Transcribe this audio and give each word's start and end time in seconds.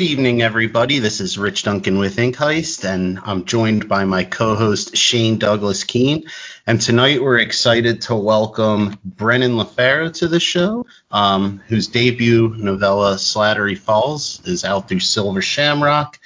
good 0.00 0.06
evening, 0.06 0.40
everybody. 0.40 0.98
This 0.98 1.20
is 1.20 1.36
Rich 1.36 1.64
Duncan 1.64 1.98
with 1.98 2.18
Ink 2.18 2.34
Heist, 2.36 2.86
and 2.86 3.20
I'm 3.22 3.44
joined 3.44 3.86
by 3.86 4.06
my 4.06 4.24
co-host 4.24 4.96
Shane 4.96 5.36
Douglas 5.36 5.84
Keene. 5.84 6.24
And 6.66 6.80
tonight 6.80 7.22
we're 7.22 7.38
excited 7.38 8.00
to 8.02 8.14
welcome 8.14 8.98
Brennan 9.04 9.56
LaFaro 9.56 10.10
to 10.14 10.26
the 10.26 10.40
show, 10.40 10.86
um, 11.10 11.60
whose 11.68 11.86
debut 11.86 12.54
novella 12.56 13.16
Slattery 13.16 13.76
Falls 13.76 14.40
is 14.46 14.64
out 14.64 14.88
through 14.88 15.00
Silver 15.00 15.42
Shamrock. 15.42 16.18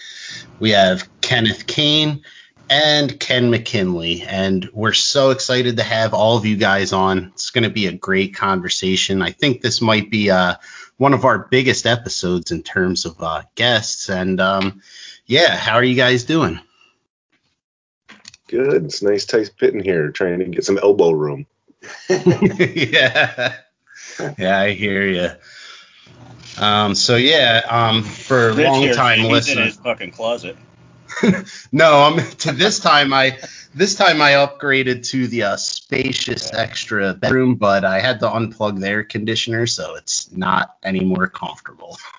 We 0.60 0.70
have 0.70 1.08
Kenneth 1.20 1.66
Cain 1.66 2.22
and 2.70 3.18
Ken 3.18 3.50
McKinley, 3.50 4.22
and 4.22 4.70
we're 4.72 4.92
so 4.92 5.30
excited 5.30 5.78
to 5.78 5.82
have 5.82 6.14
all 6.14 6.36
of 6.36 6.46
you 6.46 6.56
guys 6.56 6.92
on. 6.92 7.32
It's 7.34 7.50
going 7.50 7.64
to 7.64 7.70
be 7.70 7.88
a 7.88 7.92
great 7.92 8.36
conversation. 8.36 9.20
I 9.20 9.32
think 9.32 9.62
this 9.62 9.80
might 9.80 10.12
be 10.12 10.30
uh, 10.30 10.54
one 10.96 11.14
of 11.14 11.24
our 11.24 11.38
biggest 11.38 11.86
episodes 11.86 12.50
in 12.50 12.62
terms 12.62 13.04
of 13.04 13.20
uh, 13.22 13.42
guests. 13.54 14.08
And 14.08 14.40
um, 14.40 14.82
yeah, 15.26 15.56
how 15.56 15.74
are 15.74 15.84
you 15.84 15.96
guys 15.96 16.24
doing? 16.24 16.60
Good. 18.48 18.84
It's 18.84 19.02
nice 19.02 19.24
tight 19.24 19.50
fit 19.58 19.74
in 19.74 19.82
here, 19.82 20.10
trying 20.10 20.38
to 20.38 20.44
get 20.46 20.64
some 20.64 20.78
elbow 20.78 21.10
room. 21.10 21.46
yeah, 22.08 23.56
yeah, 24.38 24.60
I 24.60 24.70
hear 24.70 25.06
you. 25.06 25.30
Um, 26.58 26.94
so 26.94 27.16
yeah, 27.16 27.62
um, 27.68 28.02
for 28.02 28.52
Rich 28.52 28.66
long 28.66 28.80
here, 28.80 28.94
time 28.94 29.18
he's 29.18 29.26
in 29.26 29.32
listeners. 29.32 29.66
his 29.66 29.76
fucking 29.76 30.10
closet. 30.12 30.56
no, 31.72 32.02
I'm 32.02 32.30
to 32.38 32.52
this 32.52 32.78
time 32.78 33.12
I 33.12 33.38
this 33.74 33.94
time 33.94 34.22
I 34.22 34.32
upgraded 34.32 35.04
to 35.08 35.26
the 35.26 35.42
uh, 35.42 35.56
spacious 35.56 36.52
extra 36.52 37.14
bedroom, 37.14 37.56
but 37.56 37.84
I 37.84 38.00
had 38.00 38.20
to 38.20 38.26
unplug 38.26 38.80
the 38.80 38.88
air 38.88 39.04
conditioner, 39.04 39.66
so 39.66 39.96
it's 39.96 40.30
not 40.32 40.76
any 40.82 41.00
more 41.00 41.26
comfortable. 41.26 41.98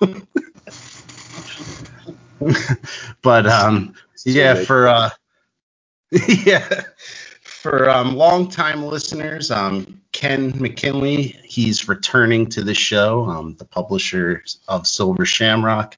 but 3.22 3.46
um, 3.46 3.94
yeah, 4.24 4.54
for 4.54 4.88
uh, 4.88 5.10
yeah, 6.28 6.84
for 7.42 7.88
um, 7.90 8.16
long-time 8.16 8.84
listeners, 8.84 9.50
um, 9.50 10.00
Ken 10.12 10.52
McKinley, 10.60 11.38
he's 11.44 11.88
returning 11.88 12.46
to 12.46 12.62
the 12.62 12.74
show, 12.74 13.24
um, 13.24 13.56
the 13.56 13.64
publisher 13.64 14.44
of 14.68 14.86
Silver 14.86 15.26
Shamrock. 15.26 15.96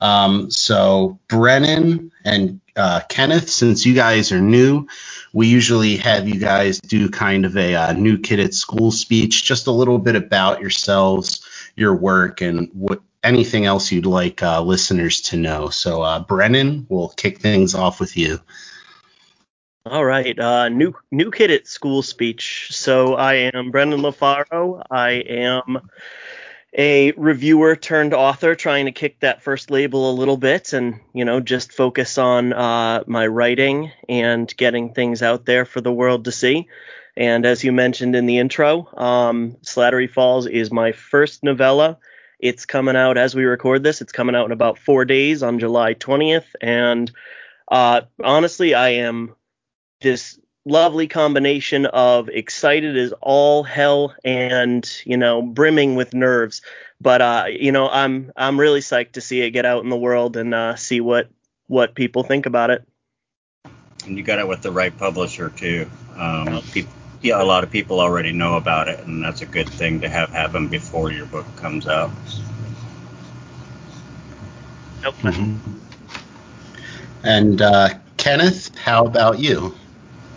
Um, 0.00 0.50
so 0.50 1.18
Brennan 1.28 2.10
and 2.24 2.60
uh, 2.76 3.00
Kenneth, 3.08 3.50
since 3.50 3.86
you 3.86 3.94
guys 3.94 4.32
are 4.32 4.40
new, 4.40 4.86
we 5.32 5.46
usually 5.46 5.96
have 5.96 6.28
you 6.28 6.38
guys 6.38 6.80
do 6.80 7.08
kind 7.08 7.44
of 7.44 7.56
a 7.56 7.74
uh, 7.74 7.92
new 7.92 8.18
kid 8.18 8.40
at 8.40 8.54
school 8.54 8.90
speech, 8.90 9.44
just 9.44 9.66
a 9.66 9.72
little 9.72 9.98
bit 9.98 10.16
about 10.16 10.60
yourselves, 10.60 11.46
your 11.76 11.94
work, 11.94 12.40
and 12.40 12.70
what 12.72 13.00
anything 13.22 13.64
else 13.64 13.90
you'd 13.90 14.06
like 14.06 14.42
uh, 14.42 14.60
listeners 14.62 15.20
to 15.22 15.36
know. 15.36 15.70
So 15.70 16.02
uh, 16.02 16.20
Brennan, 16.20 16.86
we'll 16.88 17.08
kick 17.08 17.38
things 17.38 17.74
off 17.74 18.00
with 18.00 18.16
you. 18.16 18.40
All 19.86 20.04
right, 20.04 20.38
uh, 20.38 20.70
new 20.70 20.94
new 21.10 21.30
kid 21.30 21.50
at 21.50 21.66
school 21.66 22.02
speech. 22.02 22.68
So 22.70 23.16
I 23.16 23.50
am 23.52 23.70
Brennan 23.70 24.00
LaFaro. 24.00 24.82
I 24.90 25.10
am 25.10 25.90
a 26.76 27.12
reviewer 27.12 27.76
turned 27.76 28.14
author, 28.14 28.54
trying 28.54 28.86
to 28.86 28.92
kick 28.92 29.20
that 29.20 29.42
first 29.42 29.70
label 29.70 30.10
a 30.10 30.14
little 30.18 30.36
bit, 30.36 30.72
and 30.72 31.00
you 31.12 31.24
know 31.24 31.40
just 31.40 31.72
focus 31.72 32.18
on 32.18 32.52
uh, 32.52 33.04
my 33.06 33.26
writing 33.26 33.92
and 34.08 34.54
getting 34.56 34.92
things 34.92 35.22
out 35.22 35.44
there 35.44 35.64
for 35.64 35.80
the 35.80 35.92
world 35.92 36.24
to 36.24 36.32
see. 36.32 36.68
And 37.16 37.46
as 37.46 37.62
you 37.62 37.70
mentioned 37.70 38.16
in 38.16 38.26
the 38.26 38.38
intro, 38.38 38.88
um, 38.96 39.56
Slattery 39.62 40.10
Falls 40.10 40.46
is 40.46 40.72
my 40.72 40.90
first 40.90 41.44
novella. 41.44 41.98
It's 42.40 42.66
coming 42.66 42.96
out 42.96 43.16
as 43.16 43.36
we 43.36 43.44
record 43.44 43.84
this. 43.84 44.00
It's 44.00 44.12
coming 44.12 44.34
out 44.34 44.46
in 44.46 44.52
about 44.52 44.78
four 44.78 45.04
days 45.04 45.44
on 45.44 45.60
July 45.60 45.94
20th, 45.94 46.46
and 46.60 47.10
uh, 47.70 48.02
honestly, 48.22 48.74
I 48.74 48.88
am 48.90 49.36
this 50.00 50.38
lovely 50.64 51.06
combination 51.08 51.86
of 51.86 52.28
excited 52.28 52.96
as 52.96 53.12
all 53.20 53.62
hell 53.62 54.14
and 54.24 55.02
you 55.04 55.16
know 55.16 55.42
brimming 55.42 55.94
with 55.94 56.14
nerves 56.14 56.62
but 57.00 57.20
uh 57.20 57.44
you 57.48 57.70
know 57.72 57.88
i'm 57.88 58.32
i'm 58.36 58.58
really 58.58 58.80
psyched 58.80 59.12
to 59.12 59.20
see 59.20 59.42
it 59.42 59.50
get 59.50 59.66
out 59.66 59.84
in 59.84 59.90
the 59.90 59.96
world 59.96 60.36
and 60.36 60.54
uh 60.54 60.74
see 60.76 61.00
what 61.00 61.28
what 61.66 61.94
people 61.94 62.22
think 62.22 62.46
about 62.46 62.70
it 62.70 62.86
And 64.06 64.16
you 64.16 64.22
got 64.22 64.38
it 64.38 64.48
with 64.48 64.62
the 64.62 64.70
right 64.72 64.96
publisher 64.96 65.50
too. 65.50 65.88
Um, 66.16 66.62
peop 66.72 66.86
yeah, 67.22 67.40
a 67.40 67.44
lot 67.44 67.64
of 67.64 67.70
people 67.70 68.00
already 68.00 68.32
know 68.32 68.56
about 68.56 68.88
it, 68.88 69.00
and 69.06 69.24
that's 69.24 69.40
a 69.40 69.46
good 69.46 69.68
thing 69.68 70.00
to 70.02 70.08
have 70.10 70.28
happen 70.30 70.68
before 70.68 71.10
your 71.10 71.26
book 71.26 71.46
comes 71.56 71.86
out. 71.86 72.10
nope. 75.02 75.14
And 77.24 77.62
uh, 77.62 77.90
Kenneth, 78.18 78.76
how 78.76 79.06
about 79.06 79.38
you? 79.38 79.74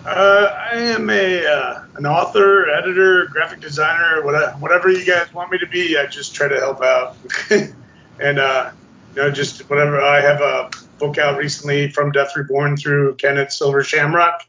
Uh, 0.07 0.55
I 0.71 0.77
am 0.77 1.09
a 1.09 1.45
uh, 1.45 1.83
an 1.95 2.05
author, 2.05 2.69
editor, 2.69 3.25
graphic 3.25 3.59
designer, 3.59 4.23
whatever, 4.23 4.53
whatever 4.53 4.89
you 4.89 5.03
guys 5.03 5.33
want 5.33 5.51
me 5.51 5.57
to 5.57 5.67
be. 5.67 5.97
I 5.97 6.05
just 6.05 6.33
try 6.33 6.47
to 6.47 6.55
help 6.55 6.81
out, 6.81 7.17
and 7.49 8.39
uh, 8.39 8.71
you 9.13 9.21
know, 9.21 9.29
just 9.29 9.69
whatever. 9.69 9.99
I 9.99 10.21
have 10.21 10.39
a 10.39 10.71
book 10.97 11.17
out 11.17 11.37
recently 11.37 11.91
from 11.91 12.13
Death 12.13 12.37
Reborn 12.37 12.77
through 12.77 13.15
Kenneth 13.15 13.51
Silver 13.51 13.83
Shamrock. 13.83 14.43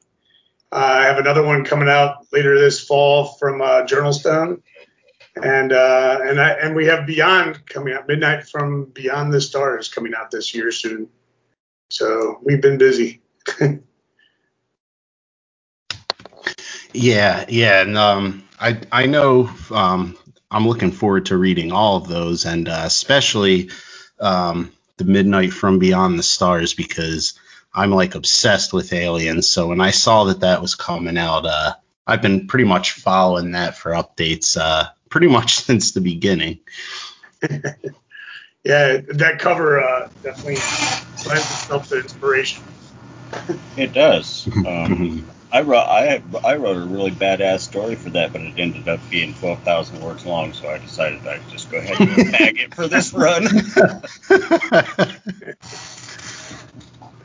Uh, 0.70 0.76
I 0.76 1.02
have 1.06 1.18
another 1.18 1.42
one 1.42 1.64
coming 1.64 1.88
out 1.88 2.24
later 2.32 2.56
this 2.56 2.80
fall 2.80 3.24
from 3.24 3.60
uh, 3.60 3.82
Journalstone, 3.82 4.62
and 5.42 5.72
uh, 5.72 6.20
and 6.22 6.40
I 6.40 6.50
and 6.50 6.76
we 6.76 6.86
have 6.86 7.04
Beyond 7.04 7.66
coming 7.66 7.94
out. 7.94 8.06
Midnight 8.06 8.46
from 8.46 8.84
Beyond 8.92 9.32
the 9.32 9.40
Stars 9.40 9.88
coming 9.88 10.14
out 10.16 10.30
this 10.30 10.54
year 10.54 10.70
soon. 10.70 11.08
So 11.90 12.38
we've 12.44 12.62
been 12.62 12.78
busy. 12.78 13.22
Yeah, 16.98 17.44
yeah, 17.48 17.82
and 17.82 17.96
um, 17.96 18.42
I 18.60 18.80
I 18.90 19.06
know 19.06 19.48
um, 19.70 20.16
I'm 20.50 20.66
looking 20.66 20.90
forward 20.90 21.26
to 21.26 21.36
reading 21.36 21.70
all 21.70 21.96
of 21.96 22.08
those, 22.08 22.44
and 22.44 22.68
uh, 22.68 22.82
especially 22.84 23.70
um, 24.18 24.72
the 24.96 25.04
Midnight 25.04 25.52
from 25.52 25.78
Beyond 25.78 26.18
the 26.18 26.24
Stars 26.24 26.74
because 26.74 27.38
I'm 27.72 27.92
like 27.92 28.16
obsessed 28.16 28.72
with 28.72 28.92
aliens. 28.92 29.46
So 29.46 29.68
when 29.68 29.80
I 29.80 29.92
saw 29.92 30.24
that 30.24 30.40
that 30.40 30.60
was 30.60 30.74
coming 30.74 31.16
out, 31.16 31.46
uh, 31.46 31.74
I've 32.04 32.20
been 32.20 32.48
pretty 32.48 32.64
much 32.64 32.94
following 32.94 33.52
that 33.52 33.76
for 33.76 33.92
updates 33.92 34.56
uh, 34.60 34.86
pretty 35.08 35.28
much 35.28 35.54
since 35.64 35.92
the 35.92 36.00
beginning. 36.00 36.58
yeah, 37.42 38.96
that 39.06 39.36
cover 39.38 39.80
uh, 39.80 40.08
definitely 40.24 40.56
lends 41.28 41.44
itself 41.44 41.90
to 41.90 42.00
inspiration. 42.00 42.64
It 43.76 43.92
does. 43.92 44.48
Um, 44.66 45.24
I 45.50 45.62
wrote 45.62 45.86
I 45.86 46.22
I 46.44 46.56
wrote 46.56 46.76
a 46.76 46.86
really 46.86 47.10
badass 47.10 47.60
story 47.60 47.94
for 47.94 48.10
that, 48.10 48.32
but 48.32 48.42
it 48.42 48.54
ended 48.58 48.88
up 48.88 49.00
being 49.10 49.34
twelve 49.34 49.62
thousand 49.62 50.00
words 50.00 50.26
long, 50.26 50.52
so 50.52 50.68
I 50.68 50.78
decided 50.78 51.26
I'd 51.26 51.48
just 51.48 51.70
go 51.70 51.78
ahead 51.78 51.98
and 52.00 52.32
bag 52.32 52.60
it 52.60 52.74
for 52.74 52.86
this 52.86 53.12
run. 53.14 53.46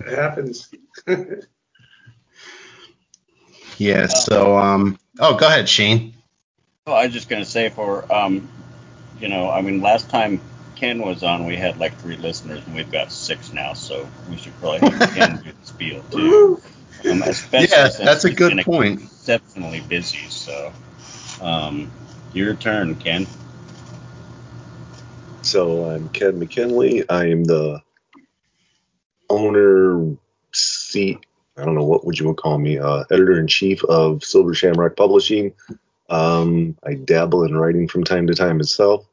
It 0.05 0.17
happens. 0.17 0.69
yeah. 3.77 4.07
So 4.07 4.57
um. 4.57 4.99
Oh, 5.19 5.37
go 5.37 5.47
ahead, 5.47 5.69
Shane. 5.69 6.13
Oh, 6.87 6.93
I 6.93 7.05
was 7.05 7.13
just 7.13 7.29
gonna 7.29 7.45
say 7.45 7.69
for 7.69 8.11
um, 8.13 8.49
you 9.19 9.29
know, 9.29 9.49
I 9.49 9.61
mean, 9.61 9.81
last 9.81 10.09
time 10.09 10.41
Ken 10.75 11.01
was 11.01 11.23
on, 11.23 11.45
we 11.45 11.55
had 11.55 11.77
like 11.77 11.97
three 11.99 12.17
listeners, 12.17 12.61
and 12.65 12.75
we've 12.75 12.91
got 12.91 13.11
six 13.11 13.53
now, 13.53 13.73
so 13.73 14.07
we 14.29 14.37
should 14.37 14.57
probably 14.59 14.89
have 14.89 15.13
Ken 15.13 15.37
do 15.37 15.51
the 15.51 15.65
spiel 15.65 16.03
too. 16.11 16.61
Um, 17.09 17.21
especially 17.23 17.67
Yeah, 17.71 17.89
since 17.89 17.97
that's 17.97 18.25
a 18.25 18.33
good 18.33 18.57
point. 18.59 19.01
Exceptionally 19.01 19.81
busy, 19.81 20.25
so 20.29 20.71
um, 21.41 21.91
your 22.33 22.55
turn, 22.55 22.95
Ken. 22.95 23.27
So 25.41 25.89
I'm 25.89 26.09
Ken 26.09 26.39
McKinley. 26.39 27.07
I 27.09 27.27
am 27.27 27.43
the 27.43 27.81
owner, 29.29 30.15
seat. 30.53 31.25
I 31.57 31.65
don't 31.65 31.75
know 31.75 31.83
what 31.83 32.05
would 32.05 32.17
you 32.17 32.25
want 32.25 32.37
call 32.37 32.57
me, 32.57 32.79
uh, 32.79 33.03
editor 33.11 33.39
in 33.39 33.47
chief 33.47 33.83
of 33.83 34.23
Silver 34.23 34.53
Shamrock 34.53 34.95
Publishing. 34.95 35.53
Um, 36.09 36.77
I 36.83 36.93
dabble 36.93 37.43
in 37.43 37.55
writing 37.55 37.87
from 37.87 38.03
time 38.03 38.27
to 38.27 38.33
time 38.33 38.57
myself. 38.57 39.05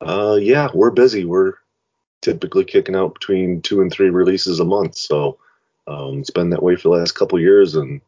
Uh, 0.00 0.38
yeah, 0.40 0.68
we're 0.74 0.90
busy. 0.90 1.24
We're 1.24 1.54
typically 2.22 2.64
kicking 2.64 2.96
out 2.96 3.14
between 3.14 3.62
two 3.62 3.80
and 3.82 3.92
three 3.92 4.10
releases 4.10 4.60
a 4.60 4.64
month. 4.64 4.96
So 4.96 5.38
um, 5.86 6.20
it's 6.20 6.30
been 6.30 6.50
that 6.50 6.62
way 6.62 6.76
for 6.76 6.82
the 6.82 7.00
last 7.00 7.12
couple 7.12 7.38
years, 7.40 7.74
and 7.74 8.00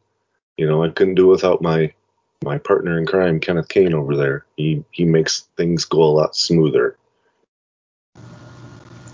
you 0.57 0.67
know 0.67 0.83
I 0.83 0.89
couldn't 0.89 1.15
do 1.15 1.27
without 1.27 1.61
my 1.61 1.93
my 2.43 2.57
partner 2.57 2.97
in 2.97 3.05
crime, 3.05 3.39
Kenneth 3.39 3.69
Cain, 3.69 3.93
over 3.93 4.15
there. 4.15 4.45
He 4.57 4.83
he 4.91 5.05
makes 5.05 5.47
things 5.57 5.85
go 5.85 6.03
a 6.03 6.05
lot 6.05 6.35
smoother. 6.35 6.97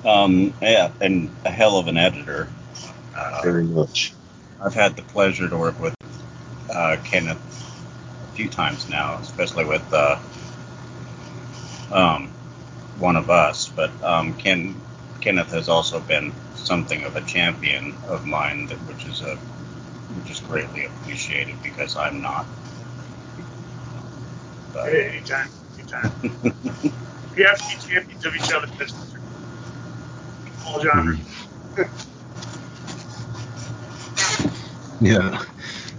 Um, 0.03 0.53
yeah, 0.61 0.91
and 1.01 1.35
a 1.45 1.51
hell 1.51 1.77
of 1.77 1.87
an 1.87 1.97
editor. 1.97 2.47
Uh, 3.15 3.41
Very 3.43 3.63
much. 3.63 4.13
I've 4.63 4.73
had 4.73 4.95
the 4.95 5.01
pleasure 5.01 5.49
to 5.49 5.57
work 5.57 5.79
with 5.79 5.95
uh, 6.71 6.97
Kenneth 7.03 7.37
a 7.37 8.35
few 8.35 8.49
times 8.49 8.89
now, 8.89 9.17
especially 9.19 9.65
with 9.65 9.83
uh, 9.93 10.19
um, 11.91 12.29
one 12.99 13.15
of 13.15 13.29
us. 13.29 13.69
But 13.69 13.91
um, 14.03 14.33
Ken 14.35 14.79
Kenneth 15.25 15.49
has 15.49 15.69
also 15.69 15.99
been 16.01 16.31
something 16.53 17.03
of 17.03 17.15
a 17.15 17.21
champion 17.21 17.95
of 18.07 18.27
mine, 18.27 18.67
that, 18.67 18.77
which 18.81 19.07
is 19.07 19.21
a 19.21 19.35
which 19.35 20.29
is 20.29 20.39
greatly 20.41 20.85
appreciated 20.85 21.55
because 21.63 21.97
I'm 21.97 22.21
not. 22.21 22.45
But. 24.71 24.91
Hey, 24.91 25.17
anytime, 25.17 25.49
anytime. 25.79 26.11
we 27.35 27.41
have 27.41 27.57
to 27.57 27.87
be 27.87 27.91
champions 27.91 28.23
of 28.23 28.35
each 28.35 28.53
other. 28.53 28.67
That's 28.77 28.93
Paul 30.61 30.83
John. 30.83 31.19
Yeah. 35.01 35.43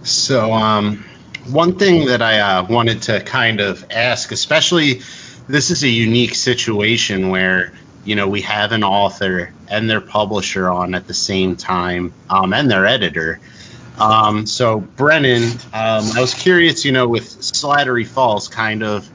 So, 0.04 0.52
um, 0.52 1.04
one 1.44 1.78
thing 1.78 2.06
that 2.06 2.22
I 2.22 2.38
uh, 2.40 2.66
wanted 2.66 3.02
to 3.02 3.20
kind 3.20 3.60
of 3.60 3.84
ask, 3.90 4.32
especially 4.32 5.02
this 5.48 5.70
is 5.70 5.84
a 5.84 5.88
unique 5.88 6.34
situation 6.34 7.28
where 7.28 7.74
you 8.06 8.14
know 8.14 8.28
we 8.28 8.40
have 8.42 8.72
an 8.72 8.84
author 8.84 9.52
and 9.68 9.90
their 9.90 10.00
publisher 10.00 10.70
on 10.70 10.94
at 10.94 11.06
the 11.06 11.14
same 11.14 11.56
time, 11.56 12.12
um, 12.30 12.52
and 12.52 12.70
their 12.70 12.86
editor. 12.86 13.40
Um, 13.98 14.46
so, 14.46 14.80
Brennan, 14.80 15.44
um, 15.72 16.04
I 16.14 16.20
was 16.20 16.34
curious, 16.34 16.84
you 16.84 16.92
know, 16.92 17.08
with 17.08 17.24
Slattery 17.24 18.06
Falls, 18.06 18.48
kind 18.48 18.82
of 18.82 19.08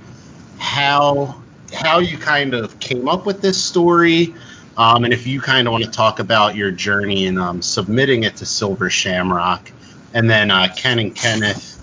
how 0.58 1.42
how 1.74 2.00
you 2.00 2.18
kind 2.18 2.54
of 2.54 2.80
came 2.80 3.08
up 3.08 3.26
with 3.26 3.42
this 3.42 3.64
story, 3.64 4.34
um, 4.78 5.06
and 5.06 5.14
if 5.14 5.26
you 5.26 5.40
kind 5.40 5.68
of 5.68 5.72
want 5.72 5.84
to 5.84 5.92
talk 5.92 6.20
about 6.20 6.56
your 6.56 6.72
journey 6.72 7.28
in 7.28 7.38
um, 7.38 7.62
submitting 7.62 8.24
it 8.24 8.36
to 8.38 8.46
Silver 8.46 8.90
Shamrock, 8.90 9.72
and 10.14 10.30
then 10.30 10.52
uh, 10.52 10.68
Ken 10.76 11.00
and 11.00 11.16
Kenneth 11.16 11.80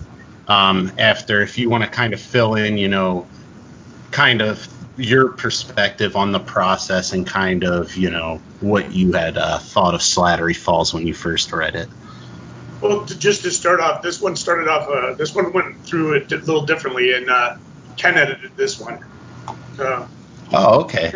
um, 0.47 0.91
after, 0.97 1.41
if 1.41 1.57
you 1.57 1.69
want 1.69 1.83
to 1.83 1.89
kind 1.89 2.13
of 2.13 2.19
fill 2.19 2.55
in, 2.55 2.77
you 2.77 2.87
know, 2.87 3.27
kind 4.11 4.41
of 4.41 4.67
your 4.99 5.29
perspective 5.29 6.15
on 6.15 6.31
the 6.31 6.39
process 6.39 7.13
and 7.13 7.25
kind 7.25 7.63
of, 7.63 7.95
you 7.95 8.09
know, 8.09 8.41
what 8.59 8.91
you 8.91 9.13
had 9.13 9.37
uh, 9.37 9.57
thought 9.59 9.95
of 9.95 10.01
Slattery 10.01 10.55
Falls 10.55 10.93
when 10.93 11.07
you 11.07 11.13
first 11.13 11.51
read 11.51 11.75
it. 11.75 11.89
Well, 12.81 13.05
to, 13.05 13.17
just 13.17 13.43
to 13.43 13.51
start 13.51 13.79
off, 13.79 14.01
this 14.01 14.21
one 14.21 14.35
started 14.35 14.67
off. 14.67 14.87
Uh, 14.87 15.13
this 15.13 15.33
one 15.33 15.51
went 15.53 15.83
through 15.85 16.15
it 16.15 16.31
a 16.31 16.37
little 16.37 16.65
differently, 16.65 17.13
and 17.13 17.29
uh, 17.29 17.57
Ken 17.97 18.17
edited 18.17 18.55
this 18.55 18.79
one. 18.79 19.03
Uh, 19.79 20.07
oh, 20.53 20.81
okay. 20.81 21.13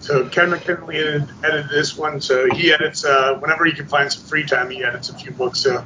So 0.00 0.28
Ken 0.28 0.50
McKinley 0.50 0.96
edited, 0.96 1.28
edited, 1.44 1.70
this 1.70 1.96
one. 1.96 2.20
So 2.20 2.52
he 2.52 2.72
edits 2.72 3.04
uh, 3.04 3.36
whenever 3.38 3.64
he 3.64 3.72
can 3.72 3.86
find 3.86 4.10
some 4.10 4.24
free 4.24 4.46
time. 4.46 4.70
He 4.70 4.82
edits 4.82 5.10
a 5.10 5.14
few 5.14 5.30
books. 5.30 5.60
So. 5.60 5.84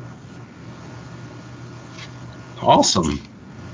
Awesome. 2.63 3.21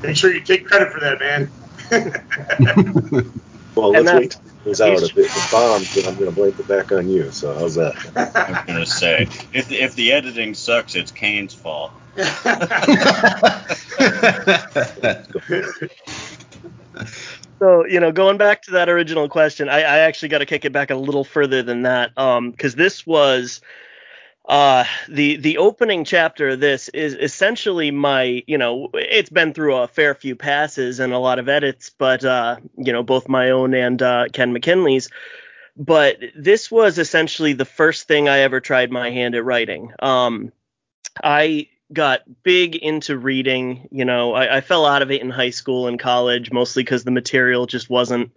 Make 0.03 0.17
sure 0.17 0.33
you 0.33 0.41
take 0.41 0.67
credit 0.67 0.93
for 0.93 1.01
that, 1.01 1.21
man. 1.21 1.51
well, 3.75 3.91
let's 3.91 4.13
wait 4.13 4.37
till 4.63 4.73
it 4.73 4.81
out. 4.81 5.03
If 5.03 5.17
it 5.17 5.51
bombs, 5.51 5.95
then 5.95 6.07
I'm 6.07 6.15
going 6.15 6.31
to 6.31 6.35
blame 6.35 6.55
it 6.59 6.69
back 6.69 6.93
on 6.93 7.09
you. 7.09 7.31
So 7.33 7.53
how's 7.55 7.75
that? 7.75 7.97
I'm 8.35 8.67
going 8.67 8.79
to 8.79 8.87
say, 8.87 9.23
if, 9.53 9.73
if 9.73 9.95
the 9.95 10.13
editing 10.13 10.55
sucks, 10.55 10.95
it's 10.95 11.11
Cain's 11.11 11.55
fault. 11.55 11.93
so 17.59 17.87
you 17.87 18.01
know, 18.01 18.13
going 18.13 18.37
back 18.37 18.63
to 18.63 18.73
that 18.73 18.89
original 18.89 19.29
question, 19.29 19.69
I, 19.69 19.79
I 19.79 19.99
actually 19.99 20.29
got 20.29 20.39
to 20.39 20.47
kick 20.47 20.65
it 20.65 20.73
back 20.73 20.91
a 20.91 20.97
little 20.97 21.25
further 21.25 21.63
than 21.63 21.83
that, 21.83 22.15
because 22.15 22.75
um, 22.75 22.79
this 22.79 23.07
was 23.07 23.61
uh, 24.51 24.85
the 25.09 25.37
the 25.37 25.59
opening 25.59 26.05
chapter 26.05 26.49
of 26.49 26.61
this 26.61 26.89
is 26.89 27.15
essentially 27.15 27.93
my 27.93 28.43
you 28.49 28.59
know 28.59 28.91
it's 28.95 29.31
been 29.31 29.55
through 29.55 29.77
a 29.77 29.87
fair 29.87 30.13
few 30.13 30.35
passes 30.35 30.99
and 30.99 31.13
a 31.13 31.19
lot 31.19 31.39
of 31.39 31.49
edits 31.49 31.91
but 31.91 32.25
uh, 32.25 32.57
you 32.77 32.93
know 32.93 33.05
both 33.05 33.29
my 33.29 33.51
own 33.51 33.75
and 33.75 34.03
uh, 34.03 34.27
ken 34.33 34.53
mckinley's. 34.53 35.09
But 35.77 36.19
this 36.37 36.69
was 36.69 36.99
essentially 36.99 37.53
the 37.53 37.65
first 37.65 38.09
thing 38.09 38.29
i 38.29 38.41
ever 38.41 38.61
tried 38.61 38.91
my 38.91 39.11
hand 39.11 39.37
at 39.37 39.45
writing. 39.45 39.93
Um, 40.01 40.53
i 41.23 41.69
got 41.93 42.23
big 42.43 42.75
into 42.75 43.17
reading 43.17 43.89
you 43.93 44.05
know 44.05 44.35
I, 44.35 44.57
I 44.57 44.61
fell 44.63 44.85
out 44.85 45.03
of 45.03 45.13
it 45.13 45.23
in 45.23 45.31
high 45.31 45.51
school 45.51 45.87
and 45.87 45.99
college 45.99 46.51
mostly 46.51 46.83
because 46.83 47.05
the 47.05 47.13
material 47.13 47.67
just 47.67 47.89
wasn't 47.89 48.33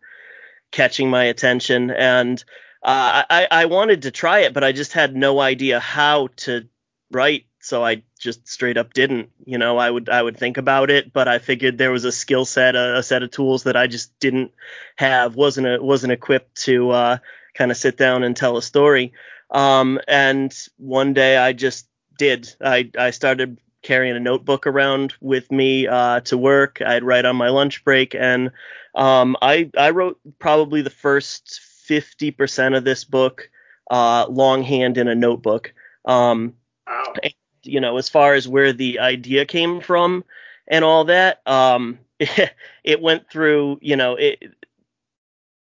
catching 0.74 1.10
my 1.10 1.24
attention. 1.26 1.92
And 1.92 2.44
uh, 2.84 3.24
I, 3.30 3.48
I 3.50 3.66
wanted 3.66 4.04
to 4.04 4.12
try 4.12 4.40
it, 4.40 4.54
but 4.54 4.64
I 4.64 4.74
just 4.74 4.94
had 4.94 5.16
no 5.16 5.40
idea 5.40 5.80
how 5.80 6.28
to 6.38 6.68
write. 7.12 7.46
So 7.62 7.84
I 7.84 8.04
just 8.20 8.46
straight 8.46 8.76
up 8.78 8.94
didn't. 8.94 9.30
You 9.46 9.58
know, 9.58 9.78
I 9.78 9.90
would 9.90 10.10
I 10.10 10.22
would 10.22 10.36
think 10.36 10.58
about 10.58 10.90
it, 10.90 11.14
but 11.14 11.30
I 11.30 11.40
figured 11.40 11.78
there 11.78 11.92
was 11.92 12.04
a 12.04 12.12
skill 12.12 12.44
set, 12.44 12.76
a, 12.76 12.98
a 12.98 13.04
set 13.04 13.24
of 13.24 13.32
tools 13.32 13.64
that 13.64 13.78
I 13.78 13.88
just 13.88 14.18
didn't 14.20 14.52
have, 14.98 15.36
wasn't 15.36 15.68
a, 15.68 15.82
wasn't 15.82 16.12
equipped 16.12 16.56
to 16.64 16.90
uh, 16.92 17.18
kind 17.54 17.72
of 17.72 17.78
sit 17.78 17.96
down 17.98 18.24
and 18.24 18.36
tell 18.36 18.58
a 18.58 18.62
story. 18.62 19.14
Um, 19.50 20.00
and 20.10 20.54
one 20.78 21.14
day 21.14 21.38
I 21.38 21.54
just 21.54 21.88
did. 22.18 22.54
I 22.62 22.92
I 23.00 23.12
started 23.12 23.60
carrying 23.82 24.18
a 24.18 24.20
notebook 24.20 24.68
around 24.68 25.14
with 25.22 25.50
me 25.50 25.88
uh, 25.88 26.20
to 26.22 26.38
work. 26.38 26.82
I'd 26.86 27.04
write 27.04 27.24
on 27.24 27.38
my 27.38 27.48
lunch 27.50 27.86
break, 27.86 28.14
and 28.14 28.52
um, 28.94 29.38
I 29.42 29.70
I 29.78 29.92
wrote 29.92 30.20
probably 30.38 30.82
the 30.82 30.90
first 30.90 31.62
50% 31.90 32.78
of 32.78 32.84
this 32.84 33.04
book 33.04 33.50
uh, 33.90 34.26
longhand 34.30 34.98
in 34.98 35.08
a 35.08 35.16
notebook. 35.16 35.74
Um, 36.06 36.56
wow. 36.88 37.14
and, 37.22 37.34
you 37.64 37.80
know, 37.80 37.98
as 37.98 38.10
far 38.10 38.34
as 38.34 38.48
where 38.48 38.74
the 38.74 39.00
idea 39.00 39.46
came 39.46 39.82
from 39.82 40.24
and 40.68 40.84
all 40.84 41.06
that, 41.06 41.42
um, 41.48 42.00
it, 42.20 42.54
it 42.84 43.02
went 43.02 43.30
through, 43.30 43.80
you 43.82 43.96
know, 43.96 44.16
it, 44.16 44.44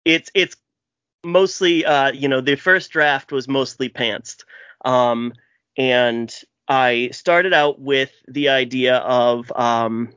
it's, 0.04 0.32
it's 0.34 0.56
mostly, 1.24 1.86
uh, 1.86 2.12
you 2.12 2.28
know, 2.28 2.42
the 2.42 2.56
first 2.56 2.92
draft 2.92 3.32
was 3.32 3.48
mostly 3.48 3.90
pantsed. 3.90 4.44
Um, 4.84 5.34
and 5.78 6.34
I 6.68 7.10
started 7.12 7.54
out 7.54 7.80
with 7.80 8.12
the 8.28 8.50
idea 8.50 8.98
of, 8.98 9.52
um, 9.56 10.14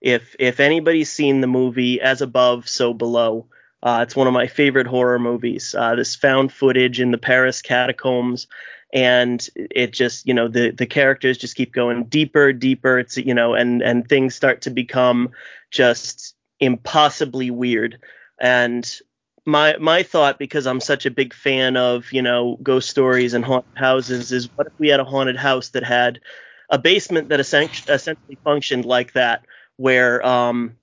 if, 0.00 0.34
if 0.38 0.60
anybody's 0.60 1.10
seen 1.10 1.40
the 1.40 1.46
movie 1.46 2.00
As 2.00 2.22
Above, 2.22 2.68
So 2.68 2.92
Below, 2.94 3.46
uh, 3.82 4.00
it's 4.02 4.16
one 4.16 4.26
of 4.26 4.32
my 4.32 4.46
favorite 4.46 4.86
horror 4.86 5.18
movies. 5.18 5.74
Uh, 5.76 5.94
this 5.94 6.14
found 6.14 6.52
footage 6.52 7.00
in 7.00 7.10
the 7.10 7.18
Paris 7.18 7.62
catacombs, 7.62 8.46
and 8.92 9.48
it 9.56 9.92
just, 9.92 10.26
you 10.26 10.34
know, 10.34 10.48
the 10.48 10.70
the 10.70 10.86
characters 10.86 11.38
just 11.38 11.56
keep 11.56 11.72
going 11.72 12.04
deeper, 12.04 12.52
deeper. 12.52 12.98
It's 12.98 13.16
you 13.16 13.34
know, 13.34 13.54
and 13.54 13.82
and 13.82 14.08
things 14.08 14.34
start 14.34 14.62
to 14.62 14.70
become 14.70 15.30
just 15.70 16.34
impossibly 16.58 17.50
weird. 17.50 17.98
And 18.38 19.00
my 19.46 19.76
my 19.78 20.02
thought, 20.02 20.38
because 20.38 20.66
I'm 20.66 20.80
such 20.80 21.06
a 21.06 21.10
big 21.10 21.32
fan 21.32 21.76
of 21.76 22.12
you 22.12 22.20
know 22.20 22.58
ghost 22.62 22.90
stories 22.90 23.32
and 23.32 23.44
haunted 23.44 23.78
houses, 23.78 24.30
is 24.30 24.48
what 24.56 24.66
if 24.66 24.72
we 24.78 24.88
had 24.88 25.00
a 25.00 25.04
haunted 25.04 25.36
house 25.36 25.70
that 25.70 25.84
had 25.84 26.20
a 26.68 26.78
basement 26.78 27.30
that 27.30 27.40
essentially, 27.40 28.38
functioned 28.44 28.84
like 28.84 29.14
that, 29.14 29.44
where 29.76 30.24
um, 30.24 30.76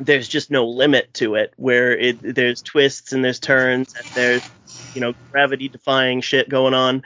there's 0.00 0.28
just 0.28 0.50
no 0.50 0.66
limit 0.66 1.12
to 1.14 1.34
it 1.34 1.52
where 1.56 1.96
it 1.96 2.18
there's 2.22 2.62
twists 2.62 3.12
and 3.12 3.24
there's 3.24 3.38
turns 3.38 3.94
and 3.94 4.06
there's 4.14 4.50
you 4.94 5.00
know 5.00 5.14
gravity 5.30 5.68
defying 5.68 6.20
shit 6.20 6.48
going 6.48 6.74
on 6.74 7.02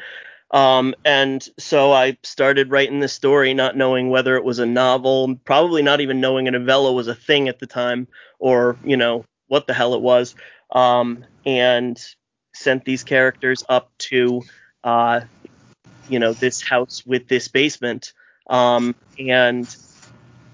um, 0.50 0.94
and 1.04 1.46
so 1.58 1.92
I 1.92 2.18
started 2.22 2.70
writing 2.70 3.00
this 3.00 3.12
story, 3.12 3.52
not 3.52 3.76
knowing 3.76 4.10
whether 4.10 4.36
it 4.36 4.44
was 4.44 4.58
a 4.58 4.66
novel, 4.66 5.36
probably 5.44 5.82
not 5.82 6.00
even 6.00 6.20
knowing 6.20 6.46
a 6.46 6.52
novella 6.52 6.92
was 6.92 7.08
a 7.08 7.14
thing 7.14 7.48
at 7.48 7.58
the 7.58 7.66
time, 7.66 8.06
or 8.38 8.76
you 8.84 8.96
know 8.96 9.24
what 9.48 9.66
the 9.66 9.74
hell 9.74 9.94
it 9.94 10.00
was. 10.00 10.34
Um, 10.70 11.24
and 11.44 12.00
sent 12.54 12.84
these 12.84 13.04
characters 13.04 13.64
up 13.68 13.90
to, 13.98 14.42
uh, 14.82 15.20
you 16.08 16.18
know, 16.18 16.32
this 16.32 16.62
house 16.62 17.04
with 17.04 17.28
this 17.28 17.48
basement. 17.48 18.12
Um, 18.48 18.94
and 19.18 19.76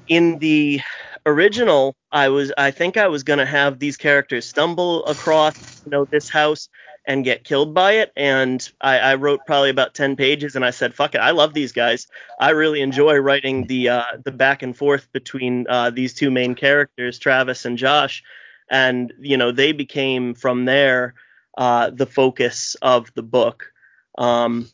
in 0.08 0.38
the 0.38 0.80
original, 1.26 1.94
I 2.10 2.28
was 2.28 2.52
I 2.56 2.70
think 2.70 2.96
I 2.96 3.08
was 3.08 3.22
gonna 3.22 3.46
have 3.46 3.78
these 3.78 3.96
characters 3.96 4.46
stumble 4.46 5.04
across 5.06 5.82
you 5.84 5.90
know 5.90 6.04
this 6.04 6.28
house 6.28 6.68
and 7.04 7.24
get 7.24 7.44
killed 7.44 7.74
by 7.74 7.92
it. 7.92 8.12
And 8.16 8.68
I, 8.80 8.98
I 8.98 9.14
wrote 9.16 9.40
probably 9.46 9.70
about 9.70 9.94
ten 9.94 10.16
pages, 10.16 10.56
and 10.56 10.64
I 10.64 10.70
said, 10.70 10.94
"Fuck 10.94 11.14
it, 11.14 11.18
I 11.18 11.30
love 11.30 11.54
these 11.54 11.72
guys. 11.72 12.06
I 12.40 12.50
really 12.50 12.80
enjoy 12.80 13.16
writing 13.16 13.66
the 13.66 13.88
uh, 13.88 14.04
the 14.24 14.32
back 14.32 14.62
and 14.62 14.76
forth 14.76 15.10
between 15.12 15.66
uh, 15.68 15.90
these 15.90 16.14
two 16.14 16.30
main 16.30 16.54
characters, 16.54 17.18
Travis 17.18 17.64
and 17.64 17.78
Josh." 17.78 18.22
And 18.70 19.12
you 19.18 19.36
know 19.36 19.52
they 19.52 19.72
became 19.72 20.34
from 20.34 20.64
there 20.64 21.14
uh, 21.56 21.90
the 21.90 22.06
focus 22.06 22.76
of 22.80 23.12
the 23.14 23.22
book, 23.22 23.72
um, 24.16 24.68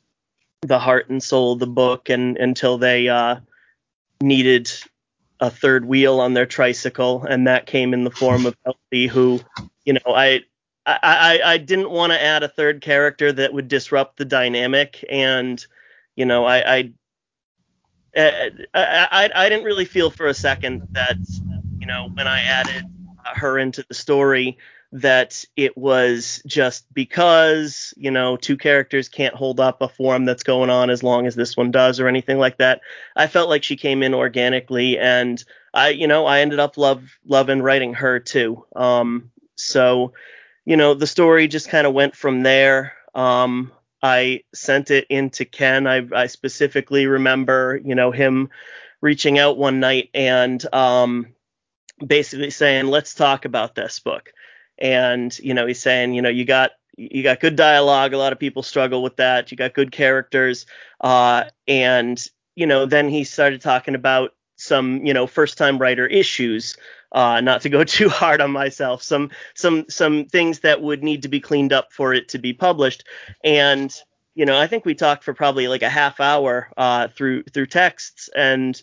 the 0.62 0.78
heart 0.78 1.08
and 1.10 1.22
soul 1.22 1.52
of 1.52 1.58
the 1.58 1.66
book, 1.66 2.08
and 2.08 2.36
until 2.36 2.78
they 2.78 3.08
uh, 3.08 3.36
needed 4.20 4.70
a 5.40 5.50
third 5.50 5.84
wheel 5.84 6.20
on 6.20 6.34
their 6.34 6.46
tricycle, 6.46 7.24
and 7.24 7.46
that 7.46 7.66
came 7.66 7.94
in 7.94 8.04
the 8.04 8.10
form 8.10 8.46
of 8.46 8.56
Elsie, 8.66 9.06
who, 9.06 9.40
you 9.84 9.94
know, 9.94 10.14
I 10.14 10.42
I, 10.86 11.40
I 11.44 11.58
didn't 11.58 11.90
want 11.90 12.12
to 12.12 12.22
add 12.22 12.42
a 12.42 12.48
third 12.48 12.80
character 12.80 13.30
that 13.30 13.52
would 13.52 13.68
disrupt 13.68 14.16
the 14.16 14.24
dynamic, 14.24 15.04
and 15.10 15.64
you 16.16 16.24
know, 16.24 16.46
I 16.46 16.58
eh, 16.58 16.90
eh, 18.14 18.50
I, 18.74 19.08
I, 19.10 19.30
I 19.44 19.48
didn't 19.48 19.64
really 19.64 19.84
feel 19.84 20.10
for 20.10 20.26
a 20.26 20.34
second 20.34 20.88
that 20.92 21.16
you 21.78 21.86
know 21.86 22.08
when 22.12 22.26
I 22.26 22.40
added 22.40 22.84
her 23.34 23.58
into 23.58 23.84
the 23.86 23.94
story 23.94 24.58
that 24.92 25.44
it 25.56 25.76
was 25.76 26.42
just 26.46 26.86
because, 26.94 27.92
you 27.96 28.10
know, 28.10 28.36
two 28.36 28.56
characters 28.56 29.08
can't 29.08 29.34
hold 29.34 29.60
up 29.60 29.82
a 29.82 29.88
form 29.88 30.24
that's 30.24 30.42
going 30.42 30.70
on 30.70 30.88
as 30.88 31.02
long 31.02 31.26
as 31.26 31.34
this 31.34 31.56
one 31.56 31.70
does 31.70 32.00
or 32.00 32.08
anything 32.08 32.38
like 32.38 32.58
that. 32.58 32.80
I 33.14 33.26
felt 33.26 33.50
like 33.50 33.62
she 33.62 33.76
came 33.76 34.02
in 34.02 34.14
organically 34.14 34.98
and 34.98 35.42
I, 35.74 35.90
you 35.90 36.06
know, 36.06 36.24
I 36.24 36.40
ended 36.40 36.58
up 36.58 36.78
love 36.78 37.04
loving 37.26 37.60
writing 37.60 37.94
her 37.94 38.18
too. 38.18 38.64
Um, 38.74 39.30
so, 39.56 40.14
you 40.64 40.76
know, 40.76 40.94
the 40.94 41.06
story 41.06 41.48
just 41.48 41.68
kind 41.68 41.86
of 41.86 41.92
went 41.92 42.16
from 42.16 42.42
there. 42.42 42.94
Um, 43.14 43.72
I 44.02 44.44
sent 44.54 44.90
it 44.90 45.06
into 45.10 45.44
Ken. 45.44 45.86
I, 45.86 46.06
I 46.14 46.26
specifically 46.28 47.06
remember, 47.06 47.78
you 47.84 47.94
know, 47.94 48.10
him 48.10 48.48
reaching 49.00 49.38
out 49.38 49.58
one 49.58 49.80
night 49.80 50.10
and 50.14 50.64
um, 50.72 51.34
basically 52.04 52.50
saying, 52.50 52.86
"Let's 52.86 53.14
talk 53.14 53.44
about 53.44 53.74
this 53.74 53.98
book." 54.00 54.32
And 54.78 55.36
you 55.38 55.54
know, 55.54 55.66
he's 55.66 55.80
saying, 55.80 56.14
you 56.14 56.22
know, 56.22 56.28
you 56.28 56.44
got 56.44 56.72
you 56.96 57.22
got 57.22 57.40
good 57.40 57.56
dialogue. 57.56 58.12
A 58.12 58.18
lot 58.18 58.32
of 58.32 58.38
people 58.38 58.62
struggle 58.62 59.02
with 59.02 59.16
that. 59.16 59.50
You 59.50 59.56
got 59.56 59.74
good 59.74 59.92
characters, 59.92 60.66
uh, 61.00 61.44
and 61.66 62.24
you 62.56 62.66
know, 62.66 62.86
then 62.86 63.08
he 63.08 63.22
started 63.24 63.60
talking 63.60 63.94
about 63.94 64.34
some, 64.56 65.06
you 65.06 65.14
know, 65.14 65.26
first 65.26 65.56
time 65.56 65.78
writer 65.78 66.06
issues. 66.06 66.76
Uh, 67.12 67.40
not 67.40 67.62
to 67.62 67.70
go 67.70 67.84
too 67.84 68.08
hard 68.08 68.40
on 68.40 68.50
myself. 68.50 69.02
Some 69.02 69.30
some 69.54 69.86
some 69.88 70.26
things 70.26 70.60
that 70.60 70.82
would 70.82 71.02
need 71.02 71.22
to 71.22 71.28
be 71.28 71.40
cleaned 71.40 71.72
up 71.72 71.92
for 71.92 72.12
it 72.12 72.28
to 72.30 72.38
be 72.38 72.52
published. 72.52 73.04
And 73.44 73.94
you 74.34 74.44
know, 74.44 74.58
I 74.58 74.66
think 74.66 74.84
we 74.84 74.94
talked 74.94 75.24
for 75.24 75.34
probably 75.34 75.68
like 75.68 75.82
a 75.82 75.88
half 75.88 76.20
hour 76.20 76.70
uh, 76.76 77.08
through 77.08 77.44
through 77.44 77.66
texts 77.66 78.28
and 78.36 78.80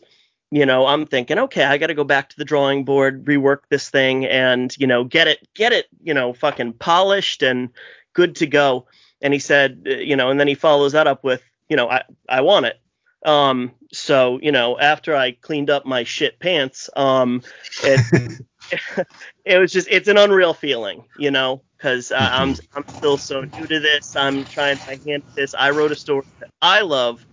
you 0.52 0.66
know, 0.66 0.86
I'm 0.86 1.06
thinking, 1.06 1.40
okay, 1.40 1.64
I 1.64 1.78
got 1.78 1.88
to 1.88 1.94
go 1.94 2.04
back 2.04 2.30
to 2.30 2.38
the 2.38 2.46
drawing 2.46 2.86
board, 2.86 3.26
rework 3.26 3.60
this 3.70 3.90
thing, 3.90 4.26
and 4.26 4.76
you 4.78 4.88
know, 4.88 5.04
get 5.04 5.28
it, 5.28 5.48
get 5.54 5.74
it, 5.74 5.88
you 6.04 6.14
know, 6.14 6.34
fucking 6.34 6.74
polished 6.74 7.42
and 7.44 7.70
good 8.14 8.36
to 8.38 8.48
go. 8.48 8.88
And 9.22 9.34
he 9.34 9.40
said, 9.40 9.84
uh, 9.88 9.96
you 9.96 10.16
know, 10.16 10.30
and 10.30 10.40
then 10.40 10.48
he 10.48 10.56
follows 10.56 10.92
that 10.92 11.08
up 11.08 11.24
with, 11.24 11.42
you 11.70 11.76
know, 11.76 11.90
I, 11.90 12.04
I 12.30 12.42
want 12.42 12.68
it. 12.68 12.80
Um, 13.26 13.72
so 13.92 14.40
you 14.42 14.52
know, 14.52 14.78
after 14.80 15.16
I 15.16 15.32
cleaned 15.32 15.70
up 15.70 15.86
my 15.86 16.04
shit 16.04 16.40
pants, 16.40 16.90
um, 16.96 17.42
it, 17.84 18.44
it 19.46 19.58
was 19.58 19.72
just, 19.72 19.88
it's 19.90 20.08
an 20.08 20.18
unreal 20.18 20.54
feeling, 20.54 21.04
you 21.18 21.32
know, 21.32 21.62
because 21.76 22.12
uh, 22.12 22.30
I'm, 22.32 22.56
I'm 22.76 22.88
still 22.88 23.18
so 23.18 23.42
new 23.42 23.66
to 23.66 23.80
this. 23.80 24.16
I'm 24.16 24.46
trying 24.46 24.78
to 24.78 24.96
hand 25.10 25.24
this. 25.34 25.56
I 25.56 25.72
wrote 25.72 25.92
a 25.92 25.96
story 25.96 26.26
that 26.40 26.50
I 26.62 26.82
love, 26.82 27.26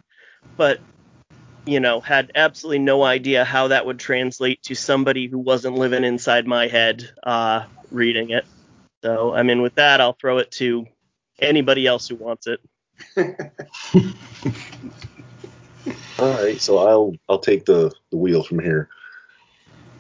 but 0.57 0.81
you 1.65 1.81
know, 1.81 2.01
had 2.01 2.33
absolutely 2.35 2.81
no 2.81 3.03
idea 3.03 3.45
how 3.45 3.69
that 3.69 3.87
would 3.87 3.99
translate 3.99 4.63
to 4.65 4.75
somebody 4.75 5.27
who 5.27 5.39
wasn't 5.39 5.77
living 5.77 6.05
inside 6.05 6.47
my 6.47 6.67
head 6.67 7.09
uh, 7.23 7.65
reading 7.91 8.31
it. 8.31 8.45
So, 9.03 9.35
I 9.35 9.43
mean, 9.43 9.63
with 9.63 9.75
that, 9.77 10.01
I'll 10.01 10.13
throw 10.13 10.39
it 10.39 10.51
to 10.53 10.87
anybody 11.39 11.87
else 11.87 12.09
who 12.09 12.17
wants 12.17 12.47
it. 12.47 12.61
All 16.19 16.33
right, 16.33 16.61
so 16.61 16.79
I'll 16.79 17.15
I'll 17.29 17.41
take 17.41 17.65
the, 17.65 17.93
the 18.11 18.17
wheel 18.17 18.45
from 18.45 18.61
here. 18.61 18.89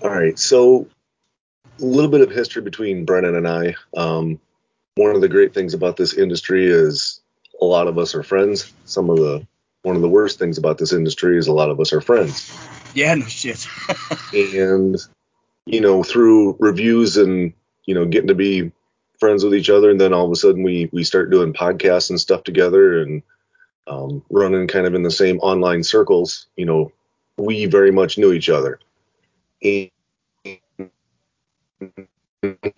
All 0.03 0.11
right, 0.11 0.39
so 0.39 0.87
a 1.81 1.85
little 1.85 2.11
bit 2.11 2.21
of 2.21 2.31
history 2.31 2.63
between 2.63 3.05
Brennan 3.05 3.35
and 3.35 3.49
I. 3.49 3.75
Um, 3.97 4.39
one 4.95 5.15
of 5.15 5.21
the 5.21 5.29
great 5.29 5.55
things 5.55 5.75
about 5.75 5.97
this 5.97 6.15
industry 6.15 6.67
is 6.67 7.21
a 7.61 7.65
lot 7.65 7.89
of 7.89 7.99
us 7.99 8.15
are 8.15 8.23
friends. 8.23 8.73
Some 8.85 9.11
of 9.11 9.17
the 9.17 9.47
one 9.83 9.97
of 9.97 10.03
the 10.03 10.09
worst 10.09 10.39
things 10.39 10.59
about 10.59 10.79
this 10.79 10.93
industry 10.93 11.37
is 11.39 11.49
a 11.49 11.53
lot 11.53 11.71
of 11.71 11.81
us 11.81 11.93
are 11.93 12.01
friends. 12.01 12.57
Yeah, 12.95 13.15
no 13.15 13.27
shit. 13.27 13.67
and 14.33 14.97
you 15.67 15.81
know, 15.81 16.03
through 16.03 16.57
reviews 16.59 17.17
and 17.17 17.53
you 17.85 17.95
know, 17.95 18.07
getting 18.07 18.29
to 18.29 18.35
be 18.35 18.73
friends 19.19 19.45
with 19.45 19.55
each 19.55 19.71
other, 19.71 19.91
and 19.91 20.01
then 20.01 20.13
all 20.13 20.27
of 20.27 20.33
a 20.33 20.37
sudden 20.37 20.63
we 20.63 20.89
we 20.93 21.05
start 21.05 21.31
doing 21.31 21.53
podcasts 21.53 22.11
and 22.11 22.21
stuff 22.21 22.45
together 22.45 23.01
and 23.01 23.23
um, 23.87 24.23
running 24.31 24.69
kind 24.69 24.87
of 24.87 24.95
in 24.95 25.03
the 25.03 25.11
same 25.11 25.39
online 25.39 25.83
circles. 25.83 26.47
You 26.57 26.67
know, 26.67 26.93
we 27.37 27.67
very 27.67 27.91
much 27.91 28.19
knew 28.19 28.33
each 28.33 28.49
other. 28.49 28.79
And 29.63 29.91
he 30.45 30.61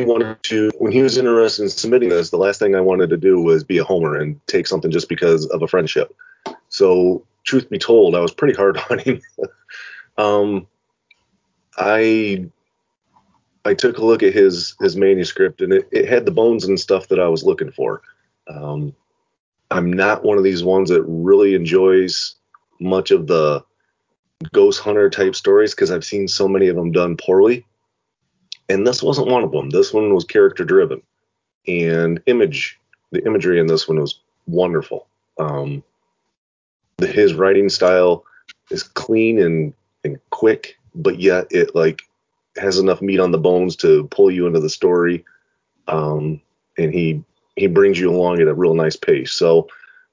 wanted 0.00 0.42
to 0.44 0.70
when 0.78 0.92
he 0.92 1.02
was 1.02 1.16
interested 1.16 1.62
in 1.62 1.68
submitting 1.68 2.08
this, 2.08 2.30
the 2.30 2.36
last 2.36 2.58
thing 2.58 2.74
I 2.74 2.80
wanted 2.80 3.10
to 3.10 3.16
do 3.16 3.40
was 3.40 3.64
be 3.64 3.78
a 3.78 3.84
homer 3.84 4.16
and 4.16 4.40
take 4.46 4.66
something 4.66 4.90
just 4.90 5.08
because 5.08 5.46
of 5.46 5.62
a 5.62 5.68
friendship. 5.68 6.14
So, 6.74 7.24
truth 7.44 7.70
be 7.70 7.78
told, 7.78 8.16
I 8.16 8.20
was 8.20 8.34
pretty 8.34 8.54
hard 8.54 8.80
on 8.90 8.98
him. 8.98 9.20
um, 10.18 10.66
I 11.76 12.50
I 13.64 13.74
took 13.74 13.98
a 13.98 14.04
look 14.04 14.24
at 14.24 14.34
his 14.34 14.74
his 14.80 14.96
manuscript, 14.96 15.60
and 15.60 15.72
it, 15.72 15.88
it 15.92 16.08
had 16.08 16.26
the 16.26 16.32
bones 16.32 16.64
and 16.64 16.78
stuff 16.78 17.06
that 17.08 17.20
I 17.20 17.28
was 17.28 17.44
looking 17.44 17.70
for. 17.70 18.02
Um, 18.48 18.92
I'm 19.70 19.92
not 19.92 20.24
one 20.24 20.36
of 20.36 20.42
these 20.42 20.64
ones 20.64 20.90
that 20.90 21.04
really 21.04 21.54
enjoys 21.54 22.34
much 22.80 23.12
of 23.12 23.28
the 23.28 23.64
ghost 24.52 24.80
hunter 24.80 25.08
type 25.08 25.36
stories 25.36 25.76
because 25.76 25.92
I've 25.92 26.04
seen 26.04 26.26
so 26.26 26.48
many 26.48 26.66
of 26.66 26.74
them 26.74 26.90
done 26.90 27.16
poorly. 27.16 27.64
And 28.68 28.84
this 28.84 29.00
wasn't 29.00 29.28
one 29.28 29.44
of 29.44 29.52
them. 29.52 29.70
This 29.70 29.92
one 29.92 30.12
was 30.12 30.24
character 30.24 30.64
driven, 30.64 31.02
and 31.68 32.20
image. 32.26 32.80
The 33.12 33.24
imagery 33.24 33.60
in 33.60 33.68
this 33.68 33.86
one 33.86 34.00
was 34.00 34.18
wonderful. 34.48 35.06
Um, 35.38 35.84
his 37.00 37.34
writing 37.34 37.68
style 37.68 38.24
is 38.70 38.82
clean 38.82 39.38
and 39.38 39.74
and 40.04 40.18
quick, 40.30 40.78
but 40.94 41.18
yet 41.18 41.46
it 41.50 41.74
like 41.74 42.02
has 42.56 42.78
enough 42.78 43.02
meat 43.02 43.20
on 43.20 43.30
the 43.30 43.38
bones 43.38 43.76
to 43.76 44.06
pull 44.08 44.30
you 44.30 44.46
into 44.46 44.60
the 44.60 44.70
story. 44.70 45.24
Um, 45.88 46.40
and 46.78 46.92
he 46.92 47.22
he 47.56 47.66
brings 47.66 47.98
you 47.98 48.10
along 48.10 48.40
at 48.40 48.48
a 48.48 48.54
real 48.54 48.74
nice 48.74 48.96
pace. 48.96 49.32
So, 49.32 49.68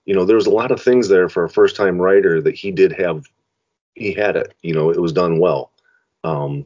you 0.06 0.14
know, 0.14 0.26
there's 0.26 0.46
a 0.46 0.52
lot 0.52 0.72
of 0.72 0.82
things 0.82 1.08
there 1.08 1.30
for 1.30 1.44
a 1.44 1.50
first 1.50 1.76
time 1.76 2.00
writer 2.00 2.42
that 2.42 2.56
he 2.56 2.72
did 2.72 2.92
have. 2.94 3.26
He 3.96 4.14
had 4.14 4.36
it. 4.36 4.54
You 4.62 4.74
know, 4.74 4.90
it 4.90 5.02
was 5.02 5.14
done 5.14 5.40
well. 5.40 5.72
Um, 6.24 6.66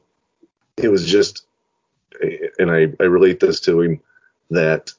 it 0.78 0.90
was 0.90 1.08
just, 1.08 1.46
and 2.60 2.72
I 2.72 2.88
I 3.00 3.06
relate 3.06 3.40
this 3.40 3.60
to 3.62 3.82
him 3.82 4.02
that 4.52 4.92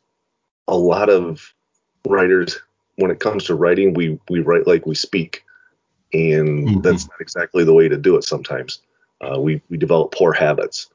a 0.68 0.76
lot 0.76 1.08
of 1.08 1.54
writers 2.06 2.60
when 2.96 3.10
it 3.10 3.20
comes 3.20 3.44
to 3.44 3.54
writing, 3.54 3.94
we 3.94 4.18
we 4.28 4.40
write 4.40 4.66
like 4.66 4.86
we 4.86 4.94
speak, 4.94 5.44
and 6.12 6.68
mm-hmm. 6.68 6.80
that's 6.80 7.06
not 7.08 7.20
exactly 7.20 7.64
the 7.64 7.74
way 7.74 7.88
to 7.88 7.96
do 7.96 8.16
it. 8.16 8.24
Sometimes 8.24 8.80
uh, 9.20 9.40
we 9.40 9.62
we 9.70 9.76
develop 9.76 10.12
poor 10.12 10.32
habits. 10.32 10.88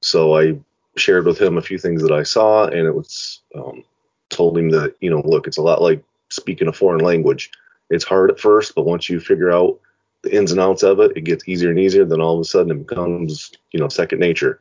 So 0.00 0.36
I 0.36 0.58
shared 0.96 1.26
with 1.26 1.40
him 1.40 1.56
a 1.56 1.62
few 1.62 1.78
things 1.78 2.02
that 2.02 2.12
I 2.12 2.22
saw, 2.22 2.66
and 2.66 2.86
it 2.86 2.94
was 2.94 3.40
um, 3.54 3.84
told 4.30 4.58
him 4.58 4.70
that 4.70 4.96
you 5.00 5.10
know, 5.10 5.22
look, 5.24 5.46
it's 5.46 5.58
a 5.58 5.62
lot 5.62 5.82
like 5.82 6.02
speaking 6.30 6.68
a 6.68 6.72
foreign 6.72 7.04
language. 7.04 7.50
It's 7.90 8.04
hard 8.04 8.30
at 8.30 8.40
first, 8.40 8.74
but 8.74 8.86
once 8.86 9.08
you 9.08 9.20
figure 9.20 9.52
out 9.52 9.78
the 10.22 10.34
ins 10.34 10.50
and 10.50 10.60
outs 10.60 10.82
of 10.82 10.98
it, 11.00 11.12
it 11.16 11.24
gets 11.24 11.46
easier 11.46 11.70
and 11.70 11.78
easier. 11.78 12.04
Then 12.04 12.20
all 12.20 12.34
of 12.34 12.40
a 12.40 12.44
sudden, 12.44 12.72
it 12.72 12.86
becomes 12.86 13.52
you 13.72 13.80
know 13.80 13.88
second 13.88 14.18
nature. 14.18 14.60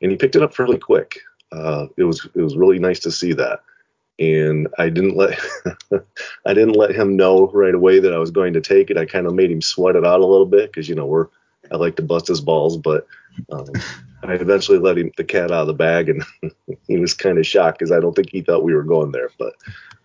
And 0.00 0.10
he 0.10 0.16
picked 0.16 0.34
it 0.34 0.42
up 0.42 0.52
fairly 0.52 0.78
quick. 0.78 1.20
Uh, 1.52 1.86
it 1.96 2.02
was 2.02 2.28
it 2.34 2.40
was 2.40 2.56
really 2.56 2.80
nice 2.80 2.98
to 3.00 3.12
see 3.12 3.32
that 3.34 3.62
and 4.22 4.68
I 4.78 4.88
didn't 4.88 5.16
let 5.16 5.38
I 6.46 6.54
didn't 6.54 6.76
let 6.76 6.94
him 6.94 7.16
know 7.16 7.48
right 7.48 7.74
away 7.74 7.98
that 7.98 8.14
I 8.14 8.18
was 8.18 8.30
going 8.30 8.52
to 8.52 8.60
take 8.60 8.90
it. 8.90 8.96
I 8.96 9.04
kind 9.04 9.26
of 9.26 9.34
made 9.34 9.50
him 9.50 9.60
sweat 9.60 9.96
it 9.96 10.06
out 10.06 10.20
a 10.20 10.26
little 10.26 10.46
bit 10.46 10.70
because 10.70 10.88
you 10.88 10.94
know 10.94 11.06
we're 11.06 11.26
I 11.72 11.76
like 11.76 11.96
to 11.96 12.02
bust 12.02 12.28
his 12.28 12.40
balls, 12.40 12.76
but 12.76 13.06
um, 13.50 13.66
I 14.22 14.34
eventually 14.34 14.78
let 14.78 14.98
him 14.98 15.10
the 15.16 15.24
cat 15.24 15.50
out 15.50 15.62
of 15.62 15.66
the 15.66 15.74
bag, 15.74 16.08
and 16.08 16.24
he 16.86 16.98
was 16.98 17.14
kind 17.14 17.38
of 17.38 17.46
shocked 17.46 17.78
because 17.78 17.90
I 17.90 17.98
don't 17.98 18.14
think 18.14 18.30
he 18.30 18.42
thought 18.42 18.62
we 18.62 18.74
were 18.74 18.84
going 18.84 19.10
there. 19.10 19.30
But 19.38 19.54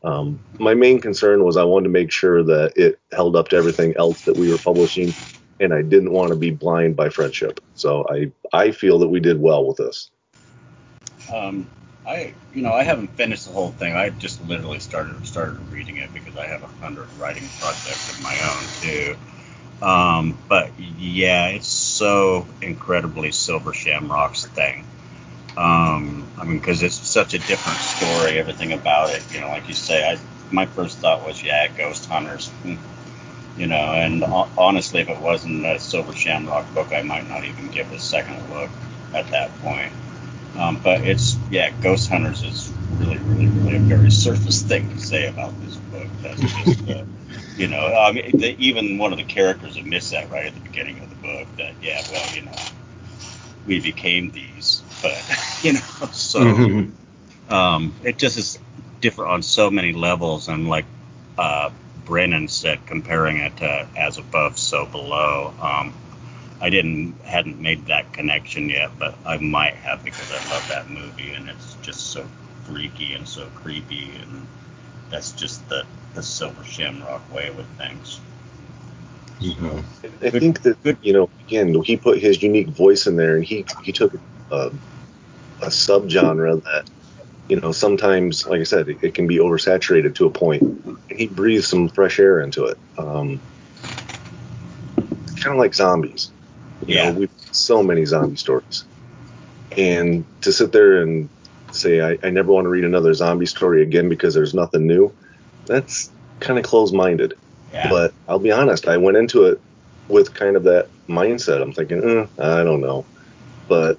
um, 0.04 0.40
my 0.60 0.74
main 0.74 1.00
concern 1.00 1.44
was 1.44 1.56
I 1.56 1.64
wanted 1.64 1.86
to 1.86 1.90
make 1.90 2.12
sure 2.12 2.44
that 2.44 2.74
it 2.76 3.00
held 3.12 3.36
up 3.36 3.50
to 3.50 3.56
everything 3.56 3.96
else 3.98 4.22
that 4.26 4.36
we 4.36 4.52
were 4.52 4.58
publishing, 4.58 5.14
and 5.60 5.74
I 5.74 5.84
didn't 5.84 6.12
want 6.12 6.30
to 6.30 6.36
be 6.36 6.50
blind 6.50 6.96
by 6.96 7.10
friendship. 7.10 7.60
So 7.76 8.08
I 8.10 8.32
I 8.52 8.72
feel 8.72 8.98
that 9.00 9.10
we 9.10 9.20
did 9.20 9.40
well 9.40 9.66
with 9.66 9.78
this. 9.78 10.10
Um, 11.32 11.70
I, 12.08 12.34
you 12.54 12.62
know, 12.62 12.72
I 12.72 12.84
haven't 12.84 13.10
finished 13.18 13.46
the 13.46 13.52
whole 13.52 13.72
thing. 13.72 13.94
I 13.94 14.10
just 14.10 14.44
literally 14.48 14.80
started 14.80 15.26
started 15.26 15.60
reading 15.72 15.98
it 15.98 16.14
because 16.14 16.38
I 16.38 16.48
have 16.48 16.64
a 16.64 16.68
hundred 16.68 17.08
writing 17.20 17.44
projects 17.60 18.10
of 18.12 18.24
my 18.24 18.34
own 18.34 18.64
too. 18.82 19.16
Um, 19.86 20.38
but 20.48 20.72
yeah, 20.80 21.50
it's 21.50 21.68
so 21.68 22.48
incredibly 22.62 23.32
Silver 23.32 23.74
Shamrock's 23.74 24.46
thing. 24.46 24.86
Um, 25.58 26.28
I 26.38 26.46
mean, 26.46 26.60
because 26.60 26.82
it's 26.82 26.96
such 26.96 27.34
a 27.34 27.40
different 27.40 27.80
story, 27.80 28.40
everything 28.40 28.72
about 28.72 29.10
it. 29.10 29.24
You 29.34 29.42
know, 29.42 29.50
like 29.50 29.68
you 29.68 29.74
say, 29.74 30.10
I 30.10 30.18
my 30.50 30.66
first 30.66 31.00
thought 31.00 31.26
was, 31.26 31.44
yeah, 31.44 31.68
Ghost 31.68 32.06
Hunters. 32.06 32.48
Hmm. 32.48 32.76
You 33.58 33.68
know, 33.68 33.76
and 33.76 34.24
honestly, 34.24 35.02
if 35.02 35.10
it 35.10 35.20
wasn't 35.20 35.66
a 35.66 35.80
Silver 35.80 36.14
Shamrock 36.14 36.74
book, 36.74 36.94
I 36.94 37.02
might 37.02 37.28
not 37.28 37.44
even 37.44 37.70
give 37.70 37.92
a 37.92 38.00
second 38.00 38.50
look 38.54 38.70
at 39.14 39.28
that 39.32 39.58
point. 39.62 39.92
Um, 40.56 40.80
but 40.84 41.02
it's 41.02 41.38
yeah, 41.52 41.70
Ghost 41.82 42.10
Hunters 42.10 42.44
is 42.44 42.72
really, 42.98 43.18
really, 43.18 43.48
really 43.48 43.76
a 43.76 43.80
very 43.80 44.12
surface 44.12 44.62
thing 44.62 44.90
to 44.90 45.00
say 45.00 45.28
about 45.28 45.60
this 45.62 45.76
book. 45.76 46.08
That's 46.22 46.42
just 46.42 46.90
uh, 46.90 47.04
you 47.58 47.68
know, 47.68 47.86
I 47.86 48.12
mean, 48.12 48.38
the, 48.38 48.56
even 48.58 48.98
one 48.98 49.12
of 49.12 49.18
the 49.18 49.26
characters 49.26 49.78
admits 49.78 50.12
that 50.12 50.32
right 50.32 50.46
at 50.46 50.54
the 50.54 50.62
beginning 50.62 51.00
of 51.00 51.10
the 51.10 51.16
book 51.16 51.48
that 51.58 51.74
yeah, 51.82 52.02
well, 52.12 52.36
you 52.36 52.44
know, 52.44 52.56
we 53.66 53.80
became 53.80 54.32
these, 54.32 54.82
but 55.02 55.18
you 55.64 55.74
know, 55.74 56.10
so. 56.12 56.40
Mm-hmm. 56.40 56.94
Um, 57.50 57.96
it 58.04 58.18
just 58.18 58.38
is 58.38 58.60
different 59.00 59.32
on 59.32 59.42
so 59.42 59.72
many 59.72 59.94
levels, 59.94 60.50
and 60.50 60.68
like 60.68 60.86
uh, 61.38 61.70
Brennan 62.06 62.48
said, 62.48 62.86
comparing 62.86 63.38
it 63.38 63.58
to 63.58 63.88
As 63.96 64.18
Above, 64.18 64.58
So 64.58 64.86
Below. 64.86 65.54
Um, 65.62 65.94
I 66.60 66.70
didn't 66.70 67.20
hadn't 67.22 67.60
made 67.60 67.86
that 67.88 68.14
connection 68.14 68.70
yet, 68.70 68.92
but 68.98 69.16
I 69.26 69.38
might 69.38 69.76
have 69.76 70.04
because 70.04 70.32
I 70.32 70.50
love 70.52 70.68
that 70.70 70.90
movie 70.90 71.34
and 71.34 71.50
it's 71.50 71.76
just 71.82 72.08
so 72.08 72.26
freaky 72.68 73.14
and 73.14 73.28
so 73.28 73.48
creepy, 73.56 74.12
and 74.22 74.48
that's 75.10 75.32
just 75.32 75.68
the 75.70 75.86
the 76.14 76.24
Silver 76.24 76.64
Shamrock 76.64 77.34
way 77.34 77.50
with 77.52 77.68
things. 77.78 78.20
Mm-hmm. 79.40 80.26
I 80.26 80.30
think 80.32 80.62
that 80.64 80.98
you 81.02 81.14
know, 81.14 81.30
again, 81.46 81.74
he 81.84 81.96
put 81.96 82.20
his 82.20 82.42
unique 82.42 82.70
voice 82.70 83.08
in 83.08 83.16
there, 83.16 83.36
and 83.36 83.46
he 83.46 83.66
he 83.84 83.92
took 83.92 84.14
a, 84.52 84.72
a 85.62 85.68
subgenre 85.68 86.64
that 86.64 86.90
you 87.48 87.60
know 87.60 87.72
sometimes, 87.72 88.48
like 88.48 88.62
I 88.62 88.64
said, 88.64 88.90
it, 88.90 88.98
it, 89.02 89.14
can 89.14 89.28
be 89.28 89.38
oversaturated 89.38 90.16
to 90.16 90.26
a 90.26 90.32
point, 90.32 90.64
and 90.64 90.98
he 91.10 91.28
breathed 91.28 91.66
some 91.66 91.88
fresh 91.88 92.20
air 92.20 92.42
into 92.42 92.66
it. 92.66 92.78
Um, 92.98 93.40
kind 95.38 95.54
of 95.54 95.58
like 95.58 95.76
zombies. 95.76 96.32
You 96.86 96.96
yeah. 96.96 97.12
know, 97.12 97.20
we've 97.20 97.32
so 97.52 97.82
many 97.82 98.06
zombie 98.06 98.36
stories, 98.36 98.86
and 99.76 100.26
to 100.42 100.52
sit 100.52 100.72
there 100.72 101.02
and 101.02 101.30
say 101.72 102.02
I, 102.02 102.18
I 102.26 102.30
never 102.30 102.52
want 102.52 102.66
to 102.66 102.70
read 102.70 102.84
another 102.84 103.14
zombie 103.14 103.46
story 103.46 103.82
again 103.82 104.10
because 104.10 104.34
there's 104.34 104.54
nothing 104.54 104.88
new, 104.88 105.12
that's 105.66 106.12
kind 106.40 106.60
of 106.60 106.66
closed-minded. 106.66 107.34
Yeah. 107.74 107.90
But 107.90 108.14
I'll 108.28 108.40
be 108.40 108.52
honest, 108.52 108.88
I 108.88 108.98
went 108.98 109.18
into 109.18 109.46
it 109.46 109.60
with 110.08 110.34
kind 110.34 110.56
of 110.56 110.64
that 110.64 110.88
mindset. 111.08 111.62
I'm 111.62 111.74
thinking, 111.74 112.02
eh, 112.04 112.28
I 112.40 112.64
don't 112.64 112.82
know, 112.82 113.06
but 113.68 113.98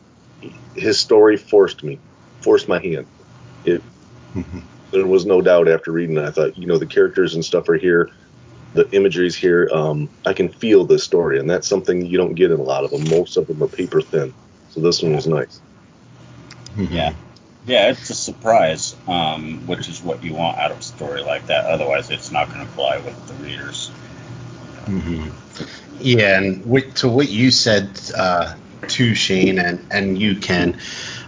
his 0.75 0.99
story 0.99 1.37
forced 1.37 1.83
me, 1.83 1.99
forced 2.41 2.69
my 2.69 2.79
hand. 2.79 3.07
It. 3.65 3.83
Mm-hmm. 4.35 4.61
There 4.91 5.07
was 5.07 5.27
no 5.27 5.43
doubt 5.43 5.69
after 5.69 5.93
reading 5.93 6.17
it. 6.17 6.25
I 6.25 6.31
thought, 6.31 6.57
you 6.57 6.67
know, 6.67 6.79
the 6.79 6.87
characters 6.87 7.35
and 7.35 7.45
stuff 7.45 7.69
are 7.69 7.77
here 7.77 8.11
the 8.75 8.89
imagery's 8.91 9.35
here. 9.35 9.69
Um, 9.73 10.09
I 10.27 10.33
can 10.33 10.49
feel 10.49 10.85
the 10.85 10.99
story, 10.99 11.39
and 11.39 11.49
that's 11.49 11.67
something 11.67 12.05
you 12.05 12.19
don't 12.19 12.35
get 12.35 12.51
in 12.51 12.59
a 12.59 12.63
lot 12.63 12.85
of 12.85 12.91
them. 12.91 13.09
Most 13.09 13.37
of 13.37 13.47
them 13.47 13.63
are 13.63 13.69
paper 13.69 14.01
thin, 14.01 14.35
so 14.71 14.81
this 14.81 15.03
one 15.03 15.15
was 15.15 15.27
nice. 15.27 15.61
Mm-hmm. 16.77 16.93
Yeah, 16.93 17.15
yeah, 17.67 17.91
it's 17.91 18.09
a 18.11 18.15
surprise, 18.15 18.97
um, 19.07 19.67
which 19.67 19.89
is 19.89 20.03
what 20.03 20.23
you 20.23 20.35
want 20.35 20.59
out 20.59 20.71
of 20.71 20.79
a 20.79 20.83
story 20.83 21.23
like 21.23 21.47
that. 21.47 21.67
Otherwise, 21.67 22.11
it's 22.11 22.31
not 22.31 22.49
going 22.49 22.65
to 22.65 22.73
fly 22.73 22.99
with 22.99 23.27
the 23.27 23.35
readers. 23.45 23.91
Mm-hmm. 24.87 25.31
Yeah, 26.01 26.39
and 26.39 26.97
to 26.97 27.09
what 27.09 27.29
you 27.29 27.51
said 27.51 28.01
uh, 28.17 28.55
to 28.87 29.15
Shane 29.15 29.59
and 29.59 29.85
and 29.91 30.19
you 30.19 30.37
Ken. 30.37 30.79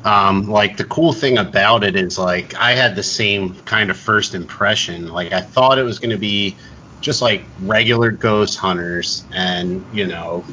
Um, 0.02 0.48
like 0.48 0.78
the 0.78 0.84
cool 0.84 1.12
thing 1.12 1.36
about 1.36 1.84
it 1.84 1.94
is 1.94 2.18
like 2.18 2.54
I 2.54 2.72
had 2.72 2.96
the 2.96 3.02
same 3.02 3.54
kind 3.64 3.90
of 3.90 3.98
first 3.98 4.34
impression. 4.34 5.08
Like 5.08 5.32
I 5.32 5.42
thought 5.42 5.78
it 5.78 5.82
was 5.82 5.98
going 5.98 6.10
to 6.10 6.18
be 6.18 6.56
just 7.00 7.22
like 7.22 7.44
regular 7.62 8.10
ghost 8.10 8.58
hunters 8.58 9.24
and 9.32 9.84
you 9.92 10.06
know 10.06 10.44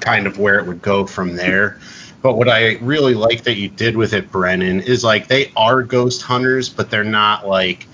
kind 0.00 0.26
of 0.26 0.38
where 0.38 0.58
it 0.58 0.66
would 0.66 0.82
go 0.82 1.06
from 1.06 1.36
there. 1.36 1.78
But 2.22 2.36
what 2.36 2.50
i 2.50 2.76
really 2.82 3.14
like 3.14 3.44
that 3.44 3.56
you 3.56 3.68
did 3.68 3.96
with 3.96 4.12
it 4.12 4.30
brennan 4.30 4.80
is 4.80 5.02
like 5.02 5.26
they 5.28 5.50
are 5.56 5.82
ghost 5.82 6.20
hunters 6.20 6.68
but 6.68 6.90
they're 6.90 7.02
not 7.02 7.48
like 7.48 7.86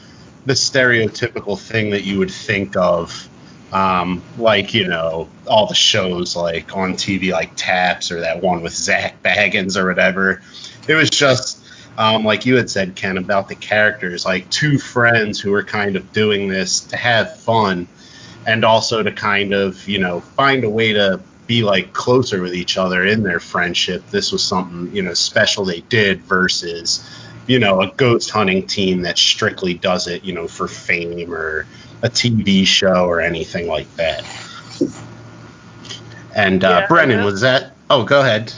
the 0.47 0.55
stereotypical 0.55 1.59
thing 1.59 1.91
that 1.91 2.03
you 2.03 2.19
would 2.19 2.31
think 2.31 2.77
of 2.77 3.29
um, 3.73 4.23
like 4.39 4.75
you 4.75 4.87
know 4.87 5.29
all 5.47 5.67
the 5.67 5.75
shows 5.75 6.37
like 6.37 6.77
on 6.77 6.95
tv 6.95 7.33
like 7.33 7.53
taps 7.57 8.11
or 8.11 8.21
that 8.21 8.43
one 8.43 8.63
with 8.63 8.73
zak 8.73 9.23
bagans 9.23 9.77
or 9.77 9.87
whatever. 9.87 10.41
It 10.89 10.95
was 10.95 11.11
just 11.11 11.66
um, 11.99 12.25
like 12.25 12.47
you 12.47 12.57
had 12.57 12.71
said, 12.71 12.95
Ken, 12.95 13.17
about 13.19 13.49
the 13.49 13.55
characters, 13.55 14.25
like 14.25 14.49
two 14.51 14.79
friends 14.79 15.41
who 15.41 15.53
are 15.55 15.63
kind 15.63 15.97
of 15.97 16.13
doing 16.13 16.49
this 16.49 16.81
to 16.81 16.97
have 16.97 17.39
fun 17.41 17.89
and 18.47 18.65
also 18.65 19.03
to 19.03 19.13
kind 19.13 19.53
of, 19.53 19.89
you 19.89 19.99
know, 19.99 20.21
find 20.21 20.65
a 20.65 20.71
way 20.71 20.93
to 20.93 21.21
be 21.47 21.63
like 21.63 21.93
closer 21.93 22.43
with 22.43 22.55
each 22.55 22.77
other 22.77 23.05
in 23.05 23.23
their 23.23 23.41
friendship. 23.41 24.09
This 24.11 24.33
was 24.33 24.43
something, 24.43 24.95
you 24.95 25.03
know, 25.03 25.15
special 25.15 25.65
they 25.65 25.81
did 25.83 26.21
versus, 26.23 27.09
you 27.47 27.59
know, 27.59 27.81
a 27.81 27.91
ghost 27.93 28.31
hunting 28.31 28.67
team 28.67 29.03
that 29.03 29.19
strictly 29.19 29.75
does 29.75 30.07
it, 30.07 30.25
you 30.25 30.33
know, 30.33 30.49
for 30.49 30.69
fame 30.69 31.33
or 31.33 31.67
a 32.03 32.11
TV 32.11 32.67
show 32.67 33.07
or 33.07 33.21
anything 33.21 33.69
like 33.69 33.93
that. 33.97 34.25
And 36.35 36.63
uh, 36.63 36.81
yeah, 36.81 36.87
Brennan, 36.87 37.25
was 37.25 37.41
that? 37.41 37.75
Oh, 37.89 38.05
go 38.05 38.21
ahead. 38.21 38.53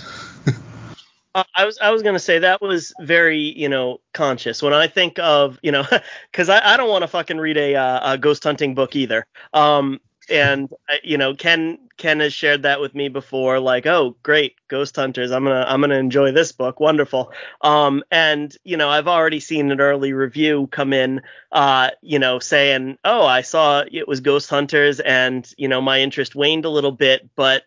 Uh, 1.35 1.45
I 1.55 1.65
was 1.65 1.79
I 1.79 1.91
was 1.91 2.03
gonna 2.03 2.19
say 2.19 2.39
that 2.41 2.61
was 2.63 2.93
very 3.01 3.39
you 3.39 3.69
know 3.69 4.01
conscious. 4.15 4.63
When 4.63 4.73
I 4.73 4.87
think 4.89 5.19
of 5.19 5.59
you 5.63 5.73
know 5.73 5.85
because 6.33 6.49
I, 6.49 6.75
I 6.75 6.77
don't 6.77 6.89
want 6.89 7.03
to 7.03 7.09
fucking 7.09 7.39
read 7.39 7.57
a, 7.57 7.75
uh, 7.77 8.13
a 8.15 8.19
ghost 8.19 8.45
hunting 8.45 8.75
book 8.75 8.97
either. 8.97 9.27
Um, 9.53 10.01
and 10.31 10.71
you 11.03 11.17
know 11.17 11.35
Ken 11.35 11.79
Ken 11.97 12.21
has 12.21 12.33
shared 12.35 12.63
that 12.63 12.81
with 12.81 12.95
me 12.95 13.09
before 13.09 13.61
like 13.61 13.87
oh 13.87 14.17
great 14.23 14.57
ghost 14.69 14.97
hunters. 14.97 15.31
I'm 15.31 15.45
gonna 15.45 15.65
I'm 15.67 15.81
gonna 15.81 15.97
enjoy 15.97 16.33
this 16.33 16.53
book. 16.53 16.81
Wonderful. 16.81 17.33
Um 17.63 18.03
and 18.11 18.55
you 18.65 18.77
know 18.77 18.89
I've 18.91 19.09
already 19.09 19.41
seen 19.41 19.71
an 19.71 19.81
early 19.81 20.13
review 20.13 20.69
come 20.71 20.93
in 20.93 21.23
uh 21.53 21.91
you 22.03 22.19
know 22.19 22.39
saying 22.41 22.99
oh 23.05 23.25
I 23.25 23.41
saw 23.43 23.85
it 23.91 24.07
was 24.07 24.21
ghost 24.21 24.51
hunters 24.51 25.01
and 25.01 25.51
you 25.57 25.69
know 25.69 25.81
my 25.81 26.01
interest 26.01 26.35
waned 26.35 26.65
a 26.67 26.71
little 26.71 26.93
bit 26.93 27.29
but 27.35 27.63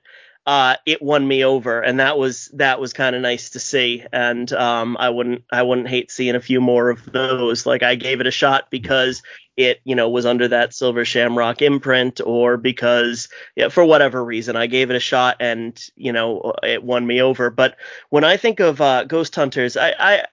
uh, 0.45 0.75
it 0.87 1.01
won 1.01 1.27
me 1.27 1.43
over, 1.43 1.81
and 1.81 1.99
that 1.99 2.17
was 2.17 2.49
that 2.53 2.79
was 2.79 2.93
kind 2.93 3.15
of 3.15 3.21
nice 3.21 3.51
to 3.51 3.59
see. 3.59 4.03
And 4.11 4.51
um, 4.53 4.97
I 4.99 5.09
wouldn't 5.09 5.43
I 5.51 5.61
wouldn't 5.61 5.87
hate 5.87 6.09
seeing 6.09 6.35
a 6.35 6.41
few 6.41 6.59
more 6.59 6.89
of 6.89 7.11
those. 7.11 7.65
Like 7.65 7.83
I 7.83 7.95
gave 7.95 8.21
it 8.21 8.27
a 8.27 8.31
shot 8.31 8.71
because 8.71 9.21
it 9.55 9.81
you 9.83 9.95
know 9.95 10.09
was 10.09 10.25
under 10.25 10.47
that 10.47 10.73
Silver 10.73 11.05
Shamrock 11.05 11.61
imprint, 11.61 12.21
or 12.25 12.57
because 12.57 13.29
yeah, 13.55 13.69
for 13.69 13.85
whatever 13.85 14.23
reason 14.23 14.55
I 14.55 14.65
gave 14.65 14.89
it 14.89 14.95
a 14.95 14.99
shot, 14.99 15.37
and 15.39 15.79
you 15.95 16.11
know 16.11 16.53
it 16.63 16.83
won 16.83 17.05
me 17.05 17.21
over. 17.21 17.51
But 17.51 17.77
when 18.09 18.23
I 18.23 18.37
think 18.37 18.59
of 18.59 18.81
uh, 18.81 19.03
Ghost 19.03 19.35
Hunters, 19.35 19.77
I 19.77 19.93
I, 19.99 20.25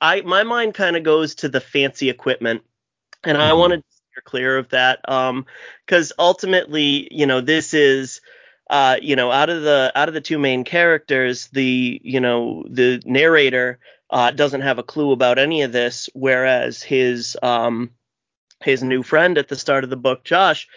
I 0.00 0.20
my 0.22 0.42
mind 0.42 0.74
kind 0.74 0.96
of 0.96 1.04
goes 1.04 1.36
to 1.36 1.48
the 1.48 1.60
fancy 1.60 2.10
equipment, 2.10 2.62
and 3.22 3.38
I 3.38 3.50
mm-hmm. 3.50 3.58
wanted 3.60 3.76
to 3.76 3.90
steer 3.90 4.22
clear 4.24 4.58
of 4.58 4.70
that 4.70 5.02
because 5.02 6.10
um, 6.10 6.16
ultimately 6.18 7.06
you 7.12 7.26
know 7.26 7.40
this 7.40 7.74
is 7.74 8.20
uh, 8.72 8.96
you 9.02 9.16
know, 9.16 9.30
out 9.30 9.50
of 9.50 9.62
the 9.62 9.92
out 9.94 10.08
of 10.08 10.14
the 10.14 10.20
two 10.22 10.38
main 10.38 10.64
characters, 10.64 11.48
the 11.48 12.00
you 12.02 12.20
know 12.20 12.64
the 12.70 13.02
narrator 13.04 13.78
uh, 14.08 14.30
doesn't 14.30 14.62
have 14.62 14.78
a 14.78 14.82
clue 14.82 15.12
about 15.12 15.38
any 15.38 15.60
of 15.60 15.72
this, 15.72 16.08
whereas 16.14 16.82
his 16.82 17.36
um, 17.42 17.90
his 18.64 18.82
new 18.82 19.02
friend 19.02 19.36
at 19.36 19.48
the 19.48 19.56
start 19.56 19.84
of 19.84 19.90
the 19.90 19.96
book, 19.96 20.24
Josh, 20.24 20.68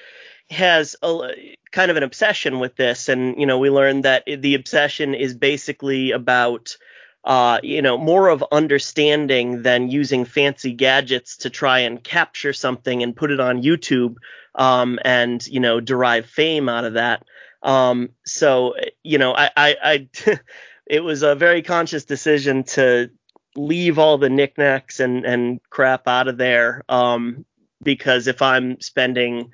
has 0.50 0.98
a 1.02 1.56
kind 1.72 1.90
of 1.90 1.96
an 1.96 2.04
obsession 2.04 2.60
with 2.60 2.76
this, 2.76 3.08
and 3.08 3.40
you 3.40 3.46
know 3.46 3.60
we 3.60 3.70
learn 3.70 4.02
that 4.02 4.26
the 4.26 4.56
obsession 4.56 5.16
is 5.16 5.34
basically 5.34 6.12
about 6.12 6.76
uh, 7.24 7.60
you 7.64 7.82
know, 7.82 7.98
more 7.98 8.28
of 8.28 8.44
understanding 8.52 9.64
than 9.64 9.90
using 9.90 10.26
fancy 10.26 10.72
gadgets 10.72 11.38
to 11.38 11.50
try 11.50 11.80
and 11.80 12.04
capture 12.04 12.54
something 12.54 13.02
and 13.02 13.16
put 13.16 13.32
it 13.32 13.40
on 13.40 13.64
YouTube 13.64 14.18
um, 14.54 15.00
and, 15.04 15.48
you 15.48 15.60
know, 15.60 15.80
derive 15.80 16.28
fame 16.28 16.70
out 16.70 16.86
of 16.86 16.94
that. 16.94 17.26
Um, 17.66 18.12
so 18.26 18.76
you 19.04 19.18
know, 19.18 19.36
I, 19.36 19.50
I, 19.58 19.76
I 19.84 20.10
it 20.86 21.04
was 21.04 21.24
a 21.24 21.36
very 21.36 21.62
conscious 21.62 22.06
decision 22.06 22.64
to 22.64 23.10
leave 23.58 24.00
all 24.00 24.18
the 24.18 24.30
knickknacks 24.30 25.00
and 25.00 25.26
and 25.26 25.60
crap 25.70 26.08
out 26.08 26.30
of 26.30 26.38
there. 26.38 26.84
Um, 26.88 27.44
because 27.84 28.28
if 28.28 28.42
I'm 28.42 28.80
spending, 28.80 29.52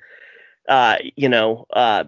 uh, 0.68 0.98
you 1.16 1.28
know, 1.28 1.66
uh, 1.72 2.04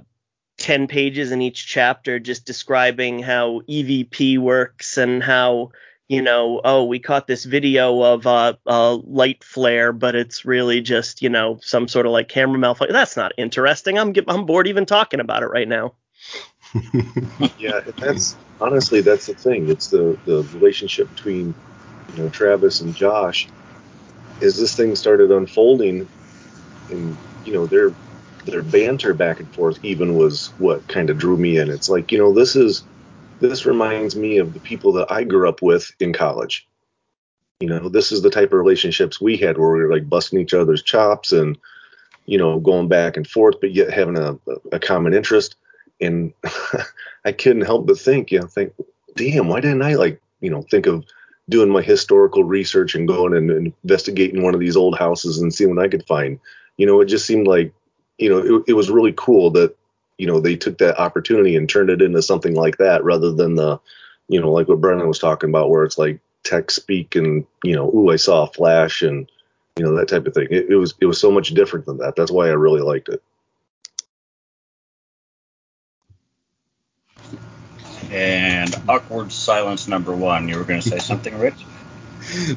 10 0.59 0.87
pages 0.87 1.33
in 1.33 1.43
each 1.43 1.67
chapter 1.67 2.19
just 2.19 2.47
describing 2.47 3.19
how 3.19 3.61
EVP 3.69 4.39
works 4.39 4.97
and 4.97 5.23
how 5.23 5.73
you 6.09 6.21
know, 6.21 6.61
oh, 6.65 6.85
we 6.85 6.99
caught 6.99 7.27
this 7.27 7.45
video 7.45 8.03
of 8.03 8.27
uh, 8.27 8.55
a 8.67 8.95
light 8.95 9.43
flare, 9.43 9.93
but 9.93 10.15
it's 10.15 10.45
really 10.45 10.81
just, 10.81 11.23
you 11.23 11.31
know, 11.31 11.59
some 11.63 11.89
sort 11.89 12.07
of 12.07 12.13
like 12.13 12.29
camera 12.29 12.59
malfunction. 12.59 12.93
That's 12.93 13.17
not 13.17 13.33
interesting. 13.39 13.99
I'm 13.99 14.15
I'm 14.29 14.45
bored 14.45 14.67
even 14.67 14.87
talking 14.87 15.21
about 15.21 15.43
it 15.43 15.47
right 15.47 15.69
now. 15.69 15.95
yeah, 17.59 17.81
that's 17.99 18.37
honestly 18.61 19.01
that's 19.01 19.27
the 19.27 19.35
thing. 19.35 19.71
It's 19.71 19.89
the 19.89 20.19
the 20.27 20.43
relationship 20.55 21.09
between 21.15 21.55
you 22.15 22.23
know 22.23 22.29
Travis 22.29 22.81
and 22.81 22.95
Josh. 22.95 23.49
As 24.43 24.59
this 24.59 24.75
thing 24.75 24.97
started 24.97 25.31
unfolding, 25.31 26.09
and 26.91 27.17
you 27.45 27.53
know 27.53 27.67
their 27.67 27.95
their 28.45 28.63
banter 28.63 29.15
back 29.15 29.41
and 29.41 29.49
forth 29.55 29.83
even 29.83 30.17
was 30.17 30.49
what 30.59 30.87
kind 30.89 31.09
of 31.09 31.17
drew 31.17 31.37
me 31.37 31.57
in. 31.57 31.71
It's 31.71 31.89
like 31.89 32.13
you 32.13 32.19
know 32.19 32.35
this 32.35 32.57
is 32.57 32.83
this 33.41 33.67
reminds 33.67 34.17
me 34.17 34.39
of 34.39 34.55
the 34.55 34.61
people 34.61 34.93
that 34.93 35.11
I 35.11 35.25
grew 35.25 35.49
up 35.49 35.63
with 35.63 35.91
in 36.01 36.13
college. 36.13 36.67
You 37.61 37.69
know, 37.69 37.89
this 37.89 38.13
is 38.13 38.23
the 38.23 38.31
type 38.31 38.53
of 38.53 38.59
relationships 38.59 39.21
we 39.21 39.37
had 39.37 39.59
where 39.59 39.71
we 39.73 39.81
were 39.81 39.93
like 39.93 40.09
busting 40.09 40.41
each 40.41 40.55
other's 40.55 40.83
chops 40.83 41.33
and, 41.33 41.57
you 42.27 42.39
know, 42.39 42.59
going 42.61 42.89
back 42.89 43.17
and 43.17 43.27
forth, 43.27 43.61
but 43.61 43.73
yet 43.73 43.93
having 43.93 44.19
a, 44.19 44.39
a 44.73 44.79
common 44.79 45.15
interest. 45.15 45.57
And 46.01 46.33
I 47.25 47.33
couldn't 47.33 47.63
help 47.63 47.87
but 47.87 47.99
think, 47.99 48.33
you 48.33 48.41
know, 48.41 48.47
think, 48.47 48.73
damn, 49.15 49.49
why 49.49 49.61
didn't 49.61 49.83
I 49.83 49.95
like, 49.95 50.21
you 50.41 50.51
know, 50.51 50.63
think 50.63 50.87
of 50.87 51.05
doing 51.49 51.69
my 51.69 51.83
historical 51.83 52.45
research 52.45 52.95
and 52.95 53.07
going 53.07 53.35
and 53.35 53.73
investigating 53.83 54.43
one 54.43 54.55
of 54.55 54.61
these 54.61 54.77
old 54.77 54.99
houses 54.99 55.39
and 55.39 55.53
seeing 55.55 55.75
what 55.75 55.85
I 55.85 55.89
could 55.89 56.07
find. 56.07 56.39
You 56.77 56.87
know, 56.87 57.01
it 57.01 57.07
just 57.07 57.27
seemed 57.27 57.47
like, 57.47 57.73
you 58.19 58.31
know, 58.31 58.39
it, 58.39 58.65
it 58.69 58.73
was 58.73 58.91
really 58.91 59.13
cool 59.17 59.51
that, 59.53 59.77
you 60.19 60.27
know, 60.27 60.41
they 60.41 60.57
took 60.57 60.79
that 60.79 60.99
opportunity 60.99 61.57
and 61.57 61.69
turned 61.69 61.91
it 61.91 62.03
into 62.03 62.23
something 62.23 62.55
like 62.55 62.79
that 62.79 63.05
rather 63.05 63.33
than 63.33 63.55
the, 63.55 63.81
you 64.29 64.41
know, 64.41 64.53
like 64.53 64.69
what 64.69 64.81
Brennan 64.81 65.09
was 65.09 65.19
talking 65.19 65.51
about, 65.51 65.71
where 65.71 65.85
it's 65.85 65.99
like 65.99 66.21
tech 66.45 66.71
speak 66.71 67.17
and, 67.17 67.47
you 67.63 67.75
know, 67.75 67.91
ooh, 67.91 68.11
I 68.11 68.17
saw 68.17 68.45
a 68.45 68.53
flash 68.53 69.03
and, 69.03 69.31
you 69.77 69.85
know, 69.85 69.97
that 69.97 70.09
type 70.09 70.27
of 70.27 70.35
thing. 70.35 70.49
It, 70.51 70.71
it 70.71 70.77
was 70.77 70.95
it 71.01 71.07
was 71.07 71.21
so 71.21 71.31
much 71.31 71.51
different 71.51 71.87
than 71.87 71.99
that. 71.99 72.15
That's 72.17 72.31
why 72.31 72.49
I 72.49 72.53
really 72.53 72.81
liked 72.81 73.09
it. 73.09 73.23
And 78.11 78.75
awkward 78.89 79.33
silence 79.33 79.89
number 79.89 80.15
one. 80.15 80.49
You 80.49 80.59
were 80.59 80.65
going 80.65 80.81
to 80.81 80.89
say 80.89 80.99
something, 80.99 81.37
Rich? 81.37 81.65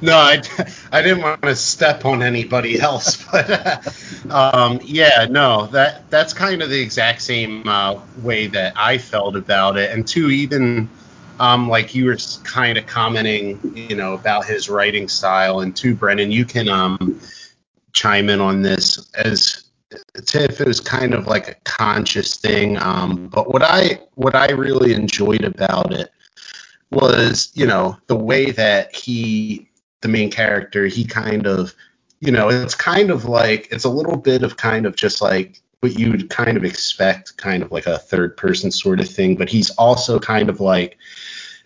No, 0.02 0.18
I, 0.18 0.42
I 0.92 1.02
didn't 1.02 1.22
want 1.22 1.42
to 1.44 1.56
step 1.56 2.06
on 2.06 2.24
anybody 2.24 2.80
else, 2.80 3.24
but 3.32 4.30
um, 4.30 4.80
yeah, 4.84 5.28
no, 5.30 5.68
that 5.68 6.10
that's 6.10 6.34
kind 6.34 6.62
of 6.62 6.70
the 6.70 6.80
exact 6.80 7.22
same 7.22 7.68
uh, 7.68 8.00
way 8.22 8.48
that 8.48 8.74
I 8.76 8.98
felt 8.98 9.36
about 9.36 9.78
it, 9.78 9.92
and 9.92 10.08
two, 10.08 10.30
even 10.30 10.90
um, 11.40 11.70
like 11.70 11.94
you 11.94 12.06
were 12.06 12.18
kind 12.44 12.78
of 12.78 12.86
commenting, 12.88 13.60
you 13.76 13.96
know, 13.96 14.13
about 14.13 14.46
his 14.46 14.70
writing 14.70 15.08
style, 15.08 15.60
and 15.60 15.76
two, 15.76 15.96
Brennan, 15.96 16.32
you 16.32 16.46
can 16.46 16.70
um, 16.70 17.20
chime 17.94 18.30
in 18.30 18.42
on 18.42 18.62
this 18.62 19.12
as 19.16 19.63
if 20.16 20.60
it 20.62 20.68
was 20.68 20.80
kind 20.80 21.13
of 21.13 21.28
like 21.28 21.48
a 21.48 21.56
conscious 21.63 22.36
thing. 22.36 22.78
Um, 22.82 23.28
but 23.28 23.52
what 23.52 23.63
I 23.63 24.02
what 24.16 24.36
I 24.36 24.52
really 24.52 24.94
enjoyed 24.94 25.44
about 25.44 25.94
it 25.94 26.12
was, 26.91 27.52
you 27.54 27.65
know, 27.65 27.97
the 28.08 28.15
way 28.15 28.52
that 28.52 28.95
he, 28.95 29.69
the 30.02 30.08
main 30.08 30.32
character, 30.32 30.86
he 30.86 31.06
kind 31.06 31.47
of, 31.47 31.73
you 32.19 32.32
know, 32.32 32.50
it's 32.50 32.76
kind 32.76 33.12
of 33.12 33.26
like 33.26 33.67
it's 33.71 33.86
a 33.86 33.89
little 33.89 34.17
bit 34.17 34.43
of 34.43 34.58
kind 34.58 34.86
of 34.86 34.95
just 34.95 35.21
like 35.21 35.62
what 35.82 35.97
you 35.97 36.12
would 36.12 36.30
kind 36.30 36.58
of 36.58 36.63
expect, 36.63 37.38
kind 37.38 37.62
of 37.62 37.71
like 37.71 37.86
a 37.86 38.00
third 38.00 38.36
person 38.38 38.71
sort 38.71 39.00
of 39.00 39.08
thing. 39.08 39.36
But 39.36 39.50
he's 39.50 39.69
also 39.71 40.19
kind 40.19 40.50
of 40.50 40.60
like 40.60 40.97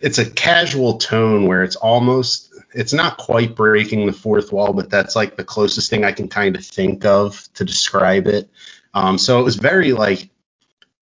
it's 0.00 0.18
a 0.18 0.30
casual 0.30 0.98
tone 0.98 1.46
where 1.46 1.62
it's 1.62 1.76
almost 1.76 2.52
it's 2.74 2.92
not 2.92 3.18
quite 3.18 3.54
breaking 3.54 4.06
the 4.06 4.12
fourth 4.12 4.52
wall, 4.52 4.72
but 4.72 4.90
that's 4.90 5.14
like 5.14 5.36
the 5.36 5.44
closest 5.44 5.90
thing 5.90 6.04
I 6.04 6.12
can 6.12 6.28
kind 6.28 6.56
of 6.56 6.64
think 6.64 7.04
of 7.04 7.48
to 7.54 7.64
describe 7.64 8.26
it. 8.26 8.50
Um, 8.94 9.18
so 9.18 9.40
it 9.40 9.44
was 9.44 9.56
very 9.56 9.92
like 9.92 10.28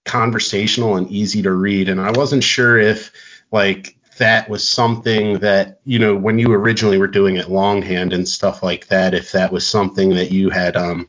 conversational 0.04 0.96
and 0.96 1.11
easy 1.11 1.42
to 1.42 1.52
read, 1.52 1.88
and 1.88 2.00
I 2.00 2.12
wasn't 2.12 2.44
sure 2.44 2.78
if 2.78 3.11
like 3.50 3.96
that 4.20 4.50
was 4.50 4.68
something 4.68 5.38
that 5.38 5.80
you 5.85 5.98
know 5.98 6.14
when 6.14 6.38
you 6.38 6.52
originally 6.52 6.98
were 6.98 7.09
doing 7.09 7.37
it 7.37 7.48
longhand 7.48 8.12
and 8.12 8.28
stuff 8.28 8.62
like 8.62 8.87
that, 8.88 9.14
if 9.14 9.33
that 9.33 9.50
was 9.50 9.66
something 9.66 10.11
that 10.11 10.30
you 10.30 10.50
had 10.50 10.76
um, 10.76 11.09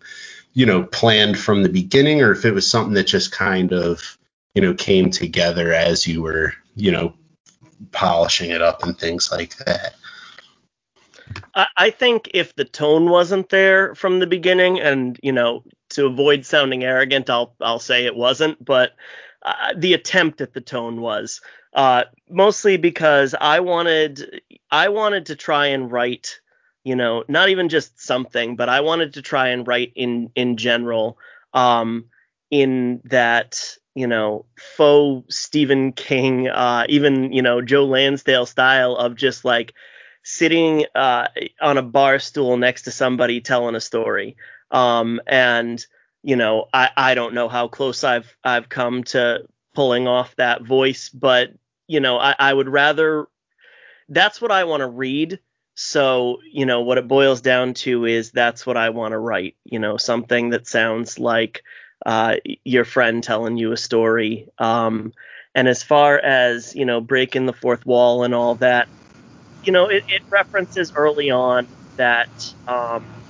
you 0.54 0.66
know 0.66 0.84
planned 0.84 1.38
from 1.38 1.62
the 1.62 1.70
beginning, 1.70 2.22
or 2.22 2.32
if 2.32 2.46
it 2.46 2.54
was 2.54 2.66
something 2.66 2.94
that 2.94 3.08
just 3.08 3.32
kind 3.32 3.74
of 3.74 4.18
you 4.56 4.62
know 4.62 4.74
came 4.74 5.12
together 5.12 5.74
as 5.74 6.08
you 6.08 6.22
were 6.22 6.54
you 6.76 6.90
know 6.92 7.14
polishing 7.92 8.50
it 8.50 8.62
up 8.62 8.82
and 8.84 8.98
things 8.98 9.30
like 9.30 9.58
that. 9.58 9.96
I, 11.56 11.90
think 11.92 12.32
if 12.34 12.56
the 12.56 12.66
tone 12.66 13.10
wasn't 13.10 13.50
there 13.50 13.96
from 13.96 14.20
the 14.20 14.28
beginning, 14.28 14.80
and 14.80 15.20
you 15.22 15.32
know, 15.32 15.64
to 15.92 16.06
avoid 16.06 16.46
sounding 16.46 16.84
arrogant, 16.84 17.30
I'll 17.30 17.56
I'll 17.60 17.80
say 17.80 18.06
it 18.06 18.16
wasn't, 18.16 18.64
but 18.64 18.94
uh, 19.44 19.74
the 19.76 19.94
attempt 19.94 20.42
at 20.42 20.54
the 20.54 20.62
tone 20.62 21.02
was 21.02 21.42
uh, 21.74 22.04
mostly 22.30 22.78
because 22.78 23.34
I 23.40 23.60
wanted 23.62 24.42
I 24.70 24.90
wanted 24.90 25.28
to 25.28 25.36
try 25.36 25.68
and 25.68 25.92
write, 25.92 26.40
you 26.84 26.96
know, 26.96 27.24
not 27.28 27.50
even 27.50 27.70
just 27.70 28.00
something, 28.00 28.56
but 28.56 28.70
I 28.70 28.82
wanted 28.82 29.14
to 29.14 29.22
try 29.22 29.50
and 29.50 29.68
write 29.68 29.94
in 29.96 30.32
in 30.36 30.58
general, 30.58 31.18
um, 31.54 32.06
in 32.50 33.02
that 33.06 33.78
you 33.96 34.08
know 34.08 34.46
faux 34.58 35.36
Stephen 35.36 35.94
King, 35.94 36.50
uh, 36.50 36.86
even 36.90 37.32
you 37.32 37.42
know 37.42 37.62
Joe 37.62 37.86
Lansdale 37.86 38.46
style 38.46 38.96
of 38.96 39.16
just 39.16 39.46
like 39.46 39.74
sitting 40.24 40.86
uh, 40.94 41.28
on 41.62 41.78
a 41.78 41.82
bar 41.82 42.20
stool 42.20 42.58
next 42.58 42.84
to 42.84 42.92
somebody 42.92 43.42
telling 43.42 43.76
a 43.76 43.82
story. 43.82 44.36
Um, 44.72 45.20
and 45.26 45.84
you 46.24 46.36
know, 46.36 46.68
I, 46.74 46.90
I 46.96 47.16
don't 47.16 47.34
know 47.34 47.50
how 47.50 47.68
close 47.68 48.04
I've 48.04 48.36
I've 48.44 48.70
come 48.70 49.04
to 49.06 49.46
pulling 49.76 50.08
off 50.08 50.36
that 50.36 50.64
voice, 50.64 51.10
but 51.10 51.52
you 51.88 52.00
know, 52.00 52.18
I, 52.18 52.36
I 52.38 52.54
would 52.54 52.70
rather 52.70 53.28
that's 54.10 54.42
what 54.42 54.52
I 54.52 54.66
want 54.66 54.82
to 54.82 54.88
read. 54.88 55.40
So, 55.76 56.40
you 56.52 56.66
know, 56.66 56.82
what 56.82 56.98
it 56.98 57.08
boils 57.08 57.42
down 57.42 57.74
to 57.76 58.06
is 58.06 58.32
that's 58.32 58.66
what 58.66 58.78
I 58.78 58.90
want 58.90 59.14
to 59.14 59.18
write, 59.20 59.56
you 59.64 59.80
know, 59.80 59.98
something 59.98 60.50
that 60.52 60.68
sounds 60.68 61.18
like 61.18 61.64
uh, 62.06 62.36
your 62.66 62.86
friend 62.86 63.24
telling 63.24 63.58
you 63.58 63.72
a 63.72 63.78
story. 63.78 64.50
Um, 64.60 65.14
and 65.56 65.68
as 65.68 65.82
far 65.84 66.20
as, 66.20 66.76
you 66.76 66.86
know, 66.86 67.02
breaking 67.02 67.46
the 67.46 67.54
fourth 67.54 67.86
wall 67.86 68.24
and 68.24 68.36
all 68.36 68.56
that, 68.56 68.90
you 69.64 69.72
know, 69.72 69.88
it, 69.88 70.04
it 70.08 70.22
references 70.32 70.92
early 70.96 71.30
on 71.32 71.68
that 71.98 72.54
um, 72.68 73.26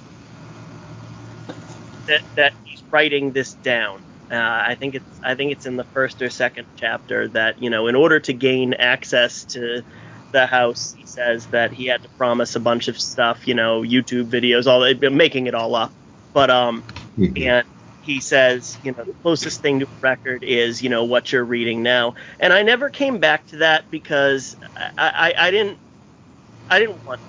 that 2.07 2.21
that 2.35 2.53
writing 2.91 3.31
this 3.31 3.53
down. 3.53 4.03
Uh, 4.31 4.35
I 4.35 4.75
think 4.75 4.95
it's 4.95 5.05
I 5.23 5.35
think 5.35 5.51
it's 5.51 5.65
in 5.65 5.75
the 5.75 5.83
first 5.83 6.21
or 6.21 6.29
second 6.29 6.67
chapter 6.77 7.27
that 7.29 7.61
you 7.61 7.69
know, 7.69 7.87
in 7.87 7.95
order 7.95 8.19
to 8.21 8.33
gain 8.33 8.73
access 8.73 9.43
to 9.45 9.83
the 10.31 10.45
house, 10.45 10.95
he 10.97 11.05
says 11.05 11.47
that 11.47 11.71
he 11.73 11.87
had 11.87 12.03
to 12.03 12.09
promise 12.09 12.55
a 12.55 12.59
bunch 12.59 12.87
of 12.87 12.99
stuff, 12.99 13.47
you 13.47 13.53
know, 13.53 13.81
YouTube 13.81 14.25
videos, 14.25 14.67
all 14.67 14.79
that, 14.79 15.11
making 15.11 15.47
it 15.47 15.55
all 15.55 15.75
up. 15.75 15.91
But 16.33 16.49
um, 16.49 16.83
mm-hmm. 17.17 17.37
and 17.37 17.67
he 18.03 18.19
says, 18.19 18.77
you 18.83 18.93
know, 18.93 19.03
the 19.03 19.13
closest 19.13 19.61
thing 19.61 19.81
to 19.81 19.85
a 19.85 20.01
record 20.01 20.43
is, 20.43 20.81
you 20.81 20.89
know, 20.89 21.03
what 21.03 21.31
you're 21.31 21.43
reading 21.43 21.83
now. 21.83 22.15
And 22.39 22.51
I 22.53 22.63
never 22.63 22.89
came 22.89 23.19
back 23.19 23.45
to 23.47 23.57
that 23.57 23.91
because 23.91 24.55
I, 24.97 25.33
I, 25.37 25.47
I 25.47 25.51
didn't 25.51 25.77
I 26.69 26.79
didn't 26.79 27.05
want. 27.05 27.19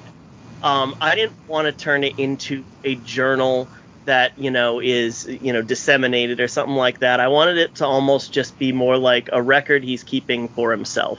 Um, 0.62 0.94
I 1.00 1.16
didn't 1.16 1.48
want 1.48 1.66
to 1.66 1.72
turn 1.72 2.04
it 2.04 2.20
into 2.20 2.64
a 2.84 2.94
journal 2.94 3.66
that 4.04 4.38
you 4.38 4.50
know 4.50 4.80
is 4.80 5.26
you 5.26 5.52
know 5.52 5.62
disseminated 5.62 6.40
or 6.40 6.48
something 6.48 6.74
like 6.74 7.00
that. 7.00 7.20
I 7.20 7.28
wanted 7.28 7.58
it 7.58 7.76
to 7.76 7.86
almost 7.86 8.32
just 8.32 8.58
be 8.58 8.72
more 8.72 8.96
like 8.96 9.28
a 9.32 9.42
record 9.42 9.84
he's 9.84 10.02
keeping 10.02 10.48
for 10.48 10.70
himself, 10.70 11.18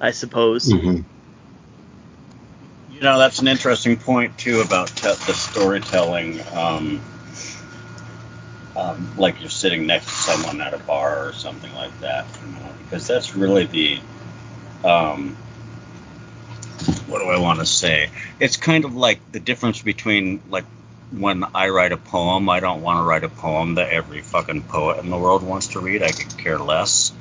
I 0.00 0.10
suppose. 0.10 0.72
Mm-hmm. 0.72 1.02
You 2.94 3.00
know, 3.02 3.18
that's 3.18 3.40
an 3.40 3.48
interesting 3.48 3.96
point 3.96 4.38
too 4.38 4.60
about 4.60 4.88
te- 4.88 5.08
the 5.08 5.34
storytelling. 5.34 6.40
Um, 6.54 7.00
um, 8.74 9.10
like 9.16 9.40
you're 9.40 9.48
sitting 9.48 9.86
next 9.86 10.06
to 10.06 10.12
someone 10.12 10.60
at 10.60 10.74
a 10.74 10.78
bar 10.78 11.26
or 11.28 11.32
something 11.32 11.74
like 11.74 11.98
that, 12.00 12.26
you 12.42 12.52
know, 12.52 12.72
because 12.84 13.06
that's 13.06 13.34
really 13.34 13.64
the 13.64 14.00
um, 14.84 15.36
what 17.06 17.20
do 17.20 17.26
I 17.26 17.38
want 17.38 17.60
to 17.60 17.66
say? 17.66 18.10
It's 18.38 18.56
kind 18.56 18.84
of 18.84 18.94
like 18.94 19.20
the 19.32 19.40
difference 19.40 19.82
between 19.82 20.40
like 20.50 20.64
when 21.10 21.44
I 21.54 21.68
write 21.68 21.92
a 21.92 21.96
poem, 21.96 22.48
I 22.48 22.60
don't 22.60 22.82
want 22.82 22.98
to 22.98 23.02
write 23.02 23.24
a 23.24 23.28
poem 23.28 23.76
that 23.76 23.90
every 23.90 24.22
fucking 24.22 24.62
poet 24.62 24.98
in 24.98 25.10
the 25.10 25.18
world 25.18 25.42
wants 25.42 25.68
to 25.68 25.80
read. 25.80 26.02
I 26.02 26.10
could 26.10 26.36
care 26.36 26.58
less. 26.58 27.12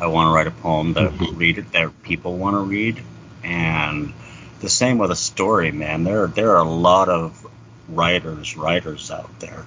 I 0.00 0.06
want 0.06 0.28
to 0.28 0.34
write 0.34 0.46
a 0.46 0.50
poem 0.50 0.94
that 0.94 1.12
mm-hmm. 1.12 1.36
read 1.36 1.58
it 1.58 1.72
that 1.72 2.02
people 2.02 2.36
want 2.36 2.54
to 2.54 2.60
read, 2.60 3.02
and 3.44 4.12
the 4.60 4.68
same 4.68 4.98
with 4.98 5.10
a 5.10 5.16
story, 5.16 5.72
man. 5.72 6.04
There 6.04 6.26
there 6.26 6.56
are 6.56 6.64
a 6.64 6.70
lot 6.70 7.08
of 7.08 7.46
writers, 7.88 8.56
writers 8.56 9.10
out 9.10 9.40
there, 9.40 9.66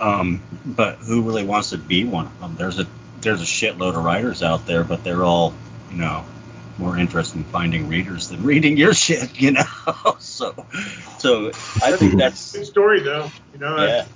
um, 0.00 0.42
but 0.64 0.96
who 0.98 1.22
really 1.22 1.44
wants 1.44 1.70
to 1.70 1.78
be 1.78 2.04
one 2.04 2.26
of 2.26 2.40
them? 2.40 2.56
There's 2.56 2.78
a 2.78 2.86
there's 3.20 3.42
a 3.42 3.46
shitload 3.46 3.96
of 3.96 4.04
writers 4.04 4.42
out 4.42 4.66
there, 4.66 4.84
but 4.84 5.02
they're 5.02 5.24
all 5.24 5.54
you 5.90 5.98
know 5.98 6.24
more 6.78 6.98
interest 6.98 7.34
in 7.34 7.44
finding 7.44 7.88
readers 7.88 8.28
than 8.28 8.42
reading 8.42 8.76
your 8.76 8.94
shit, 8.94 9.40
you 9.40 9.52
know. 9.52 9.64
so, 10.18 10.66
so 11.18 11.48
I 11.82 11.96
think 11.96 12.16
that's 12.16 12.52
good 12.52 12.66
story 12.66 13.00
though. 13.02 13.30
You 13.52 13.60
know, 13.60 13.76
yeah. 13.76 14.06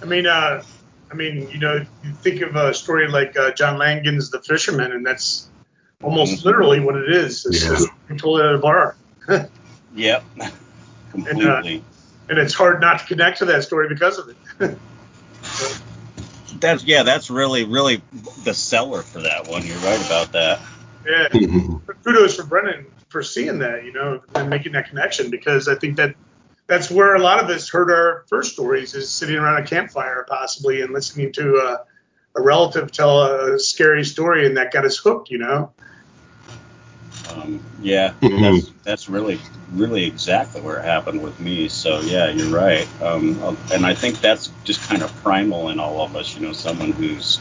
I, 0.00 0.04
I 0.04 0.06
mean, 0.06 0.26
uh, 0.26 0.62
I 1.10 1.14
mean, 1.14 1.48
you 1.50 1.58
know, 1.58 1.84
you 2.04 2.12
think 2.12 2.42
of 2.42 2.56
a 2.56 2.74
story 2.74 3.08
like 3.08 3.38
uh, 3.38 3.52
John 3.52 3.78
Langan's 3.78 4.30
The 4.30 4.42
Fisherman, 4.42 4.92
and 4.92 5.06
that's 5.06 5.48
almost 6.02 6.38
mm-hmm. 6.38 6.46
literally 6.46 6.80
what 6.80 6.96
it 6.96 7.10
is. 7.12 7.46
It's 7.46 7.62
yeah. 7.62 7.70
just 7.70 7.88
told 8.18 8.40
at 8.40 8.54
a 8.54 8.58
bar. 8.58 8.96
yep, 9.94 10.24
completely. 10.34 10.54
And, 11.18 11.42
uh, 11.42 11.62
and, 12.28 12.38
it's 12.38 12.52
hard 12.52 12.80
not 12.80 12.98
to 12.98 13.06
connect 13.06 13.38
to 13.38 13.46
that 13.46 13.62
story 13.62 13.88
because 13.88 14.18
of 14.18 14.28
it. 14.60 14.78
that's 16.60 16.84
yeah, 16.84 17.04
that's 17.04 17.30
really 17.30 17.64
really 17.64 18.02
the 18.44 18.52
seller 18.52 19.00
for 19.02 19.22
that 19.22 19.48
one. 19.48 19.64
You're 19.64 19.78
right 19.78 20.04
about 20.04 20.32
that. 20.32 20.60
Yeah. 21.06 21.28
Mm-hmm. 21.36 21.90
Kudos 22.02 22.36
for 22.36 22.44
Brennan 22.44 22.86
for 23.08 23.22
seeing 23.22 23.60
that, 23.60 23.84
you 23.84 23.92
know, 23.92 24.20
and 24.34 24.50
making 24.50 24.72
that 24.72 24.88
connection 24.88 25.30
because 25.30 25.68
I 25.68 25.76
think 25.76 25.96
that 25.96 26.14
that's 26.66 26.90
where 26.90 27.14
a 27.14 27.20
lot 27.20 27.42
of 27.42 27.48
us 27.50 27.68
heard 27.68 27.90
our 27.90 28.24
first 28.28 28.52
stories 28.52 28.94
is 28.94 29.08
sitting 29.10 29.36
around 29.36 29.62
a 29.62 29.66
campfire 29.66 30.26
possibly 30.28 30.82
and 30.82 30.92
listening 30.92 31.32
to 31.34 31.56
a, 31.56 32.38
a 32.38 32.42
relative 32.42 32.90
tell 32.90 33.22
a 33.22 33.58
scary 33.58 34.04
story 34.04 34.46
and 34.46 34.56
that 34.56 34.72
got 34.72 34.84
us 34.84 34.96
hooked, 34.96 35.30
you 35.30 35.38
know. 35.38 35.72
Um, 37.30 37.42
Um, 37.42 37.60
yeah, 37.80 38.12
Mhm. 38.20 38.40
that's 38.40 38.72
that's 38.84 39.08
really 39.08 39.40
really 39.74 40.04
exactly 40.04 40.60
where 40.60 40.78
it 40.78 40.84
happened 40.84 41.22
with 41.22 41.38
me. 41.40 41.68
So 41.68 42.00
yeah, 42.00 42.30
you're 42.30 42.54
right. 42.54 42.86
Um, 43.02 43.56
and 43.72 43.84
I 43.84 43.94
think 43.94 44.20
that's 44.20 44.50
just 44.64 44.80
kind 44.88 45.02
of 45.02 45.14
primal 45.22 45.68
in 45.70 45.80
all 45.80 46.00
of 46.02 46.16
us. 46.16 46.36
You 46.36 46.46
know, 46.46 46.52
someone 46.52 46.92
who's 46.92 47.40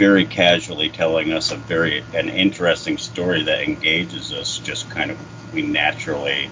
very 0.00 0.24
casually 0.24 0.88
telling 0.88 1.30
us 1.30 1.52
a 1.52 1.56
very 1.56 2.02
an 2.14 2.30
interesting 2.30 2.96
story 2.96 3.42
that 3.42 3.60
engages 3.60 4.32
us. 4.32 4.58
Just 4.58 4.88
kind 4.88 5.10
of 5.10 5.18
we 5.52 5.60
naturally 5.60 6.50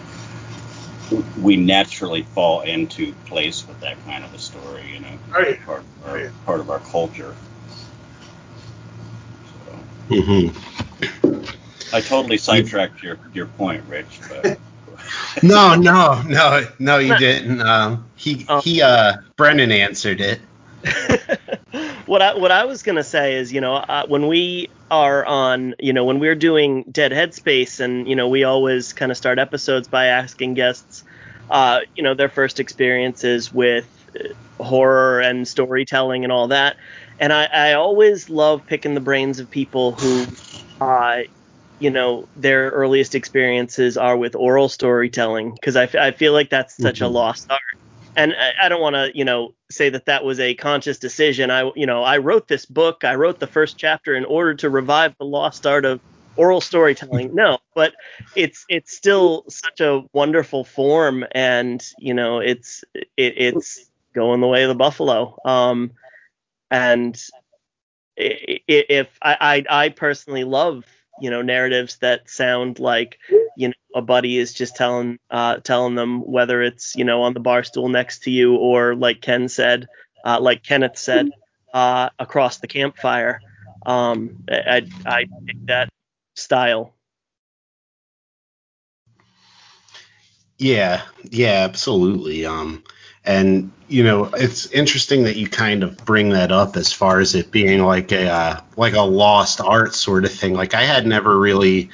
we 1.41 1.57
naturally 1.57 2.21
fall 2.23 2.61
into 2.61 3.15
place 3.27 3.67
with 3.67 3.81
that 3.81 4.05
kind 4.05 4.23
of 4.23 4.35
a 4.35 4.39
story. 4.39 4.93
You 4.93 5.01
know, 5.01 5.19
Right. 5.33 5.59
part 5.65 5.83
of 5.83 6.07
our, 6.07 6.15
Right. 6.15 6.31
part 6.45 6.61
of 6.61 6.69
our 6.69 6.81
culture. 6.81 7.35
So. 10.11 10.21
hmm 10.23 10.49
I 11.97 12.03
totally 12.03 12.37
sidetracked 12.37 13.03
your, 13.03 13.19
your 13.33 13.47
point, 13.47 13.83
Rich. 13.89 14.21
But 14.29 14.61
No, 15.43 15.75
no, 15.75 16.21
no, 16.27 16.67
no, 16.79 16.99
you 16.99 17.17
didn't. 17.17 17.63
Um, 17.63 18.11
he 18.15 18.45
Oh. 18.51 18.61
he 18.61 18.83
uh 18.83 19.15
Brennan 19.39 19.73
answered 19.73 20.21
it. 20.21 20.39
what 22.07 22.23
I 22.23 22.35
what 22.37 22.51
I 22.53 22.65
was 22.65 22.83
gonna 22.83 23.05
say 23.05 23.37
is, 23.37 23.53
you 23.53 23.61
know, 23.61 23.75
uh, 23.77 24.05
when 24.07 24.27
we 24.27 24.69
are 24.91 25.25
on, 25.27 25.75
you 25.79 25.93
know, 25.93 26.05
when 26.05 26.19
we're 26.19 26.35
doing 26.35 26.85
Dead 26.91 27.13
Headspace, 27.13 27.81
and 27.81 28.09
you 28.09 28.17
know, 28.17 28.29
we 28.29 28.45
always 28.45 28.93
kind 28.93 29.11
of 29.11 29.17
start 29.19 29.39
episodes 29.39 29.89
by 29.89 30.07
asking 30.07 30.55
guests, 30.55 31.03
uh, 31.51 31.81
you 31.97 32.03
know, 32.03 32.15
their 32.15 32.29
first 32.29 32.61
experiences 32.61 33.53
with 33.53 33.89
uh, 34.19 34.63
horror 34.63 35.21
and 35.21 35.47
storytelling 35.47 36.25
and 36.25 36.33
all 36.33 36.49
that. 36.49 36.77
And 37.19 37.33
I, 37.33 37.45
I 37.53 37.73
always 37.75 38.31
love 38.31 38.67
picking 38.67 38.95
the 38.95 39.01
brains 39.01 39.41
of 39.41 39.51
people 39.51 39.95
who, 39.95 40.33
uh, 40.81 41.19
you 41.79 41.91
know, 41.91 42.29
their 42.37 42.71
earliest 42.71 43.15
experiences 43.15 43.97
are 43.97 44.17
with 44.17 44.35
oral 44.37 44.69
storytelling 44.69 45.53
because 45.55 45.77
I, 45.77 45.85
f- 45.85 45.95
I 45.97 46.13
feel 46.13 46.33
like 46.33 46.51
that's 46.51 46.81
such 46.81 47.01
a 47.01 47.05
Mhm. 47.05 47.13
lost 47.13 47.47
art. 47.51 47.61
And 48.19 48.35
I, 48.35 48.67
I 48.67 48.69
don't 48.69 48.81
want 48.81 48.97
to, 48.97 49.13
you 49.15 49.25
know, 49.25 49.55
say 49.71 49.91
that 49.91 50.07
that 50.07 50.25
was 50.25 50.41
a 50.41 50.53
conscious 50.55 50.99
decision. 50.99 51.53
I, 51.53 51.71
you 51.77 51.87
know, 51.87 52.03
I 52.03 52.19
wrote 52.19 52.49
this 52.49 52.67
book. 52.67 53.05
I 53.05 53.15
wrote 53.15 53.39
the 53.39 53.47
first 53.47 53.79
chapter 53.79 54.17
in 54.17 54.25
order 54.25 54.55
to 54.57 54.69
revive 54.69 55.17
the 55.19 55.25
lost 55.25 55.65
art 55.69 55.85
of 55.85 56.01
oral 56.35 56.61
storytelling. 56.61 57.33
No, 57.33 57.59
but 57.77 57.95
it's 58.35 58.65
it's 58.69 58.93
still 58.93 59.45
such 59.49 59.81
a 59.81 60.03
wonderful 60.13 60.65
form, 60.65 61.25
and 61.31 61.81
you 61.99 62.13
know, 62.13 62.41
it's 62.41 62.83
it, 62.93 63.05
it's 63.17 63.89
going 64.15 64.41
the 64.41 64.49
way 64.49 64.65
of 64.65 64.69
the 64.69 64.75
buffalo. 64.75 65.37
Um, 65.45 65.93
and 66.73 67.17
if 68.17 69.09
I, 69.23 69.65
I 69.71 69.85
I 69.85 69.89
personally 69.91 70.43
love 70.43 70.85
you 71.21 71.31
know 71.31 71.43
narratives 71.43 71.97
that 71.99 72.29
sound 72.29 72.79
like 72.79 73.19
you 73.57 73.69
know 73.69 73.75
a 73.95 74.03
buddy 74.03 74.39
is 74.39 74.53
just 74.53 74.77
telling 74.77 75.19
uh 75.31 75.57
telling 75.59 75.95
them 75.95 76.21
whether 76.21 76.63
it's 76.63 76.95
you 76.95 77.05
know 77.05 77.23
on 77.23 77.35
the 77.35 77.41
bar 77.41 77.65
stool 77.65 77.89
next 77.89 78.23
to 78.25 78.31
you 78.31 78.57
or 78.57 78.95
like 78.95 79.21
Ken 79.21 79.49
said 79.49 79.87
uh 80.25 80.39
like 80.41 80.63
Kenneth 80.63 80.99
said 80.99 81.31
uh 81.75 82.11
across 82.19 82.59
the 82.59 82.67
campfire. 82.67 83.41
Um 83.87 84.45
I 84.51 84.87
I, 85.07 85.27
pick 85.47 85.67
that 85.67 85.89
style. 86.35 86.95
Yeah, 90.59 91.03
yeah, 91.31 91.65
absolutely. 91.65 92.45
Um, 92.45 92.83
and 93.29 93.71
you 93.89 94.03
know, 94.03 94.25
it's 94.35 94.67
interesting 94.73 95.25
that 95.25 95.37
you 95.37 95.49
kind 95.49 95.83
of 95.83 95.97
bring 96.05 96.31
that 96.31 96.51
up 96.51 96.77
as 96.77 96.93
far 96.93 97.21
as 97.21 97.35
it 97.35 97.51
being 97.51 97.83
like 97.83 98.11
a 98.11 98.27
uh, 98.29 98.61
like 98.77 98.95
a 98.95 99.03
lost 99.03 99.61
art 99.61 99.95
sort 99.95 100.25
of 100.25 100.33
thing. 100.33 100.55
Like 100.55 100.73
I 100.75 100.83
had 100.83 101.07
never 101.07 101.39
really 101.39 101.91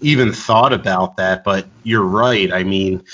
even 0.00 0.32
thought 0.32 0.72
about 0.72 1.18
that, 1.18 1.44
but 1.44 1.66
you're 1.82 2.04
right. 2.04 2.50
I 2.50 2.64
mean, 2.64 3.04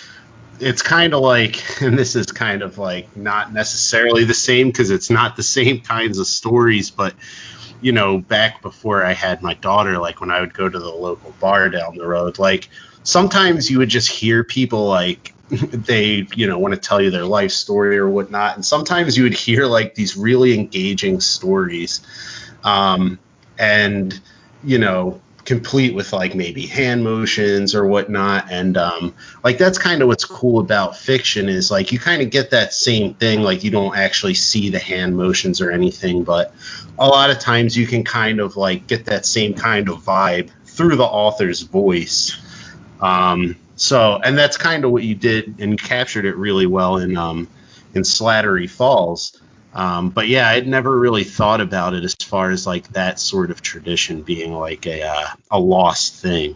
it's 0.60 0.82
kind 0.82 1.14
of 1.14 1.20
like, 1.20 1.62
and 1.82 1.98
this 1.98 2.14
is 2.14 2.26
kind 2.26 2.62
of 2.62 2.78
like 2.78 3.16
not 3.16 3.52
necessarily 3.52 4.22
the 4.22 4.34
same 4.34 4.68
because 4.68 4.90
it's 4.90 5.10
not 5.10 5.34
the 5.34 5.42
same 5.42 5.80
kinds 5.80 6.18
of 6.18 6.28
stories, 6.28 6.90
but 6.90 7.14
you 7.80 7.90
know, 7.90 8.18
back 8.18 8.62
before 8.62 9.04
I 9.04 9.14
had 9.14 9.42
my 9.42 9.54
daughter, 9.54 9.98
like 9.98 10.20
when 10.20 10.30
I 10.30 10.40
would 10.40 10.54
go 10.54 10.68
to 10.68 10.78
the 10.78 10.90
local 10.90 11.34
bar 11.40 11.70
down 11.70 11.96
the 11.96 12.06
road, 12.06 12.38
like 12.38 12.68
sometimes 13.02 13.68
you 13.68 13.78
would 13.78 13.88
just 13.88 14.08
hear 14.08 14.44
people 14.44 14.86
like 14.86 15.33
they, 15.50 16.26
you 16.34 16.46
know, 16.46 16.58
want 16.58 16.74
to 16.74 16.80
tell 16.80 17.00
you 17.00 17.10
their 17.10 17.26
life 17.26 17.50
story 17.52 17.98
or 17.98 18.08
whatnot. 18.08 18.54
And 18.54 18.64
sometimes 18.64 19.16
you 19.16 19.24
would 19.24 19.34
hear 19.34 19.66
like 19.66 19.94
these 19.94 20.16
really 20.16 20.58
engaging 20.58 21.20
stories. 21.20 22.00
Um, 22.62 23.18
and, 23.58 24.18
you 24.62 24.78
know, 24.78 25.20
complete 25.44 25.94
with 25.94 26.12
like 26.12 26.34
maybe 26.34 26.66
hand 26.66 27.04
motions 27.04 27.74
or 27.74 27.86
whatnot. 27.86 28.50
And 28.50 28.76
um, 28.76 29.14
like 29.42 29.58
that's 29.58 29.78
kind 29.78 30.02
of 30.02 30.08
what's 30.08 30.24
cool 30.24 30.60
about 30.60 30.96
fiction 30.96 31.48
is 31.48 31.70
like 31.70 31.92
you 31.92 31.98
kind 31.98 32.22
of 32.22 32.30
get 32.30 32.50
that 32.50 32.72
same 32.72 33.14
thing. 33.14 33.42
Like 33.42 33.64
you 33.64 33.70
don't 33.70 33.96
actually 33.96 34.34
see 34.34 34.70
the 34.70 34.78
hand 34.78 35.16
motions 35.16 35.60
or 35.60 35.70
anything, 35.70 36.24
but 36.24 36.54
a 36.98 37.06
lot 37.06 37.30
of 37.30 37.38
times 37.38 37.76
you 37.76 37.86
can 37.86 38.04
kind 38.04 38.40
of 38.40 38.56
like 38.56 38.86
get 38.86 39.06
that 39.06 39.26
same 39.26 39.54
kind 39.54 39.88
of 39.88 39.96
vibe 40.02 40.50
through 40.64 40.96
the 40.96 41.04
author's 41.04 41.60
voice. 41.60 42.40
Um, 43.00 43.56
so, 43.76 44.20
and 44.22 44.36
that's 44.38 44.56
kind 44.56 44.84
of 44.84 44.90
what 44.90 45.02
you 45.02 45.14
did, 45.14 45.60
and 45.60 45.80
captured 45.80 46.24
it 46.24 46.36
really 46.36 46.66
well 46.66 46.98
in 46.98 47.16
um, 47.16 47.48
in 47.94 48.02
Slattery 48.02 48.68
Falls. 48.68 49.40
Um, 49.72 50.10
but 50.10 50.28
yeah, 50.28 50.48
I'd 50.48 50.68
never 50.68 50.96
really 50.96 51.24
thought 51.24 51.60
about 51.60 51.94
it 51.94 52.04
as 52.04 52.14
far 52.14 52.50
as 52.50 52.66
like 52.66 52.88
that 52.92 53.18
sort 53.18 53.50
of 53.50 53.60
tradition 53.62 54.22
being 54.22 54.52
like 54.52 54.86
a 54.86 55.02
uh, 55.02 55.26
a 55.50 55.58
lost 55.58 56.14
thing. 56.22 56.54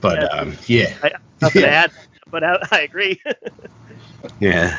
But 0.00 0.22
Yeah. 0.22 0.28
um, 0.32 0.56
yeah, 0.66 0.94
I, 1.02 1.12
nothing 1.40 1.62
to 1.62 1.68
Yeah. 1.70 1.82
add 1.84 1.92
but 2.30 2.44
I, 2.44 2.58
I 2.70 2.80
agree 2.82 3.22
yeah, 4.40 4.78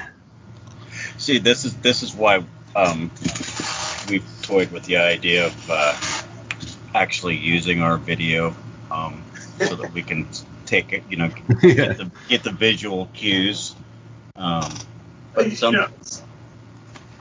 see, 1.18 1.38
this 1.38 1.66
is 1.66 1.76
this 1.78 2.04
is 2.04 2.14
why 2.16 2.44
um, 2.76 3.12
we've 4.10 4.28
toyed 4.42 4.72
with 4.72 4.84
the 4.86 4.98
idea 4.98 5.48
of 5.48 5.70
uh, 5.70 5.98
actually 6.93 7.36
using 7.36 7.82
our 7.82 7.97
video 7.97 8.56
um, 8.91 9.23
so 9.60 9.75
that 9.75 9.93
we 9.93 10.02
can 10.02 10.28
take 10.65 10.93
it, 10.93 11.04
you 11.10 11.17
know, 11.17 11.30
yeah, 11.63 11.73
get 11.73 11.97
the 11.97 12.12
get 12.28 12.43
the 12.43 12.52
visual 12.52 13.08
cues. 13.13 13.75
Um, 14.36 14.71
but 15.34 15.49
You 15.49 15.56
some, 15.56 15.73
know, 15.73 15.88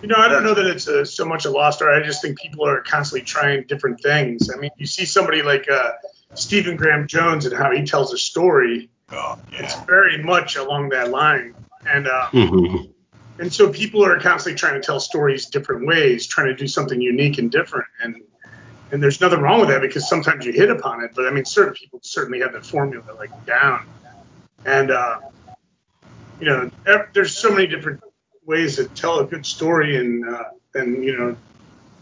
You 0.03 0.09
know, 0.09 0.17
I 0.17 0.29
don't 0.29 0.45
know 0.45 0.55
that 0.55 0.67
it's 0.67 0.87
a, 0.87 1.05
so 1.05 1.25
much 1.25 1.45
a 1.45 1.51
lost 1.51 1.83
art. 1.83 2.01
I 2.01 2.07
just 2.07 2.23
think 2.23 2.39
people 2.39 2.67
are 2.67 2.81
constantly 2.83 3.25
trying 3.27 3.65
different 3.67 4.01
things. 4.01 4.49
I 4.55 4.59
mean, 4.59 4.71
you 4.79 4.87
see 4.87 5.05
somebody 5.05 5.43
like 5.43 5.69
uh, 5.71 5.91
Stephen 6.35 6.77
Graham 6.77 7.07
Jones 7.09 7.47
and 7.47 7.57
how 7.57 7.73
he 7.73 7.85
tells 7.85 8.13
a 8.13 8.19
story. 8.19 8.91
oh, 9.11 9.39
It's 9.53 9.75
very 9.87 10.23
much 10.23 10.57
along 10.57 10.91
that 10.91 11.11
line, 11.11 11.55
and 11.87 12.07
uh, 12.07 12.29
Mhm. 12.33 12.91
and 13.41 13.53
so 13.53 13.73
people 13.73 14.05
are 14.05 14.21
constantly 14.21 14.57
trying 14.59 14.81
to 14.81 14.87
tell 14.87 15.01
stories 15.01 15.47
different 15.47 15.87
ways, 15.87 16.27
trying 16.27 16.47
to 16.49 16.55
do 16.55 16.69
something 16.69 17.01
unique 17.01 17.39
and 17.39 17.51
different. 17.51 17.87
And 18.01 18.15
and 18.91 19.03
there's 19.03 19.21
nothing 19.21 19.41
wrong 19.41 19.61
with 19.61 19.69
that 19.69 19.83
because 19.83 20.09
sometimes 20.09 20.47
you 20.47 20.53
hit 20.53 20.71
upon 20.71 21.03
it. 21.05 21.13
But 21.15 21.27
I 21.27 21.31
mean, 21.31 21.45
certain 21.45 21.75
people 21.75 22.01
certainly 22.03 22.41
have 22.41 22.53
that 22.53 22.65
formula 22.65 23.05
like 23.17 23.47
down. 23.47 23.87
And 24.65 24.91
uh, 24.91 25.21
you 26.41 26.47
know, 26.47 26.71
there's 27.13 27.37
so 27.37 27.51
many 27.51 27.67
different 27.67 28.03
ways 28.45 28.77
to 28.77 28.87
tell 28.89 29.21
a 29.21 29.25
good 29.25 29.45
story, 29.45 29.97
and 29.97 30.29
uh, 30.29 30.45
and 30.75 31.05
you 31.05 31.17
know, 31.17 31.37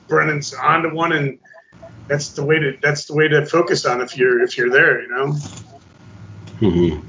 Brennan's 0.08 0.54
onto 0.54 0.94
one, 0.94 1.12
and 1.12 1.38
that's 2.08 2.30
the 2.30 2.44
way 2.44 2.58
to 2.58 2.78
that's 2.80 3.06
the 3.06 3.14
way 3.14 3.28
to 3.28 3.44
focus 3.46 3.84
on 3.84 4.00
if 4.00 4.16
you're 4.16 4.42
if 4.42 4.56
you're 4.56 4.70
there, 4.70 5.02
you 5.02 5.08
know. 5.08 5.36
Mm-hmm. 6.60 7.06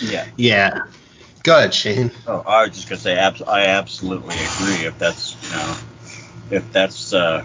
yeah. 0.00 0.26
yeah. 0.36 0.86
Go 1.44 1.58
ahead, 1.58 1.74
Shane. 1.74 2.10
Oh, 2.26 2.42
I 2.46 2.62
was 2.66 2.74
just 2.74 2.88
gonna 2.88 3.00
say, 3.00 3.16
abs- 3.16 3.42
I 3.42 3.66
absolutely 3.66 4.34
agree. 4.34 4.86
If 4.86 4.98
that's 4.98 5.36
you 5.44 5.50
know, 5.56 5.76
if 6.50 6.72
that's 6.72 7.12
uh, 7.12 7.44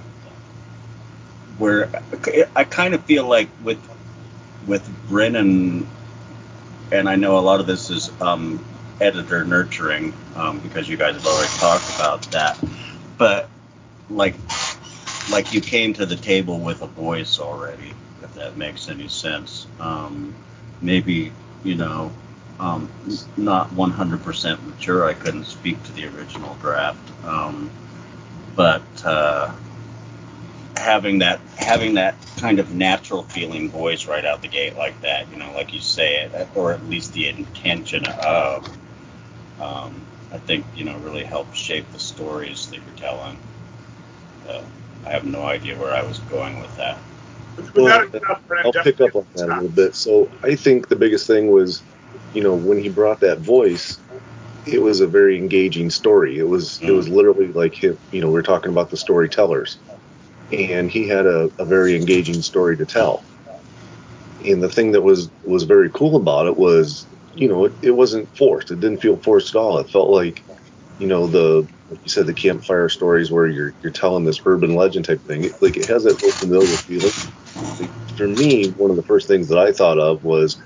where 1.60 1.90
I 2.56 2.64
kind 2.64 2.94
of 2.94 3.04
feel 3.04 3.28
like 3.28 3.50
with 3.64 3.80
with 4.68 4.90
Brennan, 5.10 5.88
and 6.92 7.08
I 7.10 7.16
know 7.16 7.38
a 7.38 7.42
lot 7.42 7.60
of 7.60 7.68
this 7.68 7.90
is 7.90 8.12
um, 8.22 8.64
editor 9.02 9.46
nurturing 9.46 10.14
um, 10.36 10.60
because 10.60 10.90
you 10.90 10.98
guys 10.98 11.16
have 11.16 11.26
already 11.26 11.52
talked 11.58 11.96
about 11.96 12.22
that, 12.32 12.58
but 13.18 13.50
like 14.10 14.36
like 15.32 15.54
you 15.54 15.62
came 15.62 15.94
to 15.94 16.06
the 16.06 16.16
table 16.16 16.60
with 16.60 16.82
a 16.82 16.88
voice 16.88 17.40
already, 17.40 17.94
if 18.24 18.34
that 18.34 18.58
makes 18.58 18.90
any 18.90 19.08
sense. 19.08 19.68
Um, 19.80 20.34
maybe 20.82 21.32
you 21.64 21.76
know 21.76 22.12
um, 22.60 22.90
not 23.38 23.70
100% 23.72 24.66
mature. 24.66 25.06
I 25.06 25.14
couldn't 25.14 25.46
speak 25.46 25.82
to 25.84 25.92
the 25.94 26.06
original 26.06 26.56
draft, 26.62 27.00
um, 27.26 27.70
but 28.56 28.84
uh, 29.06 29.54
having 30.80 31.20
that 31.20 31.40
having 31.58 31.94
that 31.96 32.16
kind 32.38 32.60
of 32.60 32.74
natural 32.74 33.24
feeling 33.24 33.70
voice 33.70 34.08
right 34.08 34.26
out 34.26 34.42
the 34.42 34.48
gate 34.48 34.76
like 34.78 35.00
that, 35.02 35.30
you 35.30 35.38
know, 35.38 35.52
like 35.54 35.74
you 35.74 35.80
say 35.80 36.24
it, 36.24 36.48
or 36.56 36.72
at 36.72 36.84
least 36.88 37.14
the 37.14 37.28
intention 37.28 38.06
of, 38.24 38.66
um, 39.60 40.02
I 40.32 40.38
think 40.38 40.66
you 40.76 40.86
know 40.86 40.98
really 41.00 41.24
helps 41.24 41.60
shape 41.60 41.86
the 41.92 42.00
stories 42.00 42.68
that 42.68 42.78
you're 42.78 42.98
telling. 42.98 43.38
uh, 44.48 44.64
I 45.06 45.12
have 45.12 45.26
no 45.26 45.44
idea 45.44 45.78
where 45.78 45.94
I 45.94 46.04
was 46.04 46.20
going 46.20 46.60
with 46.60 46.76
that. 46.78 46.98
Well, 47.76 47.88
I'll 48.64 48.72
pick 48.84 49.02
up 49.02 49.16
on 49.16 49.26
that 49.36 49.50
a 49.50 49.54
little 49.56 49.70
bit. 49.70 49.96
So 49.96 50.30
I 50.44 50.56
think 50.56 50.88
the 50.88 50.96
biggest 50.96 51.28
thing 51.28 51.52
was, 51.52 51.82
you 52.34 52.42
know, 52.42 52.56
when 52.56 52.78
he 52.78 52.90
brought 52.90 53.20
that 53.22 53.40
voice, 53.40 54.00
it 54.66 54.82
was 54.82 55.02
a 55.02 55.08
very 55.08 55.38
engaging 55.38 55.90
story. 55.90 56.38
It 56.38 56.48
was 56.48 56.82
it 56.82 56.92
was 56.92 57.08
mm. 57.08 57.16
literally 57.16 57.48
like 57.48 57.76
him, 57.76 57.98
you 58.12 58.22
know, 58.22 58.32
we 58.32 58.40
are 58.40 58.44
talking 58.44 58.72
about 58.72 58.90
the 58.90 58.98
storytellers, 58.98 59.78
and 60.52 60.90
he 60.90 61.08
had 61.08 61.26
a, 61.26 61.52
a 61.60 61.66
very 61.66 61.96
engaging 61.96 62.42
story 62.42 62.78
to 62.78 62.86
tell. 62.86 63.24
And 64.46 64.64
the 64.64 64.70
thing 64.70 64.92
that 64.92 65.02
was 65.02 65.30
was 65.44 65.64
very 65.64 65.90
cool 65.90 66.16
about 66.16 66.48
it 66.48 66.58
was, 66.58 67.06
you 67.36 67.48
know, 67.48 67.66
it, 67.66 67.74
it 67.82 67.92
wasn't 67.92 68.36
forced. 68.38 68.72
It 68.72 68.80
didn't 68.80 69.02
feel 69.02 69.18
forced 69.18 69.54
at 69.54 69.60
all. 69.60 69.78
It 69.80 69.90
felt 69.90 70.10
like, 70.10 70.44
you 70.98 71.08
know, 71.08 71.28
the 71.28 71.68
like 71.90 72.00
you 72.04 72.10
said, 72.10 72.26
the 72.28 72.34
campfire 72.34 72.90
stories 72.90 73.32
where 73.32 73.48
you're 73.48 73.74
you're 73.82 73.92
telling 73.92 74.24
this 74.24 74.42
urban 74.46 74.76
legend 74.76 75.06
type 75.06 75.22
thing. 75.22 75.44
It, 75.44 75.62
like 75.62 75.78
it 75.78 75.88
has 75.88 76.04
that 76.04 76.22
real 76.22 76.32
familiar 76.32 76.68
feeling. 76.68 77.12
For 78.16 78.28
me, 78.28 78.70
one 78.72 78.90
of 78.90 78.98
the 78.98 79.04
first 79.04 79.28
things 79.28 79.48
that 79.50 79.58
I 79.58 79.72
thought 79.72 79.98
of 79.98 80.24
was, 80.24 80.62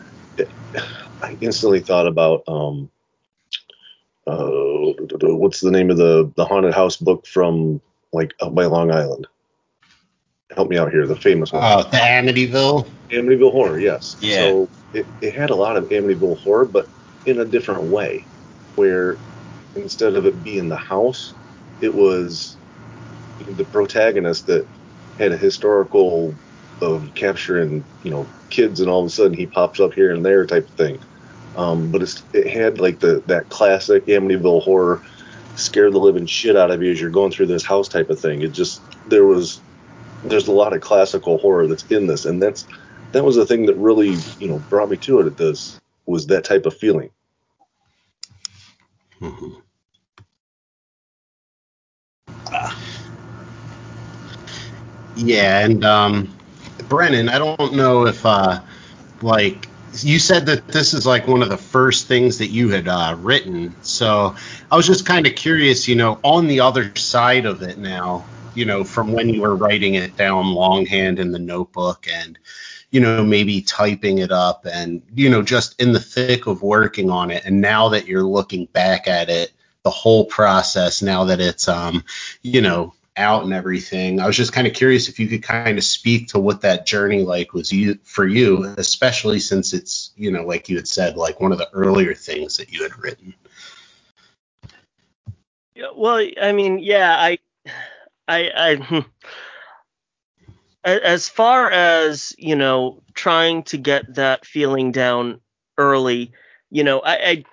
I 1.21 1.37
instantly 1.39 1.81
thought 1.81 2.07
about 2.07 2.43
um, 2.47 2.89
uh, 4.27 4.49
what's 5.21 5.61
the 5.61 5.71
name 5.71 5.89
of 5.89 5.97
the 5.97 6.31
the 6.35 6.45
haunted 6.45 6.73
house 6.73 6.97
book 6.97 7.25
from 7.25 7.81
like 8.11 8.33
by 8.51 8.65
Long 8.65 8.91
Island? 8.91 9.27
Help 10.55 10.69
me 10.69 10.77
out 10.77 10.91
here. 10.91 11.07
The 11.07 11.15
famous 11.15 11.51
one. 11.51 11.63
Oh, 11.63 11.83
the 11.83 11.97
Amityville. 11.97 12.87
Amityville 13.09 13.51
Horror. 13.51 13.79
Yes. 13.79 14.15
Yeah. 14.19 14.41
So 14.41 14.69
it, 14.93 15.05
it 15.21 15.33
had 15.33 15.49
a 15.49 15.55
lot 15.55 15.77
of 15.77 15.85
Amityville 15.85 16.39
Horror, 16.39 16.65
but 16.65 16.87
in 17.25 17.39
a 17.39 17.45
different 17.45 17.83
way, 17.83 18.25
where 18.75 19.17
instead 19.75 20.15
of 20.15 20.25
it 20.25 20.43
being 20.43 20.69
the 20.69 20.75
house, 20.75 21.33
it 21.81 21.93
was 21.93 22.55
the 23.55 23.65
protagonist 23.65 24.47
that 24.47 24.65
had 25.17 25.31
a 25.31 25.37
historical 25.37 26.33
of 26.81 27.13
capturing, 27.15 27.83
you 28.03 28.11
know, 28.11 28.27
kids, 28.49 28.79
and 28.79 28.89
all 28.89 29.01
of 29.01 29.07
a 29.07 29.09
sudden 29.09 29.33
he 29.33 29.45
pops 29.45 29.79
up 29.79 29.93
here 29.93 30.13
and 30.13 30.25
there 30.25 30.45
type 30.45 30.67
of 30.67 30.75
thing. 30.75 30.99
Um, 31.55 31.91
but 31.91 32.01
it 32.33 32.47
had 32.47 32.79
like 32.79 32.99
the 32.99 33.21
that 33.27 33.49
classic 33.49 34.05
Amityville 34.05 34.63
horror, 34.63 35.01
scare 35.55 35.91
the 35.91 35.99
living 35.99 36.25
shit 36.25 36.55
out 36.55 36.71
of 36.71 36.81
you 36.81 36.91
as 36.91 36.99
you're 36.99 37.11
going 37.11 37.31
through 37.31 37.45
this 37.47 37.63
house 37.63 37.87
type 37.87 38.09
of 38.09 38.19
thing. 38.19 38.41
It 38.41 38.53
just 38.53 38.81
there 39.07 39.25
was 39.25 39.59
there's 40.25 40.47
a 40.47 40.51
lot 40.51 40.73
of 40.73 40.81
classical 40.81 41.37
horror 41.37 41.67
that's 41.67 41.83
in 41.91 42.07
this, 42.07 42.25
and 42.25 42.41
that's 42.41 42.67
that 43.11 43.23
was 43.23 43.35
the 43.35 43.45
thing 43.45 43.65
that 43.67 43.75
really 43.75 44.17
you 44.39 44.47
know 44.47 44.59
brought 44.69 44.89
me 44.89 44.97
to 44.97 45.19
it. 45.19 45.27
It 45.27 45.37
does 45.37 45.79
was 46.05 46.27
that 46.27 46.43
type 46.43 46.65
of 46.65 46.75
feeling. 46.75 47.09
Mm-hmm. 49.21 49.59
Yeah, 55.15 55.59
and 55.59 55.85
um, 55.85 56.35
Brennan, 56.89 57.29
I 57.29 57.37
don't 57.37 57.75
know 57.75 58.07
if 58.07 58.25
uh, 58.25 58.61
like 59.21 59.67
you 60.01 60.17
said 60.17 60.47
that 60.47 60.67
this 60.67 60.93
is 60.93 61.05
like 61.05 61.27
one 61.27 61.43
of 61.43 61.49
the 61.49 61.57
first 61.57 62.07
things 62.07 62.39
that 62.39 62.47
you 62.47 62.69
had 62.69 62.87
uh, 62.87 63.15
written. 63.19 63.75
So 63.83 64.35
I 64.71 64.75
was 64.75 64.87
just 64.87 65.05
kind 65.05 65.27
of 65.27 65.35
curious, 65.35 65.87
you 65.87 65.95
know, 65.95 66.19
on 66.23 66.47
the 66.47 66.61
other 66.61 66.95
side 66.95 67.45
of 67.45 67.61
it 67.61 67.77
now, 67.77 68.25
you 68.55 68.65
know, 68.65 68.83
from 68.83 69.11
when 69.11 69.29
you 69.29 69.41
were 69.41 69.55
writing 69.55 69.95
it 69.95 70.15
down 70.15 70.53
longhand 70.53 71.19
in 71.19 71.31
the 71.31 71.39
notebook 71.39 72.07
and, 72.11 72.37
you 72.91 72.99
know, 72.99 73.23
maybe 73.23 73.61
typing 73.61 74.19
it 74.19 74.31
up 74.31 74.65
and, 74.65 75.01
you 75.13 75.29
know, 75.29 75.41
just 75.41 75.79
in 75.81 75.93
the 75.93 75.99
thick 75.99 76.47
of 76.47 76.61
working 76.61 77.09
on 77.09 77.31
it. 77.31 77.43
And 77.45 77.61
now 77.61 77.89
that 77.89 78.07
you're 78.07 78.23
looking 78.23 78.65
back 78.67 79.07
at 79.07 79.29
it, 79.29 79.51
the 79.83 79.89
whole 79.89 80.25
process, 80.25 81.01
now 81.01 81.25
that 81.25 81.39
it's, 81.39 81.67
um, 81.67 82.03
you 82.41 82.61
know, 82.61 82.93
out 83.15 83.43
and 83.43 83.53
everything. 83.53 84.19
I 84.19 84.25
was 84.25 84.35
just 84.35 84.53
kind 84.53 84.65
of 84.65 84.73
curious 84.73 85.07
if 85.07 85.19
you 85.19 85.27
could 85.27 85.43
kind 85.43 85.77
of 85.77 85.83
speak 85.83 86.29
to 86.29 86.39
what 86.39 86.61
that 86.61 86.85
journey 86.85 87.21
like 87.21 87.53
was 87.53 87.71
you 87.71 87.99
for 88.03 88.25
you, 88.25 88.73
especially 88.77 89.39
since 89.39 89.73
it's 89.73 90.11
you 90.15 90.31
know 90.31 90.43
like 90.43 90.67
you 90.67 90.77
had 90.77 90.87
said 90.87 91.15
like 91.15 91.39
one 91.39 91.51
of 91.51 91.57
the 91.57 91.69
earlier 91.73 92.15
things 92.15 92.57
that 92.57 92.71
you 92.71 92.81
had 92.81 92.97
written. 92.97 93.35
Well, 95.95 96.27
I 96.41 96.51
mean, 96.51 96.79
yeah, 96.79 97.15
I, 97.17 97.39
I, 98.27 98.51
I. 98.55 98.75
Hmm. 98.75 98.99
As 100.85 101.29
far 101.29 101.71
as 101.71 102.35
you 102.37 102.55
know, 102.55 103.03
trying 103.13 103.63
to 103.63 103.77
get 103.77 104.15
that 104.15 104.45
feeling 104.45 104.91
down 104.91 105.39
early, 105.77 106.33
you 106.69 106.83
know, 106.83 106.99
I, 106.99 107.13
I 107.13 107.43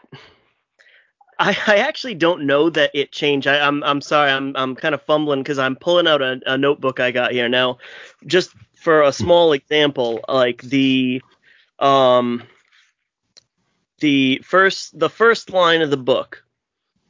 I, 1.66 1.76
actually 1.76 2.14
don't 2.14 2.46
know 2.46 2.68
that 2.70 2.90
it 2.92 3.12
changed. 3.12 3.46
I, 3.46 3.56
am 3.56 3.83
I'm, 3.83 3.85
I'm 3.85 4.00
sorry, 4.02 4.30
I'm 4.30 4.54
I'm 4.56 4.76
kind 4.76 4.94
of 4.94 5.02
fumbling 5.02 5.42
because 5.42 5.59
I'm 5.59 5.74
pulling 5.74 6.06
out 6.06 6.20
a, 6.20 6.40
a 6.46 6.59
notebook 6.59 7.00
I 7.00 7.12
got 7.12 7.33
here 7.33 7.48
now. 7.48 7.78
Just 8.26 8.50
for 8.76 9.02
a 9.02 9.12
small 9.12 9.52
example, 9.52 10.20
like 10.28 10.61
the 10.62 11.22
um 11.78 12.42
the 14.00 14.42
first 14.44 14.98
the 14.98 15.09
first 15.09 15.50
line 15.50 15.80
of 15.80 15.90
the 15.90 15.96
book 15.96 16.44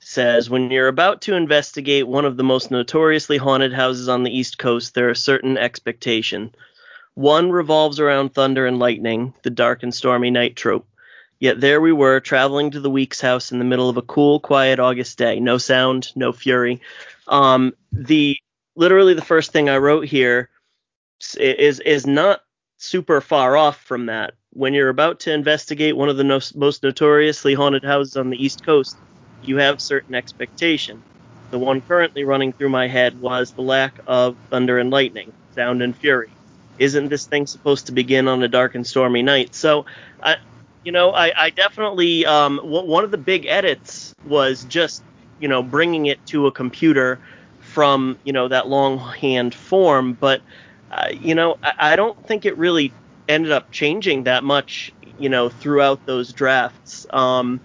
says 0.01 0.51
when 0.51 0.71
you're 0.71 0.89
about 0.89 1.23
to 1.23 1.35
investigate 1.35 2.09
one 2.09 2.25
of 2.25 2.37
the 2.37 2.43
most 2.43 2.71
notoriously 2.71 3.37
haunted 3.37 3.73
houses 3.73 4.09
on 4.09 4.23
the 4.23 4.37
east 4.37 4.59
coast 4.59 4.95
there 4.95 5.09
are 5.09 5.15
certain 5.15 5.57
expectations 5.57 6.53
one 7.15 7.51
revolves 7.51 8.01
around 8.01 8.33
thunder 8.33 8.67
and 8.67 8.79
lightning 8.79 9.35
the 9.43 9.51
dark 9.51 9.83
and 9.83 9.95
stormy 9.95 10.31
night 10.31 10.57
trope 10.57 10.87
Yet 11.41 11.59
there 11.59 11.81
we 11.81 11.91
were, 11.91 12.21
traveling 12.21 12.71
to 12.71 12.81
the 12.81 12.91
Weeks 12.91 13.21
house 13.21 13.51
in 13.51 13.59
the 13.59 13.65
middle 13.65 13.89
of 13.89 13.97
a 13.97 14.03
cool, 14.03 14.41
quiet 14.41 14.79
August 14.79 15.17
day. 15.17 15.41
No 15.41 15.57
sound, 15.57 16.13
no 16.15 16.33
fury. 16.33 16.83
Um, 17.29 17.73
the 17.91 18.37
literally 18.77 19.15
the 19.15 19.23
first 19.23 19.51
thing 19.51 19.69
I 19.69 19.79
wrote 19.79 20.05
here 20.05 20.51
is 21.38 21.81
is 21.81 22.07
not 22.07 22.42
super 22.77 23.23
far 23.23 23.57
off 23.57 23.81
from 23.81 24.07
that. 24.07 24.35
When 24.53 24.75
you're 24.75 24.90
about 24.90 25.21
to 25.21 25.33
investigate 25.33 25.96
one 25.96 26.11
of 26.11 26.19
the 26.19 26.25
no, 26.25 26.40
most 26.55 26.83
notoriously 26.83 27.55
haunted 27.55 27.85
houses 27.85 28.19
on 28.19 28.29
the 28.29 28.42
East 28.42 28.63
Coast, 28.63 28.98
you 29.43 29.59
have 29.59 29.81
certain 29.81 30.15
expectation. 30.15 31.03
The 31.51 31.59
one 31.59 31.81
currently 31.81 32.25
running 32.25 32.53
through 32.53 32.69
my 32.69 32.87
head 32.87 33.21
was 33.21 33.53
the 33.53 33.63
lack 33.63 33.99
of 34.07 34.37
thunder 34.51 34.79
and 34.79 34.91
lightning, 34.91 35.33
sound 35.55 35.83
and 35.83 35.97
fury. 35.97 36.31
Isn't 36.79 37.09
this 37.09 37.27
thing 37.27 37.47
supposed 37.47 37.87
to 37.87 37.93
begin 37.93 38.29
on 38.29 38.43
a 38.43 38.49
dark 38.49 38.75
and 38.75 38.87
stormy 38.87 39.23
night? 39.23 39.55
So 39.55 39.85
I, 40.23 40.37
you 40.85 40.93
know, 40.93 41.11
I, 41.11 41.33
I 41.37 41.51
definitely 41.51 42.25
um, 42.25 42.57
w- 42.57 42.87
one 42.87 43.05
of 43.05 43.11
the 43.11 43.19
big 43.19 43.47
edits 43.47 44.15
was 44.27 44.65
just 44.65 45.03
you 45.41 45.49
know 45.49 45.63
bringing 45.63 46.07
it 46.07 46.25
to 46.27 46.47
a 46.47 46.53
computer 46.53 47.19
from 47.61 48.19
you 48.25 48.33
know 48.33 48.49
that 48.49 48.69
longhand 48.69 49.55
form, 49.55 50.13
but 50.15 50.41
uh, 50.91 51.09
you 51.11 51.35
know 51.35 51.59
I, 51.63 51.73
I 51.93 51.97
don't 51.97 52.27
think 52.27 52.47
it 52.47 52.57
really 52.57 52.93
ended 53.29 53.53
up 53.53 53.71
changing 53.71 54.25
that 54.25 54.45
much 54.45 54.93
you 55.19 55.29
know 55.29 55.49
throughout 55.49 56.05
those 56.07 56.33
drafts. 56.33 57.07
Um, 57.11 57.61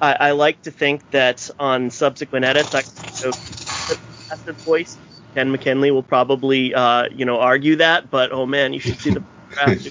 I, 0.00 0.12
I 0.14 0.30
like 0.32 0.62
to 0.62 0.70
think 0.70 1.10
that 1.10 1.50
on 1.58 1.90
subsequent 1.90 2.44
edits, 2.44 2.74
I 2.74 2.82
you 3.20 3.32
know, 3.32 4.54
voice. 4.64 4.96
Ken 5.34 5.50
McKinley 5.50 5.90
will 5.90 6.02
probably 6.02 6.74
uh, 6.74 7.08
you 7.14 7.24
know 7.24 7.38
argue 7.40 7.76
that, 7.76 8.10
but 8.10 8.32
oh 8.32 8.46
man, 8.46 8.72
you 8.72 8.80
should 8.80 8.98
see 8.98 9.10
the 9.10 9.22
draft. 9.50 9.90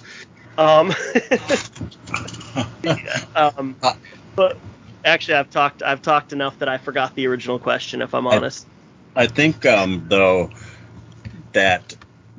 Um, 0.58 0.94
um, 3.36 3.76
but 4.36 4.58
actually, 5.06 5.36
I've 5.36 5.50
talked 5.50 5.84
I've 5.84 6.02
talked 6.02 6.34
enough 6.34 6.60
that 6.60 6.70
I 6.70 6.78
forgot 6.78 7.16
the 7.16 7.28
original 7.28 7.60
question. 7.60 8.02
If 8.02 8.14
I'm 8.14 8.28
honest, 8.28 8.66
I, 9.16 9.24
I 9.24 9.28
think 9.28 9.66
um, 9.66 10.06
though 10.08 10.50
that 11.54 11.96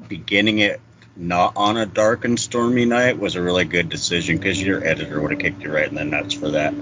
beginning 0.08 0.58
it 0.60 0.80
not 1.16 1.52
on 1.56 1.76
a 1.76 1.84
dark 1.84 2.24
and 2.24 2.38
stormy 2.38 2.84
night 2.84 3.18
was 3.18 3.34
a 3.34 3.42
really 3.42 3.64
good 3.64 3.88
decision 3.88 4.38
because 4.38 4.62
your 4.62 4.86
editor 4.86 5.20
would 5.20 5.32
have 5.32 5.40
kicked 5.40 5.62
you 5.62 5.72
right 5.72 5.88
in 5.88 5.96
the 5.96 6.04
nuts 6.04 6.34
for 6.34 6.50
that. 6.50 6.72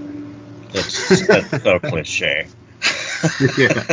That's, 0.71 1.27
that's 1.27 1.63
so 1.63 1.79
cliche. 1.83 2.47
yeah. 3.57 3.87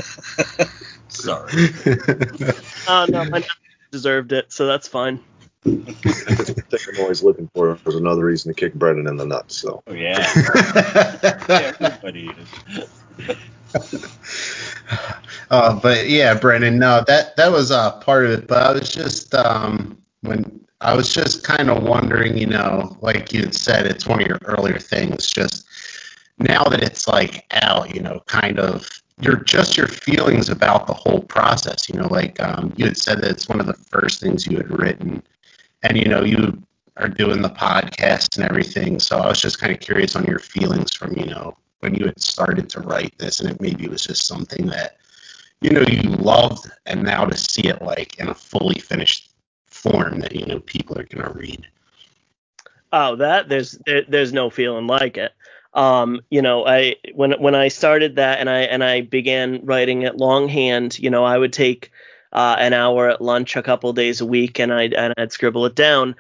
Sorry. 1.09 1.69
Oh 2.87 3.07
no, 3.09 3.23
I 3.33 3.43
deserved 3.91 4.33
it, 4.33 4.53
so 4.53 4.67
that's 4.67 4.87
fine. 4.87 5.19
That's 5.65 6.87
what 6.87 6.95
I'm 6.95 7.01
always 7.01 7.23
looking 7.23 7.49
for 7.55 7.79
was 7.87 7.95
another 7.95 8.25
reason 8.27 8.53
to 8.53 8.61
kick 8.61 8.75
Brennan 8.75 9.07
in 9.07 9.17
the 9.17 9.25
nuts. 9.25 9.57
So. 9.57 9.83
Oh 9.87 9.93
yeah. 9.95 10.27
Everybody 11.81 12.31
is. 13.75 14.05
uh, 15.51 15.81
but 15.81 16.11
yeah, 16.11 16.35
Brennan, 16.35 16.79
no, 16.79 17.03
that 17.07 17.37
that 17.37 17.51
was 17.51 17.71
uh, 17.71 17.93
part 18.01 18.27
of 18.27 18.33
it. 18.33 18.47
But 18.47 18.63
I 18.63 18.73
was 18.73 18.91
just 18.91 19.35
um, 19.35 19.97
when 20.21 20.61
I 20.83 20.95
was 20.95 21.15
just 21.15 21.45
kind 21.45 21.71
of 21.71 21.83
wondering, 21.83 22.37
you 22.37 22.47
know, 22.47 22.99
like 23.01 23.33
you 23.33 23.41
had 23.41 23.55
said, 23.55 23.87
it's 23.87 24.07
one 24.07 24.21
of 24.21 24.29
your 24.29 24.39
earlier 24.45 24.79
things. 24.79 25.27
Just 25.27 25.67
now 26.39 26.65
that 26.65 26.83
it's 26.83 27.07
like 27.07 27.47
out, 27.63 27.95
you 27.95 28.01
know, 28.01 28.21
kind 28.27 28.59
of 28.59 28.89
your 29.21 29.37
just 29.37 29.77
your 29.77 29.89
feelings 29.89 30.49
about 30.49 30.87
the 30.87 30.95
whole 30.95 31.21
process. 31.21 31.89
You 31.89 32.01
know, 32.01 32.09
like 32.09 32.41
um, 32.41 32.73
you 32.77 32.87
had 32.87 32.97
said 32.97 33.19
that 33.23 33.31
it's 33.31 33.49
one 33.49 33.61
of 33.61 33.67
the 33.67 33.75
first 33.75 34.21
things 34.21 34.47
you 34.47 34.57
had 34.57 34.71
written 34.71 35.23
and 35.85 35.97
you 35.97 36.07
know 36.07 36.25
you 36.25 36.61
are 36.97 37.09
doing 37.09 37.43
the 37.43 37.51
podcast 37.51 38.37
and 38.37 38.45
everything. 38.49 38.99
So 38.99 39.19
I 39.19 39.29
was 39.29 39.41
just 39.41 39.61
kind 39.61 39.73
of 39.73 39.81
curious 39.81 40.17
on 40.17 40.25
your 40.25 40.39
feelings 40.39 40.95
from 40.95 41.17
you 41.17 41.27
know 41.27 41.57
when 41.81 41.95
you 41.95 42.07
had 42.07 42.21
started 42.21 42.69
to 42.71 42.81
write 42.81 43.17
this, 43.19 43.41
and 43.41 43.51
it 43.51 43.61
maybe 43.61 43.87
was 43.87 44.03
just 44.03 44.27
something 44.27 44.67
that 44.67 44.97
you 45.61 45.71
know 45.71 45.85
you 45.89 46.03
loved, 46.03 46.71
and 46.87 47.03
now 47.03 47.25
to 47.27 47.37
see 47.37 47.69
it 47.69 47.83
like 47.83 48.19
in 48.19 48.29
a 48.29 48.35
fully 48.35 48.81
finished 48.81 49.31
form 49.67 50.19
that 50.21 50.35
you 50.35 50.47
know 50.47 50.61
people 50.61 50.99
are 50.99 51.05
gonna 51.05 51.33
read. 51.33 51.67
Oh, 52.93 53.17
that 53.17 53.49
there's 53.49 53.79
there, 53.87 54.03
there's 54.09 54.33
no 54.33 54.51
feeling 54.51 54.87
like 54.87 55.17
it. 55.17 55.33
Um, 55.75 56.21
you 56.31 56.41
know, 56.41 56.67
I 56.67 56.97
when 57.15 57.33
when 57.33 57.55
I 57.55 57.69
started 57.69 58.17
that 58.17 58.39
and 58.39 58.49
I 58.49 58.61
and 58.61 58.83
I 58.85 59.01
began 59.01 59.65
writing 59.65 60.03
it 60.03 60.17
longhand, 60.17 60.99
you 60.99 61.11
know, 61.11 61.25
I 61.25 61.37
would 61.37 61.53
take 61.53 61.91
uh, 62.33 62.57
an 62.59 62.73
hour 62.73 63.09
at 63.09 63.21
lunch 63.21 63.57
a 63.57 63.63
couple 63.63 63.93
days 63.93 64.21
a 64.21 64.27
week 64.27 64.59
and 64.59 64.73
I'd 64.73 64.95
and 64.95 65.15
I'd 65.17 65.33
scribble 65.33 65.67
it 65.67 65.75
down. 65.75 66.15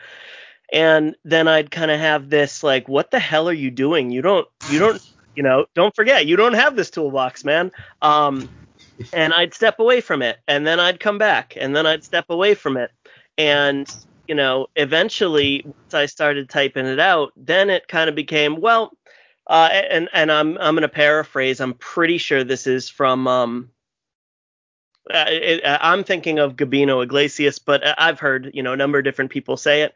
And 0.72 1.14
then 1.24 1.46
I'd 1.46 1.70
kind 1.70 1.90
of 1.90 2.00
have 2.00 2.30
this 2.30 2.62
like, 2.62 2.88
what 2.88 3.10
the 3.10 3.20
hell 3.20 3.48
are 3.48 3.52
you 3.52 3.70
doing? 3.70 4.10
You 4.10 4.22
don't 4.22 4.48
you 4.70 4.78
don't 4.78 5.00
you 5.36 5.42
know, 5.42 5.66
don't 5.74 5.94
forget 5.94 6.26
you 6.26 6.36
don't 6.36 6.54
have 6.54 6.74
this 6.74 6.90
toolbox, 6.90 7.44
man. 7.44 7.70
Um, 8.02 8.48
and 9.12 9.32
I'd 9.34 9.54
step 9.54 9.78
away 9.78 10.00
from 10.00 10.22
it 10.22 10.38
and 10.46 10.66
then 10.66 10.80
I'd 10.80 11.00
come 11.00 11.18
back 11.18 11.54
and 11.56 11.74
then 11.74 11.86
I'd 11.86 12.04
step 12.04 12.26
away 12.28 12.54
from 12.54 12.76
it. 12.76 12.90
And 13.38 13.92
you 14.26 14.34
know, 14.34 14.68
eventually 14.74 15.62
once 15.64 15.94
I 15.94 16.06
started 16.06 16.48
typing 16.48 16.86
it 16.86 16.98
out, 16.98 17.32
then 17.36 17.70
it 17.70 17.88
kind 17.88 18.08
of 18.08 18.16
became, 18.16 18.60
well, 18.60 18.92
uh, 19.46 19.68
and 19.72 20.08
and 20.12 20.32
I'm 20.32 20.56
I'm 20.58 20.74
gonna 20.74 20.88
paraphrase. 20.88 21.60
I'm 21.60 21.74
pretty 21.74 22.18
sure 22.18 22.44
this 22.44 22.66
is 22.66 22.88
from 22.88 23.26
um. 23.26 23.70
Uh, 25.12 25.26
it, 25.28 25.64
uh, 25.64 25.78
I'm 25.82 26.02
thinking 26.02 26.38
of 26.38 26.56
Gabino 26.56 27.02
Iglesias, 27.02 27.58
but 27.58 27.82
I've 27.98 28.18
heard 28.18 28.50
you 28.54 28.62
know 28.62 28.72
a 28.72 28.76
number 28.76 28.98
of 28.98 29.04
different 29.04 29.30
people 29.30 29.56
say 29.56 29.82
it. 29.82 29.94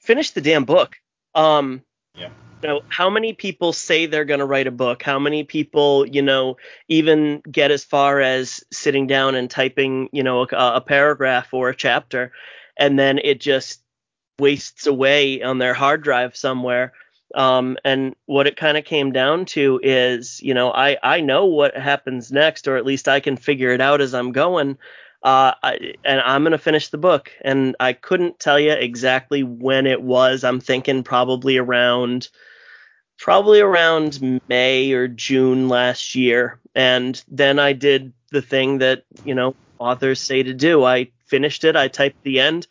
Finish 0.00 0.32
the 0.32 0.42
damn 0.42 0.64
book. 0.64 0.96
Um, 1.34 1.82
yeah. 2.14 2.28
You 2.62 2.68
know, 2.68 2.80
how 2.88 3.08
many 3.08 3.32
people 3.32 3.72
say 3.72 4.04
they're 4.04 4.26
going 4.26 4.40
to 4.40 4.46
write 4.46 4.66
a 4.66 4.70
book? 4.70 5.02
How 5.02 5.18
many 5.18 5.44
people, 5.44 6.06
you 6.06 6.20
know, 6.20 6.58
even 6.88 7.40
get 7.50 7.70
as 7.70 7.84
far 7.84 8.20
as 8.20 8.62
sitting 8.70 9.06
down 9.06 9.34
and 9.34 9.48
typing, 9.48 10.10
you 10.12 10.22
know, 10.22 10.42
a, 10.42 10.46
a 10.74 10.80
paragraph 10.82 11.54
or 11.54 11.70
a 11.70 11.76
chapter, 11.76 12.32
and 12.76 12.98
then 12.98 13.18
it 13.18 13.40
just 13.40 13.80
wastes 14.38 14.86
away 14.86 15.42
on 15.42 15.56
their 15.56 15.72
hard 15.72 16.02
drive 16.02 16.36
somewhere 16.36 16.92
um, 17.34 17.76
and 17.84 18.14
what 18.26 18.46
it 18.46 18.56
kind 18.56 18.76
of 18.76 18.84
came 18.84 19.12
down 19.12 19.44
to 19.46 19.80
is, 19.82 20.40
you 20.42 20.54
know, 20.54 20.72
I, 20.72 20.98
I 21.02 21.20
know 21.20 21.46
what 21.46 21.76
happens 21.76 22.32
next, 22.32 22.68
or 22.68 22.76
at 22.76 22.86
least 22.86 23.08
I 23.08 23.20
can 23.20 23.36
figure 23.36 23.70
it 23.70 23.80
out 23.80 24.00
as 24.00 24.14
I'm 24.14 24.32
going. 24.32 24.78
Uh, 25.22 25.52
I, 25.62 25.94
and 26.04 26.20
I'm 26.20 26.42
going 26.42 26.52
to 26.52 26.58
finish 26.58 26.88
the 26.88 26.98
book. 26.98 27.30
And 27.42 27.76
I 27.78 27.92
couldn't 27.92 28.38
tell 28.38 28.58
you 28.58 28.72
exactly 28.72 29.42
when 29.42 29.86
it 29.86 30.02
was. 30.02 30.44
I'm 30.44 30.60
thinking 30.60 31.02
probably 31.02 31.58
around, 31.58 32.28
probably 33.18 33.60
around 33.60 34.40
May 34.48 34.92
or 34.92 35.08
June 35.08 35.68
last 35.68 36.14
year. 36.14 36.58
And 36.74 37.22
then 37.28 37.58
I 37.58 37.74
did 37.74 38.12
the 38.30 38.42
thing 38.42 38.78
that, 38.78 39.04
you 39.24 39.34
know, 39.34 39.54
authors 39.78 40.20
say 40.20 40.42
to 40.42 40.54
do. 40.54 40.84
I 40.84 41.10
finished 41.26 41.64
it, 41.64 41.76
I 41.76 41.88
typed 41.88 42.22
the 42.22 42.40
end, 42.40 42.66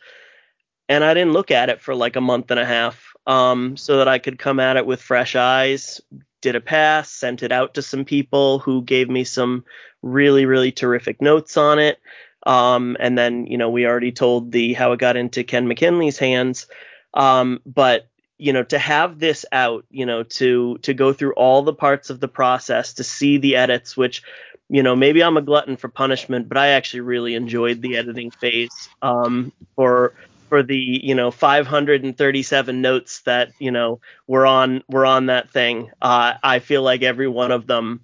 and 0.88 1.04
I 1.04 1.14
didn't 1.14 1.32
look 1.32 1.50
at 1.50 1.68
it 1.68 1.80
for 1.80 1.94
like 1.94 2.16
a 2.16 2.20
month 2.20 2.50
and 2.50 2.60
a 2.60 2.64
half 2.64 3.09
um, 3.26 3.76
so 3.76 3.98
that 3.98 4.08
I 4.08 4.18
could 4.18 4.38
come 4.38 4.60
at 4.60 4.76
it 4.76 4.86
with 4.86 5.02
fresh 5.02 5.36
eyes. 5.36 6.00
Did 6.40 6.56
a 6.56 6.60
pass, 6.60 7.10
sent 7.10 7.42
it 7.42 7.52
out 7.52 7.74
to 7.74 7.82
some 7.82 8.04
people 8.04 8.60
who 8.60 8.82
gave 8.82 9.10
me 9.10 9.24
some 9.24 9.64
really, 10.02 10.46
really 10.46 10.72
terrific 10.72 11.20
notes 11.20 11.56
on 11.56 11.78
it. 11.78 11.98
Um, 12.46 12.96
and 12.98 13.18
then, 13.18 13.46
you 13.46 13.58
know, 13.58 13.68
we 13.68 13.86
already 13.86 14.12
told 14.12 14.50
the 14.50 14.72
how 14.72 14.92
it 14.92 14.98
got 15.00 15.16
into 15.16 15.44
Ken 15.44 15.68
McKinley's 15.68 16.18
hands. 16.18 16.66
Um, 17.12 17.60
but 17.66 18.06
you 18.38 18.54
know, 18.54 18.62
to 18.64 18.78
have 18.78 19.18
this 19.18 19.44
out, 19.52 19.84
you 19.90 20.06
know, 20.06 20.22
to 20.22 20.78
to 20.78 20.94
go 20.94 21.12
through 21.12 21.34
all 21.34 21.62
the 21.62 21.74
parts 21.74 22.08
of 22.08 22.20
the 22.20 22.28
process, 22.28 22.94
to 22.94 23.04
see 23.04 23.36
the 23.36 23.56
edits, 23.56 23.98
which 23.98 24.22
you 24.70 24.84
know, 24.84 24.94
maybe 24.94 25.22
I'm 25.22 25.36
a 25.36 25.42
glutton 25.42 25.76
for 25.76 25.88
punishment, 25.88 26.48
but 26.48 26.56
I 26.56 26.68
actually 26.68 27.00
really 27.00 27.34
enjoyed 27.34 27.82
the 27.82 27.96
editing 27.96 28.30
phase 28.30 28.88
um, 29.02 29.52
for 29.74 30.14
for 30.50 30.62
the 30.64 30.76
you 30.76 31.14
know 31.16 31.32
537 31.32 32.82
notes 32.82 33.22
that 33.22 33.52
you 33.60 33.72
know 33.72 34.00
were 34.28 34.46
on 34.46 34.84
were 34.88 35.06
on 35.06 35.28
that 35.28 35.50
thing. 35.52 35.90
Uh, 36.02 36.34
I 36.44 36.60
feel 36.60 36.82
like 36.82 37.02
every 37.02 37.28
one 37.28 37.52
of 37.52 37.66
them 37.68 38.02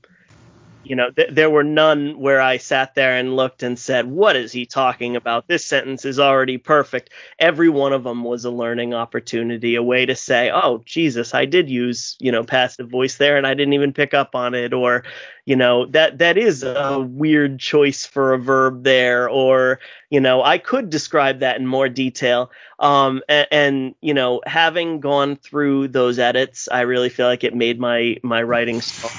you 0.88 0.94
know, 0.94 1.10
th- 1.10 1.30
there 1.32 1.50
were 1.50 1.64
none 1.64 2.18
where 2.18 2.40
I 2.40 2.58
sat 2.58 2.94
there 2.94 3.16
and 3.16 3.34
looked 3.34 3.62
and 3.62 3.78
said, 3.78 4.06
"What 4.06 4.36
is 4.36 4.52
he 4.52 4.66
talking 4.66 5.16
about? 5.16 5.48
This 5.48 5.64
sentence 5.64 6.04
is 6.04 6.20
already 6.20 6.58
perfect." 6.58 7.10
Every 7.40 7.68
one 7.68 7.92
of 7.92 8.04
them 8.04 8.22
was 8.22 8.44
a 8.44 8.50
learning 8.50 8.94
opportunity, 8.94 9.74
a 9.74 9.82
way 9.82 10.06
to 10.06 10.14
say, 10.14 10.50
"Oh, 10.52 10.82
Jesus, 10.86 11.34
I 11.34 11.44
did 11.44 11.68
use, 11.68 12.16
you 12.20 12.30
know, 12.30 12.44
passive 12.44 12.88
voice 12.88 13.16
there 13.16 13.36
and 13.36 13.46
I 13.46 13.54
didn't 13.54 13.74
even 13.74 13.92
pick 13.92 14.14
up 14.14 14.36
on 14.36 14.54
it," 14.54 14.72
or, 14.72 15.02
you 15.44 15.56
know, 15.56 15.86
that 15.86 16.18
that 16.18 16.38
is 16.38 16.62
a 16.62 17.00
weird 17.00 17.58
choice 17.58 18.06
for 18.06 18.32
a 18.32 18.38
verb 18.38 18.84
there, 18.84 19.28
or, 19.28 19.80
you 20.10 20.20
know, 20.20 20.42
I 20.42 20.58
could 20.58 20.88
describe 20.88 21.40
that 21.40 21.58
in 21.58 21.66
more 21.66 21.88
detail. 21.88 22.52
Um, 22.78 23.22
and, 23.28 23.48
and 23.50 23.94
you 24.00 24.14
know, 24.14 24.40
having 24.46 25.00
gone 25.00 25.34
through 25.36 25.88
those 25.88 26.20
edits, 26.20 26.68
I 26.70 26.82
really 26.82 27.08
feel 27.08 27.26
like 27.26 27.42
it 27.42 27.54
made 27.56 27.80
my 27.80 28.18
my 28.22 28.42
writing 28.42 28.80
strong. 28.80 29.12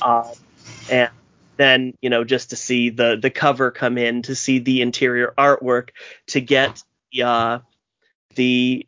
Uh, 0.00 0.34
and 0.90 1.10
then 1.56 1.94
you 2.00 2.10
know 2.10 2.24
just 2.24 2.50
to 2.50 2.56
see 2.56 2.90
the 2.90 3.18
the 3.20 3.30
cover 3.30 3.70
come 3.70 3.98
in 3.98 4.22
to 4.22 4.34
see 4.34 4.58
the 4.58 4.80
interior 4.82 5.34
artwork 5.36 5.90
to 6.28 6.40
get 6.40 6.82
the 7.12 7.22
uh, 7.22 7.58
the 8.34 8.86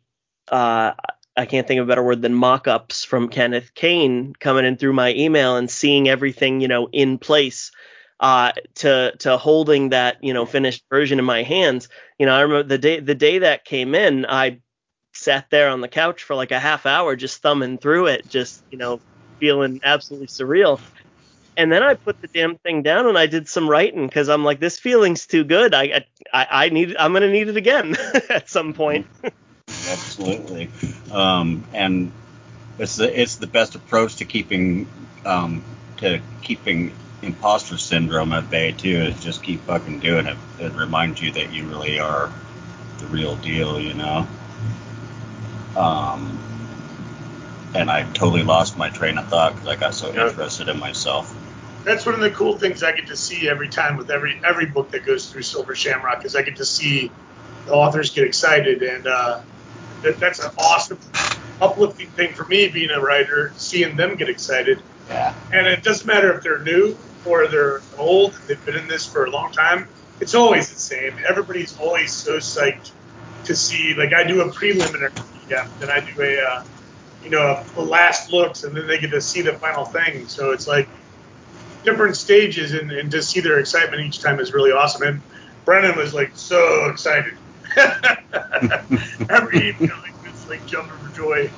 uh, 0.51 0.93
I 1.35 1.45
can't 1.45 1.67
think 1.67 1.79
of 1.79 1.87
a 1.87 1.87
better 1.87 2.03
word 2.03 2.21
than 2.21 2.33
mock-ups 2.33 3.03
from 3.03 3.29
Kenneth 3.29 3.73
Cain 3.73 4.33
coming 4.39 4.65
in 4.65 4.77
through 4.77 4.93
my 4.93 5.13
email 5.13 5.57
and 5.57 5.69
seeing 5.69 6.09
everything 6.09 6.61
you 6.61 6.67
know 6.67 6.87
in 6.91 7.17
place 7.17 7.71
uh, 8.19 8.51
to 8.75 9.13
to 9.19 9.37
holding 9.37 9.89
that 9.89 10.23
you 10.23 10.33
know 10.33 10.45
finished 10.45 10.83
version 10.89 11.19
in 11.19 11.25
my 11.25 11.43
hands. 11.43 11.89
You 12.17 12.25
know, 12.25 12.35
I 12.35 12.41
remember 12.41 12.67
the 12.67 12.77
day 12.77 12.99
the 12.99 13.15
day 13.15 13.39
that 13.39 13.65
came 13.65 13.95
in, 13.95 14.25
I 14.27 14.61
sat 15.13 15.49
there 15.49 15.69
on 15.69 15.81
the 15.81 15.87
couch 15.87 16.23
for 16.23 16.35
like 16.35 16.51
a 16.51 16.59
half 16.59 16.85
hour 16.85 17.15
just 17.15 17.41
thumbing 17.41 17.77
through 17.77 18.07
it, 18.07 18.29
just 18.29 18.63
you 18.71 18.77
know 18.77 19.01
feeling 19.39 19.81
absolutely 19.83 20.27
surreal 20.27 20.79
and 21.57 21.71
then 21.71 21.83
I 21.83 21.95
put 21.95 22.21
the 22.21 22.27
damn 22.27 22.57
thing 22.57 22.81
down 22.81 23.07
and 23.07 23.17
I 23.17 23.27
did 23.27 23.47
some 23.47 23.69
writing 23.69 24.07
because 24.07 24.29
I'm 24.29 24.43
like, 24.43 24.59
this 24.59 24.79
feeling's 24.79 25.25
too 25.25 25.43
good. 25.43 25.73
I 25.73 26.05
I, 26.33 26.47
I 26.49 26.69
need 26.69 26.95
I'm 26.97 27.13
gonna 27.13 27.31
need 27.31 27.47
it 27.47 27.57
again 27.57 27.95
at 28.29 28.49
some 28.49 28.73
point. 28.73 29.07
Absolutely, 29.87 30.69
um, 31.11 31.63
and 31.73 32.11
it's 32.79 32.95
the 32.95 33.21
it's 33.21 33.35
the 33.35 33.47
best 33.47 33.75
approach 33.75 34.17
to 34.17 34.25
keeping 34.25 34.87
um, 35.25 35.63
to 35.97 36.19
keeping 36.41 36.93
imposter 37.21 37.77
syndrome 37.77 38.33
at 38.33 38.49
bay 38.49 38.71
too. 38.71 39.01
Is 39.01 39.21
just 39.21 39.43
keep 39.43 39.61
fucking 39.61 39.99
doing 39.99 40.27
it. 40.27 40.37
It 40.59 40.73
reminds 40.73 41.21
you 41.21 41.31
that 41.33 41.51
you 41.51 41.67
really 41.67 41.99
are 41.99 42.31
the 42.99 43.07
real 43.07 43.35
deal, 43.37 43.79
you 43.79 43.93
know. 43.93 44.27
Um, 45.75 46.39
and 47.73 47.89
I 47.89 48.03
totally 48.11 48.43
lost 48.43 48.77
my 48.77 48.89
train 48.89 49.17
of 49.17 49.27
thought 49.27 49.53
because 49.55 49.67
I 49.67 49.75
got 49.75 49.93
so 49.93 50.09
interested 50.09 50.67
in 50.67 50.79
myself 50.79 51.35
that's 51.83 52.05
one 52.05 52.15
of 52.15 52.21
the 52.21 52.31
cool 52.31 52.57
things 52.57 52.83
I 52.83 52.91
get 52.91 53.07
to 53.07 53.17
see 53.17 53.49
every 53.49 53.67
time 53.67 53.97
with 53.97 54.11
every 54.11 54.39
every 54.45 54.65
book 54.65 54.91
that 54.91 55.05
goes 55.05 55.31
through 55.31 55.41
Silver 55.41 55.75
Shamrock 55.75 56.25
is 56.25 56.35
I 56.35 56.41
get 56.43 56.57
to 56.57 56.65
see 56.65 57.11
the 57.65 57.73
authors 57.73 58.11
get 58.11 58.25
excited, 58.25 58.81
and 58.83 59.07
uh, 59.07 59.41
that, 60.01 60.19
that's 60.19 60.39
an 60.39 60.51
awesome, 60.57 60.99
uplifting 61.61 62.07
thing 62.09 62.33
for 62.33 62.45
me 62.45 62.67
being 62.67 62.89
a 62.89 62.99
writer, 62.99 63.51
seeing 63.55 63.95
them 63.95 64.15
get 64.15 64.29
excited. 64.29 64.81
Yeah. 65.09 65.33
And 65.51 65.67
it 65.67 65.83
doesn't 65.83 66.07
matter 66.07 66.33
if 66.33 66.43
they're 66.43 66.59
new 66.59 66.97
or 67.25 67.47
they're 67.47 67.81
old, 67.97 68.33
they've 68.47 68.63
been 68.65 68.75
in 68.75 68.87
this 68.87 69.05
for 69.05 69.25
a 69.25 69.29
long 69.29 69.51
time. 69.51 69.87
It's 70.19 70.33
always 70.33 70.69
the 70.69 70.79
same. 70.79 71.13
Everybody's 71.27 71.77
always 71.79 72.11
so 72.11 72.37
psyched 72.37 72.91
to 73.45 73.55
see. 73.55 73.93
Like 73.95 74.13
I 74.13 74.23
do 74.23 74.41
a 74.41 74.51
preliminary, 74.51 75.11
yeah, 75.49 75.67
then 75.79 75.89
I 75.89 75.99
do 75.99 76.21
a, 76.21 76.41
uh, 76.41 76.63
you 77.23 77.29
know, 77.29 77.63
the 77.75 77.81
last 77.81 78.31
looks, 78.31 78.63
and 78.63 78.75
then 78.75 78.87
they 78.87 78.99
get 78.99 79.11
to 79.11 79.21
see 79.21 79.41
the 79.41 79.53
final 79.53 79.85
thing. 79.85 80.27
So 80.27 80.51
it's 80.51 80.67
like 80.67 80.87
different 81.83 82.15
stages 82.15 82.73
and, 82.73 82.91
and 82.91 83.11
to 83.11 83.21
see 83.21 83.39
their 83.39 83.59
excitement 83.59 84.03
each 84.03 84.19
time 84.19 84.39
is 84.39 84.53
really 84.53 84.71
awesome. 84.71 85.03
And 85.03 85.21
Brennan 85.65 85.97
was 85.97 86.13
like 86.13 86.31
so 86.35 86.89
excited. 86.89 87.37
Every 89.29 89.69
evening, 89.69 89.91
just 90.23 90.49
like 90.49 90.65
jumping 90.65 90.97
for 90.97 91.15
joy. 91.15 91.49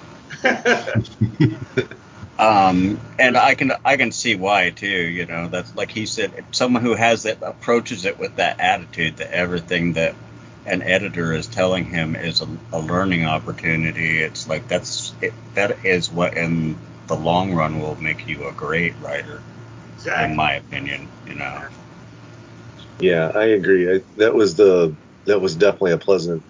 um, 2.40 3.00
and 3.18 3.38
I 3.38 3.56
can 3.56 3.72
I 3.84 3.98
can 3.98 4.12
see 4.12 4.36
why 4.36 4.70
too. 4.70 4.88
You 4.88 5.26
know, 5.26 5.48
that's 5.48 5.76
like 5.76 5.92
he 5.92 6.06
said, 6.06 6.46
someone 6.52 6.84
who 6.84 6.94
has 6.94 7.24
that 7.24 7.40
approaches 7.42 8.06
it 8.06 8.20
with 8.20 8.36
that 8.36 8.60
attitude 8.60 9.18
that 9.18 9.32
everything 9.32 9.94
that 9.94 10.16
an 10.66 10.82
editor 10.82 11.34
is 11.34 11.48
telling 11.48 11.86
him 11.86 12.16
is 12.16 12.42
a, 12.42 12.48
a 12.72 12.80
learning 12.80 13.26
opportunity. 13.26 14.22
It's 14.22 14.48
like 14.48 14.68
that's 14.68 15.14
it, 15.22 15.34
that 15.56 15.86
is 15.86 16.12
what 16.12 16.36
in 16.36 16.78
the 17.08 17.16
long 17.16 17.54
run 17.54 17.80
will 17.80 17.96
make 17.96 18.28
you 18.28 18.48
a 18.48 18.52
great 18.54 18.94
writer. 19.02 19.42
Exactly. 19.96 20.32
In 20.32 20.36
my 20.36 20.54
opinion, 20.54 21.08
you 21.28 21.36
know. 21.36 21.64
Yeah, 23.00 23.32
I 23.36 23.46
agree. 23.46 23.96
I, 23.96 24.02
that 24.18 24.34
was 24.34 24.56
the 24.56 24.96
that 25.26 25.40
was 25.40 25.56
definitely 25.56 25.94
a 25.94 25.98
pleasant. 25.98 26.44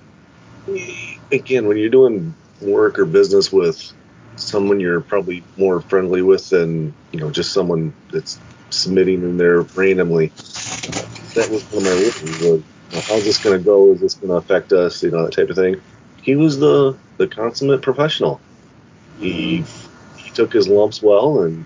Again, 1.32 1.68
when 1.68 1.78
you're 1.78 1.90
doing 1.90 2.36
work 2.62 3.00
or 3.00 3.06
business 3.06 3.52
with 3.52 3.94
someone 4.36 4.80
you're 4.80 5.02
probably 5.02 5.44
more 5.58 5.82
friendly 5.82 6.22
with 6.22 6.50
than 6.50 6.94
you 7.12 7.20
know 7.20 7.30
just 7.30 7.54
someone 7.54 7.94
that's 8.12 8.40
submitting 8.70 9.22
in 9.24 9.38
there 9.38 9.62
randomly. 9.76 10.28
that 11.36 11.50
was 11.52 11.64
one 11.72 11.78
of 11.78 11.84
my 11.84 11.90
worries 11.92 12.22
was, 12.22 12.42
you 12.42 12.50
know, 12.58 12.64
how's 13.02 13.24
this 13.24 13.44
going 13.44 13.58
to 13.58 13.64
go? 13.64 13.92
Is 13.92 14.02
this 14.02 14.16
going 14.16 14.30
to 14.30 14.36
affect 14.36 14.72
us? 14.72 15.04
You 15.04 15.12
know, 15.12 15.26
that 15.26 15.34
type 15.34 15.50
of 15.50 15.56
thing. 15.56 15.82
He 16.22 16.36
was 16.36 16.60
the 16.60 16.98
the 17.18 17.28
consummate 17.28 17.82
professional. 17.82 18.40
He 19.20 19.64
he 20.18 20.32
took 20.32 20.54
his 20.54 20.68
lumps 20.68 21.02
well, 21.02 21.42
and 21.42 21.66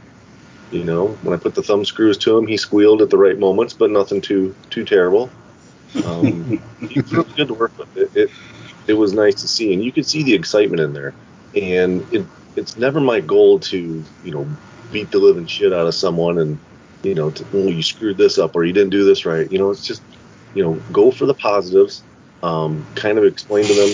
you 0.71 0.83
know, 0.83 1.07
when 1.21 1.33
I 1.33 1.37
put 1.37 1.55
the 1.55 1.63
thumb 1.63 1.85
screws 1.85 2.17
to 2.19 2.37
him, 2.37 2.47
he 2.47 2.57
squealed 2.57 3.01
at 3.01 3.09
the 3.09 3.17
right 3.17 3.37
moments, 3.37 3.73
but 3.73 3.91
nothing 3.91 4.21
too 4.21 4.55
too 4.69 4.83
terrible. 4.83 5.29
Um, 6.05 6.61
he 6.79 6.99
was 6.99 7.11
really 7.11 7.33
good 7.35 7.47
to 7.49 7.53
work 7.53 7.77
with. 7.77 7.95
It, 7.97 8.15
it 8.15 8.31
it 8.87 8.93
was 8.93 9.13
nice 9.13 9.41
to 9.41 9.47
see, 9.47 9.73
and 9.73 9.83
you 9.83 9.91
could 9.91 10.05
see 10.05 10.23
the 10.23 10.33
excitement 10.33 10.81
in 10.81 10.93
there. 10.93 11.13
And 11.55 12.05
it 12.13 12.25
it's 12.55 12.77
never 12.77 12.99
my 12.99 13.21
goal 13.21 13.59
to 13.59 14.03
you 14.23 14.31
know 14.31 14.47
beat 14.91 15.11
the 15.11 15.19
living 15.19 15.45
shit 15.45 15.73
out 15.73 15.85
of 15.85 15.93
someone 15.93 16.39
and 16.39 16.57
you 17.03 17.13
know 17.13 17.29
to, 17.29 17.45
oh 17.53 17.67
you 17.67 17.83
screwed 17.83 18.17
this 18.17 18.37
up 18.37 18.55
or 18.55 18.63
you 18.63 18.73
didn't 18.73 18.89
do 18.89 19.05
this 19.05 19.25
right. 19.25 19.51
You 19.51 19.59
know, 19.59 19.69
it's 19.69 19.85
just 19.85 20.01
you 20.57 20.63
know 20.63 20.73
go 20.91 21.11
for 21.11 21.27
the 21.27 21.35
positives. 21.35 22.01
Um, 22.41 22.85
kind 22.95 23.17
of 23.17 23.23
explain 23.25 23.65
to 23.65 23.73
them, 23.73 23.89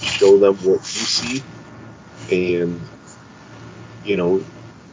show 0.00 0.38
them 0.38 0.54
what 0.56 0.80
you 0.80 0.82
see, 0.82 1.42
and 2.30 2.80
you 4.02 4.16
know 4.16 4.42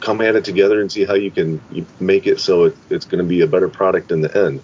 come 0.02 0.20
at 0.22 0.36
it 0.36 0.44
together 0.44 0.82
and 0.82 0.92
see 0.92 1.06
how 1.06 1.14
you 1.14 1.32
can 1.32 1.62
make 2.00 2.26
it 2.26 2.40
so 2.40 2.66
it, 2.66 2.78
it's 2.90 3.06
going 3.06 3.22
to 3.24 3.28
be 3.28 3.42
a 3.42 3.48
better 3.48 3.70
product 3.70 4.12
in 4.12 4.22
the 4.22 4.38
end. 4.46 4.62